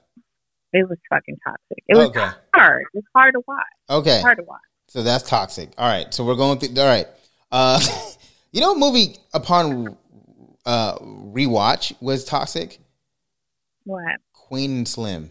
It 0.72 0.88
was 0.88 0.98
fucking 1.08 1.36
toxic. 1.44 1.84
It 1.86 1.96
was 1.96 2.08
okay. 2.08 2.30
hard. 2.54 2.84
It's 2.94 3.06
hard 3.14 3.34
to 3.34 3.40
watch. 3.46 3.62
Okay. 3.88 4.20
hard 4.20 4.38
to 4.38 4.44
watch. 4.44 4.60
So 4.94 5.02
that's 5.02 5.28
toxic. 5.28 5.70
All 5.76 5.88
right. 5.88 6.14
So 6.14 6.24
we're 6.24 6.36
going 6.36 6.60
through. 6.60 6.80
All 6.80 6.86
right. 6.86 7.08
Uh, 7.50 7.80
you 8.52 8.60
know, 8.60 8.76
movie 8.76 9.16
upon 9.32 9.96
uh, 10.64 10.98
rewatch 10.98 11.92
was 12.00 12.24
toxic. 12.24 12.78
What? 13.82 14.20
Queen 14.32 14.70
and 14.70 14.88
Slim. 14.88 15.30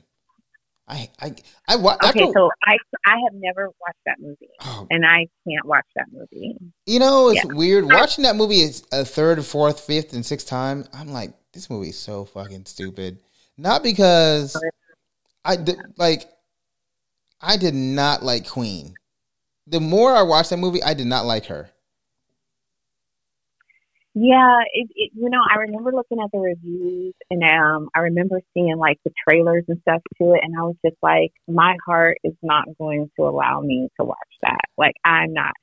I 0.85 1.10
I 1.22 1.35
I 1.65 1.77
wa- 1.77 1.95
okay. 1.95 2.23
After, 2.23 2.34
so 2.34 2.49
I 2.65 2.77
I 3.06 3.19
have 3.23 3.34
never 3.35 3.68
watched 3.80 4.02
that 4.06 4.19
movie, 4.19 4.49
oh, 4.65 4.85
and 4.91 5.06
I 5.06 5.27
can't 5.48 5.65
watch 5.65 5.85
that 5.95 6.07
movie. 6.11 6.57
You 6.85 6.99
know, 6.99 7.30
it's 7.30 7.45
yeah. 7.45 7.53
weird 7.53 7.85
watching 7.85 8.26
that 8.26 8.35
movie 8.35 8.60
is 8.60 8.84
a 8.91 9.06
third, 9.06 9.45
fourth, 9.45 9.80
fifth, 9.80 10.11
and 10.11 10.26
sixth 10.26 10.45
time. 10.45 10.84
I'm 10.94 11.14
like, 11.14 11.31
this 11.53 11.69
movie 11.69 11.90
is 11.90 11.98
so 11.98 12.26
fucking 12.26 12.65
stupid. 12.65 13.19
Not 13.57 13.81
because 13.81 14.61
I 15.45 15.56
did, 15.56 15.77
like 15.95 16.30
I 17.40 17.56
did 17.56 17.76
not 17.76 18.23
like 18.23 18.49
Queen. 18.49 18.95
The 19.65 19.80
more 19.80 20.14
I 20.15 20.23
watched 20.23 20.49
that 20.49 20.57
movie, 20.57 20.84
I 20.84 20.94
did 20.94 21.07
not 21.07 21.26
like 21.26 21.45
her. 21.45 21.69
Yeah, 24.15 24.60
it, 24.72 24.90
it, 24.95 25.11
you 25.15 25.30
know, 25.30 25.41
I 25.49 25.57
remember 25.57 25.91
looking 25.91 26.19
at 26.23 26.30
the 26.31 26.38
reviews 26.38 27.15
and 27.31 27.44
um, 27.44 27.90
I 27.95 28.02
remember 28.02 28.41
seeing 28.53 28.77
like 28.77 28.99
the 29.03 29.11
trailers 29.27 29.64
and 29.68 29.80
stuff 29.81 30.03
to 30.19 30.34
it, 30.34 30.41
and 30.44 30.53
I 30.57 30.61
was 30.61 30.76
just 30.85 30.98
like, 31.02 31.31
my 31.48 31.76
heart 31.84 32.18
is 32.23 32.35
not 32.44 32.65
going 32.77 33.10
to 33.15 33.23
allow 33.23 33.61
me 33.61 33.90
to 33.99 34.06
watch 34.06 34.18
that. 34.44 34.65
Like, 34.77 34.94
I'm 35.03 35.34
not. 35.34 35.53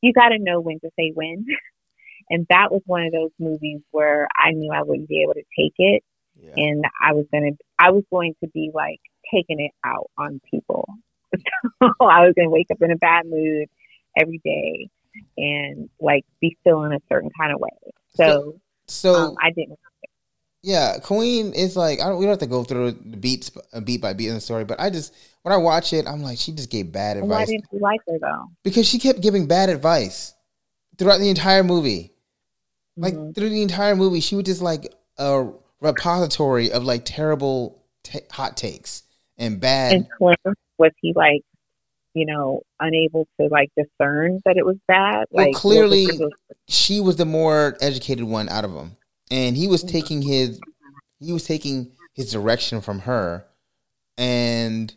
You 0.00 0.12
got 0.12 0.30
to 0.30 0.38
know 0.40 0.60
when 0.60 0.80
to 0.80 0.90
say 0.98 1.12
when, 1.14 1.46
and 2.30 2.46
that 2.50 2.72
was 2.72 2.82
one 2.86 3.04
of 3.04 3.12
those 3.12 3.30
movies 3.38 3.80
where 3.92 4.26
I 4.36 4.50
knew 4.52 4.72
I 4.72 4.82
wouldn't 4.82 5.08
be 5.08 5.22
able 5.22 5.34
to 5.34 5.44
take 5.56 5.74
it, 5.78 6.02
yeah. 6.34 6.54
and 6.56 6.84
I 7.00 7.12
was 7.12 7.26
gonna, 7.32 7.52
I 7.78 7.92
was 7.92 8.02
going 8.10 8.34
to 8.42 8.48
be 8.48 8.72
like 8.74 9.00
taking 9.32 9.60
it 9.60 9.72
out 9.84 10.10
on 10.18 10.40
people. 10.50 10.88
So 11.32 11.92
I 12.00 12.26
was 12.26 12.34
gonna 12.36 12.50
wake 12.50 12.68
up 12.70 12.80
in 12.80 12.90
a 12.90 12.96
bad 12.96 13.26
mood 13.26 13.68
every 14.16 14.40
day 14.44 14.90
and 15.36 15.88
like 16.00 16.24
be 16.40 16.56
feeling 16.64 16.92
a 16.92 17.00
certain 17.08 17.30
kind 17.38 17.52
of 17.52 17.60
way. 17.60 17.70
So, 18.14 18.60
so 18.86 19.14
um, 19.14 19.34
I 19.40 19.50
didn't. 19.50 19.78
Yeah, 20.62 20.98
Queen 21.02 21.54
is 21.54 21.76
like 21.76 22.00
I 22.00 22.08
don't. 22.08 22.18
We 22.18 22.26
don't 22.26 22.32
have 22.32 22.38
to 22.40 22.46
go 22.46 22.64
through 22.64 22.92
the 22.92 23.16
beats, 23.16 23.50
uh, 23.72 23.80
beat 23.80 24.02
by 24.02 24.12
beat 24.12 24.28
in 24.28 24.34
the 24.34 24.40
story, 24.40 24.64
but 24.64 24.78
I 24.78 24.90
just 24.90 25.14
when 25.42 25.54
I 25.54 25.56
watch 25.56 25.92
it, 25.92 26.06
I'm 26.06 26.22
like, 26.22 26.38
she 26.38 26.52
just 26.52 26.70
gave 26.70 26.92
bad 26.92 27.16
advice. 27.16 27.30
Why 27.30 27.44
didn't 27.46 27.64
you 27.72 27.78
like 27.78 28.00
her 28.06 28.18
though? 28.20 28.50
Because 28.62 28.86
she 28.86 28.98
kept 28.98 29.22
giving 29.22 29.46
bad 29.46 29.70
advice 29.70 30.34
throughout 30.98 31.18
the 31.18 31.30
entire 31.30 31.64
movie. 31.64 32.12
Like 32.96 33.14
mm-hmm. 33.14 33.32
through 33.32 33.48
the 33.48 33.62
entire 33.62 33.96
movie, 33.96 34.20
she 34.20 34.36
was 34.36 34.44
just 34.44 34.60
like 34.60 34.92
a 35.16 35.48
repository 35.80 36.70
of 36.70 36.84
like 36.84 37.02
terrible 37.06 37.82
t- 38.02 38.20
hot 38.30 38.58
takes 38.58 39.04
and 39.38 39.60
bad. 39.60 39.92
And 39.94 40.06
was 40.80 40.90
he 41.00 41.12
like 41.14 41.42
you 42.14 42.26
know, 42.26 42.62
unable 42.80 43.26
to 43.40 43.46
like 43.48 43.70
discern 43.76 44.40
that 44.44 44.56
it 44.56 44.66
was 44.66 44.76
bad. 44.88 45.26
Well, 45.30 45.46
like 45.46 45.54
clearly, 45.54 46.08
she 46.68 47.00
was 47.00 47.16
the 47.16 47.24
more 47.24 47.76
educated 47.80 48.24
one 48.24 48.48
out 48.48 48.64
of 48.64 48.72
them, 48.72 48.96
and 49.30 49.56
he 49.56 49.68
was 49.68 49.82
taking 49.82 50.22
his 50.22 50.60
he 51.20 51.32
was 51.32 51.44
taking 51.44 51.92
his 52.14 52.32
direction 52.32 52.80
from 52.80 53.00
her, 53.00 53.46
and 54.18 54.92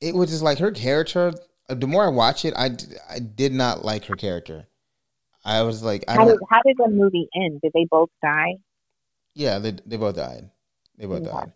it 0.00 0.14
was 0.14 0.30
just 0.30 0.42
like 0.42 0.58
her 0.58 0.70
character. 0.70 1.32
The 1.68 1.86
more 1.86 2.04
I 2.04 2.08
watch 2.08 2.44
it, 2.44 2.54
I, 2.56 2.70
I 3.08 3.18
did 3.18 3.52
not 3.52 3.84
like 3.84 4.04
her 4.06 4.16
character. 4.16 4.66
I 5.46 5.62
was 5.62 5.82
like, 5.82 6.04
I 6.08 6.14
how 6.14 6.26
did, 6.26 6.38
how 6.50 6.60
did 6.64 6.76
the 6.78 6.88
movie 6.88 7.28
end? 7.34 7.60
Did 7.62 7.72
they 7.74 7.86
both 7.90 8.10
die? 8.22 8.56
Yeah, 9.34 9.58
they 9.58 9.76
they 9.84 9.96
both 9.96 10.16
died. 10.16 10.48
They 10.96 11.06
both 11.06 11.24
died. 11.24 11.52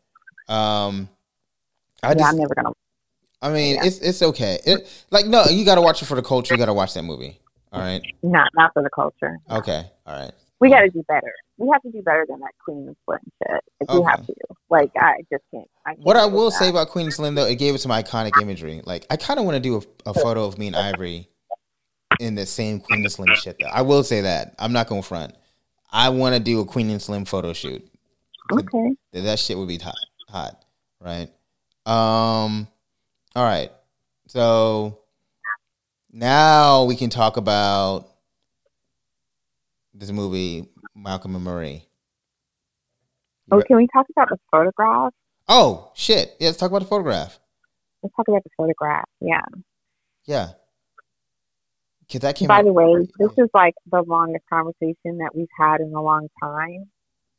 Um, 0.48 1.08
I 2.02 2.08
yeah, 2.08 2.14
just, 2.14 2.32
I'm 2.32 2.38
never 2.38 2.54
gonna 2.54 2.72
I 3.40 3.52
mean, 3.52 3.76
yeah. 3.76 3.84
it's 3.84 3.98
it's 3.98 4.22
okay. 4.22 4.58
It, 4.64 5.06
like 5.10 5.26
no, 5.26 5.44
you 5.44 5.64
got 5.64 5.76
to 5.76 5.80
watch 5.80 6.02
it 6.02 6.06
for 6.06 6.16
the 6.16 6.22
culture. 6.22 6.54
You 6.54 6.58
got 6.58 6.66
to 6.66 6.74
watch 6.74 6.94
that 6.94 7.04
movie. 7.04 7.38
All 7.72 7.80
right. 7.80 8.02
Not 8.22 8.50
not 8.54 8.72
for 8.72 8.82
the 8.82 8.90
culture. 8.90 9.38
Okay. 9.50 9.84
All 10.06 10.20
right. 10.20 10.32
We 10.60 10.70
got 10.70 10.80
to 10.80 10.88
do 10.88 11.04
better. 11.06 11.32
we 11.56 11.68
have 11.72 11.82
to 11.82 11.92
do 11.92 12.02
better 12.02 12.26
than 12.28 12.40
that 12.40 12.50
Queen 12.64 12.88
and 12.88 12.96
Slim 13.04 13.20
shit. 13.40 13.62
Like, 13.80 13.90
okay. 13.90 13.98
We 13.98 14.04
have 14.06 14.26
to. 14.26 14.34
Like 14.70 14.90
I 14.96 15.22
just 15.30 15.44
can't. 15.52 15.68
I 15.86 15.94
can't 15.94 16.04
what 16.04 16.16
I 16.16 16.26
will 16.26 16.50
that. 16.50 16.58
say 16.58 16.68
about 16.68 16.88
Queen 16.88 17.06
and 17.06 17.14
Slim 17.14 17.34
though, 17.34 17.46
it 17.46 17.56
gave 17.56 17.74
us 17.74 17.82
some 17.82 17.92
iconic 17.92 18.32
imagery. 18.42 18.82
Like 18.84 19.06
I 19.10 19.16
kind 19.16 19.38
of 19.38 19.44
want 19.44 19.56
to 19.56 19.60
do 19.60 19.76
a, 19.76 20.10
a, 20.10 20.14
photo 20.14 20.44
of 20.44 20.58
me 20.58 20.68
and 20.68 20.76
Ivory 20.76 21.28
in 22.18 22.34
the 22.34 22.46
same 22.46 22.80
Queen 22.80 23.00
and 23.00 23.12
Slim 23.12 23.34
shit. 23.36 23.56
Though 23.60 23.68
I 23.68 23.82
will 23.82 24.02
say 24.02 24.22
that 24.22 24.56
I'm 24.58 24.72
not 24.72 24.88
going 24.88 25.02
to 25.02 25.08
front. 25.08 25.34
I 25.90 26.08
want 26.08 26.34
to 26.34 26.40
do 26.40 26.60
a 26.60 26.64
Queen 26.64 26.90
and 26.90 27.00
Slim 27.00 27.24
photo 27.24 27.52
shoot. 27.52 27.86
Okay. 28.52 28.96
That, 29.12 29.20
that 29.22 29.38
shit 29.38 29.56
would 29.56 29.68
be 29.68 29.78
hot, 29.78 29.94
hot, 30.28 30.64
right? 31.00 31.30
Um. 31.86 32.66
All 33.38 33.44
right. 33.44 33.70
So 34.26 34.98
now 36.10 36.86
we 36.86 36.96
can 36.96 37.08
talk 37.08 37.36
about 37.36 38.08
this 39.94 40.10
movie, 40.10 40.66
Malcolm 40.96 41.36
and 41.36 41.44
Marie. 41.44 41.84
Oh, 43.52 43.62
can 43.62 43.76
we 43.76 43.86
talk 43.92 44.06
about 44.10 44.28
the 44.30 44.38
photograph? 44.50 45.12
Oh 45.46 45.92
shit! 45.94 46.34
Yeah, 46.40 46.48
let's 46.48 46.58
talk 46.58 46.72
about 46.72 46.80
the 46.80 46.88
photograph. 46.88 47.38
Let's 48.02 48.12
talk 48.16 48.26
about 48.26 48.42
the 48.42 48.50
photograph. 48.56 49.04
Yeah. 49.20 49.42
Yeah. 50.24 50.48
Cause 52.10 52.22
that 52.22 52.34
came. 52.34 52.48
By 52.48 52.64
the 52.64 52.72
way, 52.72 53.06
this 53.20 53.30
is 53.38 53.50
like 53.54 53.74
the 53.88 54.02
longest 54.02 54.46
conversation 54.50 55.18
that 55.18 55.30
we've 55.32 55.46
had 55.56 55.80
in 55.80 55.94
a 55.94 56.02
long 56.02 56.26
time. 56.42 56.90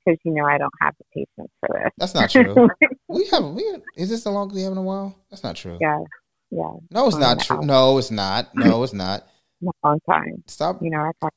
Because 0.09 0.21
you 0.23 0.33
know 0.33 0.45
I 0.45 0.57
don't 0.57 0.73
have 0.81 0.95
the 0.97 1.05
patience 1.13 1.51
for 1.59 1.69
this. 1.73 1.91
That's 1.97 2.15
not 2.15 2.29
true. 2.29 2.69
we 3.07 3.27
have. 3.27 3.43
We 3.45 3.63
is 3.95 4.09
this 4.09 4.23
the 4.23 4.31
longest 4.31 4.55
we 4.55 4.63
have 4.63 4.71
in 4.71 4.77
a 4.77 4.81
while? 4.81 5.15
That's 5.29 5.43
not 5.43 5.55
true. 5.55 5.77
Yeah. 5.79 5.99
Yeah. 6.51 6.71
No, 6.89 7.07
it's 7.07 7.17
not 7.17 7.39
true. 7.41 7.61
No, 7.61 7.97
it's 7.99 8.11
not. 8.11 8.55
No, 8.55 8.83
it's 8.83 8.93
not. 8.93 9.27
long 9.83 9.99
time. 10.09 10.43
Stop. 10.47 10.81
You 10.81 10.89
know, 10.89 10.99
I 10.99 11.11
talk. 11.21 11.33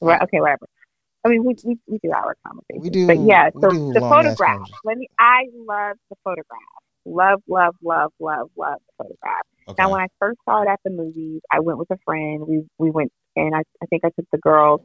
Well, 0.00 0.18
okay, 0.22 0.40
whatever. 0.40 0.66
I 1.24 1.28
mean, 1.28 1.44
we, 1.44 1.56
we, 1.64 1.76
we 1.86 1.98
do 2.02 2.12
our 2.12 2.36
conversation. 2.46 2.82
We 2.82 2.90
do. 2.90 3.06
But 3.06 3.20
yeah, 3.20 3.50
so 3.52 3.68
the 3.68 4.00
photograph. 4.00 4.68
Let 4.84 4.96
me. 4.96 5.08
I 5.18 5.44
love 5.54 5.96
the 6.08 6.16
photograph. 6.24 6.60
Love, 7.04 7.42
love, 7.48 7.74
love, 7.82 8.12
love, 8.18 8.50
love 8.56 8.78
the 8.86 9.04
photograph. 9.04 9.42
Okay. 9.68 9.82
Now, 9.82 9.92
when 9.92 10.00
I 10.00 10.06
first 10.18 10.38
saw 10.44 10.62
it 10.62 10.68
at 10.68 10.80
the 10.84 10.90
movies, 10.90 11.40
I 11.52 11.60
went 11.60 11.78
with 11.78 11.90
a 11.90 11.98
friend. 12.04 12.46
We 12.46 12.62
we 12.78 12.90
went, 12.90 13.12
and 13.34 13.54
I 13.54 13.62
I 13.82 13.86
think 13.86 14.04
I 14.04 14.10
took 14.16 14.26
the 14.32 14.38
girls. 14.38 14.80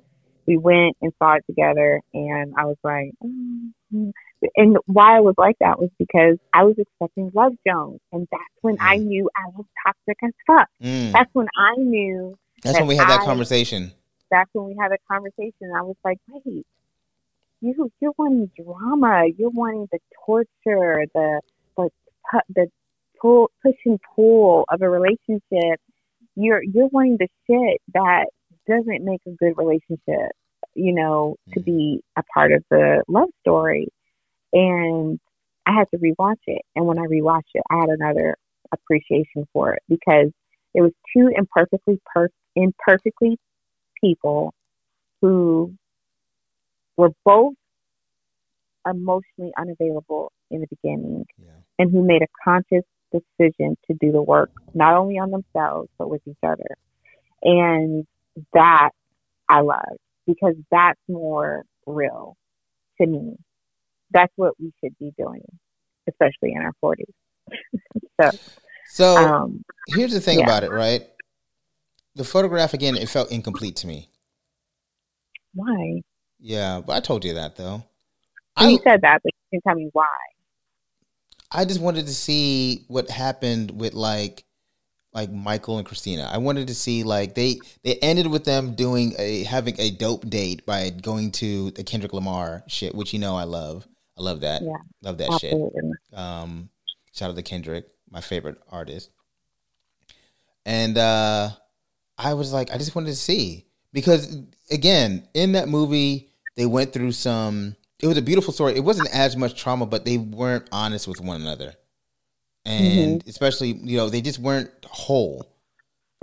We 0.52 0.58
went 0.58 0.98
and 1.02 1.12
saw 1.20 1.36
it 1.36 1.46
together, 1.48 2.02
and 2.14 2.54
I 2.58 2.66
was 2.66 2.78
like, 2.84 3.12
mm-hmm. 3.24 4.10
and 4.56 4.78
why 4.86 5.18
I 5.18 5.22
was 5.22 5.36
like 5.38 5.58
that 5.60 5.80
was 5.80 5.90
because 5.98 6.38
I 6.54 6.64
was 6.64 6.76
expecting 6.78 7.32
Love 7.34 7.54
Jones, 7.66 8.00
and 8.12 8.28
that's 8.32 8.44
when 8.62 8.78
mm. 8.78 8.86
I 8.86 8.98
knew 8.98 9.30
I 9.36 9.50
was 9.56 9.66
toxic 9.86 10.18
as 10.24 10.32
fuck. 10.48 10.68
Mm. 10.82 11.12
That's 11.12 11.30
when 11.34 11.48
I 11.58 11.76
knew. 11.78 12.38
That's 12.64 12.78
that 12.78 12.82
when 12.82 12.90
we 12.90 12.96
had 12.96 13.10
that 13.10 13.22
I, 13.22 13.26
conversation 13.26 13.92
that's 14.32 14.50
when 14.54 14.66
we 14.66 14.76
had 14.80 14.92
a 14.92 14.98
conversation. 15.08 15.72
I 15.76 15.84
was 15.84 15.98
like, 16.04 16.18
wait, 16.28 16.66
you 17.60 17.92
you're 18.00 18.14
wanting 18.18 18.50
drama. 18.58 19.26
You're 19.38 19.50
wanting 19.50 19.88
the 19.92 20.00
torture, 20.26 21.06
the 21.14 21.42
the 21.78 21.90
the 22.56 22.68
pull 23.22 23.52
push 23.62 23.76
and 23.86 24.00
pull 24.16 24.66
of 24.70 24.82
a 24.82 24.90
relationship. 24.90 25.80
You're 26.36 26.64
you're 26.64 26.88
wanting 26.88 27.18
the 27.20 27.28
shit 27.46 27.82
that 27.94 28.28
doesn't 28.68 29.04
make 29.04 29.22
a 29.28 29.32
good 29.32 29.54
relationship. 29.58 30.32
You 30.74 30.94
know, 30.94 31.36
to 31.54 31.60
mm-hmm. 31.60 31.66
be 31.66 32.04
a 32.18 32.24
part 32.34 32.52
of 32.52 32.64
the 32.70 33.04
love 33.08 33.30
story. 33.42 33.90
And 34.54 35.20
I 35.66 35.74
had 35.74 35.90
to 35.92 35.98
rewatch 35.98 36.42
it. 36.48 36.62
And 36.76 36.86
when 36.86 36.98
I 36.98 37.04
rewatched 37.04 37.54
it, 37.54 37.64
I 37.70 37.78
had 37.78 37.90
another 37.90 38.36
appreciation 38.72 39.48
for 39.54 39.74
it 39.74 39.84
because 39.88 40.32
it 40.74 40.82
was 40.82 40.92
two 41.16 41.30
imperfectly 41.36 42.00
per- 42.06 42.30
imperfectly 42.56 43.38
people 44.02 44.54
who 45.22 45.74
were 46.98 47.12
both 47.26 47.54
emotionally 48.88 49.52
unavailable 49.58 50.32
in 50.50 50.62
the 50.62 50.68
beginning 50.68 51.26
yeah. 51.38 51.52
and 51.78 51.92
who 51.92 52.04
made 52.04 52.22
a 52.22 52.28
conscious 52.44 52.84
decision 53.12 53.78
to 53.86 53.96
do 54.00 54.12
the 54.12 54.22
work 54.22 54.52
not 54.74 54.96
only 54.96 55.18
on 55.20 55.30
themselves 55.30 55.90
but 56.00 56.10
with 56.10 56.22
each 56.28 56.38
other 56.44 56.78
and 57.44 58.08
that 58.54 58.90
i 59.50 59.62
love 59.62 59.98
because 60.26 60.56
that's 60.72 61.00
more 61.08 61.64
real 61.86 62.36
to 63.00 63.08
me 63.08 63.36
that's 64.12 64.32
what 64.36 64.54
we 64.60 64.72
should 64.84 64.98
be 65.00 65.12
doing 65.18 65.44
especially 66.08 66.54
in 66.54 66.62
our 66.62 66.74
40s 66.84 67.04
so 68.22 68.38
so 68.88 69.16
um, 69.18 69.64
here's 69.88 70.14
the 70.14 70.22
thing 70.22 70.40
yeah. 70.40 70.46
about 70.46 70.64
it 70.64 70.72
right 70.72 71.08
the 72.16 72.24
photograph 72.24 72.74
again, 72.74 72.96
it 72.96 73.10
felt 73.10 73.32
incomplete 73.32 73.78
to 73.78 73.88
me. 73.88 74.10
Why? 75.54 76.02
Yeah, 76.40 76.82
but 76.86 76.94
I 76.94 77.00
told 77.00 77.24
you 77.24 77.34
that 77.36 77.56
though. 77.56 77.84
I, 78.56 78.70
you 78.70 78.80
said 78.84 79.02
that, 79.02 79.22
but 79.24 79.32
you 79.52 79.60
can 79.60 79.62
tell 79.62 79.76
me 79.76 79.90
why. 79.94 80.08
I 81.52 81.66
just 81.66 81.82
wanted 81.82 82.08
to 82.08 82.14
see 82.14 82.86
what 82.88 83.10
happened 83.10 83.72
with 83.72 83.94
like 83.94 84.46
like 85.14 85.32
Michael 85.32 85.78
and 85.78 85.86
Christina. 85.86 86.30
I 86.32 86.38
wanted 86.38 86.68
to 86.68 86.76
see 86.76 87.04
like 87.04 87.36
they 87.36 87.60
they 87.84 87.96
ended 87.96 88.28
with 88.28 88.46
them 88.46 88.76
doing 88.76 89.14
a 89.18 89.44
having 89.44 89.76
a 89.80 89.92
dope 89.92 90.30
date 90.30 90.66
by 90.66 90.90
going 90.90 91.32
to 91.34 91.72
the 91.72 91.84
Kendrick 91.84 92.14
Lamar 92.14 92.64
shit, 92.68 92.96
which 92.96 93.14
you 93.14 93.20
know 93.20 93.36
I 93.36 93.44
love. 93.44 93.88
I 94.18 94.22
love 94.22 94.42
that. 94.42 94.62
Yeah. 94.62 94.78
Love 95.02 95.18
that 95.18 95.32
absolutely. 95.32 95.82
shit. 96.10 96.18
Um 96.18 96.70
shout 97.14 97.30
out 97.30 97.36
to 97.36 97.44
Kendrick, 97.44 97.88
my 98.10 98.22
favorite 98.22 98.58
artist. 98.70 99.10
And 100.66 100.98
uh 100.98 101.50
I 102.18 102.34
was 102.36 102.54
like, 102.54 102.72
I 102.72 102.78
just 102.78 102.96
wanted 102.96 103.08
to 103.08 103.16
see 103.16 103.66
because 103.94 104.38
again, 104.70 105.28
in 105.34 105.54
that 105.54 105.68
movie, 105.68 106.30
they 106.56 106.66
went 106.66 106.94
through 106.94 107.12
some. 107.14 107.76
It 108.00 108.08
was 108.08 108.18
a 108.18 108.22
beautiful 108.22 108.54
story. 108.54 108.76
It 108.76 108.84
wasn't 108.84 109.14
as 109.14 109.38
much 109.38 109.60
trauma, 109.60 109.86
but 109.86 110.06
they 110.06 110.18
weren't 110.18 110.68
honest 110.72 111.08
with 111.08 111.22
one 111.22 111.42
another, 111.42 111.76
and 112.66 113.20
mm-hmm. 113.20 113.30
especially 113.30 113.70
you 113.70 113.98
know 113.98 114.10
they 114.10 114.22
just 114.22 114.40
weren't 114.40 114.72
whole. 114.86 115.48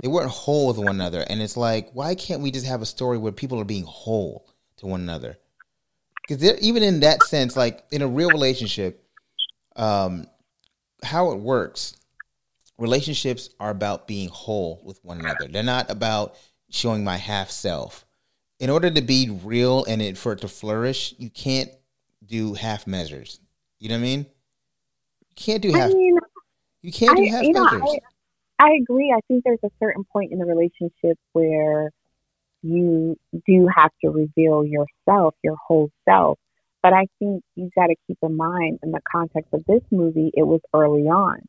They 0.01 0.07
weren't 0.07 0.31
whole 0.31 0.67
with 0.67 0.77
one 0.77 0.95
another, 0.95 1.25
and 1.29 1.41
it's 1.41 1.57
like, 1.57 1.89
why 1.93 2.15
can't 2.15 2.41
we 2.41 2.51
just 2.51 2.65
have 2.65 2.81
a 2.81 2.85
story 2.85 3.17
where 3.17 3.33
people 3.33 3.59
are 3.59 3.65
being 3.65 3.83
whole 3.83 4.47
to 4.77 4.85
one 4.85 5.01
another? 5.01 5.37
Because 6.27 6.59
even 6.61 6.83
in 6.83 7.01
that 7.01 7.23
sense, 7.23 7.57
like 7.57 7.83
in 7.91 8.01
a 8.01 8.07
real 8.07 8.29
relationship, 8.29 9.03
um, 9.75 10.27
how 11.03 11.31
it 11.31 11.39
works 11.39 11.97
relationships 12.79 13.49
are 13.59 13.69
about 13.69 14.07
being 14.07 14.29
whole 14.29 14.81
with 14.83 15.03
one 15.03 15.19
another. 15.19 15.47
They're 15.47 15.61
not 15.61 15.91
about 15.91 16.35
showing 16.69 17.03
my 17.03 17.17
half 17.17 17.51
self. 17.51 18.05
In 18.59 18.69
order 18.69 18.89
to 18.89 19.01
be 19.01 19.29
real 19.43 19.85
and 19.85 20.01
it, 20.01 20.17
for 20.17 20.33
it 20.33 20.41
to 20.41 20.47
flourish, 20.47 21.13
you 21.17 21.29
can't 21.29 21.69
do 22.25 22.53
half 22.53 22.87
measures. 22.87 23.39
You 23.79 23.89
know 23.89 23.95
what 23.95 23.99
I 23.99 24.03
mean? 24.03 24.19
You 24.19 25.35
can't 25.35 25.61
do 25.61 25.71
half. 25.71 25.91
I 25.91 25.93
mean, 25.93 26.17
you 26.81 26.91
can't 26.91 27.17
do 27.17 27.23
I, 27.23 27.27
half 27.27 27.43
measures. 27.43 27.99
I, 28.59 28.67
I 28.67 28.69
agree. 28.81 29.13
I 29.15 29.19
think 29.27 29.43
there's 29.43 29.59
a 29.63 29.71
certain 29.79 30.03
point 30.03 30.31
in 30.31 30.39
the 30.39 30.45
relationship 30.45 31.17
where 31.33 31.91
you 32.61 33.17
do 33.47 33.69
have 33.73 33.91
to 34.03 34.09
reveal 34.09 34.65
yourself, 34.65 35.33
your 35.43 35.55
whole 35.55 35.89
self. 36.07 36.37
But 36.81 36.93
I 36.93 37.07
think 37.19 37.43
you've 37.55 37.73
got 37.73 37.87
to 37.87 37.95
keep 38.07 38.17
in 38.21 38.35
mind, 38.35 38.79
in 38.83 38.91
the 38.91 39.01
context 39.09 39.53
of 39.53 39.63
this 39.65 39.81
movie, 39.91 40.31
it 40.33 40.43
was 40.43 40.61
early 40.73 41.03
on. 41.03 41.41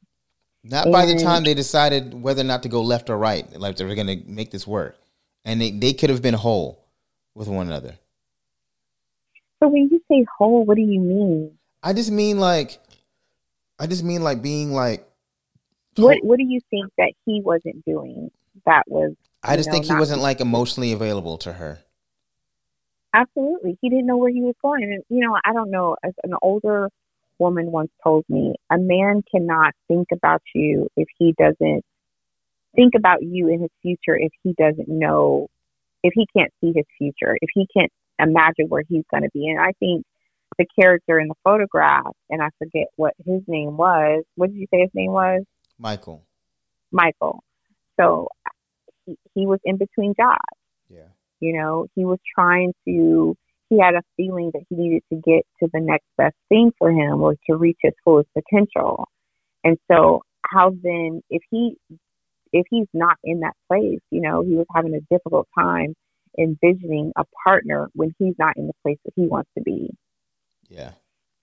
Not 0.62 0.86
and 0.86 0.92
by 0.92 1.06
the 1.06 1.16
time 1.16 1.44
they 1.44 1.54
decided 1.54 2.14
whether 2.14 2.42
or 2.42 2.44
not 2.44 2.62
to 2.64 2.68
go 2.68 2.82
left 2.82 3.10
or 3.10 3.16
right, 3.16 3.58
like 3.58 3.76
they 3.76 3.84
were 3.84 3.94
going 3.94 4.06
to 4.06 4.28
make 4.28 4.50
this 4.50 4.66
work, 4.66 4.98
and 5.44 5.60
they 5.60 5.70
they 5.70 5.94
could 5.94 6.10
have 6.10 6.20
been 6.20 6.34
whole 6.34 6.84
with 7.34 7.48
one 7.48 7.66
another. 7.66 7.94
So 9.58 9.68
when 9.68 9.88
you 9.90 10.02
say 10.10 10.26
whole, 10.36 10.64
what 10.64 10.76
do 10.76 10.82
you 10.82 11.00
mean? 11.00 11.58
I 11.82 11.92
just 11.92 12.10
mean 12.10 12.38
like, 12.38 12.78
I 13.78 13.86
just 13.86 14.04
mean 14.04 14.22
like 14.22 14.42
being 14.42 14.72
like. 14.72 15.06
What 15.96 16.18
What 16.22 16.38
do 16.38 16.44
you 16.44 16.60
think 16.70 16.92
that 16.98 17.12
he 17.24 17.40
wasn't 17.42 17.84
doing? 17.84 18.30
That 18.66 18.84
was. 18.86 19.14
I 19.42 19.56
just 19.56 19.68
know, 19.68 19.72
think 19.72 19.86
he 19.86 19.94
wasn't 19.94 20.20
like 20.20 20.40
emotionally 20.40 20.92
available 20.92 21.38
to 21.38 21.54
her. 21.54 21.80
Absolutely, 23.12 23.76
he 23.80 23.88
didn't 23.88 24.06
know 24.06 24.16
where 24.16 24.30
he 24.30 24.42
was 24.42 24.54
going, 24.62 24.84
and 24.84 25.02
you 25.08 25.26
know, 25.26 25.36
I 25.44 25.52
don't 25.52 25.70
know. 25.70 25.96
As 26.04 26.12
an 26.22 26.34
older 26.42 26.90
woman 27.38 27.72
once 27.72 27.90
told 28.04 28.24
me, 28.28 28.54
a 28.70 28.78
man 28.78 29.22
cannot 29.30 29.74
think 29.88 30.08
about 30.12 30.42
you 30.54 30.88
if 30.96 31.08
he 31.18 31.34
doesn't 31.38 31.84
think 32.74 32.94
about 32.96 33.22
you 33.22 33.48
in 33.48 33.60
his 33.60 33.70
future 33.82 34.16
if 34.16 34.30
he 34.42 34.54
doesn't 34.58 34.88
know, 34.88 35.48
if 36.02 36.12
he 36.14 36.26
can't 36.36 36.52
see 36.60 36.72
his 36.74 36.84
future, 36.98 37.36
if 37.40 37.50
he 37.52 37.66
can't 37.76 37.90
imagine 38.18 38.66
where 38.68 38.84
he's 38.88 39.04
going 39.10 39.22
to 39.22 39.30
be. 39.32 39.48
And 39.48 39.58
I 39.58 39.72
think 39.80 40.04
the 40.58 40.66
character 40.78 41.18
in 41.18 41.28
the 41.28 41.34
photograph, 41.42 42.12
and 42.28 42.42
I 42.42 42.48
forget 42.58 42.88
what 42.96 43.14
his 43.24 43.42
name 43.46 43.76
was. 43.76 44.24
What 44.36 44.50
did 44.50 44.56
you 44.58 44.66
say 44.72 44.80
his 44.80 44.90
name 44.94 45.12
was? 45.12 45.42
Michael. 45.80 46.26
Michael. 46.92 47.42
So 47.98 48.28
he, 49.06 49.16
he 49.34 49.46
was 49.46 49.58
in 49.64 49.78
between 49.78 50.14
jobs. 50.14 50.38
Yeah. 50.88 51.08
You 51.40 51.54
know, 51.54 51.86
he 51.94 52.04
was 52.04 52.18
trying 52.34 52.74
to 52.86 53.36
he 53.70 53.78
had 53.78 53.94
a 53.94 54.02
feeling 54.16 54.50
that 54.52 54.62
he 54.68 54.76
needed 54.76 55.02
to 55.12 55.16
get 55.16 55.46
to 55.60 55.70
the 55.72 55.80
next 55.80 56.06
best 56.18 56.34
thing 56.48 56.72
for 56.76 56.90
him 56.90 57.22
or 57.22 57.36
to 57.48 57.56
reach 57.56 57.78
his 57.80 57.94
fullest 58.04 58.28
potential. 58.34 59.08
And 59.64 59.78
so 59.90 60.22
how 60.44 60.70
then 60.70 61.22
if 61.30 61.42
he 61.50 61.76
if 62.52 62.66
he's 62.68 62.88
not 62.92 63.16
in 63.22 63.40
that 63.40 63.54
place, 63.68 64.00
you 64.10 64.20
know, 64.20 64.42
he 64.42 64.56
was 64.56 64.66
having 64.74 64.94
a 64.94 65.14
difficult 65.14 65.48
time 65.58 65.94
envisioning 66.38 67.12
a 67.16 67.24
partner 67.44 67.88
when 67.94 68.14
he's 68.18 68.34
not 68.38 68.56
in 68.56 68.66
the 68.66 68.72
place 68.82 68.98
that 69.04 69.12
he 69.14 69.26
wants 69.26 69.50
to 69.56 69.62
be. 69.62 69.90
Yeah. 70.68 70.92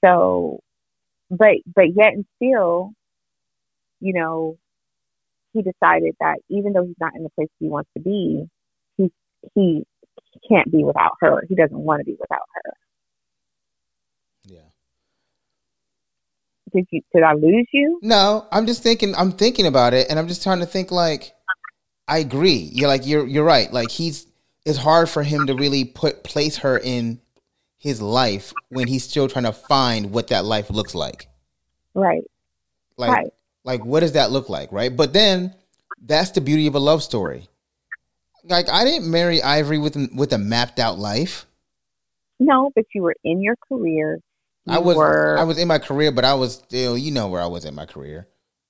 So, 0.04 0.60
but 1.30 1.56
but 1.74 1.96
yet 1.96 2.14
and 2.14 2.26
still, 2.36 2.92
you 4.00 4.14
know, 4.14 4.58
he 5.54 5.62
decided 5.62 6.16
that 6.20 6.38
even 6.50 6.74
though 6.74 6.86
he's 6.86 7.00
not 7.00 7.16
in 7.16 7.24
the 7.24 7.30
place 7.30 7.50
he 7.60 7.68
wants 7.68 7.90
to 7.96 8.02
be, 8.02 8.48
he 8.98 9.12
he 9.56 9.86
can't 10.50 10.72
be 10.72 10.84
without 10.84 11.14
her. 11.22 11.44
He 11.48 11.56
doesn't 11.56 11.78
want 11.78 12.02
to 12.02 12.06
be 12.06 12.16
without 12.20 12.48
her. 12.64 12.74
Yeah. 14.46 14.60
Did 16.74 16.88
you 16.92 17.02
did 17.14 17.24
I 17.24 17.34
lose 17.34 17.68
you? 17.72 18.00
No, 18.02 18.48
I'm 18.52 18.66
just 18.66 18.84
thinking 18.84 19.16
I'm 19.16 19.32
thinking 19.32 19.66
about 19.66 19.94
it 19.94 20.08
and 20.10 20.20
I'm 20.20 20.28
just 20.28 20.44
trying 20.44 20.60
to 20.60 20.66
think 20.66 20.92
like 20.92 21.34
I 22.08 22.20
agree. 22.20 22.70
You're 22.74 22.88
like 22.88 23.06
you're 23.06 23.26
you're 23.26 23.44
right. 23.44 23.72
Like 23.72 23.90
he's 23.90 24.28
it's 24.66 24.78
hard 24.78 25.10
for 25.10 25.24
him 25.24 25.48
to 25.48 25.56
really 25.56 25.86
put 25.86 26.24
place 26.24 26.58
her 26.58 26.78
in 26.78 27.22
his 27.78 28.02
life 28.02 28.54
when 28.70 28.88
he's 28.88 29.04
still 29.04 29.28
trying 29.28 29.46
to 29.46 29.54
find 29.54 30.12
what 30.12 30.28
that 30.28 30.46
life 30.46 30.70
looks 30.70 30.94
like. 30.94 31.28
Right. 31.94 32.24
Like 32.98 33.12
right. 33.12 33.28
Like 33.68 33.86
what 33.86 34.00
does 34.00 34.14
that 34.14 34.32
look 34.32 34.50
like, 34.50 34.72
right? 34.72 34.96
But 34.96 35.14
then 35.14 35.54
that's 36.02 36.32
the 36.32 36.42
beauty 36.42 36.66
of 36.68 36.74
a 36.76 36.80
love 36.80 37.04
story. 37.04 37.50
Like 38.46 38.70
I 38.70 38.86
didn't 38.86 39.12
marry 39.12 39.44
Ivory 39.44 39.78
with 39.78 39.96
with 40.16 40.32
a 40.34 40.38
mapped 40.38 40.80
out 40.80 40.98
life. 40.98 41.46
No, 42.40 42.72
but 42.74 42.86
you 42.96 43.04
were 43.04 43.16
in 43.24 43.42
your 43.42 43.56
career. 43.68 44.20
You 44.66 44.76
I 44.76 44.80
was 44.80 44.96
were, 44.96 45.38
I 45.38 45.44
was 45.44 45.58
in 45.58 45.68
my 45.68 45.80
career, 45.80 46.12
but 46.12 46.24
I 46.24 46.34
was 46.34 46.54
still, 46.54 46.98
you 46.98 47.12
know, 47.12 47.28
where 47.28 47.42
I 47.42 47.48
was 47.48 47.66
in 47.66 47.76
my 47.76 47.86
career. 47.86 48.28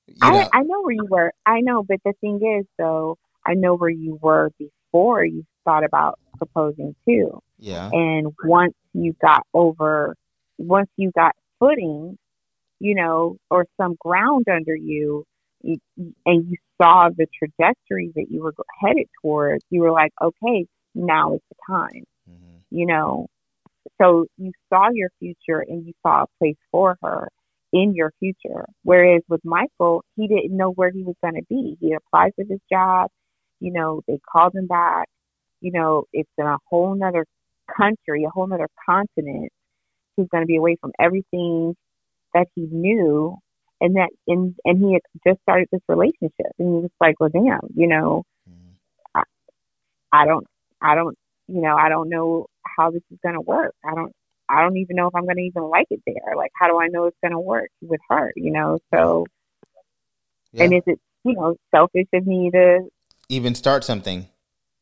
You 0.07 0.15
I 0.21 0.49
I 0.51 0.61
know 0.63 0.81
where 0.81 0.93
you 0.93 1.05
were. 1.07 1.31
I 1.45 1.61
know, 1.61 1.83
but 1.83 1.99
the 2.03 2.13
thing 2.19 2.39
is, 2.59 2.65
though, 2.77 3.17
I 3.45 3.53
know 3.53 3.75
where 3.75 3.89
you 3.89 4.17
were 4.21 4.51
before 4.57 5.23
you 5.25 5.45
thought 5.63 5.83
about 5.83 6.19
proposing 6.37 6.95
too. 7.05 7.41
Yeah. 7.59 7.89
And 7.91 8.33
once 8.45 8.73
you 8.93 9.15
got 9.21 9.45
over, 9.53 10.15
once 10.57 10.89
you 10.97 11.11
got 11.11 11.35
footing, 11.59 12.17
you 12.79 12.95
know, 12.95 13.37
or 13.49 13.65
some 13.77 13.95
ground 13.99 14.45
under 14.51 14.75
you, 14.75 15.25
and 15.63 15.79
you 16.25 16.57
saw 16.81 17.09
the 17.09 17.27
trajectory 17.37 18.11
that 18.15 18.27
you 18.29 18.43
were 18.43 18.53
headed 18.79 19.07
towards, 19.21 19.63
you 19.69 19.81
were 19.81 19.91
like, 19.91 20.13
okay, 20.21 20.65
now 20.93 21.35
is 21.35 21.41
the 21.49 21.55
time. 21.67 22.03
Mm-hmm. 22.29 22.57
You 22.77 22.85
know, 22.85 23.27
so 23.99 24.27
you 24.37 24.51
saw 24.69 24.89
your 24.91 25.09
future 25.19 25.59
and 25.67 25.85
you 25.85 25.93
saw 26.03 26.23
a 26.23 26.27
place 26.39 26.57
for 26.71 26.97
her 27.01 27.29
in 27.73 27.93
your 27.95 28.11
future. 28.19 28.65
Whereas 28.83 29.21
with 29.27 29.41
Michael, 29.43 30.03
he 30.15 30.27
didn't 30.27 30.55
know 30.55 30.71
where 30.71 30.91
he 30.91 31.03
was 31.03 31.15
going 31.21 31.35
to 31.35 31.45
be. 31.49 31.77
He 31.79 31.93
applied 31.93 32.33
for 32.35 32.45
this 32.45 32.59
job. 32.71 33.09
You 33.59 33.71
know, 33.71 34.01
they 34.07 34.19
called 34.31 34.55
him 34.55 34.67
back. 34.67 35.07
You 35.61 35.71
know, 35.71 36.05
it's 36.13 36.29
in 36.37 36.45
a 36.45 36.57
whole 36.69 36.95
nother 36.95 37.25
country, 37.75 38.23
a 38.23 38.29
whole 38.29 38.47
nother 38.47 38.69
continent. 38.85 39.51
He's 40.15 40.27
going 40.29 40.43
to 40.43 40.47
be 40.47 40.57
away 40.57 40.77
from 40.79 40.91
everything 40.99 41.75
that 42.37 42.47
he 42.55 42.67
knew. 42.71 43.37
And 43.79 43.95
that, 43.95 44.09
and, 44.27 44.55
and 44.65 44.83
he 44.83 44.93
had 44.93 45.01
just 45.27 45.39
started 45.43 45.67
this 45.71 45.81
relationship 45.87 46.51
and 46.57 46.67
he 46.67 46.81
was 46.81 46.89
like, 46.99 47.19
well, 47.19 47.29
damn, 47.29 47.59
you 47.75 47.85
know, 47.85 48.23
mm-hmm. 48.49 48.71
I, 49.13 49.21
I 50.11 50.25
don't, 50.25 50.47
I 50.81 50.95
don't, 50.95 51.15
you 51.47 51.61
know, 51.61 51.75
I 51.75 51.87
don't 51.87 52.09
know 52.09 52.47
how 52.65 52.89
this 52.89 53.03
is 53.11 53.19
going 53.21 53.35
to 53.35 53.41
work. 53.41 53.75
I 53.85 53.93
don't, 53.93 54.11
I 54.49 54.63
don't 54.63 54.77
even 54.77 54.95
know 54.95 55.05
if 55.05 55.15
I'm 55.15 55.25
going 55.25 55.35
to 55.35 55.43
even 55.43 55.61
like 55.61 55.85
it 55.91 56.01
there. 56.07 56.35
Like, 56.35 56.49
how 56.59 56.67
do 56.67 56.79
I 56.79 56.87
know 56.87 57.05
it's 57.05 57.17
going 57.21 57.33
to 57.33 57.39
work 57.39 57.69
with 57.81 57.99
her? 58.09 58.33
You 58.35 58.51
know, 58.51 58.79
so, 58.91 59.27
yeah. 60.53 60.63
and 60.63 60.73
is 60.73 60.83
it, 60.87 60.99
you 61.23 61.35
know, 61.35 61.55
selfish 61.69 62.07
of 62.15 62.25
me 62.25 62.49
to 62.49 62.79
even 63.29 63.53
start 63.53 63.83
something? 63.83 64.27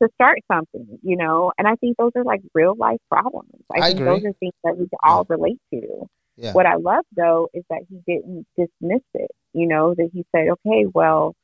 To 0.02 0.08
start 0.14 0.40
something, 0.50 1.00
you 1.04 1.18
know, 1.18 1.52
and 1.58 1.68
I 1.68 1.76
think 1.76 1.98
those 1.98 2.12
are 2.16 2.24
like 2.24 2.42
real 2.54 2.76
life 2.78 3.02
problems. 3.12 3.52
I, 3.74 3.80
I 3.80 3.88
think 3.88 4.00
agree. 4.00 4.14
those 4.14 4.26
are 4.26 4.34
things 4.40 4.54
that 4.64 4.78
we 4.78 4.88
can 4.88 5.00
all 5.04 5.26
relate 5.28 5.60
to. 5.74 6.08
Yeah. 6.38 6.54
What 6.54 6.66
I 6.66 6.76
love 6.76 7.06
though 7.16 7.50
is 7.54 7.64
that 7.70 7.82
he 7.90 8.00
didn't 8.06 8.46
dismiss 8.58 9.04
it. 9.14 9.32
You 9.54 9.68
know, 9.68 9.94
that 9.96 10.10
he 10.14 10.26
said, 10.36 10.50
okay, 10.50 10.86
well, 10.94 11.36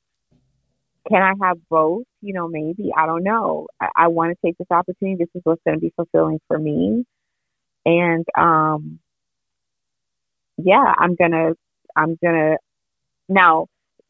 can 1.09 1.22
I 1.22 1.34
have 1.45 1.57
both? 1.69 2.03
You 2.22 2.34
know, 2.34 2.47
maybe. 2.47 2.91
I 2.95 3.05
don't 3.05 3.23
know. 3.23 3.68
I, 3.81 3.88
I 3.95 4.07
want 4.09 4.31
to 4.31 4.38
take 4.45 4.57
this 4.57 4.68
opportunity. 4.69 5.18
This 5.18 5.30
is 5.34 5.41
what's 5.43 5.61
going 5.65 5.77
to 5.77 5.81
be 5.81 5.93
fulfilling 5.95 6.39
for 6.47 6.59
me. 6.59 7.05
And 7.85 8.26
um 8.38 8.99
yeah, 10.57 10.93
I'm 10.97 11.15
gonna 11.15 11.53
I'm 11.95 12.18
gonna 12.23 12.57
now 13.27 13.68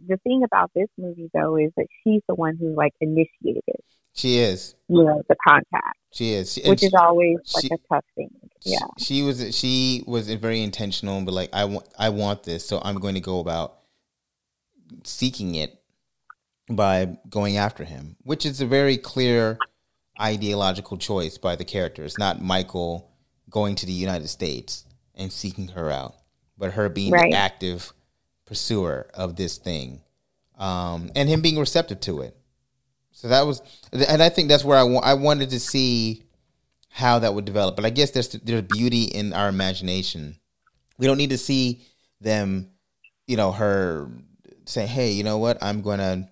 the 0.07 0.17
thing 0.17 0.43
about 0.43 0.71
this 0.75 0.87
movie 0.97 1.29
though 1.33 1.57
is 1.57 1.71
that 1.77 1.87
she's 2.03 2.21
the 2.27 2.35
one 2.35 2.57
who 2.59 2.75
like 2.75 2.93
initiated 2.99 3.63
it. 3.67 3.85
She 4.13 4.39
is. 4.39 4.75
You 4.87 5.03
know, 5.03 5.21
the 5.27 5.35
contact. 5.47 5.97
She 6.13 6.33
is. 6.33 6.53
She, 6.53 6.69
which 6.69 6.83
is 6.83 6.93
always 6.93 7.37
like 7.53 7.63
she, 7.63 7.69
a 7.73 7.77
tough 7.89 8.05
thing. 8.15 8.29
Yeah. 8.63 8.79
She, 8.97 9.21
was 9.23 9.55
she 9.55 10.03
was 10.05 10.31
very 10.33 10.61
intentional 10.61 11.21
but 11.23 11.33
like 11.33 11.49
I 11.53 11.65
want 11.65 11.87
I 11.97 12.09
want 12.09 12.43
this, 12.43 12.65
so 12.65 12.81
I'm 12.83 12.99
going 12.99 13.15
to 13.15 13.21
go 13.21 13.39
about 13.39 13.77
seeking 15.03 15.55
it 15.55 15.81
by 16.69 17.17
going 17.29 17.57
after 17.57 17.83
him, 17.83 18.17
which 18.23 18.45
is 18.45 18.61
a 18.61 18.65
very 18.65 18.97
clear 18.97 19.57
ideological 20.19 20.97
choice 20.97 21.37
by 21.37 21.55
the 21.55 21.65
characters, 21.65 22.17
not 22.17 22.41
Michael 22.41 23.11
going 23.49 23.75
to 23.75 23.85
the 23.85 23.93
United 23.93 24.27
States 24.27 24.85
and 25.15 25.31
seeking 25.31 25.69
her 25.69 25.89
out, 25.89 26.15
but 26.57 26.73
her 26.73 26.89
being 26.89 27.11
right. 27.11 27.31
the 27.31 27.37
active 27.37 27.93
pursuer 28.45 29.09
of 29.13 29.35
this 29.35 29.57
thing, 29.57 30.01
um, 30.57 31.11
and 31.15 31.29
him 31.29 31.41
being 31.41 31.57
receptive 31.57 31.99
to 32.01 32.21
it. 32.21 32.35
So 33.11 33.27
that 33.27 33.45
was, 33.45 33.61
and 33.91 34.21
I 34.21 34.29
think 34.29 34.49
that's 34.49 34.63
where 34.63 34.77
I, 34.77 34.83
wa- 34.83 35.01
I 35.01 35.13
wanted 35.13 35.51
to 35.51 35.59
see 35.59 36.23
how 36.89 37.19
that 37.19 37.33
would 37.33 37.45
develop. 37.45 37.75
But 37.75 37.85
I 37.85 37.89
guess 37.89 38.11
there's 38.11 38.29
there's 38.29 38.63
beauty 38.63 39.03
in 39.03 39.33
our 39.33 39.49
imagination. 39.49 40.37
We 40.97 41.07
don't 41.07 41.17
need 41.17 41.29
to 41.31 41.37
see 41.37 41.81
them, 42.19 42.71
you 43.27 43.37
know, 43.37 43.51
her 43.51 44.09
say, 44.65 44.85
"Hey, 44.85 45.11
you 45.11 45.23
know 45.23 45.37
what? 45.37 45.57
I'm 45.61 45.81
going 45.81 45.99
to 45.99 46.27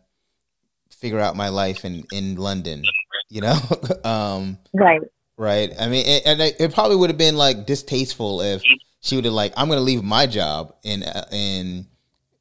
figure 1.00 1.20
out 1.20 1.36
my 1.36 1.50
life 1.50 1.86
in 1.86 2.04
in 2.12 2.36
London. 2.36 2.84
You 3.32 3.42
know, 3.42 3.60
um, 4.04 4.58
right, 4.74 5.02
right. 5.38 5.72
I 5.80 5.88
mean, 5.88 6.04
it, 6.04 6.24
and 6.26 6.42
it, 6.42 6.56
it 6.60 6.74
probably 6.74 6.96
would 6.96 7.12
have 7.12 7.18
been 7.20 7.38
like 7.38 7.68
distasteful 7.68 8.42
if 8.42 8.64
she 9.02 9.16
would 9.18 9.26
have 9.26 9.36
like, 9.36 9.54
I'm 9.56 9.68
going 9.68 9.78
to 9.78 9.84
leave 9.84 10.02
my 10.02 10.26
job 10.26 10.74
in 10.82 11.04
uh, 11.04 11.28
in 11.32 11.86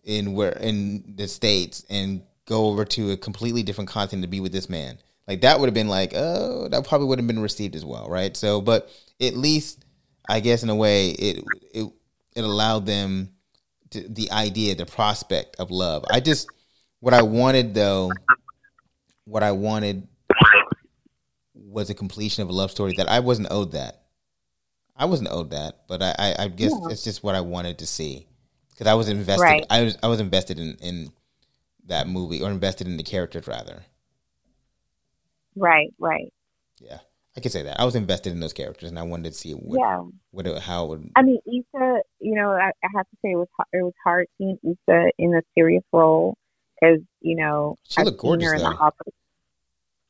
in 0.02 0.32
where 0.32 0.52
in 0.52 1.12
the 1.14 1.28
states 1.28 1.84
and 1.90 2.22
go 2.48 2.66
over 2.66 2.84
to 2.84 3.12
a 3.12 3.16
completely 3.16 3.62
different 3.62 3.90
continent 3.90 4.24
to 4.24 4.28
be 4.28 4.40
with 4.40 4.52
this 4.52 4.68
man. 4.68 4.98
Like 5.28 5.42
that 5.42 5.60
would 5.60 5.66
have 5.66 5.74
been 5.74 5.88
like, 5.88 6.12
oh, 6.16 6.68
that 6.68 6.88
probably 6.88 7.06
would 7.06 7.18
have 7.18 7.26
been 7.26 7.40
received 7.40 7.76
as 7.76 7.84
well, 7.84 8.08
right? 8.08 8.34
So, 8.34 8.62
but 8.62 8.90
at 9.20 9.36
least 9.36 9.84
I 10.28 10.40
guess 10.40 10.62
in 10.62 10.70
a 10.70 10.74
way 10.74 11.10
it 11.10 11.44
it 11.74 11.92
it 12.34 12.44
allowed 12.44 12.86
them 12.86 13.34
to, 13.90 14.08
the 14.08 14.32
idea, 14.32 14.74
the 14.74 14.86
prospect 14.86 15.56
of 15.58 15.70
love. 15.70 16.04
I 16.10 16.20
just 16.20 16.48
what 17.00 17.12
I 17.12 17.22
wanted 17.22 17.74
though 17.74 18.10
what 19.24 19.42
I 19.42 19.52
wanted 19.52 20.08
was 21.54 21.90
a 21.90 21.94
completion 21.94 22.42
of 22.42 22.48
a 22.48 22.52
love 22.52 22.70
story 22.70 22.94
that 22.96 23.10
I 23.10 23.20
wasn't 23.20 23.48
owed 23.50 23.72
that. 23.72 24.02
I 24.96 25.04
wasn't 25.04 25.28
owed 25.30 25.50
that, 25.50 25.82
but 25.86 26.02
I, 26.02 26.14
I, 26.18 26.44
I 26.44 26.48
guess 26.48 26.72
yeah. 26.72 26.88
it's 26.88 27.04
just 27.04 27.22
what 27.22 27.34
I 27.34 27.42
wanted 27.42 27.78
to 27.78 27.86
see 27.86 28.26
because 28.70 28.86
I 28.86 28.94
was 28.94 29.10
invested. 29.10 29.42
Right. 29.42 29.66
I 29.68 29.82
was 29.82 29.98
I 30.02 30.08
was 30.08 30.20
invested 30.20 30.58
in 30.58 30.76
in 30.80 31.12
that 31.88 32.08
movie 32.08 32.42
or 32.42 32.50
invested 32.50 32.86
in 32.86 32.96
the 32.96 33.02
characters 33.02 33.46
rather. 33.46 33.84
Right, 35.56 35.92
right. 35.98 36.32
Yeah, 36.80 36.98
I 37.36 37.40
could 37.40 37.52
say 37.52 37.62
that 37.62 37.80
I 37.80 37.84
was 37.84 37.96
invested 37.96 38.32
in 38.32 38.40
those 38.40 38.52
characters, 38.52 38.88
and 38.88 38.98
I 38.98 39.02
wanted 39.02 39.32
to 39.32 39.38
see 39.38 39.52
what, 39.52 39.78
yeah, 39.78 40.02
what 40.30 40.46
it, 40.46 40.62
how 40.62 40.84
it 40.84 40.88
would. 40.88 41.10
I 41.16 41.22
mean, 41.22 41.38
Issa, 41.46 42.00
you 42.20 42.34
know, 42.36 42.50
I, 42.50 42.70
I 42.84 42.88
have 42.94 43.06
to 43.08 43.16
say 43.22 43.32
it 43.32 43.36
was 43.36 43.48
it 43.72 43.82
was 43.82 43.94
hard 44.04 44.26
seeing 44.38 44.58
Issa 44.62 45.10
in 45.18 45.34
a 45.34 45.42
serious 45.56 45.82
role 45.92 46.36
because 46.80 47.00
you 47.20 47.36
know 47.36 47.76
she 47.88 48.02
looked 48.02 48.20
gorgeous. 48.20 48.52
In 48.52 48.58
the 48.58 48.90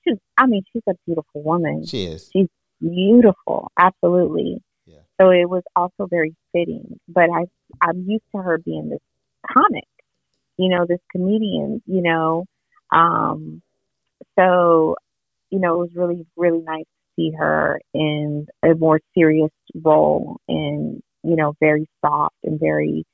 she's, 0.05 0.18
I 0.36 0.46
mean, 0.46 0.62
she's 0.72 0.82
a 0.88 0.94
beautiful 1.06 1.42
woman. 1.42 1.86
She 1.86 2.05
is. 2.05 2.30
She's 2.32 2.48
beautiful, 2.80 3.70
absolutely. 3.78 4.62
Yeah. 4.86 5.00
So 5.20 5.30
it 5.30 5.48
was 5.48 5.62
also 5.76 6.06
very 6.06 6.34
fitting. 6.52 6.98
But 7.09 7.30
I, 7.30 7.44
I'm 7.80 8.05
used 8.09 8.24
to 8.34 8.42
her 8.42 8.59
being 8.59 8.90
this 8.90 9.00
comic, 9.52 9.88
you 10.59 10.68
know, 10.68 10.86
this 10.86 11.01
comedian, 11.12 11.82
you 11.86 12.02
know. 12.02 12.44
Um, 12.90 13.62
so, 14.39 14.97
you 15.51 15.60
know, 15.60 15.74
it 15.74 15.78
was 15.78 15.90
really, 15.94 16.26
really 16.36 16.60
nice 16.60 16.85
to 16.85 17.16
see 17.16 17.32
her 17.39 17.80
in 17.94 18.47
a 18.62 18.74
more 18.74 19.01
serious 19.16 19.52
role 19.74 20.40
and, 20.48 21.01
you 21.22 21.36
know, 21.36 21.55
very 21.60 21.89
soft 22.05 22.36
and 22.44 22.59
very, 22.60 23.05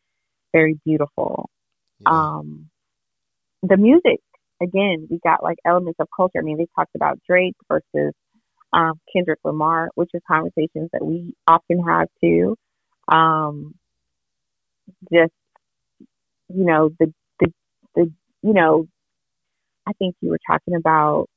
very 0.53 0.79
beautiful. 0.85 1.51
Yeah. 2.01 2.12
Um, 2.12 2.71
the 3.62 3.77
music 3.77 4.21
again, 4.62 5.07
we 5.11 5.19
got 5.23 5.43
like 5.43 5.59
elements 5.65 5.99
of 6.01 6.09
culture. 6.15 6.39
I 6.39 6.43
mean, 6.43 6.59
they 6.59 6.66
talked 6.75 6.95
about 6.95 7.19
Drake 7.29 7.57
versus 7.69 8.15
um, 8.73 8.95
Kendrick 9.12 9.41
Lamar, 9.45 9.91
which 9.95 10.11
is 10.15 10.23
conversations 10.27 10.91
that 10.93 11.05
we 11.05 11.35
often 11.47 11.81
have 11.81 12.09
too. 12.23 12.57
Um, 13.09 13.75
just 15.12 15.33
you 16.49 16.65
know 16.65 16.91
the 16.99 17.12
the 17.95 18.12
you 18.43 18.53
know, 18.53 18.87
I 19.87 19.93
think 19.95 20.16
you 20.21 20.31
were 20.31 20.41
talking 20.47 20.75
about 20.75 21.29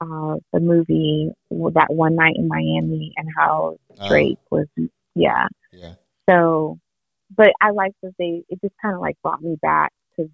uh, 0.00 0.36
the 0.52 0.60
movie 0.60 1.30
that 1.50 1.86
one 1.88 2.16
night 2.16 2.34
in 2.36 2.48
Miami 2.48 3.12
and 3.16 3.28
how 3.36 3.76
oh. 3.98 4.08
Drake 4.08 4.38
was 4.50 4.66
yeah. 5.14 5.46
Yeah. 5.72 5.94
So, 6.28 6.78
but 7.36 7.52
I 7.60 7.70
like 7.70 7.92
that 8.02 8.14
they 8.18 8.42
it 8.48 8.60
just 8.62 8.74
kind 8.80 8.94
of 8.94 9.00
like 9.00 9.16
brought 9.22 9.42
me 9.42 9.56
back 9.60 9.92
to 10.16 10.30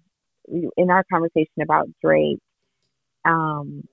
in 0.77 0.89
our 0.89 1.03
conversation 1.11 1.61
about 1.61 1.89
Drake, 2.01 2.39
um, 3.25 3.87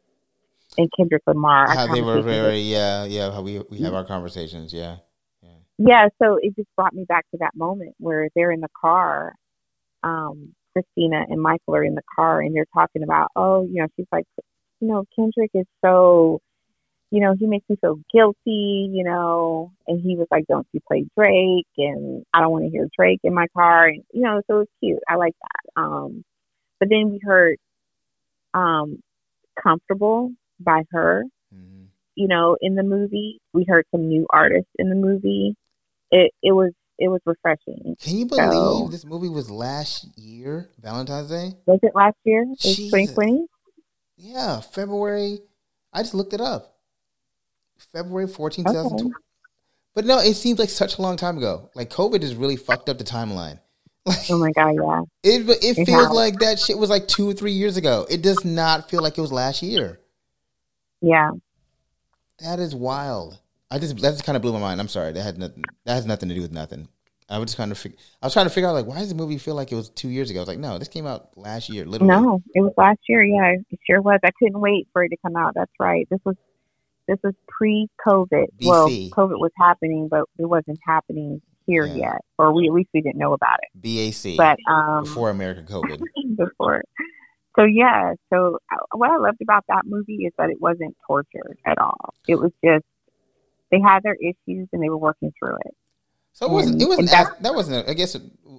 and 0.78 0.90
Kendrick 0.97 1.23
Lamar. 1.27 1.69
How 1.69 1.93
they 1.93 2.02
were 2.02 2.23
very 2.23 2.61
yeah 2.61 3.05
yeah 3.05 3.32
how 3.32 3.43
we 3.43 3.52
we 3.52 3.78
have 3.78 3.89
mm-hmm. 3.89 3.94
our 3.94 4.05
conversations 4.05 4.73
yeah. 4.73 4.97
yeah. 5.43 5.48
Yeah, 5.77 6.09
so 6.23 6.39
it 6.40 6.55
just 6.56 6.69
brought 6.77 6.94
me 6.94 7.05
back 7.05 7.27
to 7.32 7.39
that 7.39 7.56
moment 7.56 7.94
where 7.98 8.28
they're 8.35 8.52
in 8.52 8.61
the 8.61 8.69
car 8.81 9.35
um, 10.05 10.55
Christina 10.74 11.24
and 11.28 11.40
Michael 11.40 11.76
are 11.76 11.84
in 11.84 11.94
the 11.94 12.02
car 12.14 12.40
and 12.40 12.55
they're 12.55 12.66
talking 12.74 13.02
about, 13.02 13.28
oh, 13.36 13.62
you 13.64 13.80
know, 13.80 13.88
she's 13.96 14.06
like, 14.12 14.26
you 14.80 14.88
know, 14.88 15.05
Kendrick 15.16 15.51
is 15.55 15.66
so, 15.84 16.40
you 17.10 17.20
know, 17.20 17.34
he 17.38 17.46
makes 17.46 17.68
me 17.68 17.76
feel 17.80 18.01
guilty, 18.12 18.90
you 18.92 19.05
know, 19.05 19.72
and 19.86 20.01
he 20.01 20.16
was 20.16 20.26
like, 20.30 20.44
don't 20.48 20.66
you 20.72 20.80
play 20.86 21.06
Drake? 21.16 21.66
And 21.78 22.24
I 22.34 22.40
don't 22.40 22.51
want 22.51 22.64
to 22.64 22.70
hear 22.70 22.88
Drake 22.98 23.20
in 23.24 23.32
my 23.32 23.46
car. 23.56 23.86
And, 23.86 24.02
you 24.12 24.22
know, 24.22 24.42
so 24.51 24.60
it's 24.60 24.72
cute. 24.82 24.98
I 25.09 25.14
like 25.14 25.34
that. 25.40 25.80
Um, 25.80 26.24
but 26.80 26.88
then 26.90 27.10
we 27.10 27.20
heard, 27.22 27.56
um, 28.52 29.01
comfortable 29.60 30.32
by 30.60 30.80
H.E.R., 30.80 31.24
mm-hmm. 31.55 31.84
you 32.16 32.28
know, 32.28 32.56
in 32.60 32.74
the 32.74 32.82
movie. 32.82 33.40
We 33.52 33.64
heard 33.68 33.86
some 33.90 34.09
new 34.09 34.26
artists 34.30 34.70
in 34.78 34.88
the 34.88 34.96
movie. 34.96 35.55
It, 36.10 36.32
it 36.42 36.52
was 36.52 36.72
it 36.99 37.09
was 37.09 37.21
refreshing. 37.27 37.97
Can 38.01 38.16
you 38.16 38.27
believe 38.27 38.53
so, 38.53 38.89
this 38.91 39.05
movie 39.05 39.29
was 39.29 39.51
last 39.51 40.07
year, 40.16 40.71
Valentine's 40.81 41.29
Day? 41.29 41.55
Was 41.66 41.81
it 41.83 41.93
last 41.95 42.16
year? 42.25 42.45
Twenty 42.91 43.07
twenty. 43.09 43.47
Yeah, 44.16 44.61
February. 44.61 45.41
I 45.93 46.03
just 46.03 46.15
looked 46.15 46.33
it 46.33 46.41
up. 46.41 46.75
February 47.93 48.27
14, 48.27 48.66
okay. 48.66 48.73
2020. 48.73 49.12
But 49.95 50.07
no, 50.07 50.19
it 50.19 50.35
seems 50.35 50.59
like 50.59 50.71
such 50.71 50.99
a 50.99 51.03
long 51.03 51.16
time 51.16 51.39
ago. 51.39 51.71
Like 51.75 51.91
COVID 51.91 52.23
has 52.23 52.35
really 52.35 52.57
fucked 52.57 52.89
up 52.89 52.99
the 52.99 53.05
timeline. 53.05 53.61
Like, 54.07 54.19
oh 54.29 54.37
my 54.37 54.53
god, 54.53 54.75
yeah. 54.75 55.01
It 55.23 55.49
it, 55.49 55.79
it 55.79 55.87
feels 55.87 56.09
has. 56.09 56.11
like 56.11 56.39
that 56.41 56.59
shit 56.59 56.77
was 56.77 56.91
like 56.91 57.09
two 57.09 57.27
or 57.27 57.33
three 57.33 57.53
years 57.53 57.79
ago. 57.79 58.05
It 58.11 58.21
does 58.21 58.45
not 58.45 58.91
feel 58.91 59.01
like 59.01 59.16
it 59.16 59.21
was 59.23 59.33
last 59.33 59.62
year. 59.62 59.99
Yeah. 61.01 61.31
That 62.41 62.59
is 62.59 62.75
wild. 62.75 63.39
I 63.74 63.78
just 63.80 63.96
that 63.98 64.12
just 64.12 64.24
kind 64.24 64.36
of 64.36 64.42
blew 64.42 64.52
my 64.52 64.60
mind. 64.60 64.80
I'm 64.80 64.86
sorry. 64.86 65.10
That 65.10 65.22
had 65.22 65.36
nothing. 65.36 65.64
That 65.84 65.94
has 65.94 66.06
nothing 66.06 66.28
to 66.28 66.34
do 66.34 66.42
with 66.42 66.52
nothing. 66.52 66.86
I 67.28 67.38
was 67.38 67.46
just 67.46 67.56
kind 67.56 67.72
of 67.72 67.78
fig- 67.78 67.96
I 68.22 68.26
was 68.26 68.32
trying 68.32 68.46
to 68.46 68.51
figure 68.51 68.68
out 68.68 68.74
like 68.74 68.86
why 68.86 69.01
does 69.01 69.09
the 69.09 69.16
movie 69.16 69.36
feel 69.38 69.56
like 69.56 69.72
it 69.72 69.74
was 69.74 69.88
two 69.90 70.09
years 70.09 70.30
ago? 70.30 70.38
I 70.38 70.42
was 70.42 70.48
like, 70.48 70.60
no, 70.60 70.78
this 70.78 70.86
came 70.86 71.09
out 71.09 71.36
last 71.36 71.68
year. 71.68 71.84
Literally. 71.84 72.14
No, 72.14 72.40
it 72.55 72.60
was 72.60 72.72
last 72.76 73.01
year. 73.09 73.24
Yeah, 73.24 73.56
it 73.68 73.80
sure 73.84 74.01
was. 74.01 74.20
I 74.22 74.30
couldn't 74.38 74.60
wait 74.60 74.86
for 74.92 75.02
it 75.02 75.09
to 75.09 75.16
come 75.22 75.34
out. 75.34 75.55
That's 75.56 75.72
right. 75.80 76.06
This 76.09 76.20
was 76.24 76.36
this 77.09 77.18
was 77.24 77.34
pre-COVID. 77.48 78.28
BC. 78.30 78.66
Well, 78.66 78.88
COVID 78.88 79.40
was 79.40 79.51
happening, 79.59 80.06
but 80.09 80.20
it 80.38 80.46
wasn't 80.46 80.78
happening 80.86 81.42
here 81.66 81.84
yeah. 81.84 81.94
yet, 81.94 82.20
or 82.38 82.55
we 82.55 82.68
at 82.68 82.72
least 82.72 82.90
we 82.94 83.01
didn't 83.01 83.18
know 83.18 83.32
about 83.32 83.59
it. 83.62 83.70
BAC. 83.74 84.36
But 84.36 84.59
um, 84.72 85.02
before 85.02 85.30
American 85.30 85.66
COVID. 85.66 86.01
before. 86.36 86.84
So 87.59 87.64
yeah. 87.64 88.12
So 88.32 88.59
uh, 88.72 88.76
what 88.92 89.10
I 89.10 89.16
loved 89.16 89.42
about 89.42 89.64
that 89.66 89.82
movie 89.84 90.26
is 90.26 90.32
that 90.38 90.51
it 90.51 90.60
wasn't 90.60 90.96
tortured 91.09 91.59
at 91.66 91.78
all. 91.78 92.14
It 92.28 92.36
was 92.36 92.52
just 92.64 92.84
they 93.74 93.80
had 93.80 94.02
their 94.02 94.14
issues 94.14 94.68
and 94.72 94.82
they 94.82 94.88
were 94.88 94.98
working 94.98 95.32
through 95.38 95.56
it. 95.56 95.74
So 96.32 96.46
it 96.46 96.52
wasn't. 96.52 96.82
It 96.82 96.88
wasn't. 96.88 97.10
That, 97.10 97.42
that 97.42 97.55
wasn't. 97.55 97.86
A, 97.86 97.90
I 97.90 97.94
guess. 97.94 98.16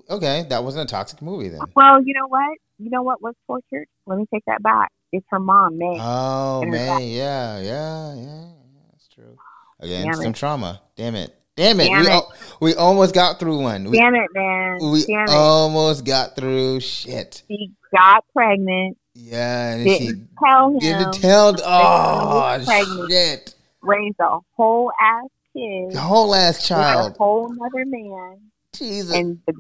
Okay, 0.09 0.45
that 0.49 0.63
wasn't 0.63 0.89
a 0.89 0.91
toxic 0.91 1.21
movie 1.21 1.49
then. 1.49 1.61
Well, 1.75 2.01
you 2.03 2.13
know 2.13 2.27
what? 2.27 2.57
You 2.77 2.89
know 2.89 3.03
what 3.03 3.21
was 3.21 3.33
tortured? 3.47 3.87
Let 4.05 4.17
me 4.17 4.25
take 4.33 4.43
that 4.47 4.61
back. 4.63 4.91
It's 5.11 5.25
her 5.29 5.39
mom, 5.39 5.77
May. 5.77 5.97
Oh, 5.99 6.63
May. 6.65 7.07
Yeah, 7.07 7.59
yeah, 7.59 8.15
yeah. 8.15 8.45
That's 8.91 9.07
true. 9.07 9.37
Again, 9.79 10.05
Damn 10.05 10.15
some 10.15 10.25
it. 10.27 10.35
trauma. 10.35 10.81
Damn 10.95 11.15
it. 11.15 11.35
Damn 11.55 11.79
it. 11.79 11.87
Damn 11.87 12.01
we, 12.01 12.07
it. 12.07 12.11
Al- 12.11 12.33
we 12.61 12.75
almost 12.75 13.13
got 13.13 13.39
through 13.39 13.61
one. 13.61 13.89
We, 13.89 13.97
Damn 13.97 14.15
it, 14.15 14.29
man. 14.33 14.79
We 14.81 15.05
Damn 15.05 15.29
almost 15.29 16.05
got 16.05 16.35
through 16.35 16.81
shit. 16.81 17.43
She 17.47 17.71
got 17.93 18.23
pregnant. 18.33 18.97
Yeah, 19.13 19.71
and 19.71 19.85
didn't 19.85 20.07
she 20.07 20.13
tell 20.43 20.71
him. 20.71 20.79
Didn't 20.79 21.13
tell. 21.13 21.55
Oh, 21.63 23.07
shit 23.09 23.54
raised 23.85 24.19
a 24.19 24.39
whole 24.55 24.91
ass 24.99 25.29
kid, 25.53 25.95
a 25.95 25.99
whole 25.99 26.33
ass 26.35 26.67
child, 26.67 27.13
a 27.13 27.17
whole 27.17 27.53
other 27.63 27.85
man. 27.85 28.39
Jesus. 28.73 29.15
And 29.15 29.39
the, 29.47 29.53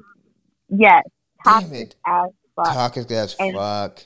yes, 0.69 1.03
toxic 1.43 1.93
as 2.05 2.29
fuck. 2.55 2.73
Toxic 2.73 3.11
as 3.11 3.35
and 3.39 3.55
fuck. 3.55 4.03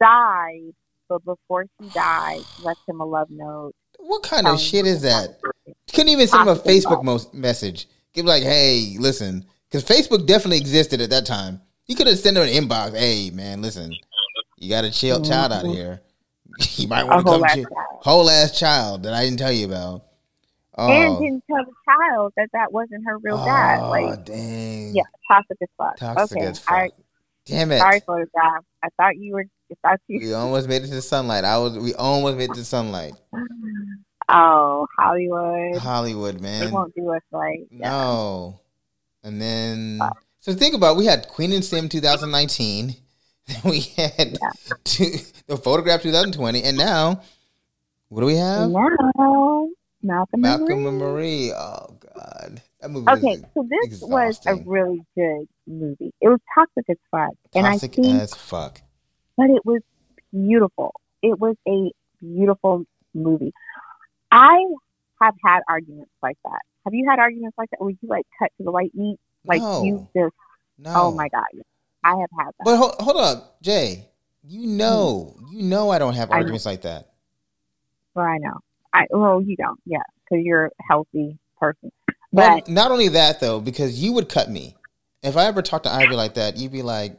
Died, 0.00 0.74
but 1.08 1.24
before 1.24 1.64
she 1.80 1.88
died, 1.88 2.42
left 2.62 2.80
him 2.88 3.00
a 3.00 3.04
love 3.04 3.30
note. 3.30 3.74
What 3.98 4.22
kind 4.22 4.46
of 4.46 4.60
shit 4.60 4.86
is 4.86 5.02
that? 5.02 5.40
Couldn't 5.92 6.10
even 6.10 6.28
send 6.28 6.48
him 6.48 6.56
a 6.56 6.60
Facebook 6.60 7.02
mo- 7.02 7.18
message. 7.32 7.88
Give 8.12 8.24
like, 8.24 8.42
hey, 8.42 8.96
listen, 8.98 9.44
because 9.68 9.84
Facebook 9.84 10.26
definitely 10.26 10.58
existed 10.58 11.00
at 11.00 11.10
that 11.10 11.26
time. 11.26 11.60
You 11.86 11.96
could 11.96 12.06
have 12.06 12.18
sent 12.18 12.36
him 12.36 12.44
an 12.44 12.48
inbox. 12.48 12.96
Hey, 12.96 13.30
man, 13.30 13.60
listen, 13.60 13.92
you 14.58 14.68
got 14.68 14.84
a 14.84 14.90
chill 14.90 15.16
mm-hmm. 15.20 15.30
child 15.30 15.52
out 15.52 15.66
here. 15.66 16.00
you 16.76 16.88
might 16.88 17.04
want 17.04 17.26
to 17.26 17.32
come 17.32 17.42
to 17.42 17.66
whole 18.00 18.28
ass 18.28 18.58
child 18.58 19.04
that 19.04 19.14
I 19.14 19.24
didn't 19.24 19.38
tell 19.38 19.52
you 19.52 19.66
about. 19.66 20.04
Oh. 20.76 20.88
And 20.88 21.18
didn't 21.18 21.44
tell 21.50 21.64
the 21.64 21.72
child 21.84 22.32
that 22.36 22.48
that 22.52 22.72
wasn't 22.72 23.04
her 23.06 23.18
real 23.18 23.36
dad. 23.44 23.80
Oh, 23.80 23.90
like, 23.90 24.24
dang. 24.24 24.94
Yeah, 24.94 25.02
toxic 25.28 25.58
as 25.60 25.68
fuck. 25.76 25.96
Toxic 25.96 26.38
okay, 26.38 26.46
as 26.46 26.58
fuck. 26.60 26.74
I, 26.74 26.90
Damn 27.46 27.72
it. 27.72 27.78
Sorry 27.78 28.00
for 28.00 28.24
that. 28.34 28.60
I 28.82 28.88
thought 28.96 29.16
you 29.16 29.34
were. 29.34 29.44
I 29.70 29.88
thought 29.88 30.00
you. 30.06 30.20
We 30.20 30.34
almost 30.34 30.68
made 30.68 30.82
it 30.82 30.88
to 30.88 30.94
the 30.94 31.02
sunlight. 31.02 31.44
I 31.44 31.58
was. 31.58 31.78
We 31.78 31.94
almost 31.94 32.36
made 32.36 32.50
it 32.50 32.54
to 32.54 32.64
sunlight. 32.64 33.14
Oh, 34.30 34.86
Hollywood. 34.98 35.78
Hollywood, 35.78 36.40
man. 36.42 36.66
They 36.66 36.70
won't 36.70 36.94
do 36.94 37.10
us 37.14 37.22
right. 37.32 37.66
Yeah. 37.70 37.88
No. 37.88 38.60
And 39.22 39.40
then, 39.40 40.00
so 40.40 40.52
think 40.52 40.74
about, 40.74 40.96
we 40.96 41.06
had 41.06 41.28
Queen 41.28 41.52
and 41.52 41.64
Slim 41.64 41.88
2019. 41.88 42.94
we 43.64 43.80
had 43.96 44.38
yeah. 44.40 44.50
two, 44.84 45.16
the 45.46 45.56
photograph 45.56 46.02
2020, 46.02 46.62
and 46.62 46.76
now 46.76 47.22
what 48.08 48.20
do 48.20 48.26
we 48.26 48.36
have? 48.36 48.70
Now 48.70 48.88
Malcolm, 50.02 50.40
Malcolm 50.40 50.86
and 50.86 50.98
Marie. 50.98 51.52
Oh 51.52 51.96
God, 52.00 52.62
that 52.80 52.90
movie. 52.90 53.10
Okay, 53.10 53.36
so 53.54 53.66
this 53.68 53.84
exhausting. 53.84 54.10
was 54.10 54.46
a 54.46 54.54
really 54.64 55.02
good 55.14 55.48
movie. 55.66 56.12
It 56.20 56.28
was 56.28 56.40
toxic 56.54 56.84
as 56.88 56.96
fuck, 57.10 57.30
toxic 57.52 57.56
and 57.56 57.66
I 57.66 57.78
think, 57.78 58.22
as 58.22 58.34
fuck, 58.34 58.80
but 59.36 59.50
it 59.50 59.64
was 59.64 59.82
beautiful. 60.32 60.94
It 61.22 61.38
was 61.38 61.56
a 61.66 61.90
beautiful 62.20 62.84
movie. 63.14 63.52
I 64.30 64.64
have 65.20 65.34
had 65.44 65.60
arguments 65.68 66.12
like 66.22 66.38
that. 66.44 66.60
Have 66.84 66.94
you 66.94 67.08
had 67.08 67.18
arguments 67.18 67.56
like 67.58 67.70
that 67.70 67.80
where 67.80 67.90
you 67.90 68.08
like 68.08 68.26
cut 68.38 68.50
to 68.58 68.64
the 68.64 68.70
white 68.70 68.94
meat? 68.94 69.18
Like 69.44 69.62
no. 69.62 69.82
you 69.82 70.08
just, 70.14 70.34
no. 70.78 70.92
oh 70.94 71.10
my 71.12 71.28
god, 71.28 71.44
I 72.04 72.10
have 72.10 72.30
had 72.38 72.46
that. 72.46 72.64
But 72.64 72.76
hold, 72.76 72.94
hold 72.98 73.16
up, 73.16 73.60
Jay. 73.62 74.08
You 74.42 74.66
know, 74.66 75.36
mm-hmm. 75.36 75.58
you 75.58 75.62
know, 75.64 75.90
I 75.90 75.98
don't 75.98 76.14
have 76.14 76.30
arguments 76.30 76.64
like 76.64 76.82
that. 76.82 77.10
Well, 78.14 78.24
I 78.26 78.38
know. 78.38 78.58
I 78.92 79.06
well, 79.10 79.42
you 79.42 79.56
don't. 79.56 79.78
Yeah, 79.84 79.98
because 80.24 80.44
you're 80.44 80.66
a 80.66 80.70
healthy 80.88 81.38
person. 81.60 81.92
But 82.32 82.32
well, 82.32 82.60
not 82.68 82.90
only 82.90 83.08
that 83.08 83.40
though, 83.40 83.60
because 83.60 84.02
you 84.02 84.12
would 84.12 84.28
cut 84.28 84.50
me. 84.50 84.76
If 85.22 85.36
I 85.36 85.46
ever 85.46 85.62
talked 85.62 85.84
to 85.84 85.92
Ivy 85.92 86.14
like 86.14 86.34
that, 86.34 86.56
you'd 86.56 86.72
be 86.72 86.82
like, 86.82 87.18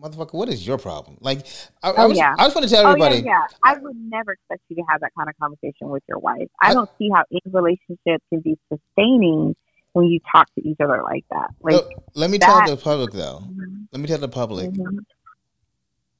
"Motherfucker, 0.00 0.34
what 0.34 0.48
is 0.48 0.66
your 0.66 0.78
problem?" 0.78 1.16
Like, 1.20 1.46
I, 1.82 1.90
oh, 1.90 1.94
I 1.94 2.06
was, 2.06 2.18
yeah. 2.18 2.34
I 2.38 2.44
just 2.44 2.54
want 2.54 2.68
to 2.68 2.74
tell 2.74 2.86
everybody. 2.86 3.16
Oh, 3.16 3.24
yeah, 3.24 3.24
yeah, 3.24 3.46
I 3.64 3.78
would 3.78 3.96
never 3.96 4.32
expect 4.32 4.62
you 4.68 4.76
to 4.76 4.82
have 4.88 5.00
that 5.00 5.12
kind 5.16 5.28
of 5.28 5.36
conversation 5.38 5.88
with 5.88 6.02
your 6.08 6.18
wife. 6.18 6.48
I, 6.60 6.70
I 6.70 6.74
don't 6.74 6.90
see 6.98 7.08
how 7.12 7.24
any 7.30 7.40
relationship 7.46 8.22
can 8.28 8.40
be 8.40 8.58
sustaining 8.68 9.56
when 9.92 10.06
you 10.06 10.20
talk 10.30 10.52
to 10.54 10.68
each 10.68 10.80
other 10.80 11.02
like 11.02 11.24
that. 11.30 11.48
Like, 11.60 11.84
let 12.14 12.30
me 12.30 12.38
that, 12.38 12.46
tell 12.46 12.76
the 12.76 12.80
public 12.80 13.12
though. 13.12 13.40
Mm-hmm. 13.42 13.82
Let 13.92 14.00
me 14.00 14.06
tell 14.06 14.18
the 14.18 14.28
public. 14.28 14.70
Mm-hmm. 14.70 14.98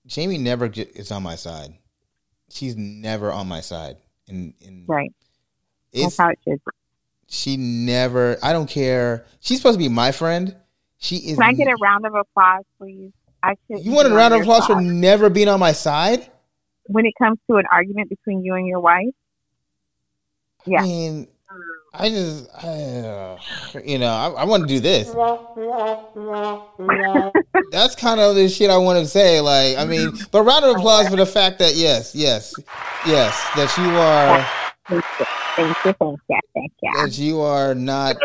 Jamie 0.06 0.38
never 0.38 0.70
is 0.74 1.10
on 1.12 1.22
my 1.22 1.36
side. 1.36 1.74
She's 2.50 2.76
never 2.76 3.30
on 3.30 3.46
my 3.46 3.60
side. 3.60 3.96
In, 4.26 4.54
in 4.60 4.84
right. 4.86 5.12
That's 5.92 6.16
how 6.16 6.30
it 6.30 6.38
should. 6.44 6.60
She 7.26 7.56
never. 7.56 8.38
I 8.42 8.52
don't 8.52 8.68
care. 8.68 9.26
She's 9.40 9.58
supposed 9.58 9.74
to 9.74 9.78
be 9.78 9.88
my 9.88 10.12
friend. 10.12 10.56
She 10.98 11.16
is. 11.16 11.38
Can 11.38 11.46
I 11.46 11.52
get 11.52 11.68
a 11.68 11.76
round 11.80 12.06
of 12.06 12.14
applause, 12.14 12.64
please? 12.78 13.12
I 13.42 13.54
should. 13.66 13.84
You 13.84 13.92
want 13.92 14.08
a 14.08 14.14
round 14.14 14.34
of 14.34 14.40
applause 14.40 14.66
for 14.66 14.80
never 14.80 15.28
being 15.30 15.48
on 15.48 15.60
my 15.60 15.72
side? 15.72 16.30
When 16.84 17.04
it 17.04 17.14
comes 17.18 17.38
to 17.50 17.56
an 17.56 17.64
argument 17.70 18.08
between 18.08 18.42
you 18.42 18.54
and 18.54 18.66
your 18.66 18.80
wife. 18.80 19.14
Yeah. 20.64 20.80
I 20.80 20.82
mean, 20.84 21.28
I 21.94 22.10
just, 22.10 22.48
I, 22.54 22.68
uh, 22.68 23.38
you 23.84 23.98
know, 23.98 24.10
I, 24.10 24.28
I 24.28 24.44
want 24.44 24.62
to 24.62 24.68
do 24.68 24.78
this. 24.78 25.08
That's 27.70 27.94
kind 27.94 28.20
of 28.20 28.34
the 28.36 28.48
shit 28.48 28.68
I 28.70 28.76
want 28.76 28.98
to 28.98 29.06
say. 29.06 29.40
Like, 29.40 29.78
I 29.78 29.86
mean, 29.86 30.12
but 30.30 30.42
round 30.42 30.64
of 30.66 30.76
applause 30.76 31.08
for 31.08 31.16
the 31.16 31.24
fact 31.26 31.58
that 31.60 31.76
yes, 31.76 32.14
yes, 32.14 32.54
yes, 33.06 33.34
that 33.56 33.74
you 33.78 33.96
are. 33.96 34.46
Thank 35.56 35.76
you, 35.84 35.84
thank 35.84 35.84
you, 35.84 35.94
thank 36.54 36.72
you. 36.82 36.92
That 36.94 37.18
you 37.18 37.40
are 37.40 37.74
not 37.74 38.16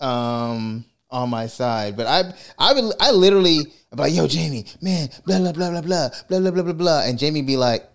um 0.00 0.84
on 1.10 1.30
my 1.30 1.46
side, 1.46 1.96
but 1.96 2.06
I, 2.06 2.32
I 2.58 2.72
would, 2.72 2.92
I 3.00 3.10
literally, 3.12 3.60
I'm 3.92 3.98
like, 3.98 4.14
yo, 4.14 4.26
Jamie, 4.26 4.66
man, 4.82 5.08
blah 5.24 5.38
blah 5.38 5.52
blah 5.52 5.70
blah 5.70 5.80
blah 5.80 6.08
blah 6.28 6.40
blah 6.40 6.50
blah 6.50 6.62
blah 6.62 6.72
blah, 6.72 7.02
and 7.04 7.18
Jamie 7.18 7.42
be 7.42 7.56
like, 7.56 7.88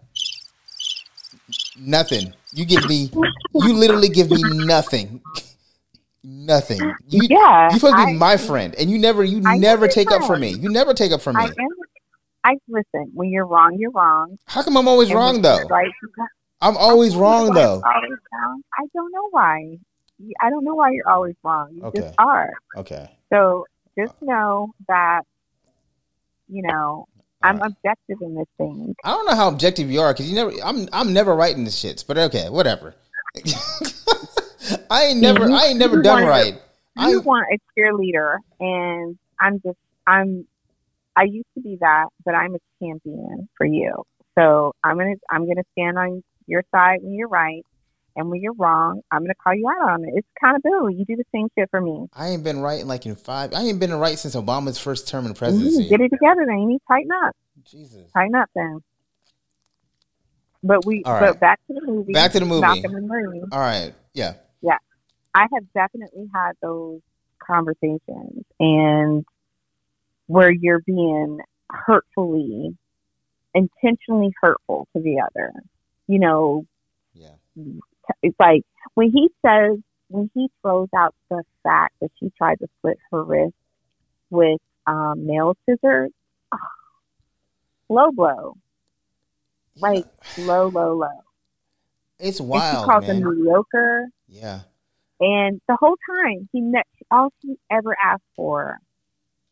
Nothing. 1.81 2.33
You 2.53 2.65
give 2.65 2.87
me. 2.87 3.09
You 3.53 3.73
literally 3.73 4.09
give 4.09 4.29
me 4.29 4.41
nothing. 4.43 5.21
Nothing. 6.23 6.79
You, 7.07 7.21
yeah, 7.29 7.69
you're 7.69 7.79
supposed 7.79 7.95
to 7.95 8.05
be 8.05 8.11
I, 8.11 8.13
my 8.13 8.37
friend, 8.37 8.75
and 8.75 8.91
you 8.91 8.99
never, 8.99 9.23
you 9.23 9.41
I 9.43 9.57
never 9.57 9.87
take 9.87 10.11
up 10.11 10.23
for 10.23 10.37
me. 10.37 10.51
You 10.51 10.69
never 10.69 10.93
take 10.93 11.11
up 11.11 11.21
for 11.21 11.33
me. 11.33 11.41
I, 11.41 11.45
am, 11.45 11.69
I 12.43 12.57
listen. 12.67 13.09
When 13.15 13.31
you're 13.31 13.47
wrong, 13.47 13.75
you're 13.79 13.91
wrong. 13.91 14.37
How 14.45 14.61
come 14.61 14.77
I'm 14.77 14.87
always 14.87 15.11
wrong 15.11 15.41
though? 15.41 15.63
Right, 15.67 15.91
I'm 16.61 16.77
always 16.77 17.15
wrong 17.15 17.53
though. 17.53 17.81
Always 17.83 18.19
wrong. 18.33 18.61
I 18.77 18.85
don't 18.93 19.11
know 19.11 19.29
why. 19.31 19.77
I 20.39 20.49
don't 20.51 20.63
know 20.63 20.75
why 20.75 20.91
you're 20.91 21.09
always 21.09 21.35
wrong. 21.43 21.71
You 21.73 21.83
okay. 21.85 22.01
just 22.01 22.15
are. 22.19 22.53
Okay. 22.77 23.09
So 23.33 23.65
just 23.97 24.13
know 24.21 24.73
that, 24.87 25.23
you 26.47 26.61
know, 26.61 27.07
I'm 27.43 27.61
objective 27.61 28.17
in 28.21 28.35
this 28.35 28.47
thing. 28.57 28.95
I 29.03 29.11
don't 29.11 29.25
know 29.25 29.35
how 29.35 29.47
objective 29.47 29.89
you 29.89 30.01
are 30.01 30.13
because 30.13 30.29
you 30.29 30.35
never. 30.35 30.51
I'm 30.63 30.87
I'm 30.93 31.13
never 31.13 31.35
writing 31.35 31.63
the 31.63 31.71
shits, 31.71 32.05
but 32.05 32.17
okay, 32.17 32.49
whatever. 32.49 32.95
I 34.89 35.05
ain't 35.05 35.21
never. 35.21 35.49
I 35.49 35.67
ain't 35.67 35.79
never 35.79 36.01
done 36.01 36.25
right. 36.25 36.53
You 36.97 37.19
I, 37.19 37.23
want 37.23 37.47
a 37.51 37.79
cheerleader, 37.79 38.37
and 38.59 39.17
I'm 39.39 39.61
just. 39.61 39.77
I'm. 40.05 40.45
I 41.15 41.23
used 41.23 41.47
to 41.55 41.61
be 41.61 41.77
that, 41.81 42.07
but 42.25 42.35
I'm 42.35 42.55
a 42.55 42.59
champion 42.81 43.49
for 43.57 43.65
you. 43.65 44.03
So 44.37 44.73
I'm 44.83 44.97
gonna. 44.97 45.15
I'm 45.29 45.47
gonna 45.47 45.63
stand 45.73 45.97
on 45.97 46.23
your 46.47 46.63
side 46.73 46.99
when 47.01 47.13
you're 47.13 47.27
right, 47.27 47.65
and 48.15 48.29
when 48.29 48.41
you're 48.41 48.53
wrong, 48.53 49.01
I'm 49.11 49.21
gonna 49.21 49.35
call 49.35 49.55
you 49.55 49.67
out 49.69 49.89
on 49.89 50.03
it. 50.03 50.11
It's 50.15 50.27
accountability. 50.37 50.95
You 50.95 51.05
do 51.05 51.15
the 51.15 51.25
same 51.33 51.47
shit 51.57 51.69
for 51.69 51.79
me. 51.79 52.07
I 52.13 52.29
ain't 52.29 52.43
been 52.43 52.59
right 52.59 52.81
in 52.81 52.87
like 52.87 53.05
in 53.05 53.15
five. 53.15 53.53
I 53.53 53.61
ain't 53.61 53.79
been 53.79 53.93
right 53.93 54.17
since 54.17 54.35
Obama's 54.35 54.77
first 54.77 55.07
term 55.07 55.25
in 55.25 55.33
presidency. 55.33 55.87
Get 55.89 56.01
it 56.01 56.09
together, 56.09 56.45
then. 56.45 56.59
You 56.59 56.67
need 56.67 56.79
to 56.79 56.83
tighten 56.87 57.11
up. 57.23 57.35
Jesus, 57.63 58.11
tighten 58.13 58.35
up, 58.35 58.49
then. 58.55 58.79
But 60.63 60.85
we. 60.85 61.03
But 61.03 61.39
back 61.39 61.59
to 61.67 61.73
the 61.73 61.81
movie. 61.85 62.13
Back 62.13 62.33
to 62.33 62.39
the 62.39 62.45
movie. 62.45 63.43
All 63.51 63.59
right. 63.59 63.93
Yeah. 64.13 64.33
Yeah, 64.61 64.77
I 65.33 65.47
have 65.53 65.63
definitely 65.73 66.29
had 66.33 66.53
those 66.61 66.99
conversations, 67.39 68.43
and 68.59 69.25
where 70.27 70.51
you're 70.51 70.81
being 70.85 71.39
hurtfully, 71.69 72.77
intentionally 73.55 74.31
hurtful 74.41 74.87
to 74.95 75.01
the 75.01 75.21
other. 75.21 75.53
You 76.07 76.19
know. 76.19 76.65
Yeah 77.13 77.29
it's 78.21 78.35
like 78.39 78.63
when 78.95 79.11
he 79.11 79.29
says 79.45 79.77
when 80.09 80.29
he 80.33 80.49
throws 80.61 80.89
out 80.95 81.15
the 81.29 81.43
fact 81.63 81.95
that 82.01 82.11
she 82.19 82.31
tried 82.37 82.59
to 82.59 82.67
slit 82.81 82.97
her 83.11 83.23
wrist 83.23 83.53
with 84.29 84.59
um, 84.85 85.25
nail 85.25 85.55
scissors, 85.65 86.11
oh, 86.51 86.57
low 87.89 88.11
blow, 88.11 88.57
like 89.77 90.05
low, 90.37 90.67
low, 90.67 90.95
low. 90.95 91.07
It's 92.19 92.41
wild. 92.41 92.61
And 92.61 92.81
she 92.81 92.85
calls 92.85 93.07
man. 93.07 93.17
him 93.17 93.29
mediocre. 93.29 94.07
Yeah. 94.27 94.59
And 95.19 95.61
the 95.67 95.77
whole 95.79 95.95
time, 96.09 96.49
he 96.51 96.61
met 96.61 96.87
all 97.09 97.31
she 97.41 97.55
ever 97.69 97.95
asked 98.03 98.23
for, 98.35 98.77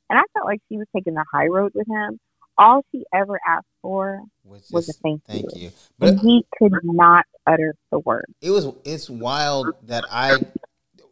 and 0.10 0.20
I 0.20 0.24
felt 0.34 0.46
like 0.46 0.62
she 0.68 0.78
was 0.78 0.88
taking 0.96 1.14
the 1.14 1.26
high 1.32 1.48
road 1.48 1.72
with 1.76 1.88
him 1.88 2.20
all 2.60 2.86
she 2.92 3.06
ever 3.14 3.40
asked 3.48 3.66
for 3.82 4.22
was, 4.44 4.62
just, 4.62 4.74
was 4.74 4.90
a 4.90 4.94
thank, 5.02 5.24
thank 5.26 5.56
you. 5.56 5.64
you. 5.64 5.72
But 5.98 6.10
and 6.10 6.20
he 6.20 6.46
could 6.58 6.74
not 6.84 7.26
utter 7.48 7.74
the 7.92 8.00
word. 8.00 8.26
It 8.42 8.52
was 8.52 8.68
it's 8.84 9.10
wild 9.10 9.74
that 9.84 10.06
I 10.12 10.38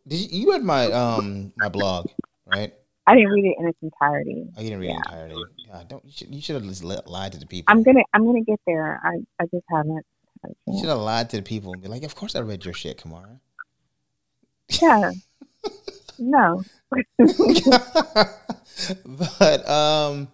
did 0.07 0.19
you, 0.19 0.41
you 0.41 0.51
read 0.51 0.63
my 0.63 0.91
um 0.91 1.53
my 1.57 1.69
blog, 1.69 2.09
right? 2.45 2.73
I 3.07 3.15
didn't 3.15 3.31
read 3.31 3.45
it 3.45 3.55
in 3.57 3.67
its 3.67 3.77
entirety. 3.81 4.47
Oh, 4.55 4.61
you 4.61 4.69
didn't 4.69 4.81
read 4.81 4.89
yeah. 4.89 4.95
it 4.95 5.05
entirely. 5.05 5.45
Yeah, 5.67 5.83
don't 5.87 6.03
you 6.05 6.11
should, 6.11 6.35
you 6.35 6.41
should 6.41 6.55
have 6.55 6.65
just 6.65 6.83
lied 6.83 7.31
to 7.31 7.39
the 7.39 7.47
people. 7.47 7.71
I'm 7.71 7.81
gonna 7.81 8.03
I'm 8.13 8.25
gonna 8.25 8.43
get 8.43 8.59
there. 8.67 8.99
I 9.03 9.19
I 9.39 9.45
just 9.45 9.65
haven't. 9.71 10.05
You 10.67 10.79
should 10.79 10.89
have 10.89 10.99
lied 10.99 11.29
to 11.31 11.37
the 11.37 11.43
people 11.43 11.73
and 11.73 11.81
be 11.81 11.87
like, 11.87 12.03
"Of 12.03 12.15
course 12.15 12.35
I 12.35 12.41
read 12.41 12.63
your 12.63 12.73
shit, 12.73 13.01
Kamara." 13.01 13.39
Yeah. 14.81 15.11
no. 16.19 16.63
but 19.39 19.69
um 19.69 20.27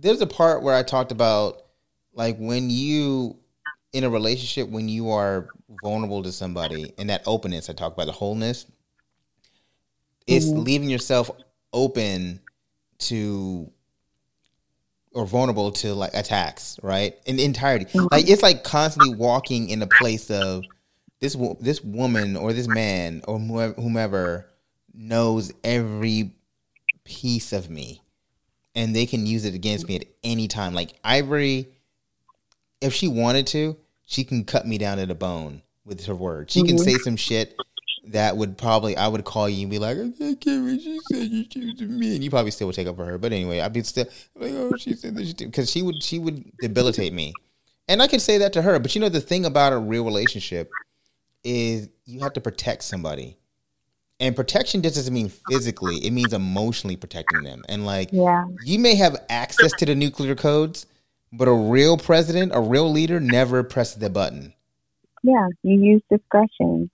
there's 0.00 0.20
a 0.20 0.26
part 0.26 0.62
where 0.62 0.74
I 0.74 0.82
talked 0.82 1.12
about 1.12 1.62
like 2.12 2.36
when 2.38 2.70
you 2.70 3.36
in 3.92 4.04
a 4.04 4.10
relationship 4.10 4.68
when 4.68 4.88
you 4.88 5.10
are 5.10 5.48
vulnerable 5.82 6.22
to 6.22 6.32
somebody 6.32 6.92
and 6.98 7.10
that 7.10 7.22
openness 7.26 7.68
I 7.70 7.72
talk 7.72 7.94
about 7.94 8.06
the 8.06 8.12
wholeness 8.12 8.66
it's 10.26 10.46
mm-hmm. 10.46 10.62
leaving 10.62 10.90
yourself 10.90 11.30
open 11.72 12.40
to 12.98 13.70
or 15.12 15.26
vulnerable 15.26 15.72
to 15.72 15.94
like 15.94 16.14
attacks, 16.14 16.78
right? 16.82 17.16
In 17.26 17.40
entirety. 17.40 17.86
Mm-hmm. 17.86 18.06
Like 18.12 18.28
it's 18.28 18.42
like 18.42 18.62
constantly 18.62 19.14
walking 19.14 19.68
in 19.70 19.82
a 19.82 19.86
place 19.86 20.30
of 20.30 20.64
this 21.20 21.36
this 21.60 21.82
woman 21.82 22.36
or 22.36 22.52
this 22.52 22.68
man 22.68 23.22
or 23.26 23.38
whomever 23.38 24.48
knows 24.94 25.52
every 25.64 26.32
piece 27.04 27.52
of 27.52 27.70
me 27.70 28.02
and 28.78 28.94
they 28.94 29.06
can 29.06 29.26
use 29.26 29.44
it 29.44 29.54
against 29.54 29.88
me 29.88 29.96
at 29.96 30.04
any 30.22 30.46
time. 30.46 30.72
Like 30.72 30.94
Ivory, 31.02 31.66
if 32.80 32.94
she 32.94 33.08
wanted 33.08 33.48
to, 33.48 33.76
she 34.06 34.22
can 34.22 34.44
cut 34.44 34.68
me 34.68 34.78
down 34.78 34.98
to 34.98 35.06
the 35.06 35.16
bone 35.16 35.62
with 35.84 36.06
her 36.06 36.14
words. 36.14 36.52
She 36.52 36.60
mm-hmm. 36.60 36.76
can 36.76 36.78
say 36.78 36.94
some 36.94 37.16
shit 37.16 37.56
that 38.06 38.36
would 38.36 38.56
probably 38.56 38.96
I 38.96 39.08
would 39.08 39.24
call 39.24 39.48
you 39.48 39.62
and 39.62 39.70
be 39.70 39.80
like, 39.80 39.98
I 39.98 40.12
can't 40.12 40.44
believe 40.44 40.80
she 40.80 41.00
said 41.10 41.28
you 41.28 41.74
to 41.74 41.86
me, 41.86 42.14
and 42.14 42.22
you 42.22 42.30
probably 42.30 42.52
still 42.52 42.68
would 42.68 42.76
take 42.76 42.86
up 42.86 42.94
for 42.94 43.04
her. 43.04 43.18
But 43.18 43.32
anyway, 43.32 43.60
I'd 43.60 43.72
be 43.72 43.82
still 43.82 44.06
like, 44.36 44.52
oh, 44.54 44.76
she 44.76 44.94
said 44.94 45.16
this 45.16 45.32
because 45.32 45.68
she 45.68 45.82
would 45.82 46.00
she 46.00 46.20
would 46.20 46.44
debilitate 46.60 47.12
me, 47.12 47.32
and 47.88 48.00
I 48.00 48.06
could 48.06 48.22
say 48.22 48.38
that 48.38 48.52
to 48.52 48.62
her. 48.62 48.78
But 48.78 48.94
you 48.94 49.00
know, 49.00 49.08
the 49.08 49.20
thing 49.20 49.44
about 49.44 49.72
a 49.72 49.78
real 49.78 50.04
relationship 50.04 50.70
is 51.42 51.88
you 52.04 52.20
have 52.20 52.34
to 52.34 52.40
protect 52.40 52.84
somebody. 52.84 53.38
And 54.20 54.34
protection 54.34 54.82
just 54.82 54.96
doesn't 54.96 55.14
mean 55.14 55.30
physically; 55.48 55.96
it 55.98 56.10
means 56.12 56.32
emotionally 56.32 56.96
protecting 56.96 57.42
them. 57.42 57.64
And 57.68 57.86
like, 57.86 58.08
yeah, 58.12 58.46
you 58.64 58.78
may 58.78 58.96
have 58.96 59.16
access 59.28 59.72
to 59.74 59.86
the 59.86 59.94
nuclear 59.94 60.34
codes, 60.34 60.86
but 61.32 61.46
a 61.46 61.52
real 61.52 61.96
president, 61.96 62.52
a 62.52 62.60
real 62.60 62.90
leader, 62.90 63.20
never 63.20 63.62
presses 63.62 63.98
the 63.98 64.10
button. 64.10 64.54
Yeah, 65.22 65.46
you 65.62 65.80
use 65.80 66.02
discretion. 66.10 66.90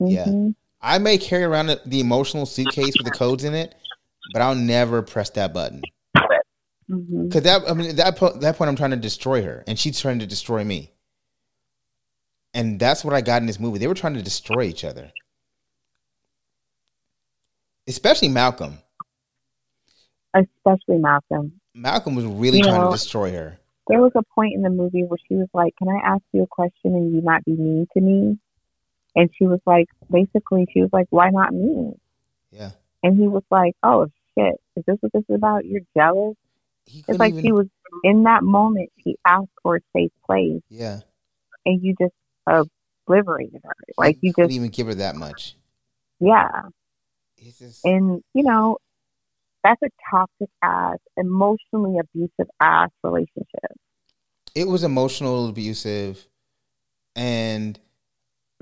Mm-hmm. 0.00 0.06
Yeah, 0.06 0.50
I 0.80 0.98
may 0.98 1.18
carry 1.18 1.44
around 1.44 1.78
the 1.84 2.00
emotional 2.00 2.46
suitcase 2.46 2.94
with 2.96 3.04
the 3.04 3.10
codes 3.10 3.44
in 3.44 3.54
it, 3.54 3.74
but 4.32 4.40
I'll 4.40 4.54
never 4.54 5.02
press 5.02 5.28
that 5.30 5.52
button. 5.52 5.82
Because 6.14 6.98
mm-hmm. 6.98 7.38
that, 7.40 7.62
I 7.68 7.74
mean, 7.74 7.96
that 7.96 8.18
that 8.40 8.56
point, 8.56 8.68
I'm 8.70 8.76
trying 8.76 8.92
to 8.92 8.96
destroy 8.96 9.42
her, 9.42 9.64
and 9.66 9.78
she's 9.78 10.00
trying 10.00 10.20
to 10.20 10.26
destroy 10.26 10.64
me. 10.64 10.92
And 12.54 12.80
that's 12.80 13.04
what 13.04 13.12
I 13.12 13.20
got 13.20 13.42
in 13.42 13.46
this 13.46 13.60
movie. 13.60 13.78
They 13.78 13.86
were 13.86 13.92
trying 13.92 14.14
to 14.14 14.22
destroy 14.22 14.62
each 14.62 14.82
other 14.82 15.12
especially 17.88 18.28
Malcolm. 18.28 18.78
Especially 20.34 20.98
Malcolm. 20.98 21.60
Malcolm 21.74 22.14
was 22.14 22.26
really 22.26 22.58
you 22.58 22.64
trying 22.64 22.80
know, 22.80 22.86
to 22.86 22.92
destroy 22.92 23.32
her. 23.32 23.58
There 23.88 24.00
was 24.00 24.12
a 24.14 24.22
point 24.34 24.54
in 24.54 24.62
the 24.62 24.70
movie 24.70 25.02
where 25.04 25.18
she 25.26 25.34
was 25.34 25.48
like, 25.54 25.74
"Can 25.76 25.88
I 25.88 25.98
ask 26.04 26.22
you 26.32 26.42
a 26.42 26.46
question 26.46 26.94
and 26.94 27.14
you 27.14 27.22
not 27.22 27.44
be 27.44 27.52
mean 27.52 27.86
to 27.94 28.00
me?" 28.00 28.38
And 29.16 29.30
she 29.36 29.46
was 29.46 29.60
like, 29.66 29.88
basically, 30.10 30.66
she 30.72 30.82
was 30.82 30.90
like, 30.92 31.06
"Why 31.10 31.30
not 31.30 31.52
me?" 31.52 31.94
Yeah. 32.52 32.70
And 33.02 33.16
he 33.18 33.26
was 33.26 33.42
like, 33.50 33.74
"Oh 33.82 34.06
shit, 34.36 34.60
is 34.76 34.84
this 34.86 34.98
what 35.00 35.12
this 35.12 35.24
is 35.28 35.34
about? 35.34 35.64
You're 35.64 35.82
jealous." 35.96 36.36
It's 36.86 37.18
like 37.18 37.32
even... 37.32 37.44
he 37.44 37.52
was 37.52 37.66
in 38.04 38.24
that 38.24 38.42
moment. 38.42 38.90
He 38.96 39.18
asked 39.26 39.48
for 39.62 39.76
a 39.76 39.80
safe 39.96 40.12
place. 40.26 40.62
Yeah. 40.68 41.00
And 41.64 41.82
you 41.82 41.94
just 42.00 42.14
obliterated 42.46 43.60
her. 43.64 43.74
Like 43.96 44.18
you 44.20 44.30
just 44.30 44.36
didn't 44.36 44.52
even 44.52 44.70
give 44.70 44.86
her 44.86 44.94
that 44.94 45.16
much. 45.16 45.56
Yeah. 46.20 46.68
Just... 47.42 47.84
And, 47.84 48.22
you 48.34 48.42
know, 48.42 48.78
that's 49.64 49.80
a 49.82 49.88
toxic 50.10 50.50
ass, 50.62 50.98
emotionally 51.16 51.98
abusive 51.98 52.50
ass 52.60 52.90
relationship. 53.02 53.72
It 54.54 54.66
was 54.66 54.82
emotional 54.82 55.48
abusive 55.48 56.26
and 57.14 57.78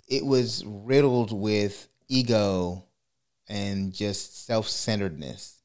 it 0.09 0.25
was 0.25 0.65
riddled 0.67 1.33
with 1.33 1.89
ego 2.09 2.85
and 3.49 3.93
just 3.93 4.47
self 4.47 4.69
centeredness. 4.69 5.63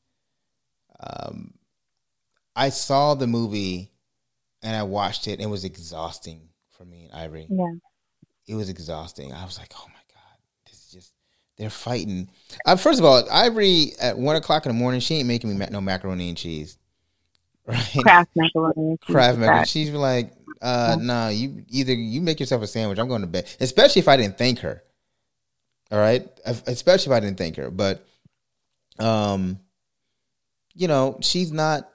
Um, 1.00 1.56
I 2.56 2.70
saw 2.70 3.16
the 3.16 3.28
movie 3.28 3.92
and 4.62 4.76
I 4.76 4.84
watched 4.84 5.28
it 5.28 5.34
and 5.34 5.42
it 5.42 5.50
was 5.50 5.66
exhausting 5.66 6.50
for 6.70 6.86
me 6.86 7.06
and 7.06 7.14
Ivory. 7.14 7.48
Yeah. 7.50 7.74
It 8.48 8.56
was 8.56 8.70
exhausting. 8.70 9.34
I 9.34 9.46
was 9.46 9.58
like, 9.58 9.74
oh 9.76 9.88
my 9.88 10.01
they're 11.58 11.70
fighting. 11.70 12.30
Uh, 12.66 12.76
first 12.76 13.00
of 13.00 13.06
all, 13.06 13.24
Ivory 13.32 13.94
at 14.02 14.18
one 14.18 14.36
o'clock 14.36 14.66
in 14.66 14.72
the 14.72 14.78
morning, 14.78 15.00
she 15.00 15.16
ain't 15.16 15.28
making 15.28 15.50
me 15.50 15.58
ma- 15.58 15.70
no 15.70 15.82
macaroni 15.82 16.30
and 16.30 16.38
cheese. 16.38 16.78
Right? 17.68 18.00
Kraft 18.02 18.32
macaroni. 18.36 18.98
Kraft 18.98 19.38
macaroni. 19.38 19.66
She's 19.66 19.92
like, 19.92 20.34
uh, 20.64 20.96
yeah. 20.98 21.06
nah, 21.06 21.28
you 21.28 21.64
either 21.70 21.94
you 21.94 22.20
make 22.20 22.40
yourself 22.40 22.64
a 22.64 22.68
sandwich. 22.68 22.98
I'm 22.98 23.08
going 23.08 23.22
to 23.22 23.28
bed. 23.28 23.48
Especially 23.60 24.00
if 24.00 24.08
I 24.08 24.18
didn't 24.18 24.40
thank 24.40 24.60
her. 24.60 24.82
All 25.92 26.00
right, 26.00 26.28
especially 26.46 27.12
if 27.12 27.16
I 27.16 27.20
didn't 27.20 27.38
thank 27.38 27.58
her. 27.58 27.70
But, 27.70 28.04
um, 28.98 29.60
you 30.74 30.88
know, 30.88 31.20
she's 31.22 31.52
not 31.52 31.90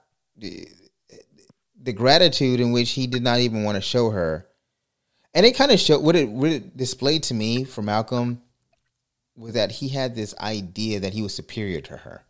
the 1.86 1.92
gratitude 1.92 2.60
in 2.60 2.72
which 2.72 2.90
he 2.90 3.06
did 3.06 3.22
not 3.22 3.40
even 3.40 3.64
want 3.64 3.76
to 3.76 3.80
show 3.80 4.10
her. 4.10 4.46
And 5.34 5.46
it 5.46 5.56
kind 5.56 5.70
of 5.70 5.80
showed 5.80 6.02
what 6.02 6.16
it, 6.16 6.28
what 6.28 6.50
it 6.50 6.76
displayed 6.76 7.22
to 7.24 7.34
me 7.34 7.64
for 7.64 7.82
Malcolm 7.82 8.42
was 9.36 9.54
that 9.54 9.70
he 9.70 9.88
had 9.88 10.14
this 10.14 10.34
idea 10.38 11.00
that 11.00 11.12
he 11.12 11.22
was 11.22 11.34
superior 11.34 11.80
to 11.82 11.98
her. 11.98 12.24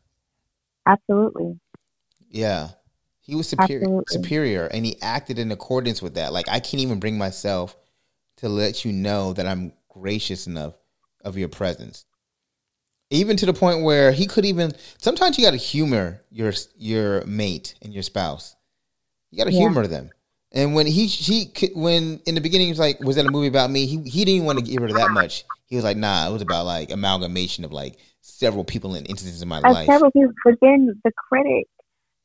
Absolutely. 0.86 1.58
Yeah. 2.30 2.70
He 3.20 3.34
was 3.34 3.48
superior 3.48 3.82
Absolutely. 3.82 4.04
superior 4.08 4.66
and 4.66 4.84
he 4.84 5.00
acted 5.02 5.38
in 5.38 5.50
accordance 5.50 6.02
with 6.02 6.14
that. 6.14 6.32
Like 6.32 6.48
I 6.48 6.60
can't 6.60 6.82
even 6.82 7.00
bring 7.00 7.18
myself 7.18 7.76
to 8.36 8.48
let 8.48 8.84
you 8.84 8.92
know 8.92 9.32
that 9.32 9.46
I'm 9.46 9.72
gracious 9.88 10.46
enough 10.46 10.74
of 11.24 11.36
your 11.36 11.48
presence. 11.48 12.04
Even 13.10 13.36
to 13.36 13.46
the 13.46 13.52
point 13.52 13.82
where 13.82 14.12
he 14.12 14.26
could 14.26 14.44
even 14.44 14.72
sometimes 14.98 15.38
you 15.38 15.44
got 15.44 15.52
to 15.52 15.56
humor 15.56 16.22
your 16.30 16.52
your 16.76 17.24
mate 17.24 17.74
and 17.82 17.94
your 17.94 18.02
spouse. 18.02 18.56
You 19.30 19.38
got 19.38 19.44
to 19.44 19.52
yeah. 19.52 19.60
humor 19.60 19.86
them. 19.86 20.10
And 20.52 20.74
when 20.74 20.86
he 20.86 21.06
he 21.06 21.52
when 21.74 22.20
in 22.26 22.34
the 22.34 22.40
beginning 22.40 22.66
he 22.66 22.72
was 22.72 22.78
like, 22.78 23.00
was 23.00 23.16
that 23.16 23.26
a 23.26 23.30
movie 23.30 23.48
about 23.48 23.70
me? 23.70 23.86
He 23.86 24.02
he 24.08 24.24
didn't 24.24 24.44
want 24.44 24.58
to 24.58 24.64
give 24.64 24.82
her 24.82 24.92
that 24.92 25.10
much. 25.10 25.44
He 25.66 25.76
was 25.76 25.84
like, 25.84 25.97
nah, 25.97 26.28
it 26.28 26.32
was 26.32 26.43
about 26.43 26.64
like 26.64 26.90
amalgamation 26.90 27.64
of 27.64 27.72
like 27.72 27.98
several 28.20 28.64
people 28.64 28.94
and 28.94 29.09
instances 29.09 29.43
in 29.43 29.48
my 29.48 29.59
uh, 29.59 29.72
life. 29.72 29.86
Several 29.86 30.10
people, 30.10 30.32
but 30.44 30.55
then 30.60 31.01
the 31.05 31.12
critic. 31.28 31.66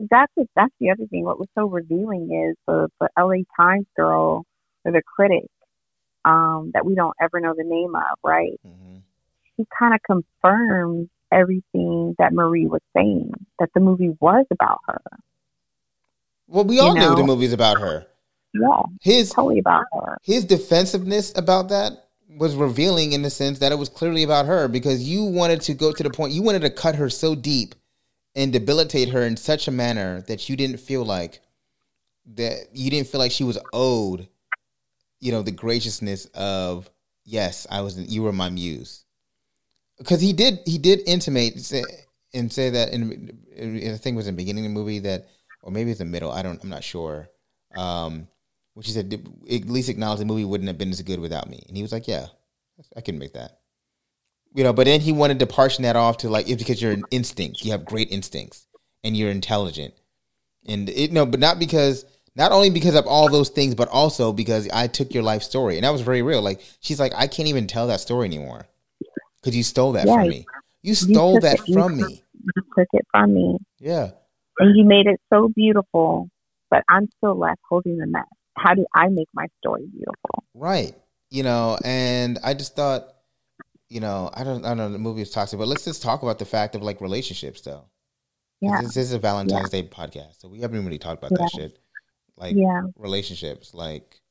That's 0.09 0.31
a, 0.39 0.47
that's 0.55 0.73
the 0.79 0.89
other 0.89 1.05
thing. 1.07 1.25
What 1.25 1.39
was 1.39 1.47
so 1.55 1.65
revealing 1.65 2.49
is 2.49 2.55
the 2.67 2.89
the 2.99 3.09
L.A. 3.17 3.45
Times 3.55 3.85
girl 3.95 4.45
or 4.83 4.91
the 4.91 5.01
critic 5.03 5.49
um, 6.25 6.71
that 6.73 6.85
we 6.85 6.95
don't 6.95 7.15
ever 7.21 7.39
know 7.39 7.53
the 7.55 7.63
name 7.63 7.95
of, 7.95 8.17
right? 8.23 8.59
Mm-hmm. 8.65 8.97
She 9.57 9.65
kind 9.77 9.93
of 9.93 10.01
confirmed 10.03 11.09
everything 11.31 12.15
that 12.17 12.33
Marie 12.33 12.67
was 12.67 12.81
saying 12.95 13.31
that 13.59 13.69
the 13.73 13.79
movie 13.79 14.15
was 14.19 14.45
about 14.51 14.79
her. 14.87 15.01
Well, 16.47 16.65
we 16.65 16.79
all 16.79 16.93
you 16.93 16.99
know? 16.99 17.09
knew 17.11 17.15
the 17.15 17.23
movie's 17.23 17.53
about 17.53 17.79
her. 17.79 18.05
Yeah, 18.53 18.81
his 19.01 19.31
totally 19.31 19.59
about 19.59 19.85
her. 19.93 20.17
His 20.23 20.43
defensiveness 20.43 21.31
about 21.37 21.69
that 21.69 22.07
was 22.37 22.55
revealing 22.55 23.13
in 23.13 23.21
the 23.21 23.29
sense 23.29 23.59
that 23.59 23.71
it 23.71 23.77
was 23.77 23.89
clearly 23.89 24.23
about 24.23 24.45
her 24.45 24.67
because 24.67 25.03
you 25.03 25.23
wanted 25.25 25.61
to 25.61 25.73
go 25.73 25.91
to 25.91 26.03
the 26.03 26.09
point 26.09 26.33
you 26.33 26.41
wanted 26.41 26.61
to 26.61 26.69
cut 26.69 26.95
her 26.95 27.09
so 27.09 27.35
deep 27.35 27.75
and 28.35 28.53
debilitate 28.53 29.09
her 29.09 29.23
in 29.23 29.35
such 29.35 29.67
a 29.67 29.71
manner 29.71 30.21
that 30.21 30.47
you 30.47 30.55
didn't 30.55 30.77
feel 30.77 31.03
like 31.03 31.41
that 32.25 32.67
you 32.73 32.89
didn't 32.89 33.07
feel 33.07 33.19
like 33.19 33.31
she 33.31 33.43
was 33.43 33.57
owed 33.73 34.27
you 35.19 35.31
know 35.31 35.41
the 35.41 35.51
graciousness 35.51 36.25
of 36.33 36.89
yes 37.25 37.67
i 37.69 37.81
was 37.81 37.97
you 37.97 38.23
were 38.23 38.33
my 38.33 38.49
muse. 38.49 39.05
Because 39.97 40.21
he 40.21 40.33
did 40.33 40.59
he 40.65 40.77
did 40.77 41.01
intimate 41.05 41.59
say, 41.59 41.83
and 42.33 42.51
say 42.51 42.69
that 42.71 42.93
in, 42.93 43.37
i 43.57 43.97
think 43.97 44.15
it 44.15 44.17
was 44.17 44.27
in 44.27 44.35
the 44.35 44.41
beginning 44.41 44.65
of 44.65 44.71
the 44.71 44.73
movie 44.73 44.99
that 44.99 45.27
or 45.61 45.71
maybe 45.71 45.91
it's 45.91 45.99
the 45.99 46.05
middle 46.05 46.31
i 46.31 46.41
don't 46.41 46.63
i'm 46.63 46.69
not 46.69 46.83
sure. 46.83 47.29
Um 47.75 48.27
which 48.73 48.87
he 48.87 48.93
said 48.93 49.13
at 49.49 49.69
least 49.69 49.89
acknowledge 49.89 50.19
the 50.19 50.25
movie 50.25 50.45
wouldn't 50.45 50.67
have 50.67 50.77
been 50.77 50.89
as 50.91 51.01
good 51.01 51.19
without 51.19 51.49
me. 51.49 51.63
And 51.67 51.75
he 51.75 51.83
was 51.83 51.91
like, 51.91 52.07
yeah, 52.07 52.27
I 52.95 53.01
can 53.01 53.19
make 53.19 53.33
that. 53.33 53.59
You 54.53 54.63
know, 54.63 54.73
but 54.73 54.85
then 54.85 55.01
he 55.01 55.11
wanted 55.11 55.39
to 55.39 55.47
partition 55.47 55.83
that 55.83 55.95
off 55.95 56.17
to 56.17 56.29
like, 56.29 56.49
it's 56.49 56.61
because 56.61 56.81
you're 56.81 56.91
an 56.91 57.03
instinct. 57.11 57.63
You 57.63 57.71
have 57.71 57.85
great 57.85 58.11
instincts 58.11 58.67
and 59.03 59.15
you're 59.15 59.31
intelligent. 59.31 59.93
And 60.67 60.89
it, 60.89 61.11
no, 61.11 61.25
but 61.25 61.39
not 61.39 61.57
because, 61.57 62.05
not 62.35 62.51
only 62.51 62.69
because 62.69 62.95
of 62.95 63.07
all 63.07 63.29
those 63.29 63.49
things, 63.49 63.75
but 63.75 63.87
also 63.89 64.31
because 64.31 64.69
I 64.69 64.87
took 64.87 65.13
your 65.13 65.23
life 65.23 65.43
story. 65.43 65.75
And 65.75 65.83
that 65.83 65.91
was 65.91 66.01
very 66.01 66.21
real. 66.21 66.41
Like, 66.41 66.61
she's 66.79 66.99
like, 66.99 67.13
I 67.15 67.27
can't 67.27 67.49
even 67.49 67.67
tell 67.67 67.87
that 67.87 67.99
story 67.99 68.27
anymore 68.27 68.67
because 69.41 69.55
you 69.55 69.63
stole 69.63 69.93
that 69.93 70.05
yeah, 70.05 70.15
from 70.15 70.29
me. 70.29 70.45
You 70.81 70.95
stole 70.95 71.35
you 71.35 71.39
that 71.41 71.59
it, 71.67 71.73
from 71.73 71.99
you 71.99 72.05
me. 72.05 72.23
You 72.33 72.63
took 72.77 72.87
it 72.93 73.05
from 73.11 73.33
me. 73.33 73.57
Yeah. 73.79 74.11
And 74.59 74.75
you 74.75 74.85
made 74.85 75.07
it 75.07 75.19
so 75.31 75.49
beautiful, 75.49 76.29
but 76.69 76.83
I'm 76.89 77.09
still 77.17 77.37
left 77.37 77.59
holding 77.67 77.97
the 77.97 78.07
mess 78.07 78.25
how 78.57 78.73
do 78.73 78.85
I 78.93 79.07
make 79.09 79.29
my 79.33 79.47
story 79.59 79.85
beautiful? 79.91 80.43
Right. 80.53 80.95
You 81.29 81.43
know, 81.43 81.77
and 81.83 82.39
I 82.43 82.53
just 82.53 82.75
thought, 82.75 83.07
you 83.89 83.99
know, 83.99 84.29
I 84.33 84.43
don't, 84.43 84.65
I 84.65 84.69
don't 84.69 84.77
know, 84.77 84.91
the 84.91 84.99
movie 84.99 85.21
is 85.21 85.31
toxic, 85.31 85.59
but 85.59 85.67
let's 85.67 85.85
just 85.85 86.01
talk 86.01 86.23
about 86.23 86.39
the 86.39 86.45
fact 86.45 86.75
of 86.75 86.81
like 86.81 87.01
relationships, 87.01 87.61
though. 87.61 87.85
Yeah. 88.59 88.81
This, 88.81 88.93
this 88.93 89.07
is 89.07 89.13
a 89.13 89.19
Valentine's 89.19 89.73
yeah. 89.73 89.81
Day 89.81 89.87
podcast, 89.87 90.39
so 90.39 90.47
we 90.47 90.61
haven't 90.61 90.83
really 90.85 90.99
talked 90.99 91.23
about 91.23 91.31
yeah. 91.31 91.45
that 91.45 91.51
shit. 91.51 91.79
Like, 92.37 92.55
yeah. 92.55 92.83
relationships, 92.97 93.73
like, 93.73 94.21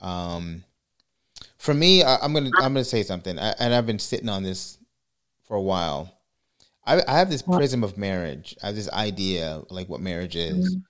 um, 0.00 0.64
for 1.58 1.74
me, 1.74 2.02
I, 2.02 2.24
am 2.24 2.32
gonna, 2.32 2.50
I'm 2.56 2.74
gonna 2.74 2.84
say 2.84 3.02
something, 3.02 3.38
I, 3.38 3.54
and 3.58 3.74
I've 3.74 3.86
been 3.86 3.98
sitting 3.98 4.28
on 4.28 4.42
this 4.42 4.78
for 5.44 5.56
a 5.56 5.62
while. 5.62 6.12
I, 6.84 7.02
I 7.06 7.18
have 7.18 7.30
this 7.30 7.42
prism 7.42 7.84
of 7.84 7.96
marriage. 7.96 8.56
I 8.62 8.66
have 8.66 8.74
this 8.74 8.90
idea, 8.90 9.62
like 9.70 9.88
what 9.88 10.00
marriage 10.00 10.34
is, 10.34 10.74
mm-hmm. 10.74 10.80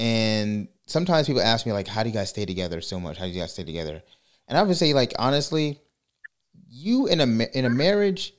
And 0.00 0.68
sometimes 0.86 1.26
people 1.26 1.42
ask 1.42 1.66
me 1.66 1.72
like, 1.72 1.86
"How 1.86 2.02
do 2.02 2.08
you 2.08 2.14
guys 2.14 2.30
stay 2.30 2.46
together 2.46 2.80
so 2.80 2.98
much? 2.98 3.18
How 3.18 3.26
do 3.26 3.30
you 3.30 3.38
guys 3.38 3.52
stay 3.52 3.64
together?" 3.64 4.02
And 4.48 4.56
I 4.56 4.62
would 4.62 4.76
say 4.76 4.94
like 4.94 5.12
honestly, 5.18 5.78
you 6.68 7.06
in 7.06 7.20
a 7.20 7.44
in 7.52 7.66
a 7.66 7.70
marriage, 7.70 8.32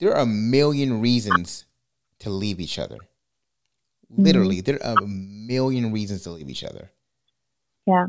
there 0.00 0.12
are 0.12 0.22
a 0.22 0.26
million 0.26 1.00
reasons 1.00 1.64
to 2.18 2.30
leave 2.30 2.60
each 2.60 2.78
other. 2.80 2.98
Literally, 4.10 4.56
mm-hmm. 4.56 4.64
there 4.64 4.84
are 4.84 4.96
a 5.00 5.06
million 5.06 5.92
reasons 5.92 6.22
to 6.22 6.30
leave 6.30 6.50
each 6.50 6.64
other. 6.64 6.90
Yeah. 7.86 8.06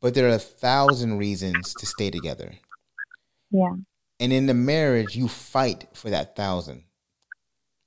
But 0.00 0.14
there 0.14 0.28
are 0.28 0.34
a 0.34 0.38
thousand 0.38 1.18
reasons 1.18 1.74
to 1.74 1.86
stay 1.86 2.10
together. 2.10 2.52
Yeah. 3.50 3.74
And 4.20 4.32
in 4.32 4.46
the 4.46 4.54
marriage, 4.54 5.16
you 5.16 5.26
fight 5.26 5.88
for 5.94 6.10
that 6.10 6.36
thousand. 6.36 6.84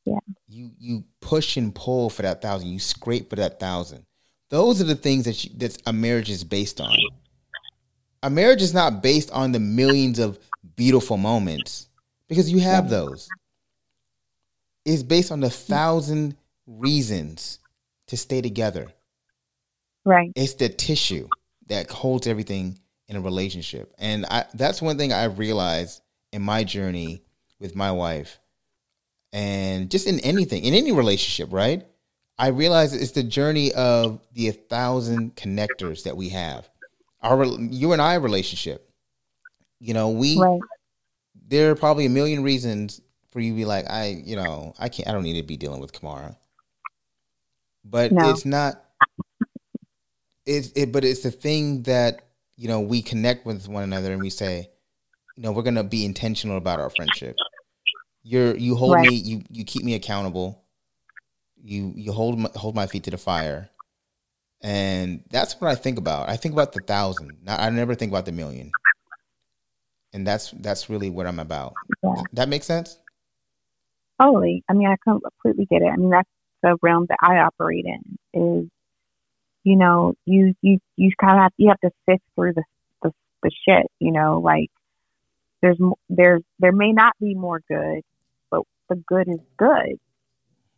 Yeah. 0.06 0.20
You 0.49 0.72
you 0.78 1.06
push 1.22 1.56
and 1.56 1.74
pull 1.74 2.10
for 2.10 2.24
that 2.24 2.41
thousand. 2.41 2.70
You 2.70 2.80
scrape 2.80 3.30
for 3.30 3.38
that 3.38 3.60
thousand. 3.60 4.07
Those 4.49 4.82
are 4.82 4.86
the 4.86 4.95
things 4.95 5.26
that 5.26 5.44
you, 5.44 5.52
that 5.57 5.78
a 5.86 5.94
marriage 5.94 6.30
is 6.30 6.44
based 6.44 6.80
on. 6.80 6.95
A 8.24 8.30
marriage 8.30 8.61
is 8.61 8.74
not 8.74 9.03
based 9.03 9.32
on 9.32 9.52
the 9.52 9.60
millions 9.60 10.19
of 10.19 10.40
beautiful 10.76 11.18
moments 11.18 11.88
because 12.28 12.52
you 12.52 12.60
have 12.60 12.90
those. 12.90 13.28
It's 14.86 15.03
based 15.03 15.32
on 15.32 15.41
the 15.41 15.49
thousand 15.49 16.36
reasons 16.65 17.60
to 18.07 18.18
stay 18.18 18.41
together. 18.41 18.88
Right. 20.06 20.32
It's 20.36 20.53
the 20.53 20.69
tissue 20.69 21.28
that 21.68 21.91
holds 21.91 22.28
everything 22.28 22.80
in 23.10 23.18
a 23.18 23.22
relationship. 23.22 23.94
And 23.98 24.26
I, 24.26 24.45
that's 24.53 24.82
one 24.82 24.98
thing 24.98 25.11
I 25.11 25.26
realized 25.26 26.02
in 26.32 26.41
my 26.41 26.64
journey 26.64 27.22
with 27.60 27.76
my 27.76 27.91
wife 27.91 28.40
and 29.34 29.91
just 29.91 30.07
in 30.07 30.19
anything, 30.22 30.64
in 30.64 30.74
any 30.74 30.91
relationship, 30.91 31.52
right? 31.52 31.86
I 32.39 32.47
realize 32.47 32.93
it's 32.93 33.11
the 33.11 33.23
journey 33.23 33.73
of 33.73 34.19
the 34.34 34.49
a 34.49 34.53
thousand 34.53 35.35
connectors 35.35 36.03
that 36.03 36.15
we 36.15 36.30
have. 36.30 36.69
Our 37.22 37.45
you 37.45 37.93
and 37.93 38.01
I 38.01 38.15
relationship. 38.15 38.89
You 39.80 39.93
know, 39.93 40.09
we 40.09 40.39
right. 40.39 40.59
there 41.47 41.72
are 41.72 41.76
probably 41.76 42.05
a 42.05 42.09
million 42.09 42.43
reasons 42.43 43.01
for 43.31 43.39
you 43.39 43.51
to 43.51 43.55
be 43.55 43.65
like, 43.65 43.89
I, 43.89 44.22
you 44.23 44.35
know, 44.35 44.73
I 44.77 44.89
can't 44.89 45.09
I 45.09 45.14
don't 45.14 45.23
need 45.23 45.39
to 45.41 45.47
be 45.47 45.57
dealing 45.57 45.81
with 45.81 45.93
Kamara. 45.93 46.35
But 47.84 48.11
no. 48.11 48.30
it's 48.30 48.45
not 48.45 48.84
it's 50.45 50.72
it 50.76 50.91
but 50.91 51.03
it's 51.03 51.22
the 51.22 51.31
thing 51.31 51.84
that, 51.84 52.22
you 52.55 52.68
know, 52.68 52.81
we 52.81 53.01
connect 53.01 53.45
with 53.45 53.68
one 53.68 53.84
another 53.84 54.11
and 54.11 54.22
we 54.22 54.30
say, 54.30 54.69
you 55.35 55.43
know, 55.43 55.51
we're 55.51 55.64
gonna 55.64 55.84
be 55.84 56.05
intentional 56.05 56.57
about 56.57 56.80
our 56.80 56.91
friendship. 56.91 57.35
You're 58.22 58.55
you 58.55 58.76
hold 58.76 58.93
right. 58.93 59.09
me, 59.09 59.15
you 59.15 59.41
you 59.49 59.65
keep 59.65 59.84
me 59.84 59.95
accountable 59.95 60.64
you 61.64 61.94
you 61.96 62.12
hold 62.12 62.40
my, 62.40 62.50
hold 62.56 62.76
my 62.76 62.88
feet 62.88 63.04
to 63.04 63.12
the 63.12 63.18
fire, 63.18 63.70
and 64.62 65.24
that's 65.30 65.60
what 65.60 65.70
I 65.70 65.76
think 65.76 65.98
about. 65.98 66.30
I 66.30 66.38
think 66.38 66.54
about 66.54 66.74
the 66.74 66.82
thousand. 66.82 67.38
I 67.48 67.70
never 67.70 67.96
think 67.96 68.12
about 68.12 68.26
the 68.26 68.32
million, 68.32 68.72
and 70.14 70.26
that's 70.26 70.52
that's 70.52 70.90
really 70.90 71.10
what 71.10 71.28
I'm 71.28 71.40
about. 71.40 71.74
Yeah. 72.04 72.24
That 72.34 72.50
makes 72.50 72.66
sense. 72.66 72.98
Totally. 74.20 74.64
I 74.68 74.74
mean, 74.74 74.88
I 74.88 74.96
completely 75.04 75.68
get 75.70 75.82
it. 75.82 75.90
I 75.94 75.96
mean, 75.96 76.10
that's 76.10 76.30
the 76.64 76.78
realm 76.82 77.06
that 77.10 77.20
I 77.22 77.38
operate 77.38 77.86
in. 77.86 78.18
Is 78.34 78.70
you 79.64 79.76
know, 79.76 80.14
you 80.26 80.56
you 80.62 80.80
you 80.96 81.12
kind 81.20 81.38
of 81.38 81.44
have 81.44 81.52
you 81.58 81.70
have 81.70 81.80
to 81.82 81.92
sift 82.10 82.24
through 82.36 82.54
the 82.54 82.64
the, 83.04 83.12
the 83.44 83.52
shit. 83.68 83.88
You 84.00 84.12
know, 84.12 84.40
like 84.40 84.70
there's 85.62 85.78
there's 86.10 86.42
there 86.60 86.72
may 86.72 86.94
not 86.94 87.14
be 87.20 87.36
more 87.36 87.62
good, 87.68 88.02
but 88.50 88.62
the 88.90 88.96
good 88.96 89.28
is 89.28 89.40
good. 89.58 90.00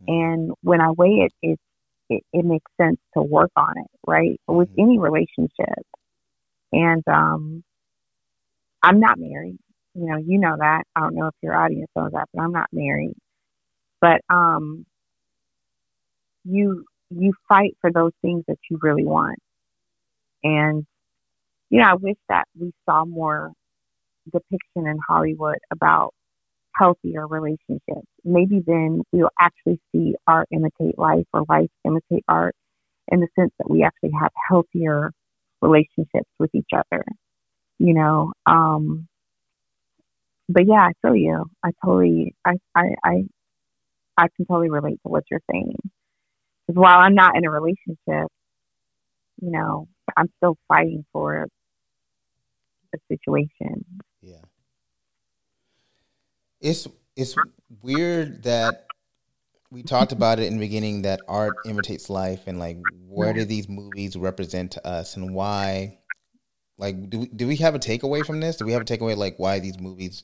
And 0.08 0.52
when 0.62 0.82
I 0.82 0.92
weigh 0.92 1.28
it, 1.28 1.34
it, 1.42 1.60
it, 2.10 2.24
it 2.34 2.46
makes 2.46 2.72
sense 2.80 2.98
to 3.16 3.22
work 3.22 3.52
on 3.56 3.78
it, 3.78 3.88
right? 4.08 4.40
With 4.48 4.70
mm-hmm. 4.70 4.82
any 4.82 5.00
relationship. 5.00 5.86
And 6.72 7.04
um, 7.08 7.64
I'm 8.82 9.00
not 9.00 9.20
married. 9.20 9.58
You 9.96 10.06
know, 10.06 10.18
you 10.18 10.40
know 10.40 10.56
that. 10.58 10.84
I 10.96 11.02
don't 11.02 11.16
know 11.16 11.28
if 11.28 11.36
your 11.42 11.56
audience 11.56 11.90
knows 11.96 12.12
that, 12.14 12.30
but 12.34 12.42
I'm 12.42 12.52
not 12.52 12.70
married. 12.72 13.16
But 14.00 14.22
um, 14.30 14.86
you 16.46 16.86
you 17.10 17.34
fight 17.48 17.76
for 17.82 17.92
those 17.92 18.12
things 18.22 18.44
that 18.48 18.58
you 18.70 18.80
really 18.82 19.06
want. 19.06 19.40
And 20.44 20.86
you 21.70 21.80
know, 21.80 21.88
I 21.88 21.96
wish 21.96 22.18
that 22.30 22.46
we 22.58 22.72
saw 22.86 23.04
more 23.06 23.52
depiction 24.32 24.88
in 24.88 25.00
Hollywood 25.08 25.58
about 25.72 26.14
healthier 26.80 27.28
relationships. 27.28 28.08
Maybe 28.26 28.62
then 28.68 29.04
we'll 29.14 29.32
actually 29.42 29.82
see 29.94 30.16
art 30.28 30.50
imitate 30.54 31.00
life 31.00 31.26
or 31.34 31.46
life 31.50 31.70
imitate 31.86 32.26
art 32.30 32.56
in 33.12 33.22
the 33.22 33.30
sense 33.40 33.52
that 33.60 33.70
we 33.70 33.84
actually 33.84 34.12
have 34.22 34.32
healthier 34.50 35.12
relationships 35.62 36.30
with 36.40 36.52
each 36.56 36.70
other. 36.76 37.04
you 37.80 37.94
know. 37.94 38.34
Um, 38.46 39.08
but 40.50 40.66
yeah, 40.68 40.82
I 40.90 40.94
feel 41.02 41.16
you. 41.16 41.46
I 41.64 41.72
totally, 41.86 42.36
I, 42.46 42.54
I, 42.76 42.84
I, 43.04 43.14
I 44.18 44.28
can 44.36 44.46
totally 44.48 44.70
relate 44.72 45.00
to 45.04 45.10
what 45.10 45.24
you're 45.32 45.42
saying. 45.52 45.76
Because 46.68 46.80
while 46.82 47.00
I'm 47.00 47.16
not 47.16 47.38
in 47.38 47.46
a 47.46 47.52
relationship, 47.52 48.30
you 49.42 49.52
know, 49.52 49.88
I'm 50.18 50.30
still 50.38 50.58
fighting 50.68 51.06
for 51.14 51.48
the 52.94 53.00
situation. 53.10 53.86
It's 56.62 56.88
it's 57.16 57.36
weird 57.82 58.44
that 58.44 58.86
we 59.72 59.84
talked 59.84 60.12
about 60.12 60.40
it 60.40 60.48
in 60.48 60.54
the 60.54 60.60
beginning 60.60 61.04
that 61.04 61.22
art 61.28 61.54
imitates 61.66 62.10
life 62.10 62.48
and 62.48 62.60
like 62.60 62.78
where 63.08 63.34
do 63.34 63.46
these 63.46 63.70
movies 63.70 64.16
represent 64.16 64.72
to 64.72 64.88
us 64.88 65.16
and 65.16 65.34
why 65.34 66.00
like 66.78 67.10
do 67.10 67.20
we, 67.20 67.28
do 67.28 67.48
we 67.48 67.58
have 67.58 67.76
a 67.76 67.80
takeaway 67.80 68.26
from 68.26 68.40
this? 68.40 68.58
Do 68.58 68.66
we 68.66 68.72
have 68.72 68.82
a 68.82 68.86
takeaway 68.86 69.16
like 69.16 69.38
why 69.38 69.60
these 69.60 69.80
movies 69.80 70.24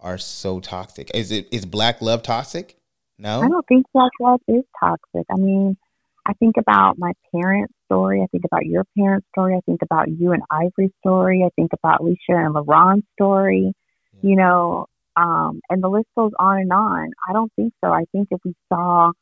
are 0.00 0.18
so 0.18 0.60
toxic? 0.60 1.10
Is 1.14 1.32
it 1.32 1.48
is 1.50 1.66
black 1.66 2.00
love 2.00 2.22
toxic? 2.22 2.76
No. 3.18 3.42
I 3.42 3.48
don't 3.48 3.66
think 3.66 3.86
black 3.92 4.12
love 4.20 4.40
is 4.46 4.62
toxic. 4.78 5.26
I 5.30 5.36
mean, 5.36 5.76
I 6.24 6.34
think 6.34 6.56
about 6.56 6.98
my 6.98 7.12
parents' 7.34 7.72
story. 7.86 8.22
I 8.22 8.26
think 8.26 8.44
about 8.44 8.66
your 8.66 8.84
parents' 8.96 9.26
story. 9.34 9.56
I 9.56 9.60
think 9.66 9.82
about 9.82 10.08
you 10.08 10.32
and 10.32 10.42
Ivory's 10.50 10.92
story. 11.00 11.42
I 11.44 11.48
think 11.56 11.72
about 11.72 12.00
Alicia 12.00 12.18
and 12.28 12.54
LaRon's 12.54 13.04
story. 13.14 13.72
Yeah. 14.12 14.30
You 14.30 14.36
know, 14.36 14.86
um, 15.18 15.60
and 15.68 15.82
the 15.82 15.88
list 15.88 16.06
goes 16.16 16.32
on 16.38 16.58
and 16.58 16.72
on. 16.72 17.10
I 17.28 17.32
don't 17.32 17.52
think 17.56 17.72
so. 17.82 17.90
I 17.90 18.04
think 18.12 18.28
if 18.30 18.40
we 18.44 18.54
saw 18.72 19.12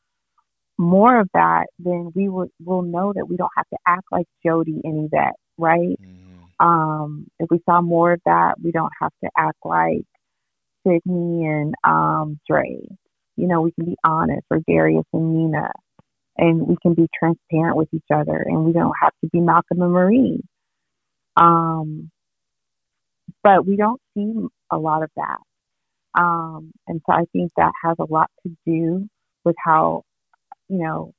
more 0.77 1.19
of 1.19 1.27
that, 1.33 1.67
then 1.79 2.11
we 2.13 2.29
would 2.29 2.49
will 2.63 2.83
know 2.83 3.13
that 3.15 3.27
we 3.27 3.35
don't 3.35 3.51
have 3.57 3.67
to 3.69 3.77
act 3.87 4.05
like 4.11 4.27
Jody 4.45 4.79
and 4.83 5.05
Yvette, 5.05 5.35
right? 5.57 5.99
Mm-hmm. 5.99 6.65
Um, 6.65 7.27
if 7.39 7.49
we 7.49 7.59
saw 7.65 7.81
more 7.81 8.13
of 8.13 8.21
that, 8.25 8.55
we 8.63 8.71
don't 8.71 8.93
have 9.01 9.11
to 9.23 9.29
act 9.37 9.57
like 9.63 10.05
Sydney 10.85 11.45
and 11.45 11.73
um, 11.83 12.39
Dre. 12.47 12.79
You 13.35 13.47
know, 13.47 13.61
we 13.61 13.71
can 13.71 13.85
be 13.85 13.97
honest, 14.03 14.45
or 14.51 14.59
Darius 14.67 15.05
and 15.13 15.35
Nina 15.35 15.71
and 16.37 16.67
we 16.67 16.75
can 16.81 16.93
be 16.93 17.07
transparent 17.17 17.75
with 17.75 17.87
each 17.93 18.05
other 18.13 18.43
and 18.45 18.63
we 18.63 18.73
don't 18.73 18.93
have 19.01 19.13
to 19.23 19.29
be 19.31 19.39
Malcolm 19.39 19.81
and 19.81 19.91
Marie. 19.91 20.39
Um, 21.35 22.11
but 23.43 23.65
we 23.65 23.75
don't 23.75 24.01
see 24.13 24.33
a 24.71 24.77
lot 24.77 25.03
of 25.03 25.09
that. 25.15 25.37
Um, 26.17 26.71
and 26.87 27.01
so 27.05 27.13
I 27.13 27.25
think 27.33 27.51
that 27.57 27.71
has 27.83 27.97
a 27.99 28.11
lot 28.11 28.31
to 28.43 28.57
do 28.65 29.07
with 29.45 29.55
how, 29.63 30.03
you 30.69 30.79
know, 30.79 31.13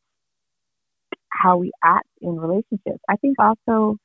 how 1.30 1.58
we 1.58 1.72
act 1.84 2.08
in 2.20 2.36
relationships. 2.36 3.00
I 3.08 3.16
think 3.16 3.36
also, 3.38 3.96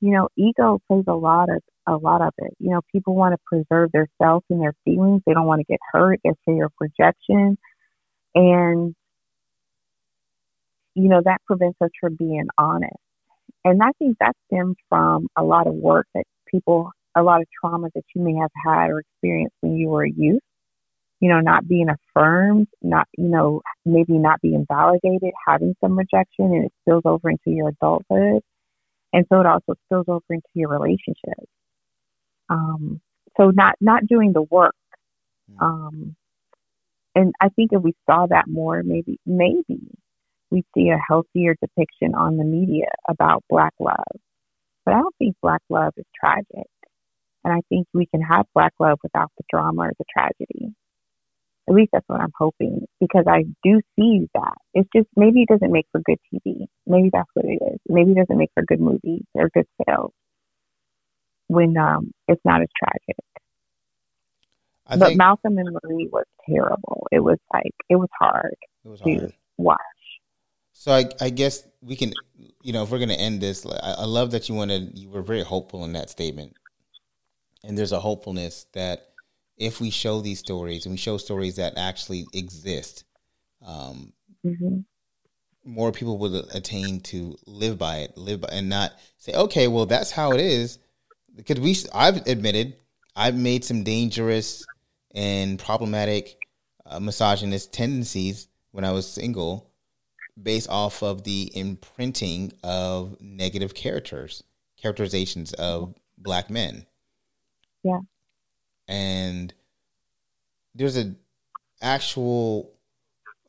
you 0.00 0.12
know, 0.12 0.28
ego 0.36 0.80
plays 0.88 1.04
a 1.08 1.14
lot 1.14 1.48
of 1.50 1.62
a 1.86 1.96
lot 1.96 2.22
of 2.22 2.34
it. 2.38 2.54
You 2.58 2.70
know, 2.70 2.80
people 2.92 3.14
want 3.14 3.34
to 3.34 3.38
preserve 3.46 3.90
their 3.92 4.08
self 4.20 4.44
and 4.50 4.60
their 4.60 4.74
feelings. 4.84 5.22
They 5.26 5.34
don't 5.34 5.46
want 5.46 5.60
to 5.60 5.64
get 5.72 5.80
hurt. 5.92 6.20
Their 6.24 6.34
fear 6.46 6.66
of 6.66 6.72
rejection. 6.80 7.58
And 8.34 8.94
you 10.94 11.08
know, 11.08 11.22
that 11.24 11.42
prevents 11.46 11.78
us 11.82 11.90
from 12.00 12.16
being 12.16 12.48
honest. 12.58 12.96
And 13.64 13.82
I 13.82 13.92
think 13.98 14.18
that 14.20 14.34
stems 14.46 14.76
from 14.88 15.28
a 15.36 15.44
lot 15.44 15.66
of 15.66 15.74
work 15.74 16.06
that 16.14 16.24
people, 16.50 16.90
a 17.16 17.22
lot 17.22 17.40
of 17.40 17.48
trauma 17.60 17.88
that 17.94 18.04
you 18.14 18.22
may 18.22 18.34
have 18.34 18.50
had 18.64 18.90
or 18.90 19.00
experienced 19.00 19.56
when 19.60 19.76
you 19.76 19.88
were 19.88 20.04
a 20.04 20.10
youth. 20.10 20.42
You 21.20 21.28
know, 21.28 21.40
not 21.40 21.68
being 21.68 21.88
affirmed, 21.90 22.68
not, 22.80 23.06
you 23.18 23.28
know, 23.28 23.60
maybe 23.84 24.16
not 24.16 24.40
being 24.40 24.64
validated, 24.66 25.32
having 25.46 25.74
some 25.82 25.98
rejection, 25.98 26.46
and 26.46 26.64
it 26.64 26.72
spills 26.80 27.02
over 27.04 27.28
into 27.28 27.50
your 27.50 27.68
adulthood. 27.68 28.42
And 29.12 29.26
so 29.30 29.40
it 29.40 29.46
also 29.46 29.74
spills 29.86 30.06
over 30.08 30.24
into 30.30 30.48
your 30.54 30.70
relationships. 30.70 31.50
Um, 32.48 33.00
so 33.36 33.50
not 33.50 33.74
not 33.80 34.06
doing 34.06 34.32
the 34.32 34.42
work. 34.42 34.74
Hmm. 35.58 35.64
Um, 35.64 36.16
and 37.14 37.34
I 37.40 37.48
think 37.50 37.72
if 37.72 37.82
we 37.82 37.92
saw 38.06 38.26
that 38.26 38.48
more, 38.48 38.82
maybe 38.82 39.18
maybe 39.26 39.80
we 40.50 40.64
see 40.74 40.88
a 40.90 40.98
healthier 41.08 41.54
depiction 41.60 42.14
on 42.14 42.36
the 42.36 42.44
media 42.44 42.86
about 43.08 43.44
Black 43.48 43.74
love. 43.78 44.20
But 44.84 44.94
I 44.94 44.98
don't 44.98 45.14
think 45.18 45.36
Black 45.42 45.62
love 45.68 45.92
is 45.96 46.06
tragic. 46.18 46.66
And 47.44 47.52
I 47.54 47.60
think 47.68 47.86
we 47.94 48.06
can 48.06 48.20
have 48.20 48.46
Black 48.54 48.72
love 48.78 48.98
without 49.02 49.30
the 49.38 49.44
drama 49.50 49.82
or 49.82 49.92
the 49.98 50.04
tragedy. 50.12 50.74
At 51.68 51.74
least 51.74 51.90
that's 51.92 52.08
what 52.08 52.20
I'm 52.20 52.32
hoping 52.36 52.86
because 53.00 53.24
I 53.28 53.44
do 53.62 53.80
see 53.96 54.28
that. 54.34 54.56
It's 54.74 54.88
just 54.94 55.06
maybe 55.16 55.42
it 55.42 55.48
doesn't 55.48 55.70
make 55.70 55.86
for 55.92 56.00
good 56.00 56.18
TV. 56.32 56.66
Maybe 56.86 57.10
that's 57.12 57.28
what 57.34 57.44
it 57.44 57.60
is. 57.62 57.78
Maybe 57.88 58.12
it 58.12 58.16
doesn't 58.16 58.36
make 58.36 58.50
for 58.54 58.64
good 58.64 58.80
movies 58.80 59.22
or 59.34 59.50
good 59.54 59.66
sales 59.86 60.12
when 61.46 61.76
um, 61.76 62.12
it's 62.28 62.40
not 62.44 62.60
as 62.60 62.68
tragic. 62.76 63.16
I 64.86 64.96
but 64.96 65.16
Malcolm 65.16 65.58
and 65.58 65.68
Marie 65.70 66.08
was 66.10 66.24
terrible. 66.48 67.06
It 67.12 67.20
was 67.20 67.38
like 67.52 67.72
it 67.88 67.96
was 67.96 68.08
hard 68.18 68.56
it 68.84 68.88
was 68.88 69.00
to 69.02 69.18
hard. 69.18 69.32
watch. 69.56 69.78
So 70.72 70.92
I, 70.92 71.08
I 71.20 71.30
guess 71.30 71.62
we 71.82 71.94
can, 71.94 72.12
you 72.62 72.72
know, 72.72 72.82
if 72.82 72.90
we're 72.90 72.98
going 72.98 73.10
to 73.10 73.20
end 73.20 73.40
this, 73.40 73.66
I, 73.66 73.96
I 73.98 74.04
love 74.04 74.30
that 74.30 74.48
you 74.48 74.54
wanted, 74.54 74.98
you 74.98 75.10
were 75.10 75.22
very 75.22 75.42
hopeful 75.42 75.84
in 75.84 75.92
that 75.92 76.08
statement. 76.08 76.56
And 77.64 77.76
there's 77.76 77.92
a 77.92 78.00
hopefulness 78.00 78.66
that 78.72 79.08
if 79.56 79.80
we 79.80 79.90
show 79.90 80.20
these 80.20 80.38
stories 80.38 80.86
and 80.86 80.92
we 80.92 80.96
show 80.96 81.18
stories 81.18 81.56
that 81.56 81.76
actually 81.76 82.26
exist, 82.32 83.04
um, 83.64 84.12
mm-hmm. 84.44 84.78
more 85.64 85.92
people 85.92 86.18
will 86.18 86.48
attain 86.54 87.00
to 87.00 87.36
live 87.46 87.78
by 87.78 87.98
it, 87.98 88.16
live 88.16 88.40
by, 88.40 88.48
and 88.52 88.68
not 88.68 88.92
say, 89.18 89.34
okay, 89.34 89.68
well, 89.68 89.86
that's 89.86 90.10
how 90.10 90.32
it 90.32 90.40
is. 90.40 90.78
Because 91.36 91.60
we, 91.60 91.76
I've 91.94 92.26
admitted, 92.26 92.76
I've 93.14 93.36
made 93.36 93.64
some 93.64 93.84
dangerous 93.84 94.64
and 95.14 95.58
problematic 95.58 96.38
uh, 96.86 97.00
misogynist 97.00 97.72
tendencies 97.72 98.48
when 98.72 98.84
I 98.84 98.92
was 98.92 99.06
single 99.10 99.70
based 100.42 100.70
off 100.70 101.02
of 101.02 101.24
the 101.24 101.50
imprinting 101.54 102.52
of 102.62 103.20
negative 103.20 103.74
characters, 103.74 104.42
characterizations 104.80 105.52
of 105.54 105.94
black 106.16 106.48
men. 106.48 106.86
Yeah. 107.82 108.00
And 108.88 109.52
there's 110.74 110.96
a 110.96 111.14
actual 111.80 112.72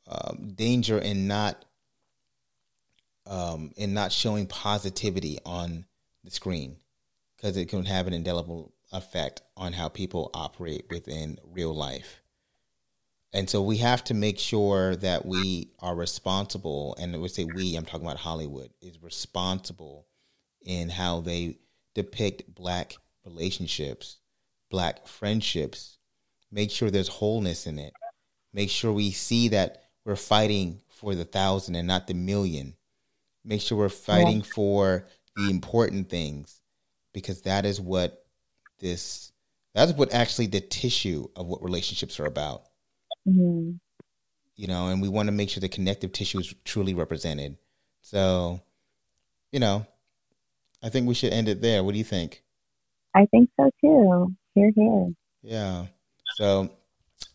um, 0.07 0.53
danger 0.55 0.97
in 0.97 1.27
not 1.27 1.65
um, 3.25 3.71
in 3.77 3.93
not 3.93 4.11
showing 4.11 4.47
positivity 4.47 5.39
on 5.45 5.85
the 6.23 6.31
screen 6.31 6.77
because 7.35 7.57
it 7.57 7.69
can 7.69 7.85
have 7.85 8.07
an 8.07 8.13
indelible 8.13 8.73
effect 8.91 9.41
on 9.55 9.73
how 9.73 9.87
people 9.87 10.29
operate 10.33 10.85
within 10.89 11.37
real 11.45 11.73
life. 11.73 12.21
And 13.33 13.49
so 13.49 13.61
we 13.61 13.77
have 13.77 14.03
to 14.05 14.13
make 14.13 14.37
sure 14.37 14.95
that 14.97 15.25
we 15.25 15.71
are 15.79 15.95
responsible, 15.95 16.97
and 16.99 17.19
we 17.21 17.29
say 17.29 17.45
we, 17.45 17.75
I'm 17.75 17.85
talking 17.85 18.05
about 18.05 18.17
Hollywood, 18.17 18.71
is 18.81 19.01
responsible 19.01 20.05
in 20.61 20.89
how 20.89 21.21
they 21.21 21.57
depict 21.95 22.53
black 22.53 22.97
relationships, 23.25 24.17
black 24.71 25.07
friendships. 25.07 25.97
Make 26.51 26.71
sure 26.71 26.89
there's 26.89 27.07
wholeness 27.07 27.67
in 27.67 27.77
it. 27.77 27.93
Make 28.53 28.69
sure 28.69 28.91
we 28.91 29.11
see 29.11 29.49
that 29.49 29.83
we're 30.03 30.15
fighting 30.15 30.81
for 30.89 31.13
the 31.13 31.25
thousand 31.25 31.75
and 31.75 31.87
not 31.87 32.07
the 32.07 32.13
million. 32.13 32.75
Make 33.45 33.61
sure 33.61 33.77
we're 33.77 33.89
fighting 33.89 34.39
yeah. 34.39 34.53
for 34.55 35.07
the 35.35 35.49
important 35.49 36.09
things 36.09 36.61
because 37.13 37.43
that 37.43 37.65
is 37.65 37.79
what 37.79 38.25
this 38.79 39.31
that's 39.73 39.93
what 39.93 40.13
actually 40.13 40.47
the 40.47 40.59
tissue 40.59 41.27
of 41.35 41.45
what 41.45 41.63
relationships 41.63 42.19
are 42.19 42.25
about 42.25 42.63
Mm-hmm. 43.27 43.71
You 44.55 44.67
know, 44.67 44.87
and 44.87 45.01
we 45.01 45.09
want 45.09 45.27
to 45.27 45.31
make 45.31 45.49
sure 45.49 45.61
the 45.61 45.69
connective 45.69 46.11
tissue 46.11 46.39
is 46.39 46.53
truly 46.65 46.93
represented. 46.93 47.57
So, 48.01 48.61
you 49.51 49.59
know, 49.59 49.85
I 50.83 50.89
think 50.89 51.07
we 51.07 51.13
should 51.13 51.33
end 51.33 51.47
it 51.47 51.61
there. 51.61 51.83
What 51.83 51.93
do 51.93 51.97
you 51.97 52.03
think? 52.03 52.43
I 53.15 53.25
think 53.25 53.49
so 53.59 53.69
too. 53.81 54.35
Here, 54.53 54.71
here. 54.75 55.13
Yeah. 55.43 55.85
So, 56.35 56.69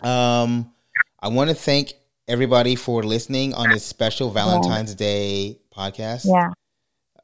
um, 0.01 0.73
I 1.21 1.29
want 1.29 1.49
to 1.49 1.57
thank 1.57 1.95
everybody 2.29 2.75
for 2.75 3.03
listening 3.03 3.55
on 3.55 3.71
this 3.71 3.85
special 3.85 4.31
Valentine's 4.31 4.91
yeah. 4.93 4.97
Day 4.97 5.59
podcast. 5.75 6.27
Yeah. 6.27 6.51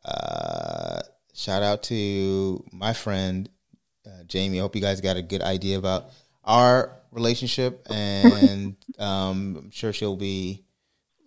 Uh, 0.04 1.02
shout 1.34 1.62
out 1.62 1.82
to 1.84 2.64
my 2.72 2.94
friend 2.94 3.48
uh, 4.06 4.24
Jamie. 4.26 4.58
I 4.58 4.62
hope 4.62 4.74
you 4.74 4.82
guys 4.82 5.00
got 5.00 5.16
a 5.16 5.22
good 5.22 5.42
idea 5.42 5.78
about 5.78 6.10
our 6.44 6.96
relationship, 7.10 7.86
and 7.90 8.76
um, 8.98 9.56
I'm 9.58 9.70
sure 9.70 9.92
she'll 9.92 10.16
be 10.16 10.64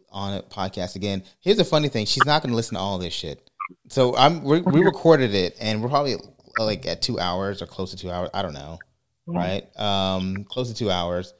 on 0.09 0.37
a 0.37 0.41
podcast 0.41 0.95
again. 0.95 1.23
Here's 1.39 1.57
the 1.57 1.65
funny 1.65 1.89
thing: 1.89 2.07
she's 2.07 2.25
not 2.25 2.41
going 2.41 2.51
to 2.51 2.55
listen 2.55 2.75
to 2.75 2.81
all 2.81 2.97
this 2.97 3.13
shit. 3.13 3.49
So 3.89 4.15
I'm 4.15 4.43
we, 4.43 4.61
we 4.61 4.81
recorded 4.83 5.35
it, 5.35 5.55
and 5.59 5.83
we're 5.83 5.89
probably 5.89 6.15
like 6.63 6.85
at 6.85 7.01
two 7.01 7.19
hours 7.19 7.61
or 7.61 7.65
close 7.65 7.91
to 7.91 7.97
two 7.97 8.11
hours. 8.11 8.29
I 8.33 8.41
don't 8.41 8.53
know, 8.53 8.79
right? 9.27 9.67
Um, 9.79 10.45
close 10.45 10.69
to 10.69 10.75
two 10.75 10.91
hours. 10.91 11.33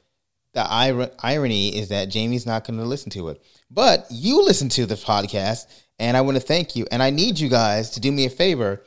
The 0.52 0.66
ir- 0.88 1.10
irony 1.22 1.76
is 1.76 1.88
that 1.90 2.08
Jamie's 2.08 2.46
not 2.46 2.66
going 2.66 2.78
to 2.78 2.84
listen 2.84 3.10
to 3.10 3.28
it, 3.28 3.42
but 3.70 4.06
you 4.10 4.42
listen 4.42 4.68
to 4.70 4.86
the 4.86 4.94
podcast, 4.94 5.66
and 5.98 6.16
I 6.16 6.22
want 6.22 6.36
to 6.36 6.42
thank 6.42 6.76
you. 6.76 6.86
And 6.90 7.02
I 7.02 7.10
need 7.10 7.38
you 7.38 7.48
guys 7.48 7.90
to 7.90 8.00
do 8.00 8.10
me 8.10 8.24
a 8.24 8.30
favor 8.30 8.82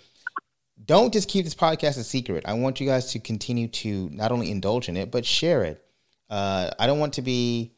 don't 0.89 1.13
just 1.13 1.29
keep 1.29 1.43
this 1.43 1.53
podcast 1.53 1.99
a 1.99 2.03
secret. 2.03 2.43
I 2.47 2.53
want 2.53 2.79
you 2.79 2.87
guys 2.87 3.11
to 3.11 3.19
continue 3.19 3.67
to 3.67 4.09
not 4.11 4.31
only 4.31 4.49
indulge 4.49 4.89
in 4.89 4.97
it, 4.97 5.11
but 5.11 5.23
share 5.23 5.63
it. 5.63 5.85
Uh, 6.31 6.71
I 6.79 6.87
don't 6.87 6.97
want 6.97 7.13
to 7.13 7.21
be, 7.21 7.73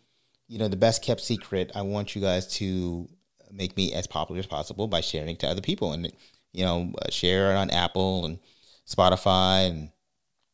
you 0.48 0.58
know, 0.58 0.70
the 0.70 0.78
best 0.78 1.04
kept 1.04 1.20
secret. 1.20 1.74
I 1.76 1.82
want 1.82 2.16
you 2.16 2.22
guys 2.22 2.48
to 2.56 3.10
make 3.52 3.76
me 3.76 3.94
as 3.94 4.08
popular 4.08 4.40
as 4.40 4.46
possible 4.46 4.88
by 4.88 5.02
sharing 5.02 5.32
it 5.32 5.40
to 5.40 5.48
other 5.48 5.60
people 5.60 5.92
and, 5.92 6.10
you 6.54 6.66
know, 6.66 6.92
uh, 7.02 7.10
share 7.10 7.52
it 7.52 7.56
on 7.56 7.70
Apple 7.70 8.26
and 8.26 8.40
Spotify 8.88 9.70
and 9.70 9.90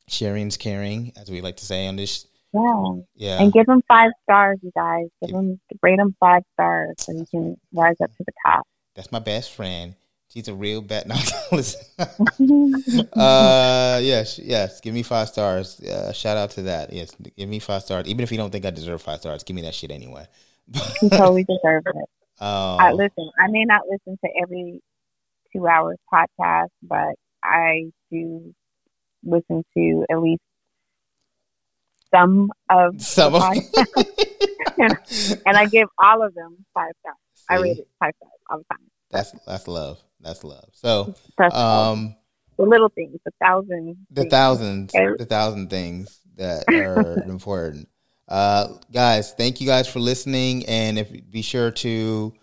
sharing's 0.08 0.58
caring, 0.58 1.14
as 1.20 1.30
we 1.30 1.42
like 1.42 1.58
to 1.58 1.66
say 1.66 1.88
on 1.88 1.96
this. 1.96 2.28
Yeah. 2.54 2.94
Yeah. 3.16 3.42
And 3.42 3.54
give 3.54 3.66
them 3.66 3.82
five 3.88 4.12
stars, 4.24 4.58
you 4.62 4.72
guys. 4.76 5.08
Give 5.22 5.36
them, 5.36 5.60
rate 5.82 5.98
them 5.98 6.16
five 6.20 6.44
stars 6.54 6.96
so 7.00 7.12
you 7.12 7.26
can 7.30 7.58
rise 7.74 7.96
up 8.02 8.12
to 8.16 8.24
the 8.24 8.32
top. 8.46 8.66
That's 8.96 9.12
my 9.12 9.20
best 9.20 9.52
friend. 9.54 9.96
She's 10.30 10.48
a 10.48 10.54
real 10.54 10.82
bad. 10.82 11.08
No, 11.08 11.16
listen. 11.52 11.82
uh, 13.14 14.00
yes, 14.04 14.40
yes. 14.40 14.82
Give 14.82 14.94
me 14.94 15.04
five 15.04 15.30
stars. 15.30 15.80
Uh, 15.80 16.12
shout 16.14 16.38
out 16.38 16.52
to 16.52 16.64
that. 16.64 16.92
Yes, 16.92 17.16
give 17.38 17.48
me 17.48 17.60
five 17.60 17.84
stars. 17.84 18.08
Even 18.08 18.24
if 18.24 18.32
you 18.32 18.38
don't 18.38 18.52
think 18.52 18.66
I 18.66 18.72
deserve 18.72 19.02
five 19.02 19.20
stars, 19.20 19.44
give 19.44 19.56
me 19.56 19.62
that 19.64 19.74
shit 19.74 19.92
anyway. 19.92 20.28
you 21.02 21.10
totally 21.10 21.44
deserve 21.64 21.84
it. 21.88 22.10
Um, 22.40 22.80
I 22.80 22.92
listen. 22.92 23.30
I 23.40 23.48
may 23.50 23.64
not 23.66 23.82
listen 23.90 24.18
to 24.24 24.30
every 24.42 24.82
two 25.58 25.68
hours 25.68 25.98
podcast, 26.12 26.70
but 26.84 27.16
I 27.44 27.92
do 28.12 28.54
listen 29.24 29.64
to 29.76 30.06
at 30.10 30.20
least 30.22 30.42
some 32.14 32.52
of 32.70 33.02
some 33.02 33.36
of 33.36 33.42
and, 34.78 34.98
and 35.46 35.58
I 35.58 35.66
give 35.66 35.90
all 35.98 36.24
of 36.24 36.34
them 36.34 36.66
five 36.74 36.92
stars. 37.02 37.16
See? 37.36 37.46
I 37.50 37.56
rate 37.58 37.78
it 37.78 37.88
five 38.00 38.14
stars 38.18 38.32
all 38.50 38.58
the 38.60 38.64
time. 38.72 38.86
That's 39.10 39.32
that's 39.46 39.68
love. 39.68 40.02
That's 40.20 40.44
love. 40.44 40.70
So, 40.74 41.14
that's 41.38 41.56
um, 41.56 42.16
the 42.58 42.64
little 42.64 42.90
things, 42.90 43.18
the 43.24 43.32
thousand, 43.42 43.98
the 44.10 44.22
things. 44.22 44.32
thousands, 44.32 44.92
the 44.92 45.26
thousand 45.26 45.70
things 45.70 46.20
that 46.36 46.64
are 46.74 47.24
important. 47.30 47.88
Uh, 48.28 48.74
guys, 48.92 49.34
thank 49.34 49.62
you 49.62 49.68
guys 49.68 49.88
for 49.88 50.00
listening, 50.00 50.66
and 50.66 51.00
if 51.00 51.10
be 51.32 51.42
sure 51.42 51.72
to 51.72 52.34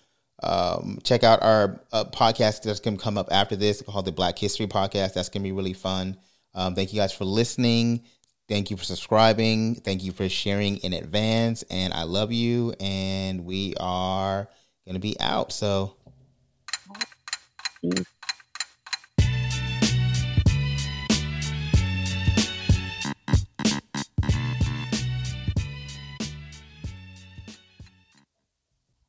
um, 0.45 0.99
check 1.03 1.25
out 1.25 1.43
our 1.43 1.81
uh, 1.93 2.05
podcast 2.05 2.63
that's 2.63 2.81
going 2.81 2.97
to 2.97 3.03
come 3.03 3.19
up 3.19 3.29
after 3.31 3.57
this 3.57 3.83
called 3.83 4.05
the 4.05 4.13
Black 4.13 4.39
History 4.39 4.67
Podcast. 4.67 5.15
That's 5.15 5.29
going 5.29 5.43
to 5.43 5.49
be 5.49 5.53
really 5.53 5.73
fun. 5.73 6.17
Um, 6.55 6.75
thank 6.75 6.93
you 6.93 7.01
guys 7.01 7.13
for 7.13 7.25
listening. 7.25 8.05
Thank 8.49 8.71
you 8.71 8.77
for 8.77 8.85
subscribing. 8.85 9.77
Thank 9.77 10.05
you 10.05 10.13
for 10.13 10.29
sharing 10.29 10.77
in 10.79 10.93
advance. 10.93 11.65
And 11.71 11.93
I 11.95 12.03
love 12.03 12.31
you. 12.31 12.75
And 12.79 13.45
we 13.45 13.75
are 13.81 14.49
going 14.85 14.95
to 14.95 15.01
be 15.01 15.19
out. 15.19 15.51
So 15.53 15.97
Peace. 17.85 18.14